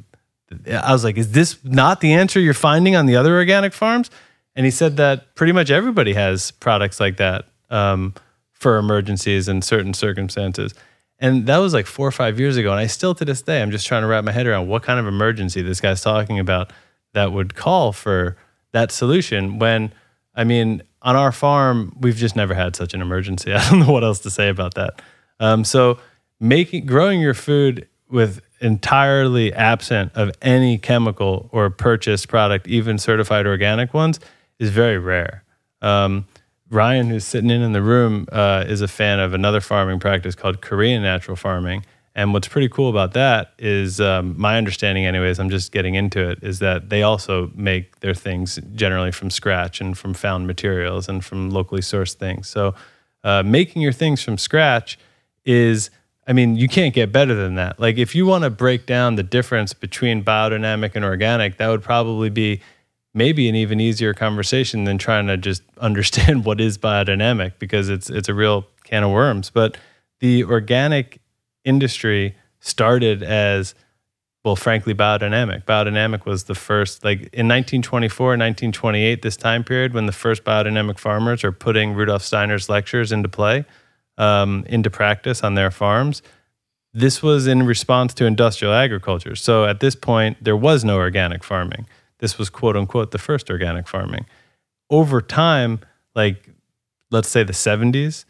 I 0.67 0.91
was 0.91 1.03
like, 1.03 1.15
is 1.15 1.33
this 1.33 1.63
not 1.63 2.01
the 2.01 2.13
answer 2.13 2.39
you're 2.39 2.55
finding 2.55 2.95
on 2.95 3.05
the 3.05 3.15
other 3.15 3.35
organic 3.35 3.71
farms? 3.71 4.09
And 4.55 4.65
he 4.65 4.71
said 4.71 4.97
that 4.97 5.35
pretty 5.35 5.53
much 5.53 5.69
everybody 5.69 6.13
has 6.15 6.49
products 6.49 6.99
like 6.99 7.17
that 7.17 7.45
um, 7.69 8.15
for 8.51 8.77
emergencies 8.77 9.47
and 9.47 9.63
certain 9.63 9.93
circumstances. 9.93 10.73
And 11.19 11.45
that 11.45 11.57
was 11.57 11.71
like 11.71 11.85
four 11.85 12.07
or 12.07 12.11
five 12.11 12.39
years 12.39 12.57
ago. 12.57 12.71
And 12.71 12.79
I 12.79 12.87
still 12.87 13.13
to 13.13 13.23
this 13.25 13.43
day, 13.43 13.61
I'm 13.61 13.69
just 13.69 13.85
trying 13.85 14.01
to 14.01 14.07
wrap 14.07 14.23
my 14.23 14.31
head 14.31 14.47
around 14.47 14.67
what 14.67 14.81
kind 14.81 14.99
of 14.99 15.05
emergency 15.05 15.61
this 15.61 15.79
guy's 15.79 16.01
talking 16.01 16.39
about 16.39 16.73
that 17.13 17.31
would 17.31 17.53
call 17.53 17.93
for 17.93 18.37
that 18.71 18.91
solution 18.91 19.59
when 19.59 19.93
I 20.35 20.43
mean, 20.43 20.81
on 21.03 21.15
our 21.15 21.31
farm, 21.31 21.95
we've 21.99 22.15
just 22.15 22.35
never 22.35 22.53
had 22.53 22.75
such 22.75 22.93
an 22.93 23.01
emergency. 23.01 23.53
I 23.53 23.69
don't 23.69 23.79
know 23.79 23.91
what 23.91 24.03
else 24.03 24.19
to 24.21 24.29
say 24.29 24.49
about 24.49 24.75
that. 24.75 25.01
Um, 25.39 25.63
so, 25.63 25.99
making 26.39 26.85
growing 26.85 27.19
your 27.19 27.33
food 27.33 27.87
with 28.09 28.41
entirely 28.61 29.53
absent 29.53 30.11
of 30.15 30.31
any 30.41 30.77
chemical 30.77 31.49
or 31.51 31.69
purchased 31.69 32.27
product, 32.29 32.67
even 32.67 32.97
certified 32.97 33.45
organic 33.45 33.93
ones, 33.93 34.19
is 34.59 34.69
very 34.69 34.97
rare. 34.97 35.43
Um, 35.81 36.25
Ryan, 36.69 37.09
who's 37.09 37.25
sitting 37.25 37.49
in 37.49 37.61
in 37.61 37.73
the 37.73 37.81
room, 37.81 38.27
uh, 38.31 38.63
is 38.67 38.81
a 38.81 38.87
fan 38.87 39.19
of 39.19 39.33
another 39.33 39.61
farming 39.61 39.99
practice 39.99 40.33
called 40.33 40.61
Korean 40.61 41.03
natural 41.03 41.35
farming. 41.35 41.85
And 42.15 42.31
what's 42.31 42.47
pretty 42.47 42.69
cool 42.69 42.89
about 42.89 43.13
that 43.13 43.53
is 43.57 43.99
um, 43.99 44.35
my 44.37 44.57
understanding, 44.57 45.05
anyways, 45.05 45.39
I'm 45.39 45.49
just 45.49 45.71
getting 45.71 45.95
into 45.95 46.29
it, 46.29 46.39
is 46.43 46.59
that 46.59 46.89
they 46.89 47.01
also 47.01 47.51
make 47.55 47.99
their 48.01 48.13
things 48.13 48.59
generally 48.75 49.11
from 49.11 49.31
scratch 49.31 49.81
and 49.81 49.97
from 49.97 50.13
found 50.13 50.45
materials 50.45 51.09
and 51.09 51.25
from 51.25 51.49
locally 51.49 51.81
sourced 51.81 52.13
things. 52.13 52.47
So 52.47 52.75
uh, 53.23 53.41
making 53.43 53.81
your 53.81 53.93
things 53.93 54.21
from 54.21 54.37
scratch 54.37 54.99
is, 55.43 55.89
I 56.27 56.33
mean, 56.33 56.55
you 56.55 56.67
can't 56.67 56.93
get 56.93 57.11
better 57.11 57.33
than 57.33 57.55
that. 57.55 57.79
Like 57.79 57.97
if 57.97 58.13
you 58.13 58.27
want 58.27 58.43
to 58.43 58.51
break 58.51 58.85
down 58.85 59.15
the 59.15 59.23
difference 59.23 59.73
between 59.73 60.23
biodynamic 60.23 60.95
and 60.95 61.03
organic, 61.03 61.57
that 61.57 61.67
would 61.67 61.81
probably 61.81 62.29
be 62.29 62.61
maybe 63.15 63.49
an 63.49 63.55
even 63.55 63.79
easier 63.79 64.13
conversation 64.13 64.83
than 64.83 64.99
trying 64.99 65.27
to 65.27 65.37
just 65.37 65.63
understand 65.79 66.45
what 66.45 66.61
is 66.61 66.77
biodynamic 66.77 67.53
because 67.57 67.89
it's 67.89 68.09
it's 68.09 68.29
a 68.29 68.33
real 68.35 68.67
can 68.83 69.03
of 69.03 69.09
worms. 69.11 69.49
But 69.49 69.77
the 70.19 70.43
organic 70.43 71.19
industry 71.65 72.35
started 72.59 73.23
as 73.23 73.75
well 74.43 74.55
frankly 74.55 74.93
biodynamic. 74.93 75.63
Biodynamic 75.63 76.25
was 76.25 76.45
the 76.45 76.55
first 76.55 77.03
like 77.03 77.19
in 77.33 77.47
1924 77.47 78.27
1928 78.27 79.21
this 79.21 79.37
time 79.37 79.63
period 79.63 79.93
when 79.93 80.05
the 80.05 80.11
first 80.11 80.43
biodynamic 80.43 80.99
farmers 80.99 81.43
are 81.43 81.51
putting 81.51 81.93
rudolf 81.93 82.23
steiner's 82.23 82.69
lectures 82.69 83.11
into 83.11 83.29
play 83.29 83.65
um, 84.17 84.63
into 84.67 84.89
practice 84.89 85.43
on 85.43 85.55
their 85.55 85.71
farms. 85.71 86.21
This 86.93 87.23
was 87.23 87.47
in 87.47 87.65
response 87.65 88.13
to 88.15 88.25
industrial 88.25 88.73
agriculture. 88.73 89.35
So 89.35 89.65
at 89.65 89.79
this 89.79 89.95
point 89.95 90.43
there 90.43 90.57
was 90.57 90.83
no 90.83 90.97
organic 90.97 91.43
farming. 91.43 91.87
This 92.19 92.37
was 92.37 92.49
quote 92.49 92.75
unquote 92.75 93.11
the 93.11 93.17
first 93.17 93.49
organic 93.49 93.87
farming. 93.87 94.25
Over 94.89 95.21
time 95.21 95.79
like 96.15 96.49
let's 97.11 97.29
say 97.29 97.43
the 97.43 97.53
70s 97.53 98.25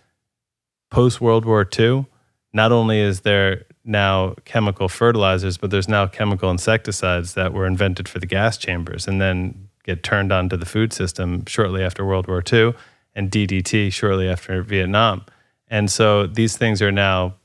post 0.92 1.20
world 1.20 1.44
war 1.44 1.68
ii 1.80 2.06
not 2.54 2.72
only 2.72 3.00
is 3.00 3.22
there 3.22 3.66
now 3.84 4.36
chemical 4.46 4.88
fertilizers, 4.88 5.58
but 5.58 5.72
there's 5.72 5.90
now 5.90 6.08
chemical 6.08 6.50
insecticides 6.50 7.34
that 7.34 7.54
were 7.54 7.66
invented 7.66 8.08
for 8.08 8.20
the 8.20 8.26
gas 8.26 8.58
chambers 8.58 9.08
and 9.08 9.20
then 9.20 9.70
get 9.84 10.04
turned 10.04 10.32
onto 10.32 10.56
the 10.56 10.66
food 10.66 10.94
system 10.94 11.46
shortly 11.46 11.84
after 11.84 12.06
World 12.06 12.28
War 12.28 12.42
II 12.52 12.74
and 13.16 13.30
DDT 13.30 13.92
shortly 13.92 14.30
after 14.30 14.62
Vietnam. 14.62 15.26
And 15.68 15.92
so 15.92 16.28
these 16.28 16.56
things 16.56 16.82
are 16.82 16.92
now 16.92 17.36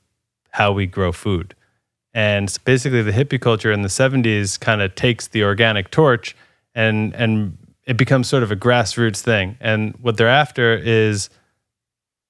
how 0.50 0.72
we 0.72 0.86
grow 0.86 1.12
food. 1.12 1.54
And 2.14 2.56
basically, 2.64 3.02
the 3.02 3.12
hippie 3.12 3.40
culture 3.40 3.70
in 3.72 3.82
the 3.82 3.88
70s 3.88 4.58
kind 4.58 4.82
of 4.82 4.94
takes 4.94 5.28
the 5.28 5.44
organic 5.44 5.90
torch 5.90 6.36
and 6.74 7.14
and 7.14 7.56
it 7.86 7.96
becomes 7.96 8.28
sort 8.28 8.42
of 8.42 8.52
a 8.52 8.56
grassroots 8.56 9.20
thing. 9.20 9.56
And 9.60 9.94
what 10.02 10.18
they're 10.18 10.28
after 10.28 10.74
is 10.74 11.30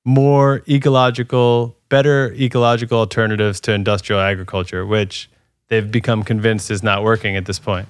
more 0.04 0.62
ecological, 0.68 1.76
better 1.88 2.32
ecological 2.34 2.98
alternatives 2.98 3.60
to 3.60 3.72
industrial 3.72 4.20
agriculture, 4.20 4.86
which 4.86 5.28
they've 5.68 5.90
become 5.90 6.22
convinced 6.22 6.70
is 6.70 6.82
not 6.82 7.02
working 7.02 7.36
at 7.36 7.46
this 7.46 7.58
point. 7.58 7.88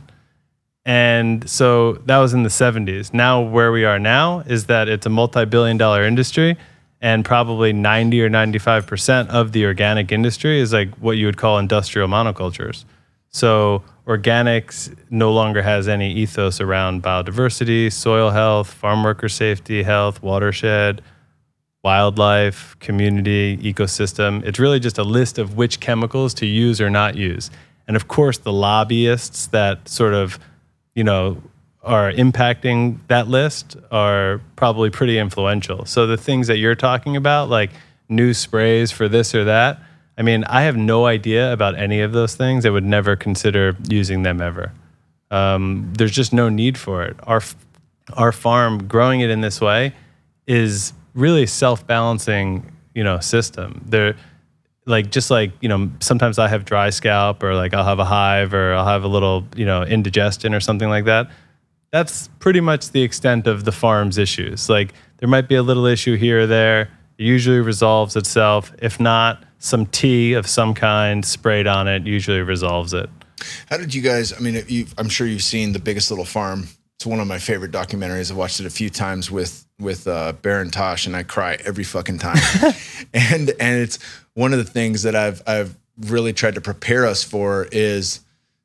And 0.85 1.49
so 1.49 1.95
that 2.07 2.19
was 2.19 2.33
in 2.33 2.45
the 2.45 2.49
70s. 2.49 3.13
Now, 3.13 3.43
where 3.43 3.71
we 3.71 3.85
are 3.85 3.99
now 3.99 4.41
is 4.41 4.67
that 4.67 4.89
it's 4.89 5.05
a 5.07 5.11
multi 5.11 5.45
billion 5.45 5.77
dollar 5.77 6.03
industry, 6.05 6.57
and 7.01 7.25
probably 7.25 7.73
90 7.73 8.23
or 8.23 8.31
95% 8.31 9.29
of 9.29 9.53
the 9.53 9.67
organic 9.67 10.11
industry 10.11 10.61
is 10.61 10.73
like 10.73 10.95
what 10.97 11.19
you 11.19 11.27
would 11.27 11.37
call 11.37 11.59
industrial 11.59 12.09
monocultures. 12.09 12.85
So, 13.29 13.83
organics 14.07 14.97
no 15.11 15.31
longer 15.31 15.61
has 15.61 15.87
any 15.87 16.11
ethos 16.15 16.61
around 16.61 17.03
biodiversity, 17.03 17.93
soil 17.93 18.31
health, 18.31 18.73
farm 18.73 19.05
worker 19.05 19.29
safety, 19.29 19.83
health, 19.83 20.23
watershed, 20.23 21.03
wildlife, 21.83 22.77
community, 22.81 23.57
ecosystem. 23.59 24.45
It's 24.45 24.59
really 24.59 24.81
just 24.81 24.99
a 24.99 25.05
list 25.05 25.39
of 25.39 25.57
which 25.57 25.81
chemicals 25.81 26.35
to 26.35 26.47
use 26.47 26.81
or 26.81 26.91
not 26.91 27.15
use. 27.15 27.51
And 27.87 27.97
of 27.97 28.09
course, 28.09 28.39
the 28.39 28.53
lobbyists 28.53 29.47
that 29.49 29.89
sort 29.89 30.15
of, 30.15 30.39
you 30.95 31.05
know, 31.05 31.43
are 31.83 32.13
impacting 32.13 32.99
that 33.09 33.29
list 33.29 33.77
are 33.91 34.41
probably 34.57 34.91
pretty 34.91 35.19
influential. 35.19 35.87
So 35.87 36.07
the 36.07 36.17
things 36.17 36.49
that 36.49 36.59
you're 36.59 36.75
talking 36.75 37.17
about, 37.17 37.49
like 37.49 37.71
new 38.09 38.35
sprays 38.35 38.91
for 38.91 39.09
this 39.09 39.35
or 39.35 39.45
that, 39.45 39.81
I 40.19 40.23
mean, 40.23 40.43
I 40.45 40.63
have 40.63 40.77
no 40.77 41.07
idea 41.07 41.53
about 41.53 41.79
any 41.79 42.01
of 42.01 42.13
those 42.13 42.35
things. 42.35 42.67
I 42.67 42.71
would 42.71 42.85
never 42.85 43.15
consider 43.15 43.77
using 43.89 44.25
them 44.25 44.43
ever. 44.43 44.73
Um, 45.31 45.93
there's 45.97 46.11
just 46.11 46.33
no 46.33 46.49
need 46.49 46.77
for 46.77 47.05
it. 47.05 47.17
Our 47.23 47.41
our 48.15 48.33
farm 48.33 48.89
growing 48.89 49.21
it 49.21 49.31
in 49.31 49.43
this 49.43 49.61
way 49.61 49.95
is 50.47 50.95
really 51.19 51.47
self 51.47 51.87
balancing, 51.87 52.71
you 52.95 53.05
know, 53.05 53.19
system. 53.21 53.83
There, 53.87 54.17
like 54.87 55.11
just 55.11 55.31
like 55.31 55.53
you 55.61 55.69
know, 55.69 55.91
sometimes 56.01 56.39
I 56.39 56.49
have 56.49 56.65
dry 56.65 56.91
scalp, 56.91 57.43
or 57.43 57.55
like 57.55 57.75
I'll 57.75 57.85
have 57.85 57.99
a 57.99 58.05
hive, 58.05 58.55
or 58.55 58.75
I'll 58.75 58.87
have 58.87 59.05
a 59.05 59.09
little 59.09 59.45
you 59.57 59.67
know 59.67 59.83
indigestion 59.83 60.55
or 60.55 60.61
something 60.61 60.89
like 60.89 61.05
that. 61.05 61.31
That's 61.91 62.29
pretty 62.39 62.61
much 62.61 62.91
the 62.91 63.03
extent 63.03 63.47
of 63.47 63.65
the 63.65 63.73
farm's 63.73 64.19
issues. 64.19 64.69
Like 64.69 64.95
there 65.19 65.29
might 65.29 65.49
be 65.49 65.57
a 65.57 65.63
little 65.63 65.87
issue 65.87 66.17
here 66.17 66.41
or 66.41 66.47
there. 66.47 66.83
It 67.19 67.25
usually 67.25 67.61
resolves 67.61 68.15
itself. 68.15 68.73
If 68.81 69.01
not, 69.01 69.43
some 69.59 69.87
tea 69.87 70.35
of 70.35 70.47
some 70.47 70.75
kind 70.75 71.25
sprayed 71.25 71.67
on 71.67 71.89
it 71.89 72.07
usually 72.07 72.41
resolves 72.41 72.95
it. 72.95 73.11
How 73.69 73.77
did 73.77 73.95
you 73.95 74.03
guys? 74.03 74.33
I 74.33 74.39
mean, 74.39 74.63
I'm 74.97 75.09
sure 75.09 75.27
you've 75.27 75.43
seen 75.43 75.73
the 75.73 75.79
Biggest 75.79 76.11
Little 76.11 76.25
Farm. 76.25 76.69
It's 76.99 77.07
one 77.07 77.21
of 77.21 77.29
my 77.29 77.39
favorite 77.39 77.71
documentaries. 77.71 78.29
I've 78.33 78.37
watched 78.37 78.59
it 78.59 78.67
a 78.67 78.71
few 78.71 78.91
times 78.91 79.31
with 79.31 79.65
with 79.79 80.09
uh, 80.09 80.33
Baron 80.43 80.69
Tosh, 80.69 81.07
and 81.07 81.15
I 81.15 81.23
cry 81.23 81.57
every 81.65 81.85
fucking 81.85 82.19
time. 82.19 82.39
and 83.15 83.51
and 83.61 83.81
it's 83.81 84.01
one 84.35 84.53
of 84.53 84.59
the 84.59 84.65
things 84.65 85.05
that 85.05 85.15
I've 85.15 85.41
I've 85.47 85.77
really 86.09 86.33
tried 86.33 86.57
to 86.57 86.61
prepare 86.61 87.07
us 87.07 87.23
for 87.23 87.69
is 87.71 88.19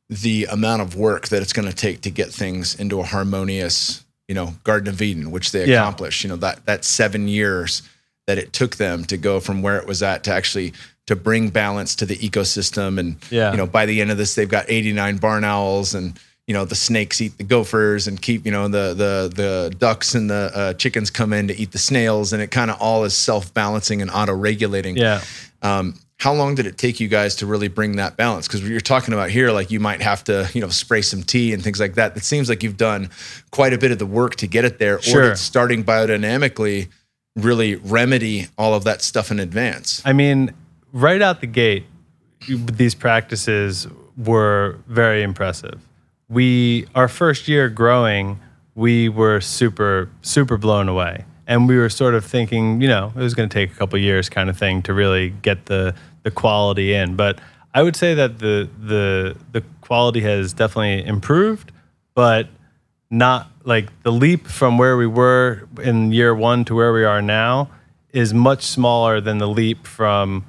the 0.09 0.45
amount 0.45 0.81
of 0.81 0.95
work 0.95 1.27
that 1.27 1.43
it's 1.43 1.53
going 1.53 1.67
to 1.67 1.75
take 1.75 2.01
to 2.01 2.09
get 2.09 2.31
things 2.33 2.73
into 2.73 2.99
a 2.99 3.03
harmonious, 3.03 4.03
you 4.27 4.33
know, 4.33 4.55
Garden 4.63 4.87
of 4.91 4.99
Eden, 4.99 5.29
which 5.29 5.51
they 5.51 5.67
Yeah. 5.67 5.81
accomplished. 5.83 6.23
You 6.23 6.31
know 6.31 6.37
that 6.37 6.65
that 6.65 6.85
seven 6.85 7.27
years 7.27 7.83
that 8.25 8.39
it 8.39 8.51
took 8.51 8.77
them 8.77 9.05
to 9.05 9.17
go 9.17 9.39
from 9.41 9.61
where 9.61 9.77
it 9.77 9.85
was 9.85 10.01
at 10.01 10.23
to 10.23 10.33
actually 10.33 10.73
to 11.05 11.15
bring 11.15 11.49
balance 11.49 11.93
to 11.97 12.05
the 12.07 12.15
ecosystem 12.17 12.97
and 12.97 13.17
Yeah. 13.29 13.51
you 13.51 13.57
know 13.57 13.67
by 13.67 13.85
the 13.85 14.01
end 14.01 14.09
of 14.09 14.17
this 14.17 14.33
they've 14.33 14.49
got 14.49 14.65
89 14.69 15.17
barn 15.17 15.43
owls 15.43 15.93
and 15.93 16.19
you 16.47 16.53
know 16.53 16.65
the 16.65 16.75
snakes 16.75 17.21
eat 17.21 17.37
the 17.37 17.43
gophers 17.43 18.07
and 18.07 18.21
keep 18.21 18.45
you 18.45 18.51
know 18.51 18.67
the 18.67 18.93
the 18.93 19.31
the 19.35 19.75
ducks 19.77 20.13
and 20.15 20.29
the 20.29 20.51
uh, 20.53 20.73
chickens 20.73 21.09
come 21.09 21.31
in 21.33 21.47
to 21.47 21.55
eat 21.57 21.71
the 21.71 21.77
snails 21.77 22.33
and 22.33 22.41
it 22.41 22.51
kind 22.51 22.69
of 22.69 22.77
all 22.81 23.03
is 23.05 23.15
self-balancing 23.15 24.01
and 24.01 24.11
auto-regulating 24.11 24.97
Yeah. 24.97 25.21
um, 25.61 25.97
how 26.19 26.33
long 26.33 26.55
did 26.55 26.67
it 26.67 26.77
take 26.77 26.99
you 26.99 27.07
guys 27.07 27.35
to 27.37 27.45
really 27.45 27.67
bring 27.69 27.95
that 27.97 28.15
balance 28.17 28.47
because 28.47 28.67
you're 28.67 28.79
talking 28.81 29.13
about 29.13 29.29
here 29.29 29.51
like 29.51 29.71
you 29.71 29.79
might 29.79 30.01
have 30.01 30.23
to 30.25 30.49
you 30.53 30.59
know 30.61 30.69
spray 30.69 31.01
some 31.01 31.23
tea 31.23 31.53
and 31.53 31.63
things 31.63 31.79
like 31.79 31.95
that 31.95 32.15
it 32.17 32.23
seems 32.23 32.49
like 32.49 32.61
you've 32.63 32.77
done 32.77 33.09
quite 33.51 33.71
a 33.73 33.77
bit 33.77 33.91
of 33.91 33.99
the 33.99 34.05
work 34.05 34.35
to 34.35 34.47
get 34.47 34.65
it 34.65 34.79
there 34.79 34.97
or 34.97 35.01
Sure. 35.01 35.29
did 35.29 35.37
starting 35.37 35.83
biodynamically 35.83 36.89
really 37.37 37.75
remedy 37.75 38.47
all 38.57 38.73
of 38.73 38.83
that 38.83 39.01
stuff 39.01 39.31
in 39.31 39.39
advance 39.39 40.01
I 40.05 40.11
mean, 40.13 40.53
right 40.91 41.21
out 41.21 41.41
the 41.41 41.47
gate, 41.47 41.85
these 42.47 42.93
practices 42.95 43.87
were 44.17 44.77
very 44.87 45.23
impressive. 45.23 45.79
We, 46.33 46.87
our 46.95 47.07
first 47.07 47.47
year 47.47 47.69
growing, 47.69 48.39
we 48.75 49.09
were 49.09 49.39
super, 49.41 50.09
super 50.21 50.57
blown 50.57 50.89
away. 50.89 51.25
And 51.45 51.67
we 51.67 51.77
were 51.77 51.89
sort 51.89 52.15
of 52.15 52.25
thinking, 52.25 52.81
you 52.81 52.87
know, 52.87 53.11
it 53.15 53.19
was 53.19 53.33
going 53.33 53.49
to 53.49 53.53
take 53.53 53.71
a 53.71 53.75
couple 53.75 53.99
years 53.99 54.29
kind 54.29 54.49
of 54.49 54.57
thing 54.57 54.81
to 54.83 54.93
really 54.93 55.29
get 55.29 55.65
the, 55.65 55.93
the 56.23 56.31
quality 56.31 56.93
in. 56.93 57.15
But 57.15 57.39
I 57.73 57.83
would 57.83 57.95
say 57.95 58.13
that 58.13 58.39
the, 58.39 58.69
the, 58.79 59.35
the 59.51 59.61
quality 59.81 60.21
has 60.21 60.53
definitely 60.53 61.05
improved, 61.05 61.71
but 62.15 62.47
not 63.09 63.49
like 63.63 63.89
the 64.03 64.11
leap 64.11 64.47
from 64.47 64.77
where 64.77 64.97
we 64.97 65.07
were 65.07 65.67
in 65.81 66.11
year 66.11 66.33
one 66.33 66.65
to 66.65 66.75
where 66.75 66.93
we 66.93 67.03
are 67.03 67.21
now 67.21 67.69
is 68.11 68.33
much 68.33 68.63
smaller 68.63 69.19
than 69.19 69.37
the 69.37 69.47
leap 69.47 69.85
from 69.85 70.45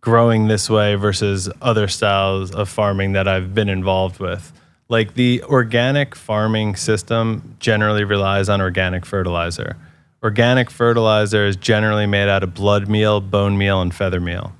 growing 0.00 0.48
this 0.48 0.70
way 0.70 0.94
versus 0.94 1.50
other 1.60 1.88
styles 1.88 2.50
of 2.52 2.68
farming 2.68 3.12
that 3.12 3.28
I've 3.28 3.54
been 3.54 3.68
involved 3.68 4.18
with. 4.20 4.52
Like 4.88 5.14
the 5.14 5.42
organic 5.44 6.14
farming 6.14 6.76
system 6.76 7.56
generally 7.58 8.04
relies 8.04 8.48
on 8.48 8.60
organic 8.60 9.04
fertilizer. 9.04 9.76
Organic 10.22 10.70
fertilizer 10.70 11.46
is 11.46 11.56
generally 11.56 12.06
made 12.06 12.28
out 12.28 12.42
of 12.42 12.54
blood 12.54 12.88
meal, 12.88 13.20
bone 13.20 13.58
meal, 13.58 13.80
and 13.80 13.94
feather 13.94 14.20
meal 14.20 14.54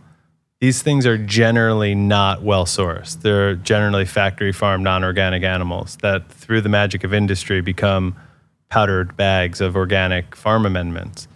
these 0.61 0.83
things 0.83 1.07
are 1.07 1.19
generally 1.19 1.95
not 1.95 2.43
well 2.43 2.65
sourced. 2.65 3.21
They're 3.23 3.55
generally 3.55 4.05
factory 4.05 4.53
farmed 4.53 4.85
non 4.85 5.05
organic 5.05 5.45
animals 5.45 5.97
that, 6.03 6.29
through 6.31 6.63
the 6.63 6.69
magic 6.69 7.05
of 7.05 7.15
industry, 7.15 7.61
become 7.61 8.17
powdered 8.69 9.17
bags 9.17 9.61
of 9.61 9.77
organic 9.77 10.35
farm 10.35 10.67
amendments. 10.67 11.29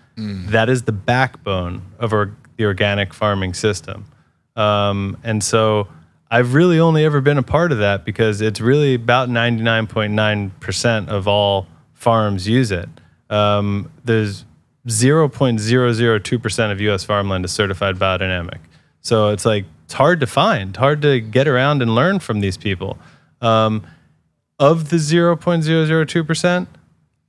That 0.50 0.68
is 0.68 0.82
the 0.82 0.92
backbone 0.92 1.82
of 1.98 2.12
our, 2.12 2.34
the 2.56 2.64
organic 2.64 3.14
farming 3.14 3.54
system. 3.54 4.04
Um, 4.56 5.16
and 5.22 5.42
so 5.42 5.88
I've 6.32 6.54
really 6.54 6.80
only 6.80 7.04
ever 7.04 7.20
been 7.20 7.36
a 7.36 7.42
part 7.42 7.72
of 7.72 7.78
that 7.78 8.06
because 8.06 8.40
it's 8.40 8.58
really 8.58 8.94
about 8.94 9.28
99.9% 9.28 11.08
of 11.08 11.28
all 11.28 11.66
farms 11.92 12.48
use 12.48 12.72
it. 12.72 12.88
Um, 13.28 13.92
there's 14.02 14.46
0.002% 14.86 16.72
of 16.72 16.80
US 16.80 17.04
farmland 17.04 17.44
is 17.44 17.52
certified 17.52 17.96
biodynamic. 17.96 18.60
So 19.02 19.28
it's 19.28 19.44
like 19.44 19.66
it's 19.84 19.92
hard 19.92 20.20
to 20.20 20.26
find, 20.26 20.74
hard 20.74 21.02
to 21.02 21.20
get 21.20 21.46
around 21.46 21.82
and 21.82 21.94
learn 21.94 22.18
from 22.18 22.40
these 22.40 22.56
people. 22.56 22.96
Um, 23.42 23.86
of 24.58 24.88
the 24.88 24.96
0.002%, 24.96 26.66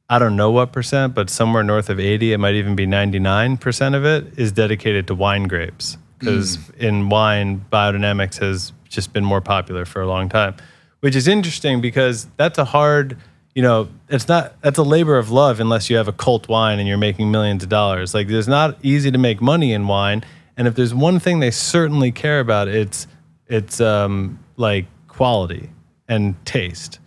I 0.10 0.20
don't 0.20 0.38
know 0.38 0.52
what 0.52 0.72
percent, 0.72 1.14
but 1.14 1.30
somewhere 1.30 1.64
north 1.64 1.90
of 1.90 2.00
80, 2.00 2.32
it 2.32 2.38
might 2.38 2.56
even 2.56 2.74
be 2.74 2.88
99% 2.88 3.96
of 3.96 4.06
it 4.06 4.40
is 4.40 4.54
dedicated 4.54 5.08
to 5.08 5.16
wine 5.16 5.44
grapes. 5.44 5.98
Because 6.20 6.58
in 6.78 7.10
wine, 7.10 7.66
biodynamics 7.70 8.40
has 8.40 8.72
just 8.94 9.14
been 9.14 9.26
more 9.26 9.42
popular 9.42 9.86
for 9.86 10.02
a 10.02 10.08
long 10.08 10.30
time, 10.30 10.56
which 11.02 11.16
is 11.16 11.28
interesting 11.28 11.82
because 11.82 12.28
that's 12.38 12.58
a 12.58 12.66
hard, 12.66 13.18
you 13.56 13.62
know, 13.62 13.90
it's 14.10 14.28
not, 14.28 14.60
that's 14.62 14.78
a 14.78 14.84
labor 14.84 15.18
of 15.18 15.30
love 15.30 15.60
unless 15.60 15.90
you 15.90 15.98
have 15.98 16.08
a 16.08 16.14
cult 16.14 16.48
wine 16.48 16.80
and 16.80 16.88
you're 16.88 16.98
making 16.98 17.32
millions 17.32 17.64
of 17.64 17.70
dollars. 17.70 18.14
Like, 18.14 18.30
it's 18.30 18.48
not 18.48 18.78
easy 18.84 19.12
to 19.12 19.18
make 19.18 19.42
money 19.42 19.74
in 19.74 19.88
wine. 19.88 20.24
And 20.56 20.68
if 20.68 20.76
there's 20.76 20.94
one 20.94 21.20
thing 21.20 21.40
they 21.40 21.52
certainly 21.52 22.12
care 22.12 22.40
about, 22.40 22.68
it's, 22.68 23.08
it's 23.48 23.82
um, 23.82 24.40
like 24.56 24.86
quality 25.08 25.70
and 26.08 26.36
taste 26.46 27.00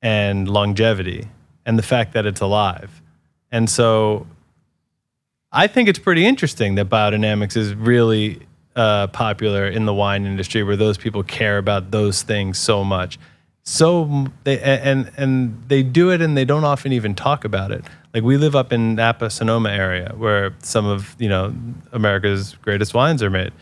and 0.00 0.48
longevity 0.48 1.28
and 1.66 1.78
the 1.78 1.82
fact 1.82 2.14
that 2.14 2.24
it's 2.24 2.40
alive. 2.40 3.02
And 3.50 3.68
so 3.68 4.26
I 5.50 5.66
think 5.66 5.88
it's 5.88 5.98
pretty 5.98 6.26
interesting 6.26 6.74
that 6.76 6.88
biodynamics 6.88 7.56
is 7.56 7.74
really 7.74 8.47
uh, 8.78 9.08
popular 9.08 9.66
in 9.66 9.86
the 9.86 9.92
wine 9.92 10.24
industry 10.24 10.62
where 10.62 10.76
those 10.76 10.96
people 10.96 11.24
care 11.24 11.58
about 11.58 11.90
those 11.90 12.22
things 12.22 12.58
so 12.58 12.84
much. 12.84 13.18
So 13.64 14.28
they 14.44 14.60
and 14.60 15.10
and 15.16 15.62
they 15.68 15.82
do 15.82 16.10
it 16.10 16.22
and 16.22 16.36
they 16.36 16.46
don't 16.46 16.64
often 16.64 16.92
even 16.92 17.14
talk 17.14 17.44
about 17.44 17.72
it. 17.72 17.84
Like 18.14 18.22
we 18.22 18.38
live 18.38 18.56
up 18.56 18.72
in 18.72 18.94
Napa 18.94 19.30
Sonoma 19.30 19.70
area 19.70 20.14
where 20.16 20.54
some 20.62 20.86
of 20.86 21.14
you 21.18 21.28
know 21.28 21.52
America's 21.92 22.54
greatest 22.62 22.94
wines 22.94 23.22
are 23.22 23.28
made, 23.28 23.52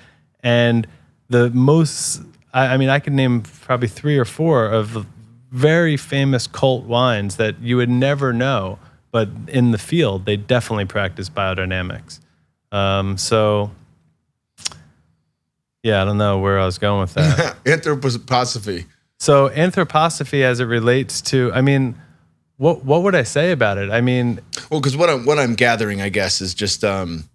and 0.41 0.87
the 1.29 1.51
most 1.51 2.23
I, 2.53 2.75
I 2.75 2.77
mean 2.77 2.91
I 2.91 3.01
could 3.01 3.15
name 3.15 3.41
probably 3.41 3.89
three 3.89 4.19
or 4.19 4.27
four 4.27 4.67
of 4.67 5.07
very 5.51 5.97
famous 5.97 6.47
cult 6.47 6.85
wines 6.85 7.37
that 7.37 7.59
you 7.61 7.79
would 7.79 7.89
never 7.89 8.33
know, 8.33 8.79
but 9.11 9.29
in 9.49 9.71
the 9.71 9.79
field 9.79 10.27
they 10.27 10.37
definitely 10.37 10.85
practice 10.85 11.31
biodynamics. 11.31 12.21
Um, 12.71 13.17
so 13.17 13.71
yeah, 15.87 16.03
I 16.03 16.05
don't 16.05 16.19
know 16.19 16.41
where 16.41 16.59
I 16.59 16.67
was 16.67 16.79
going 16.79 17.01
with 17.01 17.15
that. 17.15 17.57
anthroposophy 17.65 18.87
So 19.21 19.49
anthroposophy, 19.51 20.43
as 20.43 20.59
it 20.59 20.65
relates 20.65 21.21
to, 21.23 21.53
I 21.53 21.61
mean, 21.61 21.95
what 22.57 22.85
what 22.85 23.03
would 23.03 23.15
I 23.15 23.23
say 23.23 23.53
about 23.53 23.79
it? 23.79 23.91
I 23.91 24.01
mean, 24.01 24.41
Well, 24.71 24.81
because 24.81 24.97
what 24.97 25.09
I'm 25.09 25.25
what 25.25 25.39
I'm 25.39 25.55
gathering, 25.55 26.03
I 26.03 26.09
guess, 26.09 26.41
is 26.41 26.55
just 26.55 26.83
um, 26.83 27.29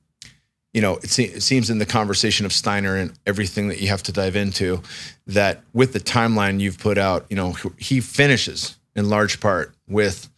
you 0.73 0.81
know, 0.81 0.97
it, 0.97 1.09
se- 1.09 1.31
it 1.35 1.43
seems 1.43 1.69
in 1.69 1.77
the 1.77 1.85
conversation 1.85 2.45
of 2.45 2.51
Steiner 2.51 2.97
and 2.97 3.13
everything 3.25 3.69
that 3.69 3.79
you 3.79 3.87
have 3.87 4.03
to 4.03 4.11
dive 4.11 4.35
into, 4.35 4.81
that 5.27 5.61
with 5.73 5.93
the 5.93 5.99
timeline 5.99 6.59
you've 6.59 6.79
put 6.79 6.97
out, 6.97 7.25
you 7.29 7.35
know, 7.37 7.55
he 7.77 8.01
finishes 8.01 8.77
in 8.95 9.09
large 9.09 9.39
part 9.39 9.73
with 9.87 10.29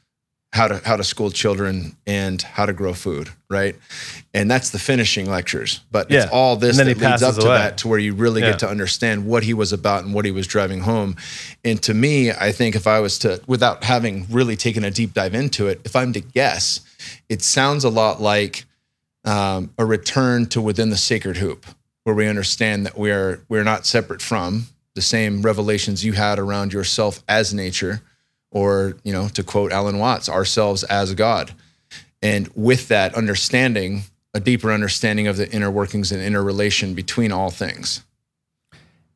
how 0.54 0.68
to 0.68 0.80
how 0.86 0.96
to 0.96 1.04
school 1.04 1.32
children 1.32 1.96
and 2.06 2.40
how 2.44 2.64
to 2.68 2.74
grow 2.74 2.94
food, 2.94 3.28
right? 3.50 3.76
And 4.36 4.50
that's 4.52 4.70
the 4.70 4.78
finishing 4.78 5.28
lectures. 5.28 5.80
But 5.92 6.12
Yeah. 6.12 6.24
it's 6.24 6.32
all 6.32 6.56
this 6.58 6.78
that 6.78 6.86
leads 6.86 7.24
up 7.24 7.36
to 7.36 7.42
away. 7.48 7.58
that 7.58 7.78
to 7.80 7.88
where 7.88 7.98
you 7.98 8.14
really 8.14 8.42
Yeah. 8.42 8.52
get 8.52 8.60
to 8.60 8.70
understand 8.70 9.26
what 9.26 9.42
he 9.44 9.54
was 9.56 9.74
about 9.74 10.04
and 10.04 10.14
what 10.14 10.26
he 10.26 10.32
was 10.32 10.46
driving 10.46 10.82
home. 10.82 11.16
And 11.66 11.82
to 11.82 11.96
me, 11.96 12.30
I 12.32 12.52
think 12.52 12.76
if 12.76 12.86
I 12.86 13.00
was 13.00 13.18
to, 13.20 13.42
without 13.48 13.84
having 13.84 14.28
really 14.30 14.56
taken 14.56 14.84
a 14.84 14.92
deep 14.92 15.16
dive 15.16 15.34
into 15.34 15.68
it, 15.68 15.82
if 15.86 15.96
I'm 15.96 16.14
to 16.14 16.20
guess, 16.22 16.82
it 17.30 17.42
sounds 17.42 17.84
a 17.84 17.90
lot 17.90 18.22
like 18.22 18.66
um, 19.26 19.72
a 19.80 19.86
return 19.86 20.46
to 20.48 20.62
within 20.62 20.90
the 20.92 20.98
sacred 20.98 21.38
hoop, 21.38 21.66
where 22.04 22.14
we 22.14 22.28
understand 22.28 22.86
that 22.86 22.96
we 22.98 23.10
are 23.10 23.42
we're 23.50 23.64
not 23.64 23.88
separate 23.88 24.22
from 24.22 24.68
the 24.94 25.02
same 25.02 25.42
revelations 25.42 26.06
you 26.06 26.14
had 26.14 26.38
around 26.38 26.74
yourself 26.74 27.24
as 27.28 27.54
nature, 27.56 28.02
or 28.54 28.96
you 29.04 29.12
know, 29.12 29.28
to 29.30 29.44
quote 29.44 29.74
Alan 29.74 30.00
Watts, 30.00 30.30
ourselves 30.30 30.84
as 30.86 31.14
God. 31.14 31.54
And 32.22 32.50
with 32.56 32.88
that 32.88 33.14
understanding, 33.16 34.04
a 34.34 34.40
deeper 34.40 34.72
understanding 34.72 35.28
of 35.28 35.36
the 35.36 35.52
inner 35.52 35.70
workings 35.70 36.12
and 36.12 36.22
inner 36.22 36.42
relation 36.42 36.94
between 36.94 37.32
all 37.32 37.50
things. 37.50 38.04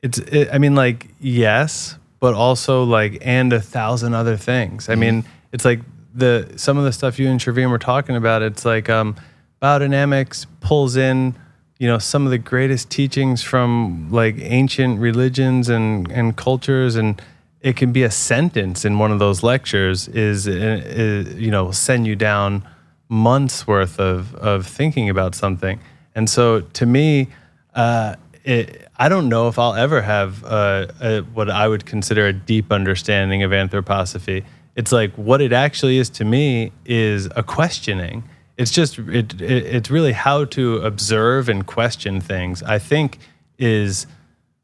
it's 0.03 0.19
it, 0.19 0.49
i 0.53 0.57
mean 0.57 0.75
like 0.75 1.07
yes 1.19 1.95
but 2.19 2.33
also 2.33 2.83
like 2.83 3.17
and 3.21 3.51
a 3.53 3.59
thousand 3.59 4.13
other 4.13 4.37
things 4.37 4.89
i 4.89 4.95
mean 4.95 5.23
it's 5.51 5.65
like 5.65 5.79
the 6.13 6.51
some 6.55 6.77
of 6.77 6.83
the 6.83 6.91
stuff 6.91 7.17
you 7.17 7.27
and 7.29 7.39
Shavim 7.39 7.69
were 7.71 7.79
talking 7.79 8.15
about 8.15 8.41
it's 8.41 8.63
like 8.65 8.89
um 8.89 9.15
biodynamics 9.61 10.45
pulls 10.59 10.95
in 10.95 11.35
you 11.79 11.87
know 11.87 11.97
some 11.97 12.25
of 12.25 12.31
the 12.31 12.37
greatest 12.37 12.89
teachings 12.89 13.41
from 13.43 14.09
like 14.11 14.35
ancient 14.39 14.99
religions 14.99 15.69
and 15.69 16.11
and 16.11 16.35
cultures 16.35 16.95
and 16.95 17.21
it 17.61 17.75
can 17.75 17.91
be 17.91 18.03
a 18.03 18.11
sentence 18.11 18.85
in 18.85 18.99
one 18.99 19.11
of 19.11 19.19
those 19.19 19.43
lectures 19.43 20.07
is, 20.09 20.47
is 20.47 21.33
you 21.35 21.51
know 21.51 21.71
send 21.71 22.07
you 22.07 22.15
down 22.15 22.67
months 23.09 23.65
worth 23.65 23.99
of 23.99 24.35
of 24.35 24.67
thinking 24.67 25.09
about 25.09 25.33
something 25.33 25.79
and 26.13 26.29
so 26.29 26.61
to 26.61 26.85
me 26.85 27.27
uh 27.75 28.15
it, 28.47 28.87
I 28.97 29.09
don't 29.09 29.29
know 29.29 29.47
if 29.47 29.59
I'll 29.59 29.75
ever 29.75 30.01
have 30.01 30.43
uh, 30.45 30.87
a, 31.01 31.19
what 31.21 31.49
I 31.49 31.67
would 31.67 31.85
consider 31.85 32.27
a 32.27 32.33
deep 32.33 32.71
understanding 32.71 33.43
of 33.43 33.51
anthroposophy. 33.51 34.45
It's 34.75 34.91
like 34.91 35.13
what 35.15 35.41
it 35.41 35.51
actually 35.51 35.97
is 35.97 36.09
to 36.11 36.25
me 36.25 36.71
is 36.85 37.27
a 37.35 37.43
questioning. 37.43 38.23
It's 38.57 38.71
just 38.71 38.97
it, 38.99 39.39
it 39.41 39.65
it's 39.65 39.91
really 39.91 40.13
how 40.13 40.45
to 40.45 40.77
observe 40.77 41.49
and 41.49 41.65
question 41.67 42.21
things. 42.21 42.63
I 42.63 42.79
think 42.79 43.19
is 43.59 44.07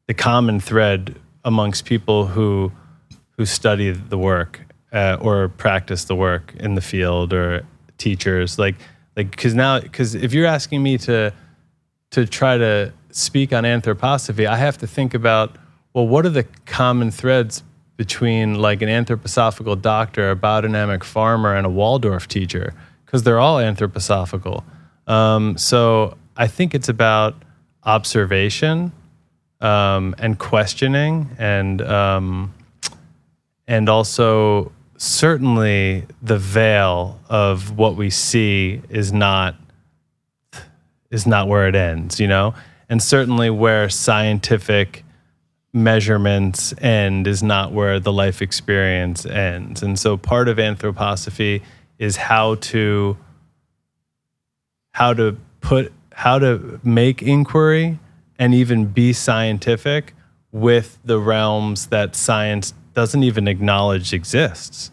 the 0.08 0.14
common 0.14 0.60
thread 0.60 1.20
amongst 1.44 1.86
people 1.86 2.28
who 2.28 2.72
who 3.38 3.46
study 3.46 3.92
the 3.92 4.18
work 4.18 4.62
uh, 4.92 5.18
or 5.20 5.50
practice 5.50 6.06
the 6.06 6.16
work 6.16 6.54
in 6.60 6.76
the 6.76 6.82
field 6.82 7.34
or 7.34 7.66
teachers 7.98 8.60
like 8.60 8.76
like 9.16 9.32
because 9.32 9.54
now 9.54 9.80
because 9.80 10.16
if 10.16 10.34
you're 10.34 10.46
asking 10.46 10.82
me 10.84 10.98
to 10.98 11.34
to 12.12 12.28
try 12.28 12.58
to 12.58 12.94
speak 13.10 13.54
on 13.54 13.64
anthroposophy, 13.64 14.46
I 14.46 14.58
have 14.58 14.78
to 14.80 14.88
think 14.88 15.14
about 15.14 15.58
well, 15.94 16.08
what 16.08 16.26
are 16.26 16.30
the 16.30 16.46
common 16.66 17.12
threads 17.12 17.64
between 17.98 18.56
like 18.56 18.82
an 18.82 18.90
anthroposophical 18.90 19.80
doctor, 19.80 20.32
a 20.32 20.36
biodynamic 20.36 21.04
farmer, 21.04 21.56
and 21.56 21.66
a 21.66 21.70
Waldorf 21.70 22.28
teacher? 22.28 22.74
Because 23.06 23.24
they're 23.24 23.40
all 23.40 23.58
anthroposophical. 23.58 24.64
Um, 25.06 25.58
so 25.58 26.18
I 26.36 26.48
think 26.48 26.74
it's 26.74 26.90
about 26.90 27.36
observation 27.84 28.92
um, 29.62 30.16
and 30.18 30.40
questioning, 30.40 31.30
and 31.38 31.82
um, 31.82 32.54
and 33.68 33.90
also 33.90 34.72
certainly 34.98 36.06
the 36.22 36.38
veil 36.38 37.20
of 37.30 37.78
what 37.78 37.96
we 37.96 38.10
see 38.10 38.82
is 38.90 39.12
not 39.12 39.56
is 41.12 41.28
not 41.28 41.48
where 41.48 41.68
it 41.68 41.76
ends, 41.76 42.20
you 42.20 42.28
know? 42.28 42.56
And 42.90 43.02
certainly 43.02 43.50
where 43.50 43.88
scientific 43.88 45.04
measurements 45.72 46.74
end 46.80 47.28
is 47.28 47.44
not 47.44 47.72
where 47.72 48.00
the 48.00 48.12
life 48.12 48.42
experience 48.42 49.26
ends. 49.26 49.84
And 49.84 49.98
so 49.98 50.18
part 50.18 50.48
of 50.48 50.58
anthroposophy 50.58 51.62
is 52.00 52.16
how 52.16 52.56
to 52.56 53.18
how 54.92 55.14
to 55.14 55.38
put 55.62 55.92
how 56.14 56.40
to 56.40 56.80
make 56.84 57.22
inquiry 57.22 58.00
and 58.38 58.54
even 58.54 58.86
be 58.86 59.14
scientific 59.14 60.14
with 60.52 61.00
the 61.04 61.20
realms 61.20 61.88
that 61.88 62.16
science 62.16 62.74
doesn't 62.94 63.24
even 63.24 63.48
acknowledge 63.48 64.14
exists 64.14 64.92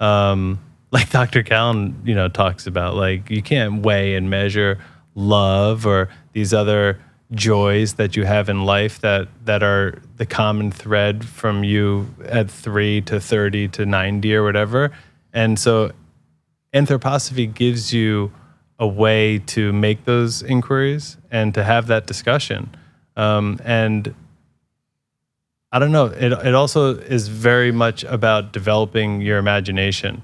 um, 0.00 0.58
like 0.90 1.10
Dr. 1.10 1.42
Callan, 1.42 2.00
you 2.04 2.14
know, 2.14 2.28
talks 2.28 2.66
about, 2.66 2.94
like 2.94 3.30
you 3.30 3.42
can't 3.42 3.82
weigh 3.82 4.16
and 4.16 4.30
measure 4.30 4.78
love 5.14 5.86
or 5.86 6.08
these 6.32 6.52
other 6.52 7.00
joys 7.32 7.94
that 7.94 8.14
you 8.14 8.24
have 8.24 8.48
in 8.48 8.64
life 8.64 9.00
that 9.00 9.26
that 9.44 9.60
are 9.62 10.00
the 10.16 10.26
common 10.26 10.70
thread 10.70 11.24
from 11.24 11.64
you 11.64 12.14
at 12.26 12.48
three 12.48 13.00
to 13.00 13.18
thirty 13.18 13.66
to 13.68 13.84
ninety 13.84 14.34
or 14.34 14.44
whatever. 14.44 14.92
And 15.32 15.58
so, 15.58 15.92
anthroposophy 16.72 17.52
gives 17.52 17.92
you 17.92 18.32
a 18.78 18.86
way 18.86 19.38
to 19.38 19.72
make 19.72 20.04
those 20.04 20.42
inquiries 20.42 21.16
and 21.30 21.54
to 21.54 21.64
have 21.64 21.86
that 21.86 22.06
discussion. 22.06 22.74
Um, 23.16 23.58
and 23.64 24.14
I 25.72 25.78
don't 25.78 25.92
know. 25.92 26.06
It 26.06 26.32
it 26.32 26.54
also 26.54 26.94
is 26.96 27.28
very 27.28 27.72
much 27.72 28.04
about 28.04 28.52
developing 28.52 29.20
your 29.20 29.38
imagination. 29.38 30.22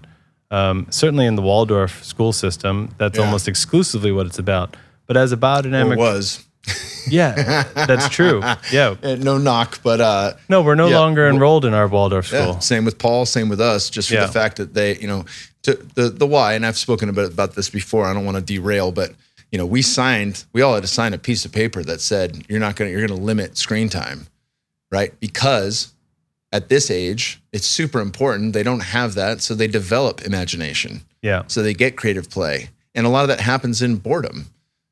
Um, 0.51 0.87
certainly 0.91 1.27
in 1.27 1.35
the 1.37 1.43
Waldorf 1.43 2.05
school 2.05 2.33
system, 2.33 2.95
that's 2.99 3.19
Yeah. 3.19 3.25
almost 3.25 3.49
exclusively 3.49 4.13
what 4.13 4.27
it's 4.27 4.39
about. 4.39 4.77
But 5.07 5.17
as 5.17 5.33
a 5.33 5.37
biodynamic, 5.37 5.97
was 5.97 6.45
yeah, 7.09 7.65
that's 7.75 8.09
true. 8.09 8.41
Yeah, 8.73 8.95
Eh, 9.03 9.17
no 9.17 9.37
knock, 9.39 9.81
but 9.83 10.01
uh, 10.01 10.35
no, 10.49 10.63
we're 10.63 10.77
no 10.77 10.89
Yeah. 10.89 11.01
longer 11.01 11.27
enrolled 11.29 11.65
in 11.65 11.75
our 11.75 11.89
Waldorf 11.89 12.29
school. 12.29 12.39
Yeah, 12.41 12.59
same 12.61 12.85
with 12.85 12.99
Paul, 12.99 13.27
same 13.27 13.49
with 13.49 13.61
us, 13.61 13.91
just 13.91 14.09
for 14.11 14.17
the 14.21 14.29
fact 14.29 14.57
that 14.59 14.75
they, 14.75 14.97
you 14.99 15.09
know, 15.09 15.25
to 15.63 15.75
the 15.95 16.09
the 16.11 16.27
why, 16.27 16.55
and 16.55 16.65
I've 16.65 16.79
spoken 16.79 17.09
a 17.09 17.13
bit 17.13 17.33
about 17.33 17.55
this 17.55 17.69
before. 17.71 18.07
I 18.07 18.13
don't 18.15 18.25
want 18.25 18.37
to 18.37 18.43
derail, 18.43 18.93
but 18.93 19.13
you 19.51 19.59
know, 19.59 19.67
we 19.67 19.83
signed, 19.83 20.45
we 20.53 20.63
all 20.63 20.75
had 20.75 20.83
to 20.83 20.89
sign 20.89 21.13
a 21.15 21.19
piece 21.19 21.45
of 21.45 21.53
paper 21.53 21.83
that 21.85 22.01
said 22.01 22.45
you're 22.49 22.61
not 22.61 22.77
gonna 22.77 22.91
you're 22.91 23.07
gonna 23.07 23.21
limit 23.21 23.57
screen 23.59 23.89
time, 23.89 24.27
right? 24.93 25.19
Because 25.19 25.93
at 26.53 26.69
this 26.69 26.91
age, 26.91 27.43
it's 27.53 27.67
super 27.67 28.01
important. 28.01 28.53
They 28.53 28.63
don't 28.63 28.81
have 28.81 29.15
that, 29.15 29.41
so 29.41 29.55
they 29.55 29.67
develop 29.67 30.23
imagination. 30.23 31.01
Yeah, 31.23 31.45
So 31.47 31.63
they 31.63 31.75
get 31.75 31.97
creative 31.97 32.29
play. 32.31 32.69
And 32.95 33.07
a 33.07 33.09
lot 33.09 33.23
of 33.23 33.29
that 33.29 33.41
happens 33.41 33.81
in 33.81 33.97
boredom. 33.97 34.47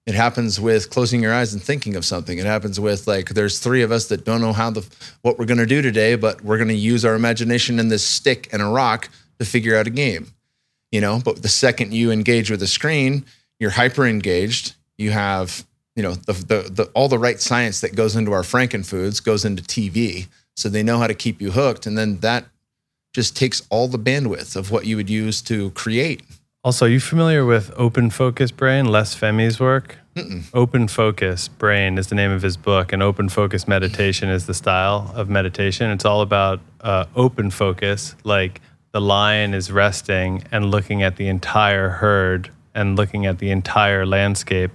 It 0.07 0.15
happens 0.15 0.59
with 0.59 0.91
closing 0.91 1.23
your 1.23 1.35
eyes 1.35 1.53
and 1.53 1.63
thinking 1.63 1.95
of 1.95 2.05
something. 2.05 2.39
It 2.39 2.47
happens 2.47 2.81
with 2.81 3.07
like 3.07 3.29
there's 3.29 3.59
three 3.59 3.83
of 3.83 3.93
us 3.93 4.07
that 4.07 4.25
don't 4.25 4.41
know 4.41 4.53
how 4.53 4.71
the 4.71 4.87
what 5.23 5.39
we're 5.39 5.45
going 5.45 5.59
to 5.59 5.67
do 5.67 5.83
today, 5.83 6.15
but 6.17 6.43
we're 6.43 6.57
going 6.57 6.69
to 6.69 6.75
use 6.75 7.05
our 7.05 7.15
imagination 7.15 7.79
and 7.79 7.91
this 7.91 8.05
stick 8.05 8.49
and 8.53 8.63
a 8.63 8.67
rock 8.67 9.11
to 9.39 9.45
figure 9.45 9.77
out 9.77 9.87
a 9.87 9.91
game. 9.91 10.29
You 10.91 11.01
know, 11.01 11.21
but 11.23 11.43
the 11.43 11.49
second 11.49 11.93
you 11.93 12.11
engage 12.11 12.51
with 12.51 12.63
a 12.63 12.67
screen, 12.67 13.25
you're 13.61 13.71
hyper 13.71 14.07
engaged. 14.07 14.75
You 14.99 15.11
have, 15.11 15.65
you 15.97 16.03
know, 16.03 16.15
the, 16.15 16.33
the 16.33 16.71
the 16.71 16.85
all 16.95 17.09
the 17.09 17.19
right 17.19 17.41
science 17.41 17.81
that 17.81 17.95
goes 17.95 18.17
into 18.17 18.33
our 18.33 18.43
frankenfoods 18.43 19.23
goes 19.23 19.45
into 19.45 19.63
TV. 19.63 20.29
So 20.57 20.69
they 20.69 20.83
know 20.83 20.99
how 20.99 21.07
to 21.07 21.15
keep 21.15 21.41
you 21.41 21.53
hooked 21.53 21.87
and 21.87 21.97
then 21.97 22.21
that 22.21 22.45
just 23.13 23.37
takes 23.37 23.67
all 23.71 23.89
the 23.89 23.99
bandwidth 23.99 24.57
of 24.57 24.71
what 24.71 24.87
you 24.87 24.97
would 24.97 25.11
use 25.11 25.43
to 25.43 25.71
create. 25.73 26.23
Also, 26.63 26.85
are 26.85 26.89
you 26.89 27.01
familiar 27.01 27.45
with 27.45 27.73
Open 27.77 28.11
Focus 28.11 28.51
Brain, 28.51 28.87
Les 28.87 29.15
Fehmi's 29.15 29.59
work? 29.59 29.97
Open 30.55 30.89
Focus 30.89 31.49
Brain 31.49 31.97
is 31.97 32.09
the 32.09 32.15
name 32.15 32.31
of 32.31 32.43
his 32.43 32.57
book, 32.57 32.93
and 32.93 33.03
Open 33.03 33.29
Focus 33.31 33.67
Meditation 33.67 34.29
is 34.29 34.47
the 34.47 34.53
style 34.53 35.11
of 35.15 35.31
meditation. 35.31 35.91
It's 35.91 36.05
all 36.05 36.21
about 36.21 36.61
uh, 36.83 37.07
open 37.17 37.51
focus, 37.51 38.15
like 38.25 38.61
the 38.93 39.01
lion 39.01 39.55
is 39.55 39.73
resting 39.73 40.45
and 40.53 40.71
looking 40.71 41.03
at 41.03 41.17
the 41.17 41.29
entire 41.29 41.89
herd 41.89 42.51
and 42.75 42.97
looking 42.97 43.25
at 43.25 43.39
the 43.39 43.51
entire 43.51 44.05
landscape. 44.05 44.71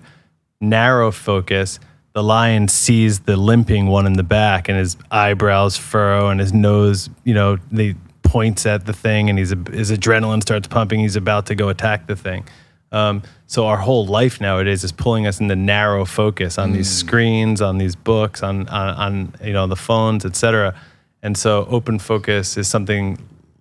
Narrow 0.61 1.11
focus, 1.11 1.79
the 2.13 2.23
lion 2.23 2.67
sees 2.67 3.21
the 3.21 3.35
limping 3.35 3.87
one 3.87 4.05
in 4.05 4.13
the 4.13 4.23
back, 4.23 4.69
and 4.69 4.77
his 4.77 4.95
eyebrows 5.11 5.77
furrow, 5.77 6.29
and 6.29 6.39
his 6.39 6.53
nose, 6.53 7.09
you 7.23 7.33
know, 7.33 7.57
they 7.71 7.95
points 8.23 8.65
at 8.65 8.85
the 8.85 8.93
thing, 8.93 9.29
and 9.29 9.39
he's 9.39 9.51
his 9.71 9.91
adrenaline 9.91 10.41
starts 10.41 10.67
pumping. 10.67 10.99
He's 10.99 11.15
about 11.15 11.45
to 11.47 11.55
go 11.55 11.69
attack 11.69 12.07
the 12.07 12.15
thing. 12.15 12.47
Um, 12.91 13.23
so 13.47 13.67
our 13.67 13.77
whole 13.77 14.05
life 14.05 14.39
nowadays 14.39 14.83
is 14.83 14.91
pulling 14.91 15.27
us 15.27 15.39
into 15.39 15.55
narrow 15.55 16.05
focus 16.05 16.57
on 16.57 16.71
these 16.71 16.89
screens, 16.89 17.61
on 17.61 17.77
these 17.77 17.95
books, 17.95 18.43
on, 18.43 18.67
on 18.69 18.89
on 18.95 19.33
you 19.43 19.53
know 19.53 19.67
the 19.67 19.75
phones, 19.75 20.25
etc. 20.25 20.75
And 21.21 21.37
so 21.37 21.65
open 21.69 21.99
focus 21.99 22.57
is 22.57 22.67
something 22.67 23.17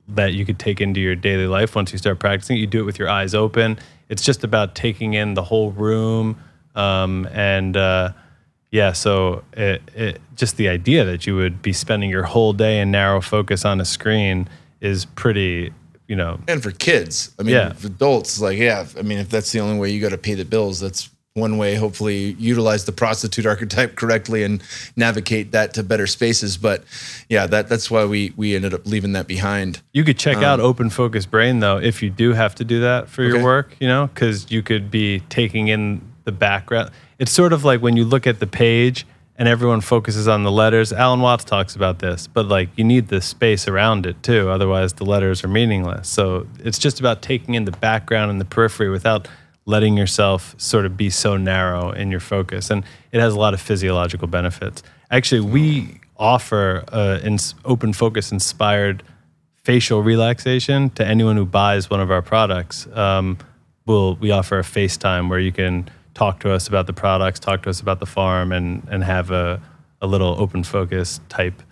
that 0.08 0.34
you 0.34 0.44
could 0.44 0.58
take 0.58 0.80
into 0.80 1.00
your 1.00 1.14
daily 1.14 1.46
life 1.46 1.74
once 1.74 1.92
you 1.92 1.98
start 1.98 2.18
practicing. 2.18 2.56
You 2.56 2.66
do 2.66 2.80
it 2.80 2.84
with 2.84 2.98
your 2.98 3.08
eyes 3.08 3.34
open. 3.34 3.78
It's 4.08 4.22
just 4.22 4.44
about 4.44 4.74
taking 4.74 5.14
in 5.14 5.34
the 5.34 5.42
whole 5.42 5.72
room. 5.72 6.36
Um, 6.74 7.28
and 7.32 7.76
uh, 7.76 8.12
yeah, 8.70 8.92
so 8.92 9.44
it, 9.52 9.82
it, 9.94 10.20
just 10.34 10.56
the 10.56 10.68
idea 10.68 11.04
that 11.04 11.26
you 11.26 11.36
would 11.36 11.62
be 11.62 11.72
spending 11.72 12.10
your 12.10 12.24
whole 12.24 12.52
day 12.52 12.80
in 12.80 12.90
narrow 12.90 13.20
focus 13.20 13.64
on 13.64 13.80
a 13.80 13.84
screen 13.84 14.48
is 14.80 15.04
pretty, 15.04 15.72
you 16.08 16.16
know. 16.16 16.40
And 16.48 16.62
for 16.62 16.72
kids, 16.72 17.32
I 17.38 17.44
mean, 17.44 17.54
Yeah. 17.54 17.72
for 17.72 17.86
adults, 17.86 18.40
like, 18.40 18.58
yeah, 18.58 18.86
I 18.98 19.02
mean, 19.02 19.18
if 19.18 19.28
that's 19.28 19.52
the 19.52 19.60
only 19.60 19.78
way 19.78 19.90
you 19.90 20.00
got 20.00 20.10
to 20.10 20.18
pay 20.18 20.34
the 20.34 20.44
bills, 20.44 20.80
that's 20.80 21.08
one 21.34 21.56
way. 21.56 21.74
Hopefully, 21.74 22.36
utilize 22.38 22.84
the 22.84 22.92
prostitute 22.92 23.44
archetype 23.54 23.96
correctly 23.96 24.42
and 24.44 24.62
navigate 24.96 25.50
that 25.52 25.74
to 25.74 25.82
better 25.82 26.06
spaces. 26.06 26.56
But 26.56 26.84
yeah, 27.28 27.46
that 27.48 27.68
that's 27.68 27.90
why 27.90 28.04
we 28.04 28.32
we 28.36 28.54
ended 28.54 28.72
up 28.72 28.86
leaving 28.86 29.12
that 29.12 29.26
behind. 29.26 29.80
You 29.92 30.04
could 30.04 30.18
check 30.18 30.36
out 30.38 30.60
Open 30.60 30.90
Focus 30.90 31.26
Brain 31.26 31.58
though 31.60 31.78
if 31.78 32.02
you 32.02 32.10
do 32.10 32.32
have 32.32 32.54
to 32.56 32.64
do 32.64 32.80
that 32.80 33.08
for 33.08 33.22
your 33.24 33.42
work, 33.42 33.76
you 33.80 33.88
know, 33.88 34.08
because 34.14 34.50
you 34.50 34.62
could 34.62 34.90
be 34.92 35.20
taking 35.28 35.68
in 35.68 36.00
the 36.24 36.32
background. 36.32 36.90
It's 37.18 37.32
sort 37.32 37.52
of 37.52 37.64
like 37.64 37.80
when 37.80 37.96
you 37.96 38.04
look 38.04 38.26
at 38.26 38.40
the 38.40 38.46
page 38.46 39.06
and 39.36 39.48
everyone 39.48 39.80
focuses 39.80 40.28
on 40.28 40.44
the 40.44 40.50
letters. 40.50 40.92
Alan 40.92 41.20
Watts 41.20 41.44
talks 41.44 41.74
about 41.74 41.98
this, 41.98 42.26
but 42.26 42.46
like 42.46 42.68
you 42.76 42.84
need 42.84 43.08
the 43.08 43.20
space 43.20 43.66
around 43.66 44.06
it 44.06 44.22
too, 44.22 44.48
otherwise 44.48 44.94
the 44.94 45.04
letters 45.04 45.42
are 45.42 45.48
meaningless. 45.48 46.08
So 46.08 46.46
it's 46.60 46.78
just 46.78 47.00
about 47.00 47.20
taking 47.20 47.54
in 47.54 47.64
the 47.64 47.72
background 47.72 48.30
and 48.30 48.40
the 48.40 48.44
periphery 48.44 48.90
without 48.90 49.28
letting 49.66 49.96
yourself 49.96 50.54
sort 50.58 50.84
of 50.86 50.96
be 50.96 51.10
so 51.10 51.36
narrow 51.36 51.90
in 51.90 52.10
your 52.10 52.20
focus. 52.20 52.70
And 52.70 52.84
it 53.12 53.20
has 53.20 53.34
a 53.34 53.38
lot 53.38 53.54
of 53.54 53.60
physiological 53.60 54.28
benefits. 54.28 54.82
Actually, 55.10 55.40
we 55.40 56.00
offer 56.16 56.84
uh, 56.88 57.18
open 57.64 57.92
focus 57.92 58.30
inspired 58.30 59.02
facial 59.64 60.02
relaxation 60.02 60.90
to 60.90 61.06
anyone 61.06 61.36
who 61.36 61.46
buys 61.46 61.88
one 61.88 62.00
of 62.00 62.10
our 62.10 62.22
products. 62.22 62.86
Um, 62.92 63.38
we'll, 63.86 64.16
we 64.16 64.30
offer 64.30 64.58
a 64.58 64.62
FaceTime 64.62 65.28
where 65.28 65.38
you 65.38 65.52
can 65.52 65.88
talk 66.14 66.40
to 66.40 66.50
us 66.52 66.68
about 66.68 66.86
the 66.86 66.92
products, 66.92 67.38
talk 67.40 67.62
to 67.64 67.70
us 67.70 67.80
about 67.80 68.00
the 68.00 68.06
farm, 68.06 68.52
and, 68.52 68.86
and 68.90 69.04
have 69.04 69.30
a, 69.30 69.60
a 70.00 70.06
little 70.06 70.34
open 70.40 70.62
focus 70.64 71.20
type. 71.28 71.62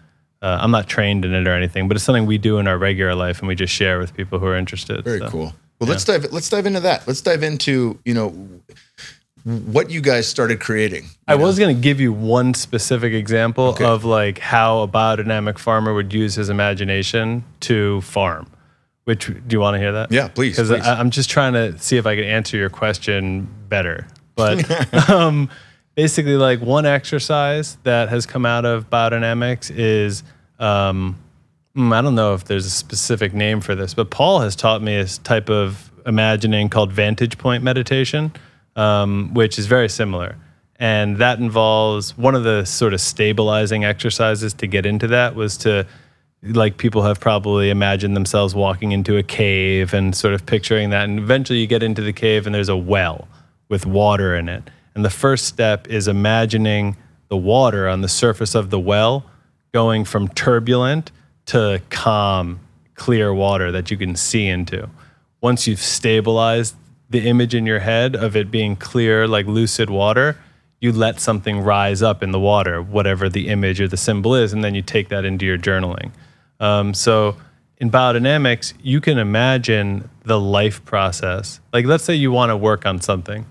Uh, 0.40 0.58
I'm 0.60 0.70
not 0.72 0.88
trained 0.88 1.24
in 1.24 1.32
it 1.34 1.46
or 1.46 1.52
anything, 1.52 1.86
but 1.88 1.96
it's 1.96 2.04
something 2.04 2.26
we 2.26 2.38
do 2.38 2.58
in 2.58 2.66
our 2.66 2.76
regular 2.76 3.14
life 3.14 3.38
and 3.38 3.46
we 3.48 3.54
just 3.54 3.72
share 3.72 3.98
with 4.00 4.12
people 4.14 4.38
who 4.40 4.46
are 4.46 4.56
interested. 4.56 5.04
Very 5.04 5.20
So, 5.20 5.28
cool. 5.28 5.54
Well, 5.78 5.88
let's 5.88 6.04
dive 6.04 6.32
let's 6.32 6.48
dive 6.48 6.66
into 6.66 6.80
that. 6.80 7.06
Let's 7.08 7.20
dive 7.20 7.42
into 7.42 7.98
you 8.04 8.14
know 8.14 8.28
what 9.44 9.90
you 9.90 10.00
guys 10.00 10.28
started 10.28 10.60
creating. 10.60 11.06
I 11.26 11.34
was 11.34 11.58
going 11.58 11.74
to 11.74 11.80
give 11.80 12.00
you 12.00 12.12
one 12.12 12.54
specific 12.54 13.12
example 13.12 13.64
Okay. 13.70 13.84
of 13.84 14.04
like 14.04 14.38
how 14.38 14.82
a 14.82 14.88
biodynamic 14.88 15.58
farmer 15.58 15.92
would 15.94 16.12
use 16.12 16.36
his 16.36 16.48
imagination 16.48 17.44
to 17.60 18.00
farm. 18.02 18.46
Which 19.04 19.26
do 19.26 19.40
you 19.50 19.58
want 19.58 19.74
to 19.74 19.78
hear 19.80 19.90
that? 19.92 20.12
Yeah, 20.12 20.28
please, 20.28 20.56
Because. 20.56 20.70
I'm 20.70 21.10
just 21.10 21.28
trying 21.28 21.54
to 21.54 21.76
see 21.78 21.96
if 21.96 22.06
I 22.06 22.14
can 22.14 22.24
answer 22.24 22.56
your 22.56 22.70
question 22.70 23.48
better. 23.68 24.06
But 24.34 25.10
um, 25.10 25.50
basically, 25.94 26.36
like 26.36 26.60
one 26.60 26.86
exercise 26.86 27.76
that 27.82 28.08
has 28.08 28.26
come 28.26 28.46
out 28.46 28.64
of 28.64 28.90
biodynamics 28.90 29.70
is 29.74 30.22
um, 30.58 31.18
mm, 31.76 31.92
I 31.92 32.02
don't 32.02 32.14
know 32.14 32.34
if 32.34 32.44
there's 32.44 32.66
a 32.66 32.70
specific 32.70 33.34
name 33.34 33.60
for 33.60 33.74
this, 33.74 33.94
but 33.94 34.10
Paul 34.10 34.40
has 34.40 34.56
taught 34.56 34.82
me 34.82 34.96
a 34.96 35.06
type 35.06 35.50
of 35.50 35.90
imagining 36.06 36.68
called 36.68 36.92
vantage 36.92 37.38
point 37.38 37.62
meditation, 37.62 38.32
um, 38.76 39.34
which 39.34 39.58
is 39.58 39.66
very 39.66 39.88
similar. 39.88 40.36
And 40.76 41.18
that 41.18 41.38
involves 41.38 42.16
one 42.18 42.34
of 42.34 42.42
the 42.42 42.64
sort 42.64 42.92
of 42.92 43.00
stabilizing 43.00 43.84
exercises 43.84 44.52
to 44.54 44.66
get 44.66 44.84
into 44.84 45.06
that 45.08 45.36
was 45.36 45.56
to, 45.58 45.86
like, 46.42 46.76
people 46.76 47.02
have 47.02 47.20
probably 47.20 47.70
imagined 47.70 48.16
themselves 48.16 48.52
walking 48.52 48.90
into 48.90 49.16
a 49.16 49.22
cave 49.22 49.94
and 49.94 50.16
sort 50.16 50.34
of 50.34 50.44
picturing 50.44 50.90
that. 50.90 51.04
And 51.04 51.20
eventually 51.20 51.60
you 51.60 51.68
get 51.68 51.84
into 51.84 52.02
the 52.02 52.12
cave 52.12 52.46
and 52.46 52.54
there's 52.54 52.68
a 52.68 52.76
well 52.76 53.28
with 53.72 53.86
water 53.86 54.36
in 54.36 54.50
it. 54.50 54.68
And 54.94 55.02
the 55.02 55.10
first 55.10 55.46
step 55.46 55.88
is 55.88 56.06
imagining 56.06 56.94
the 57.28 57.38
water 57.38 57.88
on 57.88 58.02
the 58.02 58.08
surface 58.08 58.54
of 58.54 58.68
the 58.68 58.78
well 58.78 59.24
going 59.72 60.04
from 60.04 60.28
turbulent 60.28 61.10
to 61.46 61.80
calm, 61.88 62.60
clear 62.94 63.32
water 63.32 63.72
that 63.72 63.90
you 63.90 63.96
can 63.96 64.14
see 64.14 64.46
into. 64.46 64.90
Once 65.40 65.66
you've 65.66 65.80
stabilized 65.80 66.76
the 67.08 67.26
image 67.26 67.54
in 67.54 67.64
your 67.64 67.78
head 67.78 68.14
of 68.14 68.36
it 68.36 68.50
being 68.50 68.76
clear, 68.76 69.26
like 69.26 69.46
lucid 69.46 69.88
water, 69.88 70.36
you 70.82 70.92
let 70.92 71.18
something 71.18 71.60
rise 71.60 72.02
up 72.02 72.22
in 72.22 72.30
the 72.30 72.38
water, 72.38 72.82
whatever 72.82 73.30
the 73.30 73.48
image 73.48 73.80
or 73.80 73.88
the 73.88 73.96
symbol 73.96 74.34
is, 74.34 74.52
and 74.52 74.62
then 74.62 74.74
you 74.74 74.82
take 74.82 75.08
that 75.08 75.24
into 75.24 75.46
your 75.46 75.56
journaling. 75.56 76.10
Um, 76.60 76.92
so 76.92 77.36
in 77.78 77.90
biodynamics, 77.90 78.74
you 78.82 79.00
can 79.00 79.16
imagine 79.16 80.10
the 80.24 80.38
life 80.38 80.84
process. 80.84 81.58
Like, 81.72 81.86
let's 81.86 82.04
say 82.04 82.14
you 82.14 82.30
want 82.30 82.50
to 82.50 82.56
work 82.56 82.84
on 82.84 83.00
something. 83.00 83.46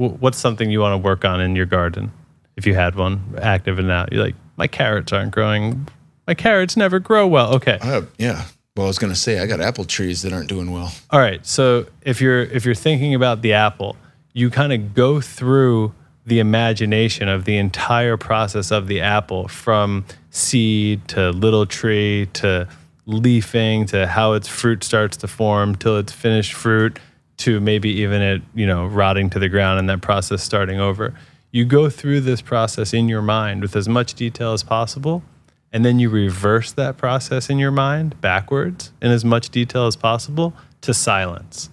Wh- 0.00 0.20
What's 0.22 0.38
something 0.38 0.70
you 0.70 0.80
want 0.80 0.94
to 0.94 0.98
work 0.98 1.24
on 1.24 1.40
in 1.40 1.54
your 1.56 1.66
garden? 1.66 2.10
If 2.56 2.66
you 2.66 2.74
had 2.74 2.94
one 2.94 3.38
active 3.40 3.78
and 3.78 3.90
out, 3.90 4.12
you're 4.12 4.24
like, 4.24 4.34
my 4.56 4.66
carrots 4.66 5.12
aren't 5.12 5.30
growing. 5.32 5.88
My 6.26 6.34
carrots 6.34 6.76
never 6.76 6.98
grow 6.98 7.26
well. 7.26 7.54
Okay. 7.54 7.78
Yeah. 8.18 8.44
Well, 8.76 8.86
I 8.86 8.88
was 8.88 8.98
going 8.98 9.12
to 9.12 9.18
say 9.18 9.40
I 9.40 9.46
got 9.46 9.60
apple 9.60 9.84
trees 9.84 10.22
that 10.22 10.32
aren't 10.32 10.48
doing 10.48 10.70
well. 10.70 10.92
All 11.10 11.20
right. 11.20 11.44
So 11.46 11.86
if 12.02 12.20
you're 12.20 12.42
if 12.42 12.64
you're 12.64 12.74
thinking 12.74 13.14
about 13.14 13.42
the 13.42 13.52
apple, 13.52 13.96
you 14.32 14.48
kind 14.50 14.72
of 14.72 14.94
go 14.94 15.20
through 15.20 15.92
the 16.26 16.38
imagination 16.38 17.28
of 17.28 17.44
the 17.46 17.56
entire 17.56 18.16
process 18.16 18.70
of 18.70 18.86
the 18.86 19.00
apple 19.00 19.48
from 19.48 20.04
seed 20.30 21.06
to 21.08 21.30
little 21.30 21.66
tree 21.66 22.28
to 22.34 22.68
leafing 23.06 23.86
to 23.86 24.06
how 24.06 24.34
its 24.34 24.46
fruit 24.46 24.84
starts 24.84 25.16
to 25.16 25.26
form 25.26 25.74
till 25.74 25.98
it's 25.98 26.12
finished 26.12 26.52
fruit 26.52 26.98
to 27.40 27.60
maybe 27.60 27.90
even 28.00 28.22
it, 28.22 28.42
you 28.54 28.66
know, 28.66 28.86
rotting 28.86 29.30
to 29.30 29.38
the 29.38 29.48
ground 29.48 29.78
and 29.78 29.88
that 29.88 30.00
process 30.00 30.42
starting 30.42 30.80
over. 30.80 31.14
You 31.50 31.64
go 31.64 31.90
through 31.90 32.20
this 32.20 32.40
process 32.40 32.92
in 32.92 33.08
your 33.08 33.22
mind 33.22 33.62
with 33.62 33.74
as 33.74 33.88
much 33.88 34.14
detail 34.14 34.52
as 34.52 34.62
possible 34.62 35.22
and 35.72 35.84
then 35.84 35.98
you 35.98 36.08
reverse 36.08 36.72
that 36.72 36.96
process 36.96 37.48
in 37.48 37.58
your 37.58 37.70
mind 37.70 38.20
backwards 38.20 38.92
in 39.00 39.10
as 39.10 39.24
much 39.24 39.50
detail 39.50 39.86
as 39.86 39.96
possible 39.96 40.52
to 40.80 40.92
silence. 40.92 41.70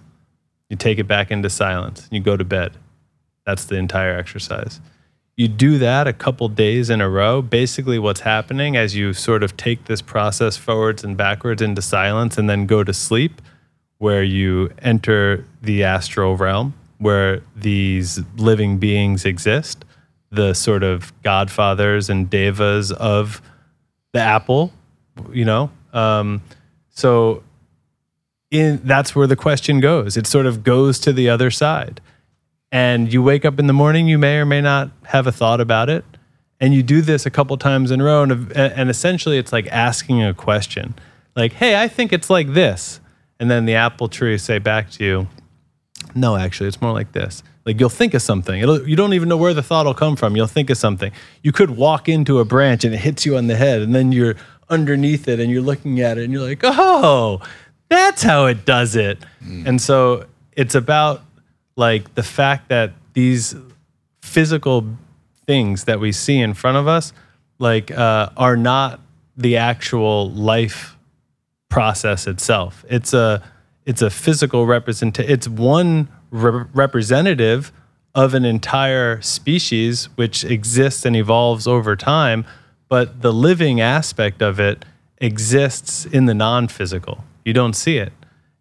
You 0.69 0.76
take 0.76 0.99
it 0.99 1.07
back 1.07 1.31
into 1.31 1.49
silence. 1.49 2.06
and 2.06 2.14
You 2.14 2.19
go 2.19 2.38
to 2.38 2.44
bed. 2.44 2.73
That's 3.45 3.65
the 3.65 3.77
entire 3.77 4.18
exercise. 4.18 4.81
You 5.35 5.48
do 5.48 5.77
that 5.77 6.07
a 6.07 6.14
couple 6.14 6.49
days 6.49 6.89
in 6.89 6.99
a 6.99 7.10
row. 7.10 7.41
Basically, 7.41 7.99
what's 7.99 8.22
happening 8.22 8.76
as 8.76 8.95
you 8.95 9.14
sort 9.14 9.44
of 9.44 9.56
take 9.56 9.85
this 9.85 10.02
process 10.02 10.57
forwards 10.57 11.03
and 11.03 11.15
backwards 11.15 11.61
into 11.61 11.81
silence 11.81 12.38
and 12.38 12.49
then 12.49 12.65
go 12.65 12.84
to 12.84 12.94
sleep, 12.94 13.41
where 13.98 14.24
you 14.24 14.72
enter 14.82 15.45
the 15.61 15.84
astral 15.84 16.38
realm 16.38 16.74
where 16.99 17.41
these 17.56 18.19
living 18.38 18.78
beings 18.78 19.26
exist, 19.26 19.86
the 20.32 20.53
sort 20.53 20.84
of 20.84 21.14
godfathers 21.24 22.10
and 22.10 22.30
devas 22.30 22.91
of 22.91 23.41
the 24.14 24.19
apple, 24.19 24.72
you 25.32 25.45
know. 25.45 25.69
Um, 25.94 26.41
so 26.90 27.44
in 28.52 28.82
that's 28.84 29.15
where 29.15 29.28
the 29.28 29.36
question 29.36 29.80
goes. 29.80 30.18
It 30.18 30.28
sort 30.28 30.45
of 30.45 30.64
goes 30.64 30.99
to 30.99 31.14
the 31.14 31.30
other 31.30 31.52
side. 31.52 32.02
And 32.72 33.11
you 33.14 33.24
wake 33.24 33.45
up 33.45 33.60
in 33.60 33.68
the 33.68 33.74
morning, 33.74 34.07
you 34.07 34.18
may 34.18 34.38
or 34.38 34.45
may 34.45 34.61
not 34.61 34.90
have 35.06 35.28
a 35.28 35.32
thought 35.32 35.61
about 35.61 35.90
it. 35.90 36.03
And 36.60 36.74
you 36.74 36.84
do 36.84 37.02
this 37.02 37.26
a 37.26 37.30
couple 37.30 37.56
times 37.57 37.91
in 37.91 38.02
a 38.02 38.03
row. 38.03 38.24
And, 38.24 38.52
and 38.52 38.90
essentially, 38.90 39.38
it's 39.38 39.53
like 39.53 39.68
asking 39.68 40.24
a 40.24 40.34
question 40.34 40.95
like, 41.36 41.53
hey, 41.53 41.82
I 41.82 41.88
think 41.88 42.11
it's 42.11 42.30
like 42.30 42.53
this. 42.53 42.99
And 43.39 43.49
then 43.51 43.65
the 43.65 43.76
apple 43.76 44.07
tree 44.07 44.38
say 44.38 44.59
back 44.59 44.89
to 44.91 45.03
you, 45.03 45.27
no, 46.15 46.35
actually, 46.35 46.68
it's 46.68 46.81
more 46.81 46.93
like 46.93 47.11
this. 47.11 47.43
Like 47.65 47.80
you'll 47.80 47.89
think 47.89 48.14
of 48.14 48.22
something. 48.22 48.61
It'll, 48.61 48.88
you 48.88 48.95
don't 48.95 49.14
even 49.14 49.27
know 49.30 49.38
where 49.38 49.53
the 49.53 49.61
thought 49.61 49.85
will 49.85 49.93
come 49.93 50.15
from. 50.15 50.35
You'll 50.35 50.47
think 50.47 50.69
of 50.69 50.77
something. 50.77 51.11
You 51.43 51.51
could 51.51 51.72
walk 51.72 52.07
into 52.07 52.39
a 52.39 52.45
branch 52.45 52.84
and 52.84 52.93
it 52.93 52.99
hits 52.99 53.26
you 53.26 53.35
on 53.38 53.47
the 53.47 53.55
head, 53.55 53.81
and 53.81 53.93
then 53.93 54.11
you're 54.11 54.35
underneath 54.69 55.27
it 55.27 55.39
and 55.39 55.51
you're 55.51 55.61
looking 55.61 56.01
at 56.01 56.18
it 56.18 56.23
and 56.23 56.34
you're 56.34 56.41
like, 56.47 56.61
oh, 56.64 57.41
that's 57.89 58.23
how 58.23 58.45
it 58.45 58.65
does 58.65 58.95
it. 58.95 59.19
And 59.65 59.81
so 59.81 60.26
it's 60.53 60.76
about 60.76 61.22
like 61.76 62.15
the 62.15 62.23
fact 62.23 62.69
that 62.69 62.93
these 63.14 63.55
physical 64.22 64.85
things 65.45 65.85
that 65.85 65.99
we 65.99 66.11
see 66.11 66.39
in 66.39 66.53
front 66.53 66.77
of 66.77 66.88
us, 66.88 67.14
like, 67.59 67.91
uh, 67.91 68.30
are 68.35 68.57
not 68.57 68.99
the 69.38 69.57
actual 69.57 70.30
life 70.31 70.97
process 71.69 72.27
itself. 72.27 72.85
It's 72.89 73.14
a 73.14 73.44
it's 73.85 74.02
a 74.02 74.10
physical 74.10 74.65
representation. 74.65 75.31
It's 75.31 75.48
one 75.48 76.10
re- 76.31 76.65
representative 76.73 77.72
of 78.15 78.34
an 78.34 78.44
entire 78.45 79.22
species 79.22 80.06
which 80.15 80.44
exists 80.44 81.06
and 81.06 81.15
evolves 81.15 81.68
over 81.68 81.95
time, 81.95 82.45
but 82.89 83.22
the 83.22 83.31
living 83.31 83.80
aspect 83.80 84.41
of 84.41 84.60
it 84.60 84.84
exists 85.19 86.06
in 86.06 86.26
the 86.26 86.34
non-physical. 86.34 87.23
You 87.45 87.53
don't 87.53 87.73
see 87.73 87.98
it. 87.98 88.11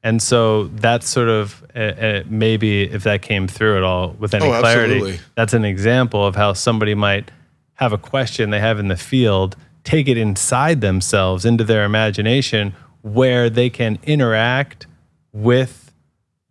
And 0.02 0.22
so 0.22 0.64
that's 0.68 1.08
sort 1.08 1.28
of 1.28 1.64
uh, 1.74 2.20
maybe 2.28 2.82
if 2.84 3.02
that 3.02 3.22
came 3.22 3.48
through 3.48 3.76
at 3.78 3.82
all 3.82 4.10
with 4.20 4.34
any 4.34 4.46
Oh, 4.46 4.60
clarity, 4.60 4.94
absolutely. 4.96 5.20
that's 5.34 5.52
an 5.54 5.64
example 5.64 6.24
of 6.24 6.36
how 6.36 6.52
somebody 6.52 6.94
might 6.94 7.30
have 7.74 7.92
a 7.92 7.98
question 7.98 8.50
they 8.50 8.60
have 8.60 8.78
in 8.78 8.88
the 8.88 8.96
field, 8.96 9.56
take 9.82 10.06
it 10.06 10.16
inside 10.16 10.80
themselves 10.80 11.44
into 11.44 11.64
their 11.64 11.84
imagination 11.84 12.74
where 13.06 13.48
they 13.48 13.70
can 13.70 13.98
interact 14.02 14.86
with 15.32 15.92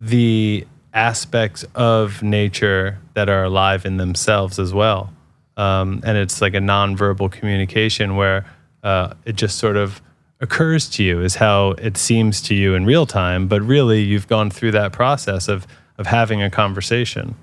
the 0.00 0.66
aspects 0.94 1.66
of 1.74 2.22
nature 2.22 2.98
that 3.12 3.28
are 3.28 3.44
alive 3.44 3.84
in 3.84 3.98
themselves 3.98 4.58
as 4.58 4.72
well. 4.72 5.12
Um, 5.58 6.00
and 6.02 6.16
it's 6.16 6.40
like 6.40 6.54
a 6.54 6.58
nonverbal 6.58 7.30
communication 7.30 8.16
where 8.16 8.46
uh, 8.82 9.12
it 9.26 9.36
just 9.36 9.58
sort 9.58 9.76
of 9.76 10.00
occurs 10.40 10.88
to 10.90 11.04
you, 11.04 11.20
is 11.20 11.34
how 11.34 11.72
it 11.72 11.98
seems 11.98 12.40
to 12.42 12.54
you 12.54 12.74
in 12.74 12.86
real 12.86 13.04
time. 13.04 13.48
But 13.48 13.60
really, 13.60 14.00
you've 14.00 14.26
gone 14.26 14.50
through 14.50 14.72
that 14.72 14.92
process 14.92 15.48
of 15.48 15.66
of 15.98 16.06
having 16.06 16.42
a 16.42 16.50
conversation 16.50 17.34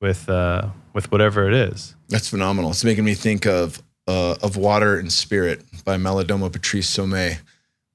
with 0.00 0.28
uh, 0.28 0.68
with 0.94 1.10
whatever 1.12 1.46
it 1.46 1.54
is. 1.54 1.94
That's 2.08 2.28
phenomenal. 2.28 2.70
It's 2.70 2.84
making 2.84 3.04
me 3.04 3.14
think 3.14 3.46
of 3.46 3.82
uh, 4.06 4.36
of 4.42 4.56
Water 4.56 4.98
and 4.98 5.12
Spirit 5.12 5.62
by 5.84 5.96
Malidoma 5.96 6.50
Patrice 6.50 6.90
Somé, 6.90 7.38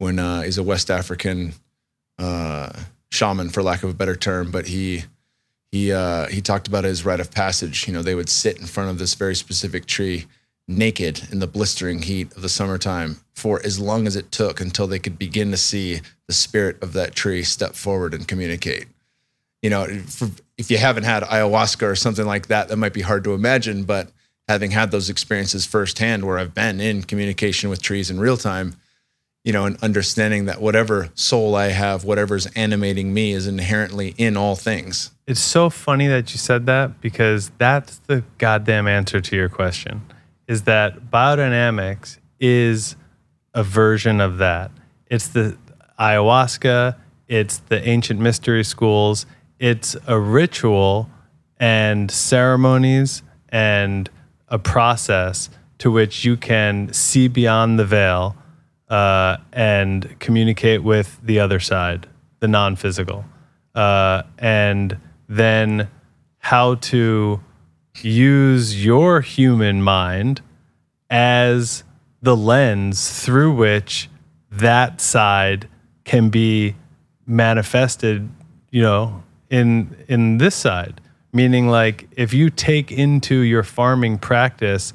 when 0.01 0.17
uh, 0.17 0.41
he's 0.41 0.57
a 0.57 0.63
West 0.63 0.89
African 0.89 1.53
uh, 2.17 2.73
shaman, 3.11 3.49
for 3.49 3.61
lack 3.61 3.83
of 3.83 3.91
a 3.91 3.93
better 3.93 4.15
term, 4.15 4.49
but 4.49 4.65
he 4.65 5.03
he 5.71 5.93
uh, 5.93 6.25
he 6.27 6.41
talked 6.41 6.67
about 6.67 6.85
his 6.85 7.05
rite 7.05 7.19
of 7.19 7.29
passage. 7.29 7.87
You 7.87 7.93
know, 7.93 8.01
they 8.01 8.15
would 8.15 8.27
sit 8.27 8.57
in 8.57 8.65
front 8.65 8.89
of 8.89 8.97
this 8.97 9.13
very 9.13 9.35
specific 9.35 9.85
tree, 9.85 10.25
naked 10.67 11.27
in 11.31 11.37
the 11.37 11.45
blistering 11.45 12.01
heat 12.01 12.35
of 12.35 12.41
the 12.41 12.49
summertime, 12.49 13.17
for 13.35 13.63
as 13.63 13.79
long 13.79 14.07
as 14.07 14.15
it 14.15 14.31
took 14.31 14.59
until 14.59 14.87
they 14.87 14.97
could 14.97 15.19
begin 15.19 15.51
to 15.51 15.57
see 15.57 16.01
the 16.25 16.33
spirit 16.33 16.81
of 16.81 16.93
that 16.93 17.13
tree 17.13 17.43
step 17.43 17.75
forward 17.75 18.15
and 18.15 18.27
communicate. 18.27 18.87
You 19.61 19.69
know, 19.69 19.85
for, 19.85 20.29
if 20.57 20.71
you 20.71 20.79
haven't 20.79 21.03
had 21.03 21.21
ayahuasca 21.21 21.83
or 21.83 21.95
something 21.95 22.25
like 22.25 22.47
that, 22.47 22.69
that 22.69 22.77
might 22.77 22.93
be 22.93 23.01
hard 23.01 23.23
to 23.25 23.35
imagine. 23.35 23.83
But 23.83 24.09
having 24.47 24.71
had 24.71 24.89
those 24.89 25.11
experiences 25.11 25.67
firsthand, 25.67 26.25
where 26.25 26.39
I've 26.39 26.55
been 26.55 26.81
in 26.81 27.03
communication 27.03 27.69
with 27.69 27.83
trees 27.83 28.09
in 28.09 28.19
real 28.19 28.37
time, 28.37 28.77
you 29.43 29.51
know, 29.51 29.65
and 29.65 29.77
understanding 29.81 30.45
that 30.45 30.61
whatever 30.61 31.09
soul 31.15 31.55
I 31.55 31.69
have, 31.69 32.03
whatever's 32.03 32.45
animating 32.55 33.13
me 33.13 33.31
is 33.31 33.47
inherently 33.47 34.13
in 34.17 34.37
all 34.37 34.55
things. 34.55 35.11
It's 35.25 35.39
so 35.39 35.69
funny 35.69 36.07
that 36.07 36.31
you 36.31 36.37
said 36.37 36.65
that 36.67 37.01
because 37.01 37.51
that's 37.57 37.97
the 37.99 38.23
goddamn 38.37 38.87
answer 38.87 39.19
to 39.21 39.35
your 39.35 39.49
question 39.49 40.01
is 40.47 40.63
that 40.63 41.09
biodynamics 41.09 42.17
is 42.39 42.95
a 43.53 43.63
version 43.63 44.19
of 44.19 44.37
that. 44.39 44.71
It's 45.07 45.29
the 45.29 45.57
ayahuasca, 45.99 46.95
it's 47.27 47.57
the 47.57 47.87
ancient 47.87 48.19
mystery 48.19 48.63
schools, 48.63 49.25
it's 49.59 49.95
a 50.07 50.19
ritual 50.19 51.09
and 51.57 52.11
ceremonies 52.11 53.23
and 53.49 54.09
a 54.49 54.59
process 54.59 55.49
to 55.77 55.89
which 55.89 56.25
you 56.25 56.35
can 56.35 56.91
see 56.91 57.27
beyond 57.27 57.79
the 57.79 57.85
veil 57.85 58.35
uh, 58.91 59.37
and 59.53 60.19
communicate 60.19 60.83
with 60.83 61.17
the 61.23 61.39
other 61.39 61.59
side, 61.59 62.07
the 62.41 62.47
non 62.47 62.75
physical. 62.75 63.23
Uh, 63.73 64.23
and 64.37 64.97
then 65.29 65.89
how 66.39 66.75
to 66.75 67.39
use 68.01 68.83
your 68.83 69.21
human 69.21 69.81
mind 69.81 70.41
as 71.09 71.83
the 72.21 72.35
lens 72.35 73.23
through 73.23 73.53
which 73.53 74.09
that 74.51 74.99
side 74.99 75.69
can 76.03 76.29
be 76.29 76.75
manifested, 77.25 78.27
you 78.71 78.81
know, 78.81 79.23
in 79.49 79.95
in 80.09 80.37
this 80.37 80.53
side. 80.53 80.99
Meaning 81.31 81.69
like 81.69 82.09
if 82.17 82.33
you 82.33 82.49
take 82.49 82.91
into 82.91 83.35
your 83.35 83.63
farming 83.63 84.17
practice 84.17 84.91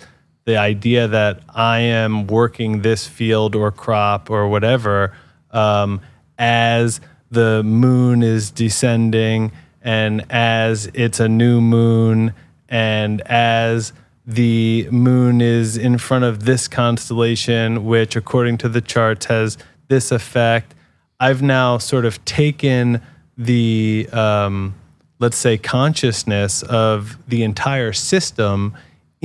the 0.47 0.57
idea 0.57 1.09
that 1.09 1.41
I 1.55 1.81
am 1.81 2.29
working 2.29 2.83
this 2.83 3.07
field 3.07 3.55
or 3.55 3.71
crop 3.73 4.31
or 4.31 4.49
whatever 4.49 5.13
um, 5.51 6.01
as 6.39 7.01
the 7.31 7.63
moon 7.65 8.23
is 8.23 8.53
descending 8.53 9.51
and 9.83 10.25
as 10.31 10.89
it's 10.95 11.19
a 11.19 11.29
new 11.29 11.61
moon 11.61 12.33
and 12.69 13.21
as 13.23 13.93
the 14.25 14.89
moon 14.91 15.41
is 15.41 15.77
in 15.77 15.99
front 15.99 16.25
of 16.25 16.45
this 16.45 16.69
constellation, 16.69 17.85
which 17.85 18.17
according 18.17 18.59
to 18.59 18.69
the 18.69 18.81
charts 18.81 19.27
has 19.27 19.59
this 19.89 20.11
effect. 20.11 20.75
I've 21.19 21.43
now 21.43 21.79
sort 21.79 22.05
of 22.05 22.25
taken 22.25 23.01
the, 23.37 24.09
um, 24.13 24.75
let's 25.19 25.37
say, 25.37 25.59
consciousness 25.59 26.63
of 26.65 27.17
the 27.29 27.43
entire 27.43 27.93
system 27.93 28.75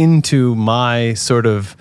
into 0.01 0.55
my 0.55 1.13
sort 1.13 1.45
of 1.45 1.77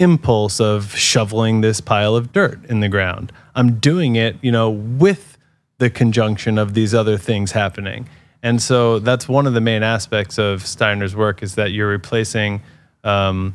impulse 0.00 0.58
of 0.60 0.96
shoveling 0.96 1.60
this 1.60 1.80
pile 1.80 2.16
of 2.16 2.32
dirt 2.32 2.58
in 2.64 2.80
the 2.80 2.88
ground. 2.88 3.30
I'm 3.54 3.78
doing 3.78 4.16
it, 4.16 4.34
you 4.42 4.50
know, 4.50 4.68
with 4.68 5.38
the 5.78 5.88
conjunction 5.88 6.58
of 6.58 6.74
these 6.74 6.92
other 6.92 7.16
things 7.16 7.52
happening. 7.52 8.08
And 8.42 8.60
so 8.60 8.98
that's 8.98 9.28
one 9.28 9.46
of 9.46 9.54
the 9.54 9.60
main 9.60 9.84
aspects 9.84 10.38
of 10.38 10.66
Steiner's 10.66 11.14
work 11.14 11.40
is 11.40 11.54
that 11.54 11.70
you're 11.70 11.88
replacing 11.88 12.62
um, 13.04 13.54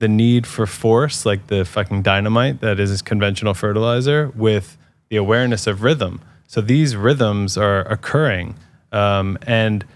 the 0.00 0.08
need 0.08 0.46
for 0.46 0.66
force, 0.66 1.24
like 1.24 1.46
the 1.46 1.64
fucking 1.64 2.02
dynamite 2.02 2.60
that 2.60 2.78
is 2.78 3.00
conventional 3.00 3.54
fertilizer, 3.54 4.30
with 4.36 4.76
the 5.08 5.16
awareness 5.16 5.66
of 5.66 5.82
rhythm. 5.82 6.20
So 6.46 6.60
these 6.60 6.94
rhythms 6.94 7.56
are 7.56 7.80
occurring. 7.90 8.56
Um, 8.92 9.38
and 9.46 9.86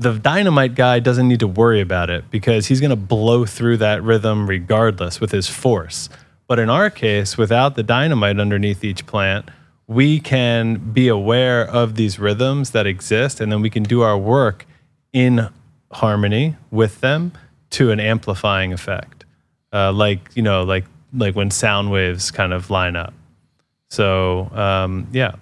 the 0.00 0.14
dynamite 0.14 0.74
guy 0.74 0.98
doesn't 0.98 1.28
need 1.28 1.40
to 1.40 1.46
worry 1.46 1.82
about 1.82 2.08
it 2.08 2.30
because 2.30 2.68
he's 2.68 2.80
going 2.80 2.90
to 2.90 2.96
blow 2.96 3.44
through 3.44 3.76
that 3.76 4.02
rhythm 4.02 4.48
regardless 4.48 5.20
with 5.20 5.30
his 5.30 5.46
force. 5.46 6.08
But 6.48 6.58
in 6.58 6.70
our 6.70 6.88
case, 6.88 7.36
without 7.36 7.76
the 7.76 7.82
dynamite 7.82 8.40
underneath 8.40 8.82
each 8.82 9.04
plant, 9.04 9.50
we 9.86 10.18
can 10.18 10.76
be 10.76 11.08
aware 11.08 11.68
of 11.68 11.96
these 11.96 12.18
rhythms 12.18 12.70
that 12.70 12.86
exist 12.86 13.42
and 13.42 13.52
then 13.52 13.60
we 13.60 13.68
can 13.68 13.82
do 13.82 14.00
our 14.00 14.16
work 14.16 14.66
in 15.12 15.50
harmony 15.92 16.56
with 16.70 17.02
them 17.02 17.32
to 17.68 17.90
an 17.90 18.00
amplifying 18.00 18.72
effect. 18.72 19.26
Uh, 19.70 19.92
like, 19.92 20.30
you 20.34 20.42
know, 20.42 20.62
like 20.62 20.86
like 21.12 21.36
when 21.36 21.50
sound 21.50 21.90
waves 21.90 22.30
kind 22.30 22.54
of 22.54 22.70
line 22.70 22.96
up. 22.96 23.12
So, 23.90 24.50
um, 24.54 25.08
yeah. 25.12 25.34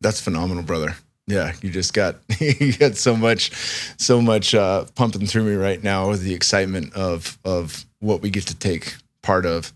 That's 0.00 0.22
phenomenal, 0.22 0.62
brother 0.62 0.96
yeah 1.26 1.52
you 1.62 1.70
just 1.70 1.94
got 1.94 2.16
you 2.40 2.72
got 2.76 2.96
so 2.96 3.16
much 3.16 3.50
so 3.96 4.20
much 4.20 4.54
uh 4.54 4.84
pumping 4.94 5.26
through 5.26 5.44
me 5.44 5.54
right 5.54 5.82
now 5.82 6.08
with 6.10 6.22
the 6.22 6.34
excitement 6.34 6.92
of 6.94 7.38
of 7.44 7.86
what 8.00 8.20
we 8.20 8.28
get 8.30 8.46
to 8.46 8.54
take 8.54 8.96
part 9.22 9.46
of. 9.46 9.72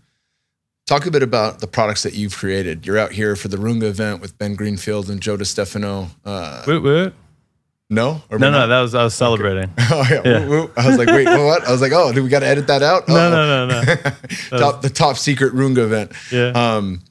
Talk 0.85 1.05
a 1.05 1.11
bit 1.11 1.21
about 1.23 1.59
the 1.59 1.67
products 1.67 2.01
that 2.03 2.13
you've 2.13 2.35
created. 2.35 2.85
You're 2.85 2.97
out 2.97 3.11
here 3.11 3.35
for 3.35 3.47
the 3.47 3.57
runga 3.57 3.83
event 3.83 4.21
with 4.21 4.37
ben 4.37 4.55
greenfield 4.55 5.09
and 5.09 5.19
joe 5.21 5.37
DiStefano. 5.37 6.09
uh 6.25 6.63
woot. 6.67 7.13
no? 7.89 8.21
No 8.31 8.37
no 8.51 8.67
that 8.67 8.81
was 8.81 8.93
i 8.95 9.03
was 9.03 9.15
celebrating. 9.15 9.71
Okay. 9.79 9.83
oh 9.91 10.03
yeah, 10.23 10.47
yeah. 10.47 10.65
I 10.77 10.87
was 10.87 10.97
like 10.97 11.07
wait 11.07 11.25
what 11.25 11.67
i 11.67 11.71
was 11.71 11.81
like 11.81 11.91
oh 11.93 12.11
do 12.13 12.21
we 12.23 12.29
got 12.29 12.39
to 12.41 12.47
edit 12.47 12.67
that 12.67 12.83
out? 12.83 13.07
No 13.07 13.15
Uh-oh. 13.15 13.31
no 13.31 13.67
no 13.67 13.81
no. 13.81 13.95
Top, 14.59 14.81
the 14.83 14.89
top 14.89 15.17
secret 15.17 15.53
runga 15.53 15.79
event. 15.79 16.11
Yeah. 16.31 16.51
Um 16.75 17.01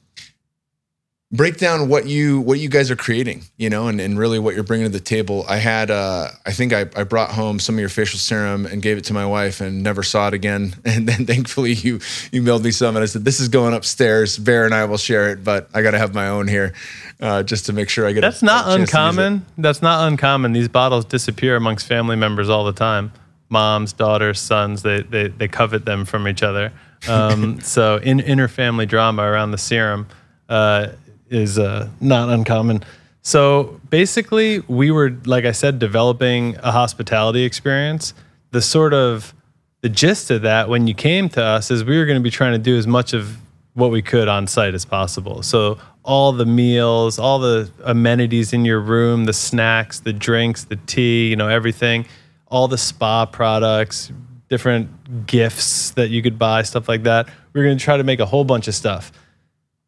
break 1.31 1.57
down 1.57 1.87
what 1.87 2.07
you 2.07 2.41
what 2.41 2.59
you 2.59 2.67
guys 2.67 2.89
are 2.89 2.95
creating 2.95 3.43
you 3.55 3.69
know 3.69 3.87
and, 3.87 4.01
and 4.01 4.17
really 4.17 4.39
what 4.39 4.55
you're 4.55 4.63
bringing 4.63 4.85
to 4.85 4.91
the 4.91 4.99
table. 4.99 5.45
I 5.47 5.57
had 5.57 5.91
uh 5.91 6.29
i 6.45 6.51
think 6.51 6.73
I, 6.73 6.81
I 6.95 7.03
brought 7.03 7.31
home 7.31 7.59
some 7.59 7.75
of 7.75 7.79
your 7.79 7.89
facial 7.89 8.17
serum 8.17 8.65
and 8.65 8.81
gave 8.81 8.97
it 8.97 9.03
to 9.05 9.13
my 9.13 9.25
wife 9.25 9.61
and 9.61 9.83
never 9.83 10.01
saw 10.01 10.27
it 10.27 10.33
again. 10.33 10.75
And 10.85 11.07
then 11.07 11.27
thankfully 11.27 11.73
you 11.73 11.99
you 12.31 12.41
mailed 12.41 12.63
me 12.63 12.71
some 12.71 12.95
and 12.95 13.03
i 13.03 13.05
said 13.05 13.25
this 13.25 13.39
is 13.39 13.47
going 13.47 13.73
upstairs. 13.75 14.37
Bear 14.37 14.65
and 14.65 14.73
i 14.73 14.85
will 14.85 14.97
share 14.97 15.29
it 15.29 15.43
but 15.43 15.69
i 15.73 15.81
gotta 15.81 15.99
have 15.99 16.15
my 16.15 16.29
own 16.29 16.47
here 16.47 16.73
uh, 17.21 17.43
just 17.43 17.65
to 17.67 17.73
make 17.73 17.89
sure 17.89 18.07
i 18.07 18.11
get 18.11 18.19
it. 18.19 18.21
that's 18.21 18.41
a, 18.41 18.45
not 18.45 18.67
a 18.67 18.73
uncommon. 18.73 19.45
That's 19.57 19.81
not 19.81 20.07
uncommon. 20.07 20.53
These 20.53 20.69
bottles 20.69 21.05
disappear 21.05 21.57
amongst 21.57 21.85
family 21.85 22.15
members 22.15 22.49
all 22.49 22.63
the 22.63 22.73
time. 22.73 23.11
Moms 23.49 23.93
daughters 23.93 24.39
sons 24.39 24.81
they 24.81 25.01
they, 25.03 25.27
they 25.27 25.47
covet 25.47 25.85
them 25.85 26.05
from 26.05 26.27
each 26.27 26.41
other. 26.41 26.71
Um, 27.07 27.61
so 27.75 27.97
in 27.97 28.19
inner 28.19 28.47
family 28.47 28.87
drama 28.87 29.21
around 29.23 29.51
the 29.51 29.57
serum 29.57 30.07
uh, 30.47 30.87
is 31.29 31.59
uh, 31.59 31.89
not 32.01 32.29
uncommon. 32.29 32.83
So 33.21 33.79
basically, 33.89 34.59
we 34.61 34.91
were, 34.91 35.11
like 35.25 35.45
I 35.45 35.51
said, 35.51 35.79
developing 35.79 36.55
a 36.57 36.71
hospitality 36.71 37.43
experience. 37.43 38.13
The 38.51 38.61
sort 38.61 38.93
of 38.93 39.33
the 39.81 39.89
gist 39.89 40.31
of 40.31 40.41
that 40.41 40.69
when 40.69 40.87
you 40.87 40.93
came 40.93 41.29
to 41.29 41.43
us 41.43 41.71
is 41.71 41.83
we 41.83 41.97
were 41.97 42.05
going 42.05 42.17
to 42.17 42.23
be 42.23 42.31
trying 42.31 42.53
to 42.53 42.59
do 42.59 42.77
as 42.77 42.87
much 42.87 43.13
of 43.13 43.37
what 43.73 43.91
we 43.91 44.01
could 44.01 44.27
on 44.27 44.47
site 44.47 44.73
as 44.73 44.83
possible. 44.85 45.41
So 45.43 45.77
all 46.03 46.31
the 46.31 46.45
meals, 46.45 47.19
all 47.19 47.39
the 47.39 47.69
amenities 47.83 48.51
in 48.51 48.65
your 48.65 48.79
room, 48.79 49.25
the 49.25 49.33
snacks, 49.33 49.99
the 49.99 50.13
drinks, 50.13 50.63
the 50.65 50.75
tea, 50.75 51.29
you 51.29 51.35
know, 51.35 51.47
everything, 51.47 52.05
all 52.47 52.67
the 52.67 52.77
spa 52.77 53.25
products, 53.25 54.11
different 54.49 55.27
gifts 55.27 55.91
that 55.91 56.09
you 56.09 56.21
could 56.21 56.39
buy, 56.39 56.63
stuff 56.63 56.89
like 56.89 57.03
that. 57.03 57.27
We 57.53 57.61
we're 57.61 57.65
going 57.65 57.77
to 57.77 57.83
try 57.83 57.97
to 57.97 58.03
make 58.03 58.19
a 58.19 58.25
whole 58.25 58.43
bunch 58.43 58.67
of 58.67 58.75
stuff 58.75 59.11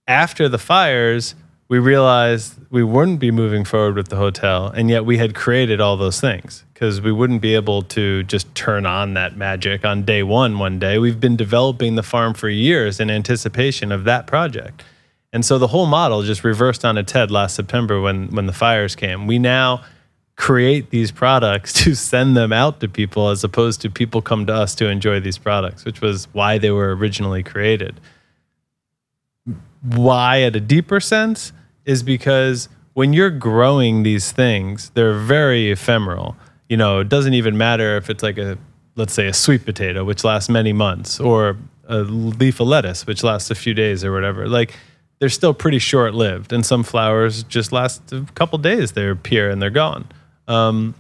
after 0.08 0.50
the 0.50 0.58
fires, 0.58 1.36
we 1.68 1.80
realized 1.80 2.60
we 2.70 2.84
wouldn't 2.84 3.20
be 3.20 3.32
moving 3.32 3.64
forward 3.64 3.96
with 3.96 4.10
the 4.10 4.18
hotel, 4.18 4.68
and 4.68 4.90
yet 4.90 5.06
we 5.06 5.18
had 5.18 5.34
created 5.34 5.80
all 5.80 5.96
those 5.96 6.20
things 6.20 6.66
because 6.74 7.00
we 7.00 7.12
wouldn't 7.12 7.42
be 7.42 7.56
able 7.56 7.82
to 7.84 8.24
just 8.24 8.54
turn 8.56 8.86
on 8.86 9.14
that 9.14 9.38
magic 9.38 9.86
on 9.86 10.04
day 10.04 10.22
one 10.22 10.60
one 10.60 10.80
day. 10.80 10.98
We've 10.98 11.20
been 11.20 11.38
developing 11.38 11.96
the 11.96 12.04
farm 12.04 12.34
for 12.34 12.50
years 12.50 13.00
in 13.00 13.10
anticipation 13.10 13.92
of 13.92 14.04
that 14.04 14.28
project. 14.28 14.84
And 15.32 15.46
so 15.46 15.58
the 15.58 15.68
whole 15.68 15.86
model 15.86 16.24
just 16.24 16.44
reversed 16.44 16.84
on 16.84 16.98
its 16.98 17.14
head 17.14 17.32
last 17.32 17.56
September 17.56 18.02
when 18.02 18.28
when 18.32 18.48
the 18.48 18.54
fires 18.54 18.96
came. 18.96 19.28
We 19.28 19.40
now 19.40 19.84
create 20.36 20.90
these 20.90 21.12
products 21.12 21.72
to 21.84 21.96
send 21.96 22.36
them 22.36 22.52
out 22.52 22.80
to 22.82 22.90
people 22.90 23.30
as 23.30 23.44
opposed 23.44 23.80
to 23.82 23.90
people 23.90 24.22
come 24.22 24.46
to 24.48 24.54
us 24.54 24.76
to 24.76 24.88
enjoy 24.88 25.20
these 25.20 25.38
products, 25.38 25.86
which 25.86 26.02
was 26.02 26.28
why 26.34 26.58
they 26.58 26.72
were 26.72 26.96
originally 26.96 27.44
created. 27.44 28.00
Why, 29.82 30.42
at 30.42 30.56
a 30.56 30.60
deeper 30.60 31.00
sense, 31.00 31.54
is 31.86 32.04
because 32.04 32.70
when 32.94 33.14
you're 33.14 33.32
growing 33.32 34.04
these 34.04 34.32
things, 34.32 34.92
they're 34.92 35.18
very 35.18 35.72
ephemeral. 35.72 36.36
You 36.70 36.78
know, 36.78 37.00
it 37.00 37.10
doesn't 37.10 37.34
even 37.34 37.58
matter 37.58 37.98
if 37.98 38.10
it's 38.10 38.24
like 38.24 38.38
a, 38.38 38.58
let's 38.96 39.14
say, 39.14 39.28
a 39.28 39.34
sweet 39.34 39.66
potato, 39.66 40.04
which 40.04 40.24
lasts 40.24 40.50
many 40.50 40.74
months, 40.74 41.20
or 41.20 41.58
a 41.88 42.00
leaf 42.00 42.60
of 42.60 42.68
lettuce, 42.68 43.08
which 43.08 43.24
lasts 43.24 43.50
a 43.50 43.56
few 43.56 43.74
days 43.74 44.04
or 44.04 44.12
whatever. 44.12 44.48
Like, 44.48 44.74
they're 45.20 45.30
still 45.30 45.54
pretty 45.54 45.80
short 45.80 46.14
lived. 46.14 46.52
And 46.52 46.66
some 46.66 46.84
flowers 46.84 47.44
just 47.44 47.72
last 47.72 48.12
a 48.12 48.26
couple 48.34 48.58
days, 48.58 48.94
they 48.94 49.08
appear 49.08 49.50
and 49.50 49.62
they're 49.62 49.70
gone. 49.70 50.08
Um, 50.48 50.96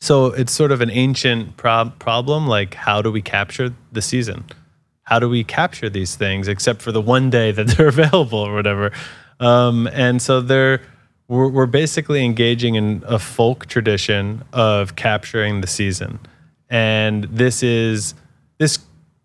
so 0.00 0.26
it's 0.26 0.52
sort 0.52 0.72
of 0.72 0.80
an 0.80 0.90
ancient 0.90 1.56
prob- 1.56 1.98
problem. 1.98 2.46
Like, 2.46 2.74
how 2.74 3.02
do 3.02 3.10
we 3.10 3.22
capture 3.22 3.74
the 3.92 4.02
season? 4.02 4.44
How 5.06 5.20
do 5.20 5.28
we 5.28 5.44
capture 5.44 5.88
these 5.88 6.16
things 6.16 6.48
except 6.48 6.82
for 6.82 6.92
the 6.92 7.00
one 7.00 7.30
day 7.30 7.52
that 7.52 7.66
they're 7.76 7.88
available 7.88 8.40
or 8.40 8.54
whatever? 8.54 8.92
Um, 9.40 9.88
and 9.92 10.20
so 10.20 10.40
they're 10.40 10.82
we're, 11.28 11.48
we're 11.48 11.66
basically 11.66 12.24
engaging 12.24 12.76
in 12.76 13.02
a 13.06 13.18
folk 13.18 13.66
tradition 13.66 14.44
of 14.52 14.94
capturing 14.94 15.60
the 15.60 15.66
season, 15.66 16.20
and 16.70 17.24
this 17.24 17.62
is 17.62 18.14
this 18.58 18.78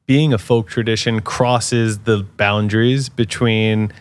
being 0.07 0.33
a 0.33 0.37
folk 0.37 0.67
tradition 0.67 1.21
crosses 1.21 1.99
the 1.99 2.25
boundaries 2.37 3.07
between 3.07 3.93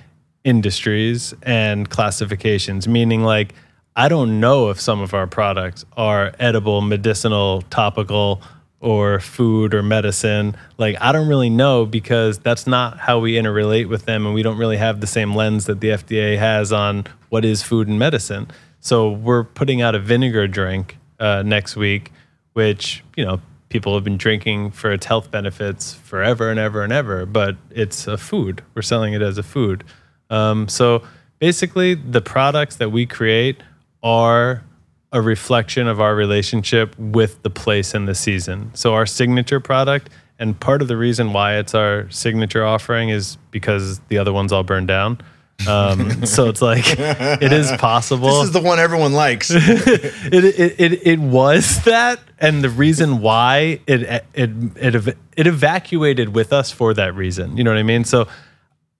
industries 0.44 1.34
and 1.42 1.90
classifications, 1.90 2.88
meaning 2.88 3.22
like 3.22 3.54
I 3.96 4.08
don't 4.08 4.40
know 4.40 4.70
if 4.70 4.80
some 4.80 5.00
of 5.00 5.12
our 5.12 5.26
products 5.26 5.84
are 5.96 6.32
edible, 6.38 6.80
medicinal, 6.80 7.62
topical, 7.62 8.40
or 8.80 9.20
food 9.20 9.74
or 9.74 9.82
medicine. 9.82 10.56
Like, 10.78 10.96
I 11.00 11.12
don't 11.12 11.28
really 11.28 11.50
know 11.50 11.84
because 11.84 12.38
that's 12.38 12.66
not 12.66 12.98
how 12.98 13.18
we 13.18 13.34
interrelate 13.34 13.88
with 13.88 14.06
them. 14.06 14.24
And 14.24 14.34
we 14.34 14.42
don't 14.42 14.56
really 14.56 14.78
have 14.78 15.00
the 15.00 15.06
same 15.06 15.34
lens 15.34 15.66
that 15.66 15.80
the 15.80 15.88
FDA 15.90 16.38
has 16.38 16.72
on 16.72 17.04
what 17.28 17.44
is 17.44 17.62
food 17.62 17.88
and 17.88 17.98
medicine. 17.98 18.48
So, 18.80 19.10
we're 19.10 19.44
putting 19.44 19.82
out 19.82 19.94
a 19.94 19.98
vinegar 19.98 20.48
drink 20.48 20.96
uh, 21.18 21.42
next 21.42 21.76
week, 21.76 22.10
which, 22.54 23.04
you 23.16 23.24
know, 23.24 23.40
people 23.68 23.94
have 23.94 24.02
been 24.02 24.16
drinking 24.16 24.70
for 24.70 24.90
its 24.90 25.06
health 25.06 25.30
benefits 25.30 25.94
forever 25.94 26.50
and 26.50 26.58
ever 26.58 26.82
and 26.82 26.92
ever, 26.92 27.26
but 27.26 27.56
it's 27.70 28.06
a 28.06 28.16
food. 28.16 28.62
We're 28.74 28.82
selling 28.82 29.12
it 29.12 29.22
as 29.22 29.36
a 29.36 29.42
food. 29.42 29.84
Um, 30.30 30.68
so, 30.68 31.02
basically, 31.38 31.94
the 31.94 32.22
products 32.22 32.76
that 32.76 32.90
we 32.90 33.04
create 33.04 33.62
are 34.02 34.64
a 35.12 35.20
reflection 35.20 35.88
of 35.88 36.00
our 36.00 36.14
relationship 36.14 36.96
with 36.98 37.42
the 37.42 37.50
place 37.50 37.94
and 37.94 38.06
the 38.06 38.14
season. 38.14 38.70
So 38.74 38.94
our 38.94 39.06
signature 39.06 39.60
product 39.60 40.10
and 40.38 40.58
part 40.58 40.80
of 40.80 40.88
the 40.88 40.96
reason 40.96 41.32
why 41.32 41.58
it's 41.58 41.74
our 41.74 42.08
signature 42.10 42.64
offering 42.64 43.10
is 43.10 43.36
because 43.50 44.00
the 44.08 44.18
other 44.18 44.32
ones 44.32 44.52
all 44.52 44.62
burned 44.62 44.88
down. 44.88 45.20
Um, 45.68 46.24
so 46.26 46.48
it's 46.48 46.62
like 46.62 46.84
it 46.88 47.52
is 47.52 47.70
possible. 47.72 48.28
This 48.28 48.44
is 48.44 48.52
the 48.52 48.62
one 48.62 48.78
everyone 48.78 49.12
likes. 49.12 49.50
it, 49.54 50.32
it, 50.32 50.80
it, 50.80 51.06
it 51.06 51.18
was 51.18 51.84
that, 51.84 52.18
and 52.38 52.64
the 52.64 52.70
reason 52.70 53.20
why 53.20 53.80
it, 53.86 54.02
it 54.02 54.24
it 54.34 55.16
it 55.36 55.46
evacuated 55.46 56.34
with 56.34 56.54
us 56.54 56.70
for 56.70 56.94
that 56.94 57.14
reason. 57.14 57.58
You 57.58 57.64
know 57.64 57.70
what 57.70 57.78
I 57.78 57.82
mean? 57.82 58.04
So 58.04 58.26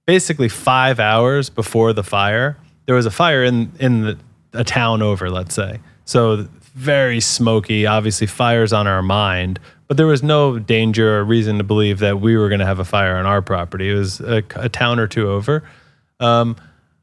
basically, 0.06 0.50
five 0.50 1.00
hours 1.00 1.48
before 1.48 1.94
the 1.94 2.04
fire, 2.04 2.58
there 2.84 2.94
was 2.94 3.06
a 3.06 3.10
fire 3.10 3.42
in 3.42 3.72
in 3.80 4.02
the, 4.02 4.18
a 4.52 4.64
town 4.64 5.00
over, 5.00 5.30
let's 5.30 5.54
say. 5.54 5.78
So 6.10 6.48
very 6.74 7.20
smoky, 7.20 7.86
obviously 7.86 8.26
fires 8.26 8.72
on 8.72 8.88
our 8.88 9.00
mind, 9.00 9.60
but 9.86 9.96
there 9.96 10.08
was 10.08 10.24
no 10.24 10.58
danger 10.58 11.18
or 11.18 11.24
reason 11.24 11.58
to 11.58 11.62
believe 11.62 12.00
that 12.00 12.20
we 12.20 12.36
were 12.36 12.48
going 12.48 12.58
to 12.58 12.66
have 12.66 12.80
a 12.80 12.84
fire 12.84 13.14
on 13.14 13.26
our 13.26 13.40
property. 13.40 13.90
It 13.90 13.94
was 13.94 14.20
a, 14.20 14.42
a 14.56 14.68
town 14.68 14.98
or 14.98 15.06
two 15.06 15.30
over. 15.30 15.62
Um, 16.18 16.56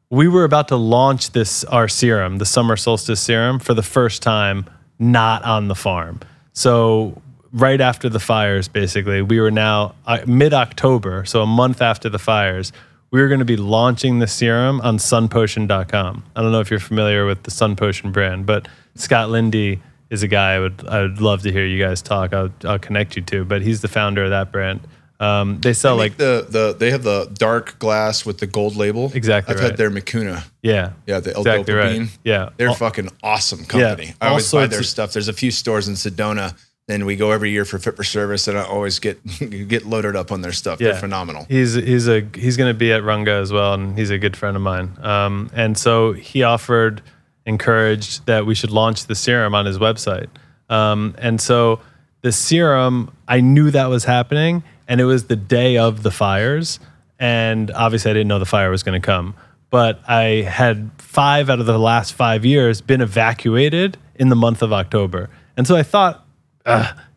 we 0.10 0.28
were 0.28 0.44
about 0.44 0.68
to 0.68 0.76
launch 0.76 1.32
this 1.32 1.64
our 1.64 1.88
serum, 1.88 2.38
the 2.40 2.46
summer 2.46 2.76
solstice 2.76 3.22
serum, 3.22 3.60
for 3.60 3.74
the 3.74 3.82
first 3.82 4.22
time, 4.22 4.66
not 5.00 5.42
on 5.46 5.70
the 5.70 5.76
farm. 5.76 6.20
So 6.52 7.22
right 7.54 7.80
after 7.80 8.10
the 8.10 8.20
fires, 8.20 8.68
basically, 8.68 9.22
we 9.22 9.40
were 9.40 9.52
now 9.52 9.96
uh, 10.06 10.20
mid 10.28 10.54
October, 10.54 11.24
so 11.24 11.42
a 11.42 11.48
month 11.48 11.82
after 11.82 12.10
the 12.10 12.20
fires 12.20 12.74
we 13.12 13.22
are 13.22 13.28
going 13.28 13.40
to 13.40 13.46
be 13.46 13.58
launching 13.58 14.20
the 14.20 14.28
serum 14.28 14.82
on 14.82 14.98
sunpotion.com. 14.98 16.24
I 16.36 16.42
don't 16.42 16.52
know 16.52 16.60
if 16.60 16.70
you're 16.70 16.80
familiar 16.80 17.26
with 17.26 17.44
the 17.44 17.52
Sun 17.52 17.76
Potion 17.76 18.12
brand, 18.12 18.46
but 18.46 18.68
Scott 18.96 19.30
Lindy 19.30 19.82
is 20.10 20.24
a 20.24 20.28
guy 20.28 20.54
I 20.56 20.60
would 20.60 20.88
I 20.88 21.02
would 21.02 21.22
love 21.22 21.42
to 21.44 21.52
hear 21.52 21.66
you 21.66 21.84
guys 21.84 22.02
talk. 22.02 22.34
I'll, 22.34 22.50
I'll 22.64 22.80
connect 22.80 23.16
you 23.16 23.22
to, 23.24 23.46
but 23.46 23.62
he's 23.62 23.82
the 23.82 23.88
founder 23.88 24.24
of 24.24 24.30
that 24.32 24.52
brand. 24.52 24.82
Um, 25.20 25.60
they 25.62 25.74
sell 25.74 25.96
like 25.96 26.18
the 26.18 26.46
the 26.48 26.76
they 26.78 26.92
have 26.92 27.02
the 27.04 27.30
dark 27.34 27.80
glass 27.80 28.24
with 28.26 28.38
the 28.38 28.46
gold 28.46 28.76
label. 28.76 29.12
Exactly 29.16 29.54
I've 29.56 29.60
right. 29.60 29.72
had 29.72 29.78
their 29.78 29.90
Mucuna. 29.90 30.44
yeah, 30.62 30.92
Yeah, 31.08 31.20
the 31.20 31.34
El 31.34 31.42
exactly 31.42 31.74
Dopa 31.74 31.78
right. 31.78 31.98
bean. 31.98 32.10
Yeah, 32.24 32.50
They're 32.58 32.70
All- 32.70 32.76
fucking 32.76 33.10
awesome 33.24 33.66
company. 33.66 34.14
I 34.22 34.28
always 34.28 34.52
buy 34.52 34.68
their 34.68 34.84
stuff. 34.84 35.14
There's 35.14 35.28
a 35.28 35.34
few 35.34 35.50
stores 35.50 35.88
in 35.88 35.96
Sedona, 35.96 36.56
and 36.90 37.06
we 37.06 37.16
go 37.16 37.32
every 37.32 37.52
year 37.52 37.66
for 37.66 37.80
Fit 37.80 37.98
for 37.98 38.04
Service, 38.04 38.48
and 38.48 38.58
I 38.58 38.64
always 38.64 39.00
get 39.00 39.20
get 39.68 39.86
loaded 39.86 40.16
up 40.16 40.32
on 40.32 40.42
their 40.42 40.54
stuff. 40.54 40.80
They're 40.80 40.96
phenomenal. 40.96 41.46
He's 41.50 41.74
he's 41.74 42.08
a 42.08 42.28
he's 42.34 42.58
going 42.58 42.70
to 42.70 42.78
be 42.78 42.92
at 42.92 43.04
Runga 43.04 43.42
as 43.42 43.52
well, 43.52 43.74
and 43.74 43.98
he's 43.98 44.10
a 44.10 44.18
good 44.18 44.38
friend 44.38 44.56
of 44.56 44.64
mine. 44.64 44.98
Um, 45.02 45.50
and 45.54 45.78
so 45.78 46.14
he 46.14 46.44
offered, 46.44 47.02
encouraged 47.46 48.26
that 48.26 48.46
we 48.46 48.56
should 48.56 48.72
launch 48.72 49.06
the 49.06 49.16
serum 49.16 49.54
on 49.54 49.66
his 49.66 49.78
website. 49.78 50.28
Um, 50.70 51.16
and 51.18 51.42
so 51.42 51.80
the 52.22 52.32
serum, 52.32 53.12
I 53.28 53.42
knew 53.42 53.72
that 53.72 53.88
was 53.88 54.06
happening, 54.06 54.64
and 54.88 55.02
it 55.02 55.06
was 55.06 55.26
the 55.26 55.36
day 55.36 55.78
of 55.78 56.04
the 56.04 56.12
fires, 56.12 56.80
and 57.20 57.70
obviously 57.72 58.12
I 58.12 58.14
didn't 58.14 58.28
know 58.28 58.40
the 58.40 58.46
fire 58.46 58.70
was 58.70 58.84
going 58.84 59.00
to 59.00 59.06
come. 59.06 59.36
But 59.70 60.00
I 60.08 60.44
had 60.48 60.90
five 60.98 61.50
out 61.50 61.60
of 61.60 61.66
the 61.66 61.78
last 61.78 62.14
five 62.14 62.46
years 62.46 62.80
been 62.80 63.02
evacuated 63.02 63.98
in 64.16 64.30
the 64.30 64.36
month 64.38 64.62
of 64.62 64.72
October, 64.72 65.30
and 65.58 65.68
so 65.68 65.76
I 65.76 65.84
thought 65.84 66.24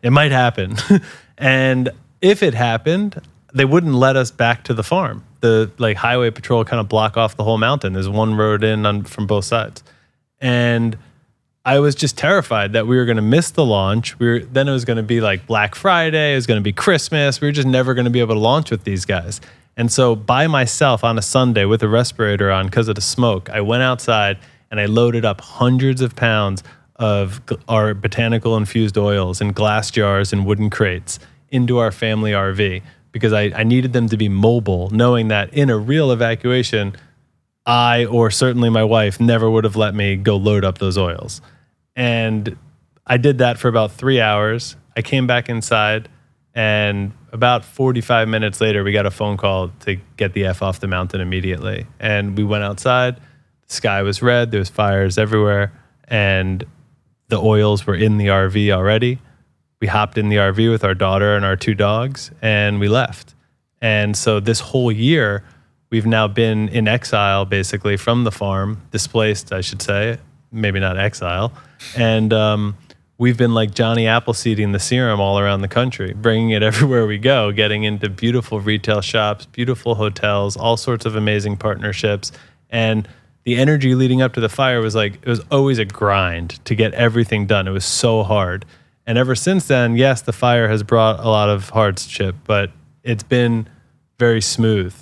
it 0.02 0.10
might 0.10 0.32
happen. 0.32 0.76
and 1.38 1.90
if 2.20 2.42
it 2.42 2.54
happened, 2.54 3.20
they 3.52 3.64
wouldn't 3.64 3.94
let 3.94 4.16
us 4.16 4.30
back 4.30 4.64
to 4.64 4.74
the 4.74 4.82
farm. 4.82 5.24
The 5.40 5.70
like 5.78 5.96
highway 5.96 6.30
patrol 6.30 6.64
kind 6.64 6.80
of 6.80 6.88
block 6.88 7.16
off 7.16 7.36
the 7.36 7.44
whole 7.44 7.58
mountain. 7.58 7.94
There's 7.94 8.08
one 8.08 8.34
road 8.34 8.62
in 8.62 8.86
on, 8.86 9.04
from 9.04 9.26
both 9.26 9.44
sides, 9.44 9.82
and 10.40 10.96
I 11.64 11.78
was 11.78 11.94
just 11.94 12.16
terrified 12.16 12.72
that 12.72 12.86
we 12.86 12.96
were 12.96 13.04
going 13.04 13.16
to 13.16 13.22
miss 13.22 13.50
the 13.50 13.64
launch. 13.64 14.18
We 14.18 14.28
were 14.28 14.38
then 14.40 14.68
it 14.68 14.72
was 14.72 14.84
going 14.84 14.98
to 14.98 15.02
be 15.02 15.20
like 15.20 15.46
Black 15.46 15.74
Friday. 15.74 16.32
It 16.32 16.36
was 16.36 16.46
going 16.46 16.60
to 16.60 16.64
be 16.64 16.72
Christmas. 16.72 17.40
We 17.40 17.48
were 17.48 17.52
just 17.52 17.68
never 17.68 17.94
going 17.94 18.04
to 18.04 18.10
be 18.10 18.20
able 18.20 18.34
to 18.34 18.40
launch 18.40 18.70
with 18.70 18.84
these 18.84 19.04
guys. 19.04 19.40
And 19.76 19.90
so 19.90 20.14
by 20.14 20.46
myself 20.46 21.04
on 21.04 21.16
a 21.18 21.22
Sunday 21.22 21.64
with 21.64 21.82
a 21.82 21.88
respirator 21.88 22.50
on 22.50 22.66
because 22.66 22.88
of 22.88 22.96
the 22.96 23.00
smoke, 23.00 23.48
I 23.50 23.60
went 23.60 23.82
outside 23.82 24.38
and 24.70 24.80
I 24.80 24.86
loaded 24.86 25.24
up 25.24 25.40
hundreds 25.40 26.00
of 26.00 26.16
pounds 26.16 26.62
of 27.00 27.40
our 27.66 27.94
botanical 27.94 28.56
infused 28.56 28.96
oils 28.98 29.40
in 29.40 29.52
glass 29.52 29.90
jars 29.90 30.32
and 30.32 30.44
wooden 30.44 30.68
crates 30.68 31.18
into 31.48 31.78
our 31.78 31.90
family 31.90 32.32
RV 32.32 32.82
because 33.10 33.32
I, 33.32 33.50
I 33.54 33.64
needed 33.64 33.94
them 33.94 34.08
to 34.10 34.16
be 34.16 34.28
mobile, 34.28 34.90
knowing 34.90 35.28
that 35.28 35.52
in 35.54 35.70
a 35.70 35.78
real 35.78 36.12
evacuation, 36.12 36.94
I 37.66 38.04
or 38.04 38.30
certainly 38.30 38.68
my 38.68 38.84
wife 38.84 39.18
never 39.18 39.50
would 39.50 39.64
have 39.64 39.76
let 39.76 39.94
me 39.94 40.14
go 40.14 40.36
load 40.36 40.64
up 40.64 40.78
those 40.78 40.98
oils. 40.98 41.40
And 41.96 42.56
I 43.06 43.16
did 43.16 43.38
that 43.38 43.58
for 43.58 43.68
about 43.68 43.92
three 43.92 44.20
hours. 44.20 44.76
I 44.94 45.02
came 45.02 45.26
back 45.26 45.48
inside, 45.48 46.08
and 46.54 47.12
about 47.32 47.64
45 47.64 48.28
minutes 48.28 48.60
later, 48.60 48.84
we 48.84 48.92
got 48.92 49.06
a 49.06 49.10
phone 49.10 49.38
call 49.38 49.70
to 49.80 49.96
get 50.16 50.34
the 50.34 50.44
F 50.44 50.62
off 50.62 50.80
the 50.80 50.86
mountain 50.86 51.20
immediately. 51.20 51.86
And 51.98 52.36
we 52.36 52.44
went 52.44 52.62
outside. 52.64 53.16
The 53.68 53.74
sky 53.74 54.02
was 54.02 54.20
red, 54.20 54.50
there 54.50 54.60
was 54.60 54.68
fires 54.68 55.16
everywhere, 55.16 55.72
and 56.06 56.64
the 57.30 57.40
oils 57.40 57.86
were 57.86 57.94
in 57.94 58.18
the 58.18 58.26
RV 58.26 58.70
already. 58.70 59.18
We 59.80 59.86
hopped 59.86 60.18
in 60.18 60.28
the 60.28 60.36
RV 60.36 60.70
with 60.70 60.84
our 60.84 60.94
daughter 60.94 61.34
and 61.34 61.44
our 61.44 61.56
two 61.56 61.74
dogs, 61.74 62.30
and 62.42 62.78
we 62.78 62.88
left. 62.88 63.34
And 63.80 64.16
so 64.16 64.40
this 64.40 64.60
whole 64.60 64.92
year, 64.92 65.42
we've 65.88 66.06
now 66.06 66.28
been 66.28 66.68
in 66.68 66.86
exile 66.86 67.46
basically 67.46 67.96
from 67.96 68.24
the 68.24 68.30
farm, 68.30 68.82
displaced, 68.90 69.52
I 69.52 69.62
should 69.62 69.80
say, 69.80 70.18
maybe 70.52 70.80
not 70.80 70.98
exile. 70.98 71.52
And 71.96 72.32
um, 72.32 72.76
we've 73.16 73.38
been 73.38 73.54
like 73.54 73.72
Johnny 73.72 74.04
Appleseeding 74.04 74.72
the 74.72 74.78
serum 74.78 75.18
all 75.18 75.38
around 75.38 75.62
the 75.62 75.68
country, 75.68 76.12
bringing 76.12 76.50
it 76.50 76.62
everywhere 76.70 77.06
we 77.06 77.16
go, 77.16 77.52
getting 77.52 77.84
into 77.84 78.10
beautiful 78.10 78.60
retail 78.60 79.00
shops, 79.00 79.46
beautiful 79.46 79.94
hotels, 79.94 80.56
all 80.56 80.76
sorts 80.76 81.06
of 81.06 81.16
amazing 81.16 81.56
partnerships. 81.56 82.32
And 82.68 83.08
the 83.44 83.56
energy 83.56 83.94
leading 83.94 84.22
up 84.22 84.34
to 84.34 84.40
the 84.40 84.48
fire 84.48 84.80
was 84.80 84.94
like, 84.94 85.14
it 85.14 85.28
was 85.28 85.40
always 85.50 85.78
a 85.78 85.84
grind 85.84 86.64
to 86.66 86.74
get 86.74 86.92
everything 86.94 87.46
done. 87.46 87.66
It 87.66 87.72
was 87.72 87.84
so 87.84 88.22
hard. 88.22 88.66
And 89.06 89.16
ever 89.18 89.34
since 89.34 89.66
then, 89.66 89.96
yes, 89.96 90.22
the 90.22 90.32
fire 90.32 90.68
has 90.68 90.82
brought 90.82 91.20
a 91.20 91.28
lot 91.28 91.48
of 91.48 91.70
hardship, 91.70 92.36
but 92.44 92.70
it's 93.02 93.22
been 93.22 93.66
very 94.18 94.40
smooth. 94.40 94.94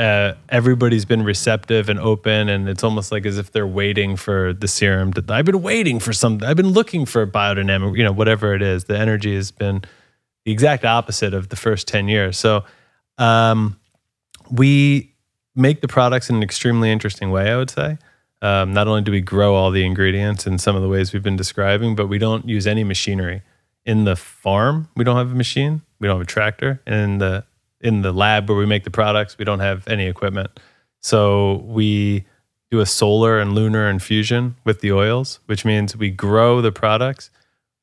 uh, 0.00 0.34
everybody's 0.48 1.04
been 1.04 1.22
receptive 1.22 1.88
and 1.88 1.98
open, 1.98 2.48
and 2.48 2.68
it's 2.68 2.82
almost 2.82 3.12
like 3.12 3.26
as 3.26 3.36
if 3.36 3.52
they're 3.52 3.66
waiting 3.66 4.16
for 4.16 4.54
the 4.54 4.66
serum. 4.66 5.12
To, 5.12 5.24
I've 5.28 5.44
been 5.44 5.60
waiting 5.60 5.98
for 5.98 6.12
something. 6.12 6.48
I've 6.48 6.56
been 6.56 6.70
looking 6.70 7.04
for 7.04 7.26
biodynamic, 7.26 7.98
you 7.98 8.04
know, 8.04 8.12
whatever 8.12 8.54
it 8.54 8.62
is. 8.62 8.84
The 8.84 8.96
energy 8.96 9.34
has 9.34 9.50
been 9.50 9.82
the 10.46 10.52
exact 10.52 10.86
opposite 10.86 11.34
of 11.34 11.50
the 11.50 11.56
first 11.56 11.86
ten 11.86 12.08
years. 12.08 12.38
So, 12.38 12.64
um, 13.18 13.78
we 14.50 15.09
make 15.60 15.80
the 15.80 15.88
products 15.88 16.30
in 16.30 16.36
an 16.36 16.42
extremely 16.42 16.90
interesting 16.90 17.30
way. 17.30 17.50
I 17.50 17.56
would 17.56 17.70
say. 17.70 17.98
Um, 18.42 18.72
not 18.72 18.88
only 18.88 19.02
do 19.02 19.12
we 19.12 19.20
grow 19.20 19.54
all 19.54 19.70
the 19.70 19.84
ingredients 19.84 20.46
in 20.46 20.58
some 20.58 20.74
of 20.74 20.80
the 20.80 20.88
ways 20.88 21.12
we've 21.12 21.22
been 21.22 21.36
describing, 21.36 21.94
but 21.94 22.06
we 22.06 22.18
don't 22.18 22.48
use 22.48 22.66
any 22.66 22.84
machinery 22.84 23.42
in 23.84 24.04
the 24.04 24.16
farm. 24.16 24.88
We 24.96 25.04
don't 25.04 25.16
have 25.16 25.30
a 25.30 25.34
machine. 25.34 25.82
We 25.98 26.08
don't 26.08 26.16
have 26.16 26.26
a 26.26 26.30
tractor. 26.30 26.80
And 26.86 27.12
in 27.12 27.18
the 27.18 27.44
in 27.80 28.02
the 28.02 28.12
lab 28.12 28.48
where 28.48 28.58
we 28.58 28.66
make 28.66 28.84
the 28.84 28.90
products, 28.90 29.38
we 29.38 29.44
don't 29.44 29.60
have 29.60 29.86
any 29.88 30.06
equipment. 30.06 30.50
So 31.00 31.64
we 31.66 32.24
do 32.70 32.80
a 32.80 32.86
solar 32.86 33.40
and 33.40 33.54
lunar 33.54 33.88
infusion 33.88 34.56
with 34.64 34.80
the 34.80 34.92
oils, 34.92 35.40
which 35.46 35.64
means 35.64 35.96
we 35.96 36.10
grow 36.10 36.60
the 36.60 36.72
products, 36.72 37.30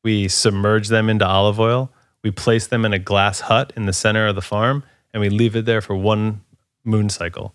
we 0.04 0.28
submerge 0.28 0.88
them 0.88 1.10
into 1.10 1.28
olive 1.28 1.60
oil, 1.60 1.92
we 2.24 2.32
place 2.32 2.68
them 2.68 2.86
in 2.86 2.94
a 2.94 3.00
glass 3.00 3.42
hut 3.42 3.74
in 3.76 3.86
the 3.86 3.94
center 3.94 4.28
of 4.28 4.36
the 4.36 4.42
farm, 4.42 4.84
and 5.14 5.22
we 5.22 5.30
leave 5.30 5.56
it 5.56 5.66
there 5.66 5.82
for 5.82 5.96
one 5.96 6.42
moon 6.84 7.10
cycle. 7.10 7.54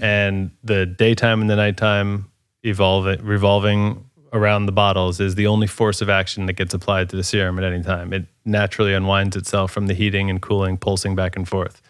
And 0.00 0.50
the 0.64 0.86
daytime 0.86 1.40
and 1.40 1.50
the 1.50 1.56
nighttime 1.56 2.30
evolving, 2.62 3.22
revolving 3.24 4.04
around 4.32 4.66
the 4.66 4.72
bottles 4.72 5.20
is 5.20 5.34
the 5.34 5.46
only 5.46 5.66
force 5.66 6.00
of 6.00 6.08
action 6.08 6.46
that 6.46 6.54
gets 6.54 6.72
applied 6.72 7.10
to 7.10 7.16
the 7.16 7.24
serum 7.24 7.58
at 7.58 7.64
any 7.64 7.82
time. 7.82 8.12
It 8.12 8.26
naturally 8.44 8.94
unwinds 8.94 9.36
itself 9.36 9.70
from 9.70 9.86
the 9.86 9.94
heating 9.94 10.30
and 10.30 10.40
cooling, 10.40 10.78
pulsing 10.78 11.14
back 11.14 11.36
and 11.36 11.46
forth. 11.46 11.82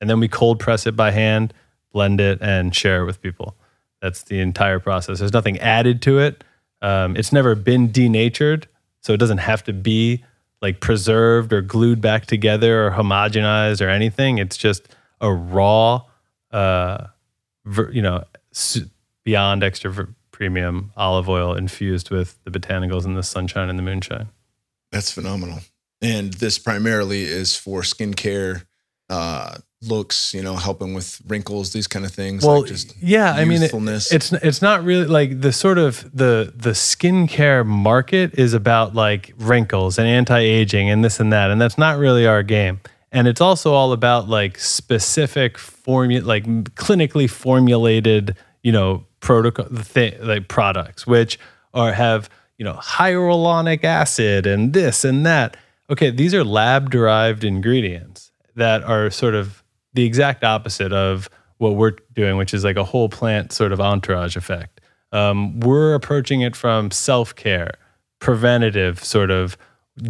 And 0.00 0.10
then 0.10 0.20
we 0.20 0.28
cold 0.28 0.58
press 0.58 0.86
it 0.86 0.96
by 0.96 1.12
hand, 1.12 1.54
blend 1.92 2.20
it, 2.20 2.38
and 2.42 2.74
share 2.74 3.02
it 3.02 3.06
with 3.06 3.22
people. 3.22 3.56
That's 4.02 4.24
the 4.24 4.40
entire 4.40 4.80
process. 4.80 5.20
There's 5.20 5.32
nothing 5.32 5.58
added 5.60 6.02
to 6.02 6.18
it. 6.18 6.44
Um, 6.82 7.16
it's 7.16 7.32
never 7.32 7.54
been 7.54 7.90
denatured, 7.90 8.68
so 9.00 9.14
it 9.14 9.18
doesn't 9.18 9.38
have 9.38 9.64
to 9.64 9.72
be 9.72 10.24
like 10.60 10.80
preserved 10.80 11.52
or 11.52 11.62
glued 11.62 12.00
back 12.00 12.26
together 12.26 12.86
or 12.86 12.90
homogenized 12.90 13.80
or 13.80 13.88
anything. 13.88 14.38
It's 14.38 14.56
just 14.56 14.88
a 15.20 15.32
raw, 15.32 16.02
uh, 16.50 17.06
you 17.92 18.02
know, 18.02 18.24
beyond 19.24 19.62
extra 19.62 20.08
premium 20.30 20.92
olive 20.96 21.28
oil 21.28 21.54
infused 21.54 22.10
with 22.10 22.42
the 22.44 22.50
botanicals 22.50 23.04
and 23.04 23.16
the 23.16 23.22
sunshine 23.22 23.68
and 23.68 23.78
the 23.78 23.82
moonshine. 23.82 24.28
That's 24.90 25.10
phenomenal. 25.10 25.60
And 26.02 26.34
this 26.34 26.58
primarily 26.58 27.22
is 27.22 27.56
for 27.56 27.82
skincare, 27.82 28.66
uh, 29.08 29.56
looks, 29.80 30.34
you 30.34 30.42
know, 30.42 30.56
helping 30.56 30.92
with 30.92 31.20
wrinkles, 31.26 31.72
these 31.72 31.86
kind 31.86 32.04
of 32.04 32.12
things. 32.12 32.44
Well, 32.44 32.62
like 32.62 32.70
yeah, 33.00 33.32
I 33.32 33.44
mean, 33.44 33.62
it, 33.62 33.72
it's 33.72 34.32
it's 34.32 34.60
not 34.60 34.84
really 34.84 35.06
like 35.06 35.40
the 35.40 35.52
sort 35.52 35.78
of 35.78 36.10
the 36.14 36.52
the 36.54 36.70
skincare 36.70 37.64
market 37.64 38.38
is 38.38 38.54
about 38.54 38.94
like 38.94 39.32
wrinkles 39.38 39.98
and 39.98 40.06
anti 40.06 40.38
aging 40.38 40.90
and 40.90 41.04
this 41.04 41.20
and 41.20 41.32
that, 41.32 41.50
and 41.50 41.60
that's 41.60 41.78
not 41.78 41.98
really 41.98 42.26
our 42.26 42.42
game. 42.42 42.80
And 43.14 43.28
it's 43.28 43.40
also 43.40 43.72
all 43.72 43.92
about 43.92 44.28
like 44.28 44.58
specific 44.58 45.56
formula, 45.56 46.26
like 46.26 46.44
clinically 46.74 47.30
formulated, 47.30 48.36
you 48.62 48.72
know, 48.72 49.06
protocol 49.20 49.66
th- 49.66 50.20
like 50.20 50.48
products 50.48 51.06
which 51.06 51.38
are 51.72 51.92
have 51.92 52.28
you 52.58 52.64
know 52.64 52.74
hyaluronic 52.74 53.82
acid 53.84 54.46
and 54.46 54.74
this 54.74 55.04
and 55.04 55.24
that. 55.24 55.56
Okay 55.88 56.10
these 56.10 56.34
are 56.34 56.44
lab 56.44 56.90
derived 56.90 57.44
ingredients 57.44 58.32
that 58.56 58.82
are 58.82 59.10
sort 59.10 59.34
of 59.34 59.62
the 59.94 60.04
exact 60.04 60.44
opposite 60.44 60.92
of 60.92 61.30
what 61.58 61.76
we're 61.76 61.96
doing 62.14 62.36
which 62.36 62.52
is 62.52 62.64
like 62.64 62.76
a 62.76 62.84
whole 62.84 63.08
plant 63.08 63.52
sort 63.52 63.72
of 63.72 63.80
entourage 63.80 64.36
effect. 64.36 64.80
Um, 65.12 65.60
we're 65.60 65.94
approaching 65.94 66.40
it 66.42 66.54
from 66.56 66.90
self-care 66.90 67.74
preventative 68.18 69.02
sort 69.02 69.30
of 69.30 69.56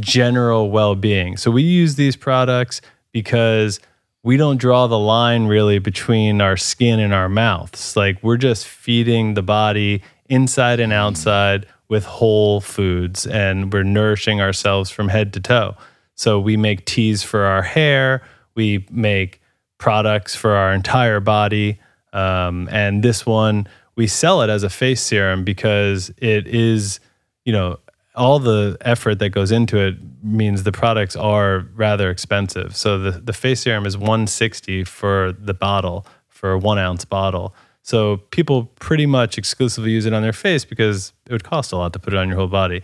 general 0.00 0.70
well-being. 0.70 1.36
So 1.36 1.50
we 1.50 1.62
use 1.62 1.96
these 1.96 2.16
products 2.16 2.80
because 3.14 3.80
we 4.24 4.36
don't 4.36 4.56
draw 4.56 4.88
the 4.88 4.98
line 4.98 5.46
really 5.46 5.78
between 5.78 6.40
our 6.40 6.56
skin 6.56 6.98
and 6.98 7.14
our 7.14 7.28
mouths. 7.28 7.96
Like 7.96 8.22
we're 8.22 8.36
just 8.36 8.66
feeding 8.66 9.34
the 9.34 9.42
body 9.42 10.02
inside 10.26 10.80
and 10.80 10.92
outside 10.92 11.66
with 11.88 12.04
whole 12.04 12.60
foods 12.60 13.26
and 13.26 13.72
we're 13.72 13.84
nourishing 13.84 14.40
ourselves 14.40 14.90
from 14.90 15.08
head 15.08 15.32
to 15.34 15.40
toe. 15.40 15.76
So 16.16 16.40
we 16.40 16.56
make 16.56 16.86
teas 16.86 17.22
for 17.22 17.44
our 17.44 17.62
hair, 17.62 18.22
we 18.56 18.86
make 18.90 19.40
products 19.78 20.34
for 20.34 20.52
our 20.52 20.72
entire 20.72 21.20
body. 21.20 21.78
Um, 22.12 22.68
and 22.72 23.02
this 23.02 23.24
one, 23.24 23.68
we 23.94 24.06
sell 24.08 24.42
it 24.42 24.50
as 24.50 24.64
a 24.64 24.70
face 24.70 25.02
serum 25.02 25.44
because 25.44 26.10
it 26.18 26.48
is, 26.48 26.98
you 27.44 27.52
know, 27.52 27.78
all 28.14 28.38
the 28.38 28.76
effort 28.80 29.18
that 29.18 29.30
goes 29.30 29.50
into 29.50 29.78
it 29.78 29.96
means 30.22 30.62
the 30.62 30.72
products 30.72 31.16
are 31.16 31.66
rather 31.74 32.10
expensive. 32.10 32.76
So 32.76 32.98
the, 32.98 33.10
the 33.12 33.32
face 33.32 33.62
serum 33.62 33.86
is 33.86 33.96
160 33.96 34.84
for 34.84 35.32
the 35.32 35.54
bottle, 35.54 36.06
for 36.28 36.52
a 36.52 36.58
one 36.58 36.78
ounce 36.78 37.04
bottle. 37.04 37.54
So 37.82 38.18
people 38.30 38.66
pretty 38.80 39.06
much 39.06 39.36
exclusively 39.36 39.90
use 39.90 40.06
it 40.06 40.14
on 40.14 40.22
their 40.22 40.32
face 40.32 40.64
because 40.64 41.12
it 41.26 41.32
would 41.32 41.44
cost 41.44 41.72
a 41.72 41.76
lot 41.76 41.92
to 41.92 41.98
put 41.98 42.14
it 42.14 42.16
on 42.16 42.28
your 42.28 42.38
whole 42.38 42.48
body. 42.48 42.82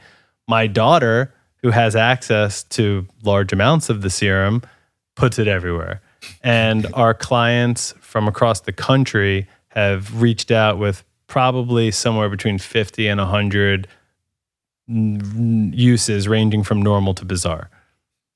My 0.48 0.66
daughter, 0.66 1.32
who 1.62 1.70
has 1.70 1.94
access 1.94 2.64
to 2.64 3.06
large 3.22 3.52
amounts 3.52 3.88
of 3.88 4.02
the 4.02 4.10
serum, 4.10 4.62
puts 5.14 5.38
it 5.38 5.46
everywhere. 5.46 6.02
And 6.42 6.86
our 6.94 7.14
clients 7.14 7.94
from 8.00 8.28
across 8.28 8.60
the 8.60 8.72
country 8.72 9.46
have 9.68 10.20
reached 10.20 10.50
out 10.50 10.78
with 10.78 11.04
probably 11.28 11.92
somewhere 11.92 12.28
between 12.28 12.58
50 12.58 13.06
and 13.06 13.20
100 13.20 13.86
uses 14.90 16.28
ranging 16.28 16.64
from 16.64 16.82
normal 16.82 17.14
to 17.14 17.24
bizarre, 17.24 17.70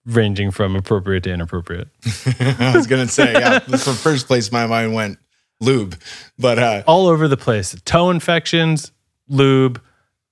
ranging 0.07 0.51
from 0.51 0.77
appropriate 0.77 1.25
to 1.25 1.33
inappropriate. 1.33 1.89
I 2.41 2.73
was 2.75 2.87
gonna 2.87 3.09
say, 3.09 3.33
yeah. 3.33 3.59
the 3.59 3.79
first 3.79 4.27
place 4.27 4.53
my 4.53 4.67
mind 4.67 4.95
went 4.95 5.19
lube, 5.61 5.97
but 6.39 6.59
uh, 6.59 6.83
all 6.87 7.07
over 7.07 7.29
the 7.29 7.37
place: 7.37 7.75
toe 7.85 8.11
infections, 8.11 8.93
lube, 9.29 9.81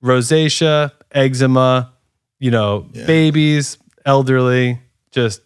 rosacea, 0.03 0.91
eczema. 1.11 1.91
You 2.39 2.51
know, 2.51 2.89
yeah. 2.91 3.05
babies, 3.05 3.77
elderly, 4.05 4.79
just 5.11 5.41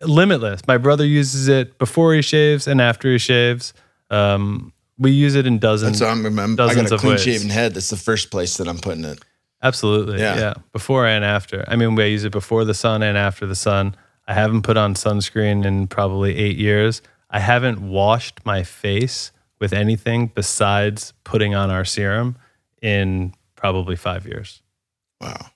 limitless. 0.00 0.66
My 0.66 0.78
brother 0.78 1.04
uses 1.04 1.48
it 1.48 1.78
before 1.78 2.14
he 2.14 2.22
shaves 2.22 2.66
and 2.66 2.80
after 2.80 3.10
he 3.12 3.18
shaves. 3.18 3.74
Um, 4.08 4.72
we 4.98 5.12
use 5.12 5.34
it 5.34 5.46
in 5.46 5.58
dozens. 5.58 5.98
That's, 5.98 6.10
I'm, 6.10 6.38
I'm, 6.38 6.56
dozens 6.56 6.92
I 6.92 6.96
got 6.96 6.98
a 6.98 6.98
clean 6.98 7.18
shaven 7.18 7.48
head. 7.48 7.74
That's 7.74 7.90
the 7.90 7.96
first 7.96 8.30
place 8.30 8.56
that 8.58 8.68
I'm 8.68 8.78
putting 8.78 9.04
it. 9.04 9.22
Absolutely. 9.62 10.18
Yeah. 10.18 10.38
yeah. 10.38 10.54
Before 10.72 11.06
and 11.06 11.24
after. 11.24 11.64
I 11.68 11.76
mean, 11.76 11.94
we 11.94 12.06
use 12.06 12.24
it 12.24 12.32
before 12.32 12.64
the 12.64 12.74
sun 12.74 13.02
and 13.02 13.16
after 13.18 13.46
the 13.46 13.54
sun. 13.54 13.94
I 14.26 14.34
haven't 14.34 14.62
put 14.62 14.76
on 14.76 14.94
sunscreen 14.94 15.64
in 15.64 15.86
probably 15.88 16.36
eight 16.36 16.56
years. 16.56 17.02
I 17.30 17.40
haven't 17.40 17.80
washed 17.80 18.44
my 18.44 18.62
face 18.62 19.32
with 19.60 19.72
anything 19.72 20.28
besides 20.34 21.12
putting 21.24 21.54
on 21.54 21.70
our 21.70 21.84
serum 21.84 22.36
in 22.80 23.34
probably 23.54 23.96
five 23.96 24.26
years. 24.26 24.62
Wow. 25.20 25.50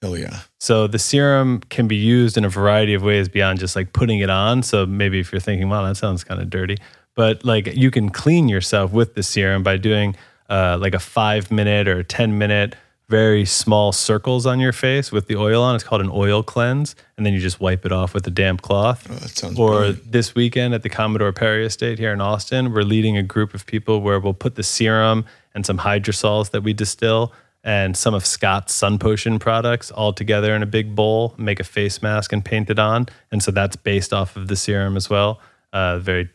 Hell 0.00 0.16
yeah. 0.18 0.40
So 0.60 0.86
the 0.86 0.98
serum 0.98 1.60
can 1.70 1.88
be 1.88 1.96
used 1.96 2.36
in 2.36 2.44
a 2.44 2.48
variety 2.48 2.94
of 2.94 3.02
ways 3.02 3.28
beyond 3.28 3.58
just 3.58 3.74
like 3.76 3.92
putting 3.92 4.20
it 4.20 4.30
on. 4.30 4.62
So 4.62 4.86
maybe 4.86 5.18
if 5.20 5.32
you're 5.32 5.40
thinking, 5.40 5.68
wow, 5.68 5.84
that 5.86 5.96
sounds 5.96 6.24
kind 6.24 6.40
of 6.40 6.50
dirty, 6.50 6.76
but 7.14 7.44
like 7.44 7.74
you 7.74 7.90
can 7.90 8.10
clean 8.10 8.48
yourself 8.48 8.92
with 8.92 9.14
the 9.14 9.22
serum 9.22 9.62
by 9.62 9.76
doing 9.76 10.16
uh, 10.48 10.78
like 10.80 10.94
a 10.94 10.98
five 10.98 11.50
minute 11.50 11.88
or 11.88 12.02
10 12.02 12.38
minute, 12.38 12.76
very 13.08 13.44
small 13.44 13.92
circles 13.92 14.46
on 14.46 14.60
your 14.60 14.72
face 14.72 15.12
with 15.12 15.26
the 15.26 15.36
oil 15.36 15.62
on. 15.62 15.74
It's 15.74 15.84
called 15.84 16.00
an 16.00 16.10
oil 16.12 16.42
cleanse. 16.42 16.96
And 17.16 17.24
then 17.24 17.32
you 17.32 17.40
just 17.40 17.60
wipe 17.60 17.84
it 17.84 17.92
off 17.92 18.14
with 18.14 18.26
a 18.26 18.30
damp 18.30 18.62
cloth. 18.62 19.06
Oh, 19.10 19.14
that 19.14 19.28
sounds 19.30 19.58
or 19.58 19.70
brilliant. 19.70 20.12
this 20.12 20.34
weekend 20.34 20.74
at 20.74 20.82
the 20.82 20.88
Commodore 20.88 21.32
Perry 21.32 21.66
Estate 21.66 21.98
here 21.98 22.12
in 22.12 22.20
Austin, 22.20 22.72
we're 22.72 22.82
leading 22.82 23.16
a 23.16 23.22
group 23.22 23.54
of 23.54 23.66
people 23.66 24.00
where 24.00 24.18
we'll 24.18 24.34
put 24.34 24.54
the 24.54 24.62
serum 24.62 25.26
and 25.54 25.66
some 25.66 25.78
hydrosols 25.78 26.50
that 26.50 26.62
we 26.62 26.72
distill 26.72 27.32
and 27.62 27.96
some 27.96 28.12
of 28.12 28.26
Scott's 28.26 28.74
Sun 28.74 28.98
Potion 28.98 29.38
products 29.38 29.90
all 29.90 30.12
together 30.12 30.54
in 30.54 30.62
a 30.62 30.66
big 30.66 30.94
bowl, 30.94 31.34
make 31.38 31.60
a 31.60 31.64
face 31.64 32.02
mask 32.02 32.32
and 32.32 32.44
paint 32.44 32.68
it 32.68 32.78
on. 32.78 33.06
And 33.32 33.42
so 33.42 33.50
that's 33.50 33.74
based 33.74 34.12
off 34.12 34.36
of 34.36 34.48
the 34.48 34.56
serum 34.56 34.96
as 34.96 35.08
well. 35.08 35.40
Uh, 35.72 35.98
very 35.98 36.28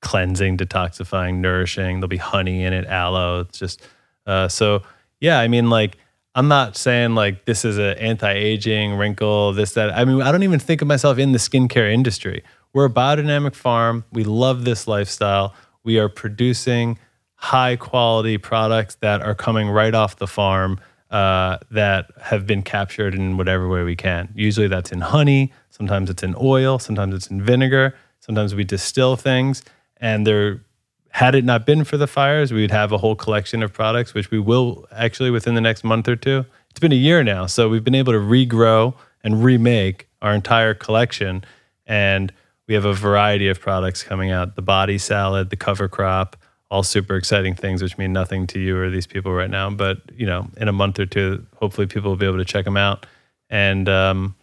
cleansing, 0.00 0.56
detoxifying, 0.56 1.36
nourishing. 1.36 2.00
There'll 2.00 2.08
be 2.08 2.16
honey 2.16 2.64
in 2.64 2.72
it, 2.72 2.86
aloe. 2.86 3.40
It's 3.40 3.58
just 3.58 3.82
uh, 4.26 4.48
so 4.48 4.82
yeah. 5.20 5.40
I 5.40 5.48
mean, 5.48 5.70
like 5.70 5.98
I'm 6.34 6.48
not 6.48 6.76
saying 6.76 7.14
like 7.14 7.44
this 7.44 7.64
is 7.64 7.78
an 7.78 7.98
anti-aging 7.98 8.94
wrinkle, 8.94 9.52
this 9.52 9.72
that. 9.74 9.90
I 9.90 10.04
mean, 10.04 10.22
I 10.22 10.32
don't 10.32 10.42
even 10.42 10.58
think 10.58 10.82
of 10.82 10.88
myself 10.88 11.18
in 11.18 11.32
the 11.32 11.38
skincare 11.38 11.92
industry. 11.92 12.42
We're 12.72 12.86
a 12.86 12.90
biodynamic 12.90 13.54
farm. 13.54 14.04
We 14.12 14.24
love 14.24 14.64
this 14.64 14.86
lifestyle. 14.86 15.54
We 15.82 15.98
are 15.98 16.08
producing 16.08 16.98
high 17.34 17.76
quality 17.76 18.38
products 18.38 18.96
that 18.96 19.22
are 19.22 19.34
coming 19.34 19.68
right 19.68 19.94
off 19.94 20.16
the 20.16 20.26
farm 20.26 20.78
uh, 21.10 21.58
that 21.70 22.10
have 22.20 22.46
been 22.46 22.62
captured 22.62 23.14
in 23.14 23.36
whatever 23.36 23.68
way 23.68 23.82
we 23.82 23.96
can. 23.96 24.28
Usually 24.34 24.68
that's 24.68 24.92
in 24.92 25.00
honey, 25.00 25.52
sometimes 25.70 26.10
it's 26.10 26.22
in 26.22 26.36
oil, 26.38 26.78
sometimes 26.78 27.14
it's 27.14 27.26
in 27.28 27.42
vinegar 27.42 27.94
Sometimes 28.20 28.54
we 28.54 28.64
distill 28.64 29.16
things, 29.16 29.62
and 30.00 30.26
there, 30.26 30.60
had 31.10 31.34
it 31.34 31.44
not 31.44 31.66
been 31.66 31.84
for 31.84 31.96
the 31.96 32.06
fires, 32.06 32.52
we'd 32.52 32.70
have 32.70 32.92
a 32.92 32.98
whole 32.98 33.14
collection 33.14 33.62
of 33.62 33.72
products, 33.72 34.14
which 34.14 34.30
we 34.30 34.38
will 34.38 34.86
actually 34.92 35.30
within 35.30 35.54
the 35.54 35.60
next 35.60 35.84
month 35.84 36.08
or 36.08 36.16
two. 36.16 36.44
It's 36.70 36.80
been 36.80 36.92
a 36.92 36.96
year 36.96 37.22
now, 37.22 37.46
so 37.46 37.68
we've 37.68 37.84
been 37.84 37.94
able 37.94 38.12
to 38.12 38.18
regrow 38.18 38.94
and 39.22 39.44
remake 39.44 40.08
our 40.22 40.32
entire 40.32 40.74
collection, 40.74 41.44
and 41.86 42.32
we 42.66 42.74
have 42.74 42.84
a 42.84 42.94
variety 42.94 43.48
of 43.48 43.60
products 43.60 44.02
coming 44.02 44.30
out: 44.30 44.54
the 44.54 44.62
body 44.62 44.96
salad, 44.96 45.50
the 45.50 45.56
cover 45.56 45.88
crop, 45.88 46.36
all 46.70 46.82
super 46.82 47.16
exciting 47.16 47.54
things, 47.54 47.82
which 47.82 47.98
mean 47.98 48.12
nothing 48.12 48.46
to 48.46 48.60
you 48.60 48.78
or 48.78 48.88
these 48.88 49.06
people 49.06 49.32
right 49.32 49.50
now. 49.50 49.68
But 49.70 49.98
you 50.14 50.26
know, 50.26 50.48
in 50.56 50.68
a 50.68 50.72
month 50.72 50.98
or 50.98 51.06
two, 51.06 51.44
hopefully, 51.56 51.86
people 51.86 52.10
will 52.10 52.16
be 52.16 52.26
able 52.26 52.38
to 52.38 52.44
check 52.44 52.64
them 52.64 52.76
out, 52.76 53.04
and 53.50 53.88
um, 53.88 54.36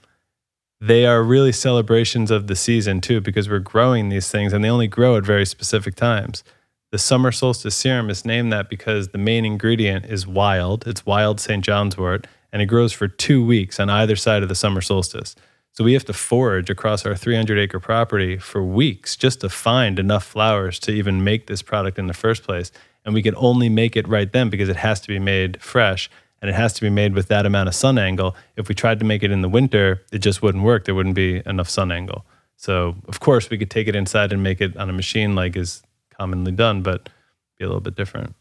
they 0.80 1.06
are 1.06 1.24
really 1.24 1.52
celebrations 1.52 2.30
of 2.30 2.48
the 2.48 2.56
season 2.56 3.02
too, 3.02 3.20
because 3.22 3.50
we're 3.50 3.60
growing 3.60 4.10
these 4.10 4.30
things, 4.30 4.54
and 4.54 4.64
they 4.64 4.70
only 4.70 4.88
grow 4.88 5.18
at 5.18 5.24
very 5.24 5.46
specific 5.46 5.96
times. 5.96 6.44
The 6.92 6.98
summer 6.98 7.32
solstice 7.32 7.76
serum 7.76 8.10
is 8.10 8.26
named 8.26 8.54
that 8.54 8.70
because 8.70 9.10
the 9.10 9.18
main 9.18 9.44
ingredient 9.44 10.06
is 10.06 10.26
wild. 10.26 10.88
It's 10.88 11.06
wild 11.06 11.40
St. 11.40 11.64
John's 11.64 11.98
wort, 11.98 12.28
and 12.54 12.62
it 12.62 12.68
grows 12.68 12.94
for 12.94 13.08
two 13.08 13.46
weeks 13.46 13.80
on 13.80 13.90
either 13.90 14.16
side 14.16 14.44
of 14.44 14.50
the 14.50 14.56
summer 14.56 14.82
solstice. 14.82 15.36
So 15.74 15.84
we 15.84 15.94
have 15.94 16.06
to 16.06 16.14
forage 16.14 16.70
across 16.70 17.06
our 17.06 17.16
300 17.16 17.60
acre 17.60 17.80
property 17.80 18.38
for 18.38 18.64
weeks 18.64 19.16
just 19.16 19.42
to 19.42 19.50
find 19.50 20.00
enough 20.00 20.24
flowers 20.26 20.80
to 20.80 20.92
even 20.92 21.24
make 21.24 21.48
this 21.48 21.62
product 21.62 22.00
in 22.00 22.08
the 22.08 22.14
first 22.14 22.44
place. 22.44 22.72
And 23.06 23.14
we 23.14 23.22
can 23.22 23.36
only 23.36 23.70
make 23.70 23.96
it 23.96 24.08
right 24.08 24.32
then 24.32 24.50
because 24.50 24.70
it 24.70 24.78
has 24.78 25.00
to 25.02 25.08
be 25.08 25.20
made 25.20 25.62
fresh 25.62 26.10
and 26.42 26.50
it 26.50 26.54
has 26.56 26.74
to 26.74 26.82
be 26.82 26.90
made 26.90 27.14
with 27.14 27.28
that 27.30 27.46
amount 27.46 27.68
of 27.68 27.76
sun 27.76 27.98
angle. 27.98 28.36
If 28.56 28.70
we 28.70 28.76
tried 28.76 29.00
to 29.00 29.06
make 29.06 29.24
it 29.24 29.32
in 29.32 29.42
the 29.42 29.50
winter, 29.50 30.04
it 30.12 30.20
just 30.20 30.42
wouldn't 30.42 30.64
work. 30.64 30.86
There 30.86 30.96
wouldn't 30.96 31.16
be 31.16 31.42
enough 31.46 31.70
sun 31.70 31.92
angle. 31.92 32.26
So, 32.56 32.96
of 33.08 33.20
course, 33.20 33.50
we 33.50 33.58
could 33.58 33.70
take 33.70 33.88
it 33.88 33.96
inside 33.96 34.32
and 34.32 34.42
make 34.44 34.62
it 34.62 34.76
on 34.78 34.90
a 34.90 34.94
machine 34.94 35.36
like 35.36 35.56
is 35.56 35.84
commonly 36.18 36.52
done, 36.52 36.82
but 36.82 37.10
be 37.58 37.66
a 37.66 37.68
little 37.68 37.82
bit 37.82 37.96
different. 37.96 38.36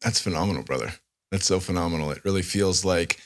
That's 0.00 0.20
phenomenal, 0.20 0.62
brother. 0.62 0.92
That's 1.30 1.46
so 1.46 1.60
phenomenal. 1.60 2.10
It 2.10 2.24
really 2.24 2.42
feels 2.42 2.84
like 2.84 3.20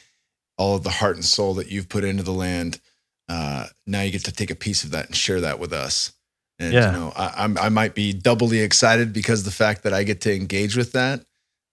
all 0.58 0.76
of 0.76 0.82
the 0.84 0.90
heart 0.90 1.16
and 1.16 1.24
soul 1.24 1.54
that 1.54 1.70
you've 1.70 1.88
put 1.88 2.04
into 2.04 2.22
the 2.22 2.32
land 2.32 2.80
uh, 3.28 3.66
now 3.86 4.02
you 4.02 4.12
get 4.12 4.24
to 4.24 4.32
take 4.32 4.50
a 4.50 4.54
piece 4.54 4.84
of 4.84 4.90
that 4.92 5.06
and 5.06 5.16
share 5.16 5.40
that 5.40 5.58
with 5.58 5.72
us. 5.72 6.12
And 6.58 6.72
Yeah. 6.72 6.92
you 6.92 6.98
know, 6.98 7.12
I, 7.16 7.32
I'm 7.38 7.58
I 7.58 7.68
might 7.68 7.94
be 7.94 8.12
doubly 8.12 8.60
excited 8.60 9.12
because 9.12 9.42
the 9.42 9.50
fact 9.50 9.82
that 9.82 9.92
I 9.92 10.04
get 10.04 10.20
to 10.22 10.34
engage 10.34 10.76
with 10.76 10.92
that 10.92 11.24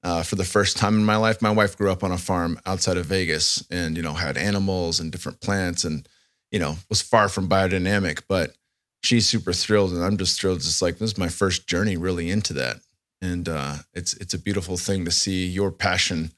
uh, 0.03 0.21
for 0.21 0.35
the 0.35 0.43
first 0.43 0.77
time 0.77 0.95
in 0.95 1.05
my 1.05 1.15
life. 1.15 1.41
My 1.41 1.51
wife 1.51 1.77
grew 1.77 1.91
up 1.91 2.03
on 2.03 2.11
a 2.11 2.17
farm 2.17 2.59
outside 2.65 2.97
of 2.97 3.05
Vegas, 3.05 3.65
and 3.69 3.95
you 3.95 4.03
know 4.03 4.13
had 4.13 4.37
animals 4.37 4.99
and 4.99 5.11
different 5.11 5.41
plants, 5.41 5.83
and 5.83 6.07
you 6.51 6.59
know 6.59 6.77
was 6.89 7.01
far 7.01 7.29
from 7.29 7.49
biodynamic, 7.49 8.23
but 8.27 8.55
she's 9.01 9.27
super 9.27 9.53
thrilled, 9.53 9.91
and 9.91 10.03
I'm 10.03 10.17
just 10.17 10.39
thrilled. 10.39 10.59
Just 10.59 10.81
like 10.81 10.97
this 10.97 11.11
is 11.11 11.17
my 11.17 11.29
first 11.29 11.67
journey 11.67 11.97
really 11.97 12.29
into 12.29 12.53
that, 12.53 12.77
and 13.21 13.47
uh, 13.47 13.75
it's 13.93 14.13
it's 14.15 14.33
a 14.33 14.39
beautiful 14.39 14.77
thing 14.77 15.05
to 15.05 15.11
see 15.11 15.47
your 15.47 15.71
passion 15.71 16.31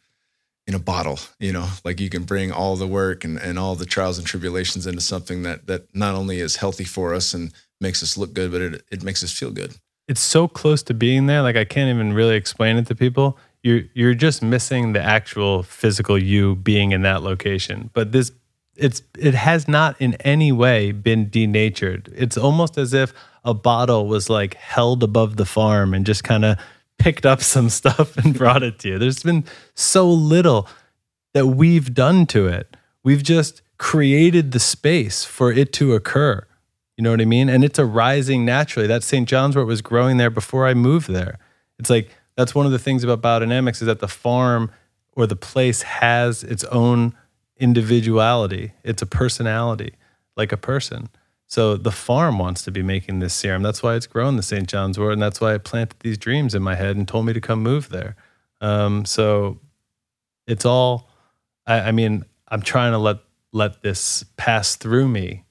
in 0.67 0.73
a 0.73 0.79
bottle 0.79 1.19
you 1.39 1.53
know 1.53 1.67
like 1.83 1.99
you 1.99 2.09
can 2.09 2.23
bring 2.23 2.51
all 2.51 2.75
the 2.75 2.87
work 2.87 3.23
and, 3.23 3.37
and 3.37 3.59
all 3.59 3.75
the 3.75 3.85
trials 3.85 4.17
and 4.17 4.25
tribulations 4.25 4.87
into 4.87 4.99
something 4.99 5.43
that 5.43 5.67
that 5.67 5.95
not 5.95 6.15
only 6.15 6.39
is 6.39 6.55
healthy 6.55 6.83
for 6.83 7.13
us 7.13 7.35
and 7.35 7.53
makes 7.79 8.01
us 8.01 8.17
look 8.17 8.33
good 8.33 8.51
but 8.51 8.61
it, 8.61 8.83
it 8.91 9.03
makes 9.03 9.23
us 9.23 9.31
feel 9.31 9.51
good 9.51 9.75
it's 10.07 10.21
so 10.21 10.47
close 10.47 10.83
to 10.83 10.93
being 10.93 11.25
there. 11.25 11.41
Like 11.41 11.55
I 11.55 11.65
can't 11.65 11.89
even 11.89 12.13
really 12.13 12.35
explain 12.35 12.77
it 12.77 12.87
to 12.87 12.95
people. 12.95 13.37
You're 13.65 13.81
you're 13.95 14.13
just 14.13 14.43
missing 14.43 14.93
the 14.93 15.01
actual 15.01 15.63
physical 15.63 16.19
you 16.21 16.55
being 16.55 16.91
in 16.91 17.01
that 17.01 17.23
location. 17.23 17.89
But 17.93 18.11
this 18.11 18.31
it's 18.75 19.01
it 19.17 19.33
has 19.33 19.67
not 19.67 19.99
in 19.99 20.13
any 20.19 20.51
way 20.51 20.91
been 20.91 21.31
denatured. 21.31 22.13
It's 22.15 22.37
almost 22.37 22.77
as 22.77 22.93
if 22.93 23.11
a 23.43 23.55
bottle 23.55 24.05
was 24.05 24.29
like 24.29 24.53
held 24.53 25.01
above 25.01 25.37
the 25.37 25.45
farm 25.45 25.95
and 25.95 26.05
just 26.05 26.23
kind 26.23 26.45
of 26.45 26.59
picked 26.99 27.25
up 27.25 27.41
some 27.55 27.69
stuff 27.69 28.15
and 28.17 28.35
brought 28.37 28.61
it 28.61 28.77
to 28.79 28.89
you. 28.89 28.99
There's 28.99 29.23
been 29.23 29.45
so 29.73 30.07
little 30.07 30.69
that 31.33 31.47
we've 31.47 31.91
done 31.91 32.27
to 32.27 32.45
it. 32.45 32.77
We've 33.01 33.23
just 33.23 33.63
created 33.79 34.51
the 34.51 34.59
space 34.59 35.23
for 35.23 35.51
it 35.51 35.73
to 35.73 35.95
occur. 35.95 36.45
You 36.97 37.03
know 37.03 37.09
what 37.09 37.19
I 37.19 37.25
mean? 37.25 37.49
And 37.49 37.63
it's 37.63 37.79
arising 37.79 38.45
naturally. 38.45 38.85
That 38.85 39.01
St. 39.01 39.27
John's 39.27 39.55
wort 39.55 39.65
was 39.65 39.81
growing 39.81 40.17
there 40.17 40.29
before 40.29 40.67
I 40.67 40.75
moved 40.75 41.09
there. 41.09 41.39
It's 41.79 41.89
like 41.89 42.11
that's 42.35 42.53
one 42.53 42.65
of 42.65 42.71
the 42.71 42.79
things 42.79 43.03
about 43.03 43.21
biodynamics 43.21 43.81
is 43.81 43.87
that 43.87 43.99
the 43.99 44.07
farm 44.07 44.71
or 45.13 45.25
the 45.25 45.35
place 45.35 45.81
has 45.83 46.43
its 46.43 46.63
own 46.65 47.15
individuality. 47.57 48.73
It's 48.83 49.01
a 49.01 49.05
personality, 49.05 49.93
like 50.35 50.51
a 50.51 50.57
person. 50.57 51.09
So 51.47 51.77
the 51.77 51.91
farm 51.91 52.39
wants 52.39 52.63
to 52.63 52.71
be 52.71 52.81
making 52.81 53.19
this 53.19 53.33
serum. 53.33 53.61
That's 53.61 53.83
why 53.83 53.95
it's 53.95 54.07
grown 54.07 54.35
the 54.35 54.43
St. 54.43 54.67
John's 54.67 54.97
wort, 54.97 55.13
and 55.13 55.21
that's 55.21 55.39
why 55.39 55.53
it 55.53 55.63
planted 55.63 55.99
these 55.99 56.17
dreams 56.17 56.55
in 56.55 56.63
my 56.63 56.75
head 56.75 56.95
and 56.97 57.07
told 57.07 57.25
me 57.25 57.33
to 57.33 57.41
come 57.41 57.61
move 57.61 57.89
there. 57.89 58.15
Um, 58.61 59.05
so 59.05 59.59
it's 60.47 60.65
all. 60.65 61.09
I, 61.67 61.81
I 61.81 61.91
mean, 61.91 62.25
I'm 62.47 62.61
trying 62.61 62.91
to 62.91 62.97
let 62.97 63.19
let 63.51 63.83
this 63.83 64.25
pass 64.37 64.75
through 64.75 65.07
me 65.07 65.45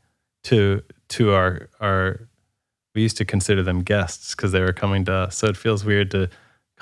to 0.44 0.82
to 1.10 1.32
our 1.32 1.68
our. 1.80 2.28
We 2.94 3.02
used 3.02 3.16
to 3.16 3.24
consider 3.24 3.62
them 3.62 3.82
guests 3.82 4.34
because 4.36 4.52
they 4.52 4.60
were 4.60 4.72
coming 4.72 5.04
to 5.06 5.12
us. 5.12 5.36
So 5.36 5.48
it 5.48 5.56
feels 5.56 5.84
weird 5.84 6.12
to 6.12 6.28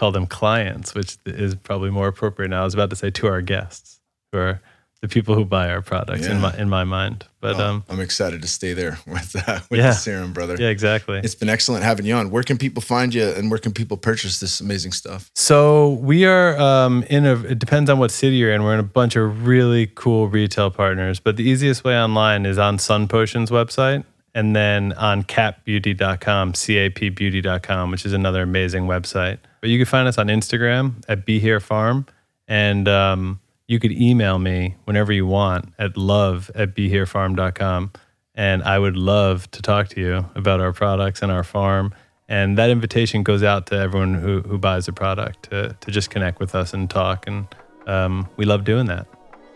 call 0.02 0.10
them 0.10 0.26
clients, 0.26 0.96
which 0.96 1.16
is 1.26 1.54
probably 1.54 1.88
more 1.88 2.08
appropriate 2.08 2.48
now. 2.48 2.62
I 2.62 2.64
was 2.64 2.74
about 2.74 2.90
to 2.90 2.96
say 2.96 3.10
to 3.10 3.28
our 3.28 3.40
guests, 3.40 4.00
who 4.32 4.38
are 4.38 4.60
the 5.00 5.06
people 5.06 5.36
who 5.36 5.44
buy 5.44 5.70
our 5.70 5.80
products 5.80 6.26
in 6.26 6.40
my 6.40 6.52
in 6.58 6.68
my 6.68 6.82
mind. 6.82 7.24
But 7.40 7.56
Well, 7.56 7.70
um, 7.70 7.84
i'm 7.88 8.00
excited 8.00 8.42
to 8.42 8.48
stay 8.48 8.72
there 8.72 8.98
with 9.06 9.32
that 9.32 9.62
with 9.70 9.78
Yeah. 9.78 9.90
the 9.90 9.92
serum 9.94 10.32
brother 10.32 10.56
yeah, 10.58 10.68
exactly. 10.70 11.18
it's 11.18 11.34
been 11.36 11.48
excellent 11.48 11.84
having 11.84 12.06
you 12.06 12.14
on 12.14 12.30
where 12.30 12.44
can 12.44 12.56
people 12.56 12.80
find 12.82 13.12
you 13.14 13.26
and 13.28 13.48
where 13.50 13.58
can 13.58 13.72
people 13.72 13.96
purchase 13.96 14.38
this 14.40 14.60
amazing 14.60 14.92
stuff 14.92 15.30
So 15.34 15.90
we 16.10 16.24
are 16.24 16.58
um, 16.58 17.04
in 17.08 17.24
a. 17.26 17.34
It 17.52 17.58
depends 17.60 17.88
on 17.90 17.98
what 18.00 18.10
city 18.10 18.36
you're 18.36 18.52
in. 18.52 18.62
We're 18.64 18.74
in 18.74 18.80
a 18.80 18.94
bunch 19.00 19.14
of 19.16 19.46
really 19.46 19.86
cool 19.94 20.28
retail 20.28 20.70
partners, 20.70 21.20
but 21.20 21.36
the 21.36 21.44
easiest 21.52 21.84
way 21.84 21.96
online 21.96 22.44
is 22.46 22.58
on 22.58 22.78
Sun 22.78 23.06
Potion's 23.08 23.50
website, 23.50 24.02
and 24.34 24.54
then 24.56 24.92
on 24.94 25.22
capbeauty.com, 25.24 26.52
capbeauty.com, 26.54 27.90
which 27.92 28.04
is 28.06 28.12
another 28.12 28.42
amazing 28.42 28.84
website. 28.86 29.38
But 29.62 29.70
you 29.70 29.78
can 29.78 29.86
find 29.86 30.08
us 30.08 30.18
on 30.18 30.26
Instagram 30.26 31.04
at 31.08 31.24
Be 31.24 31.38
Here 31.38 31.60
Farm, 31.60 32.04
and 32.48 32.88
um, 32.88 33.40
you 33.68 33.78
could 33.78 33.92
email 33.92 34.40
me 34.40 34.74
whenever 34.84 35.12
you 35.12 35.24
want 35.24 35.72
at 35.78 35.96
love 35.96 36.50
at 36.56 36.74
beherefarm.com. 36.74 37.92
And 38.34 38.62
I 38.64 38.78
would 38.78 38.96
love 38.96 39.48
to 39.52 39.62
talk 39.62 39.88
to 39.90 40.00
you 40.00 40.26
about 40.34 40.60
our 40.60 40.72
products 40.72 41.22
and 41.22 41.30
our 41.30 41.44
farm. 41.44 41.94
And 42.28 42.58
that 42.58 42.70
invitation 42.70 43.22
goes 43.22 43.42
out 43.42 43.66
to 43.66 43.76
everyone 43.76 44.14
who, 44.14 44.40
who 44.40 44.58
buys 44.58 44.88
a 44.88 44.92
product 44.92 45.50
to, 45.50 45.76
to 45.80 45.90
just 45.90 46.10
connect 46.10 46.40
with 46.40 46.54
us 46.54 46.74
and 46.74 46.90
talk. 46.90 47.26
And 47.28 47.46
um, 47.86 48.28
we 48.36 48.44
love 48.44 48.64
doing 48.64 48.86
that. 48.86 49.06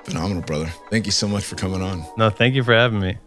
phenomenal 0.05 0.43
brother 0.43 0.73
thank 0.89 1.07
you 1.07 1.13
so 1.13 1.27
much 1.27 1.43
for 1.43 1.57
coming 1.57 1.83
on 1.83 2.05
No, 2.17 2.31
thank 2.31 2.55
you 2.55 2.63
for 2.63 2.75
having 2.75 3.01
me. 3.01 3.19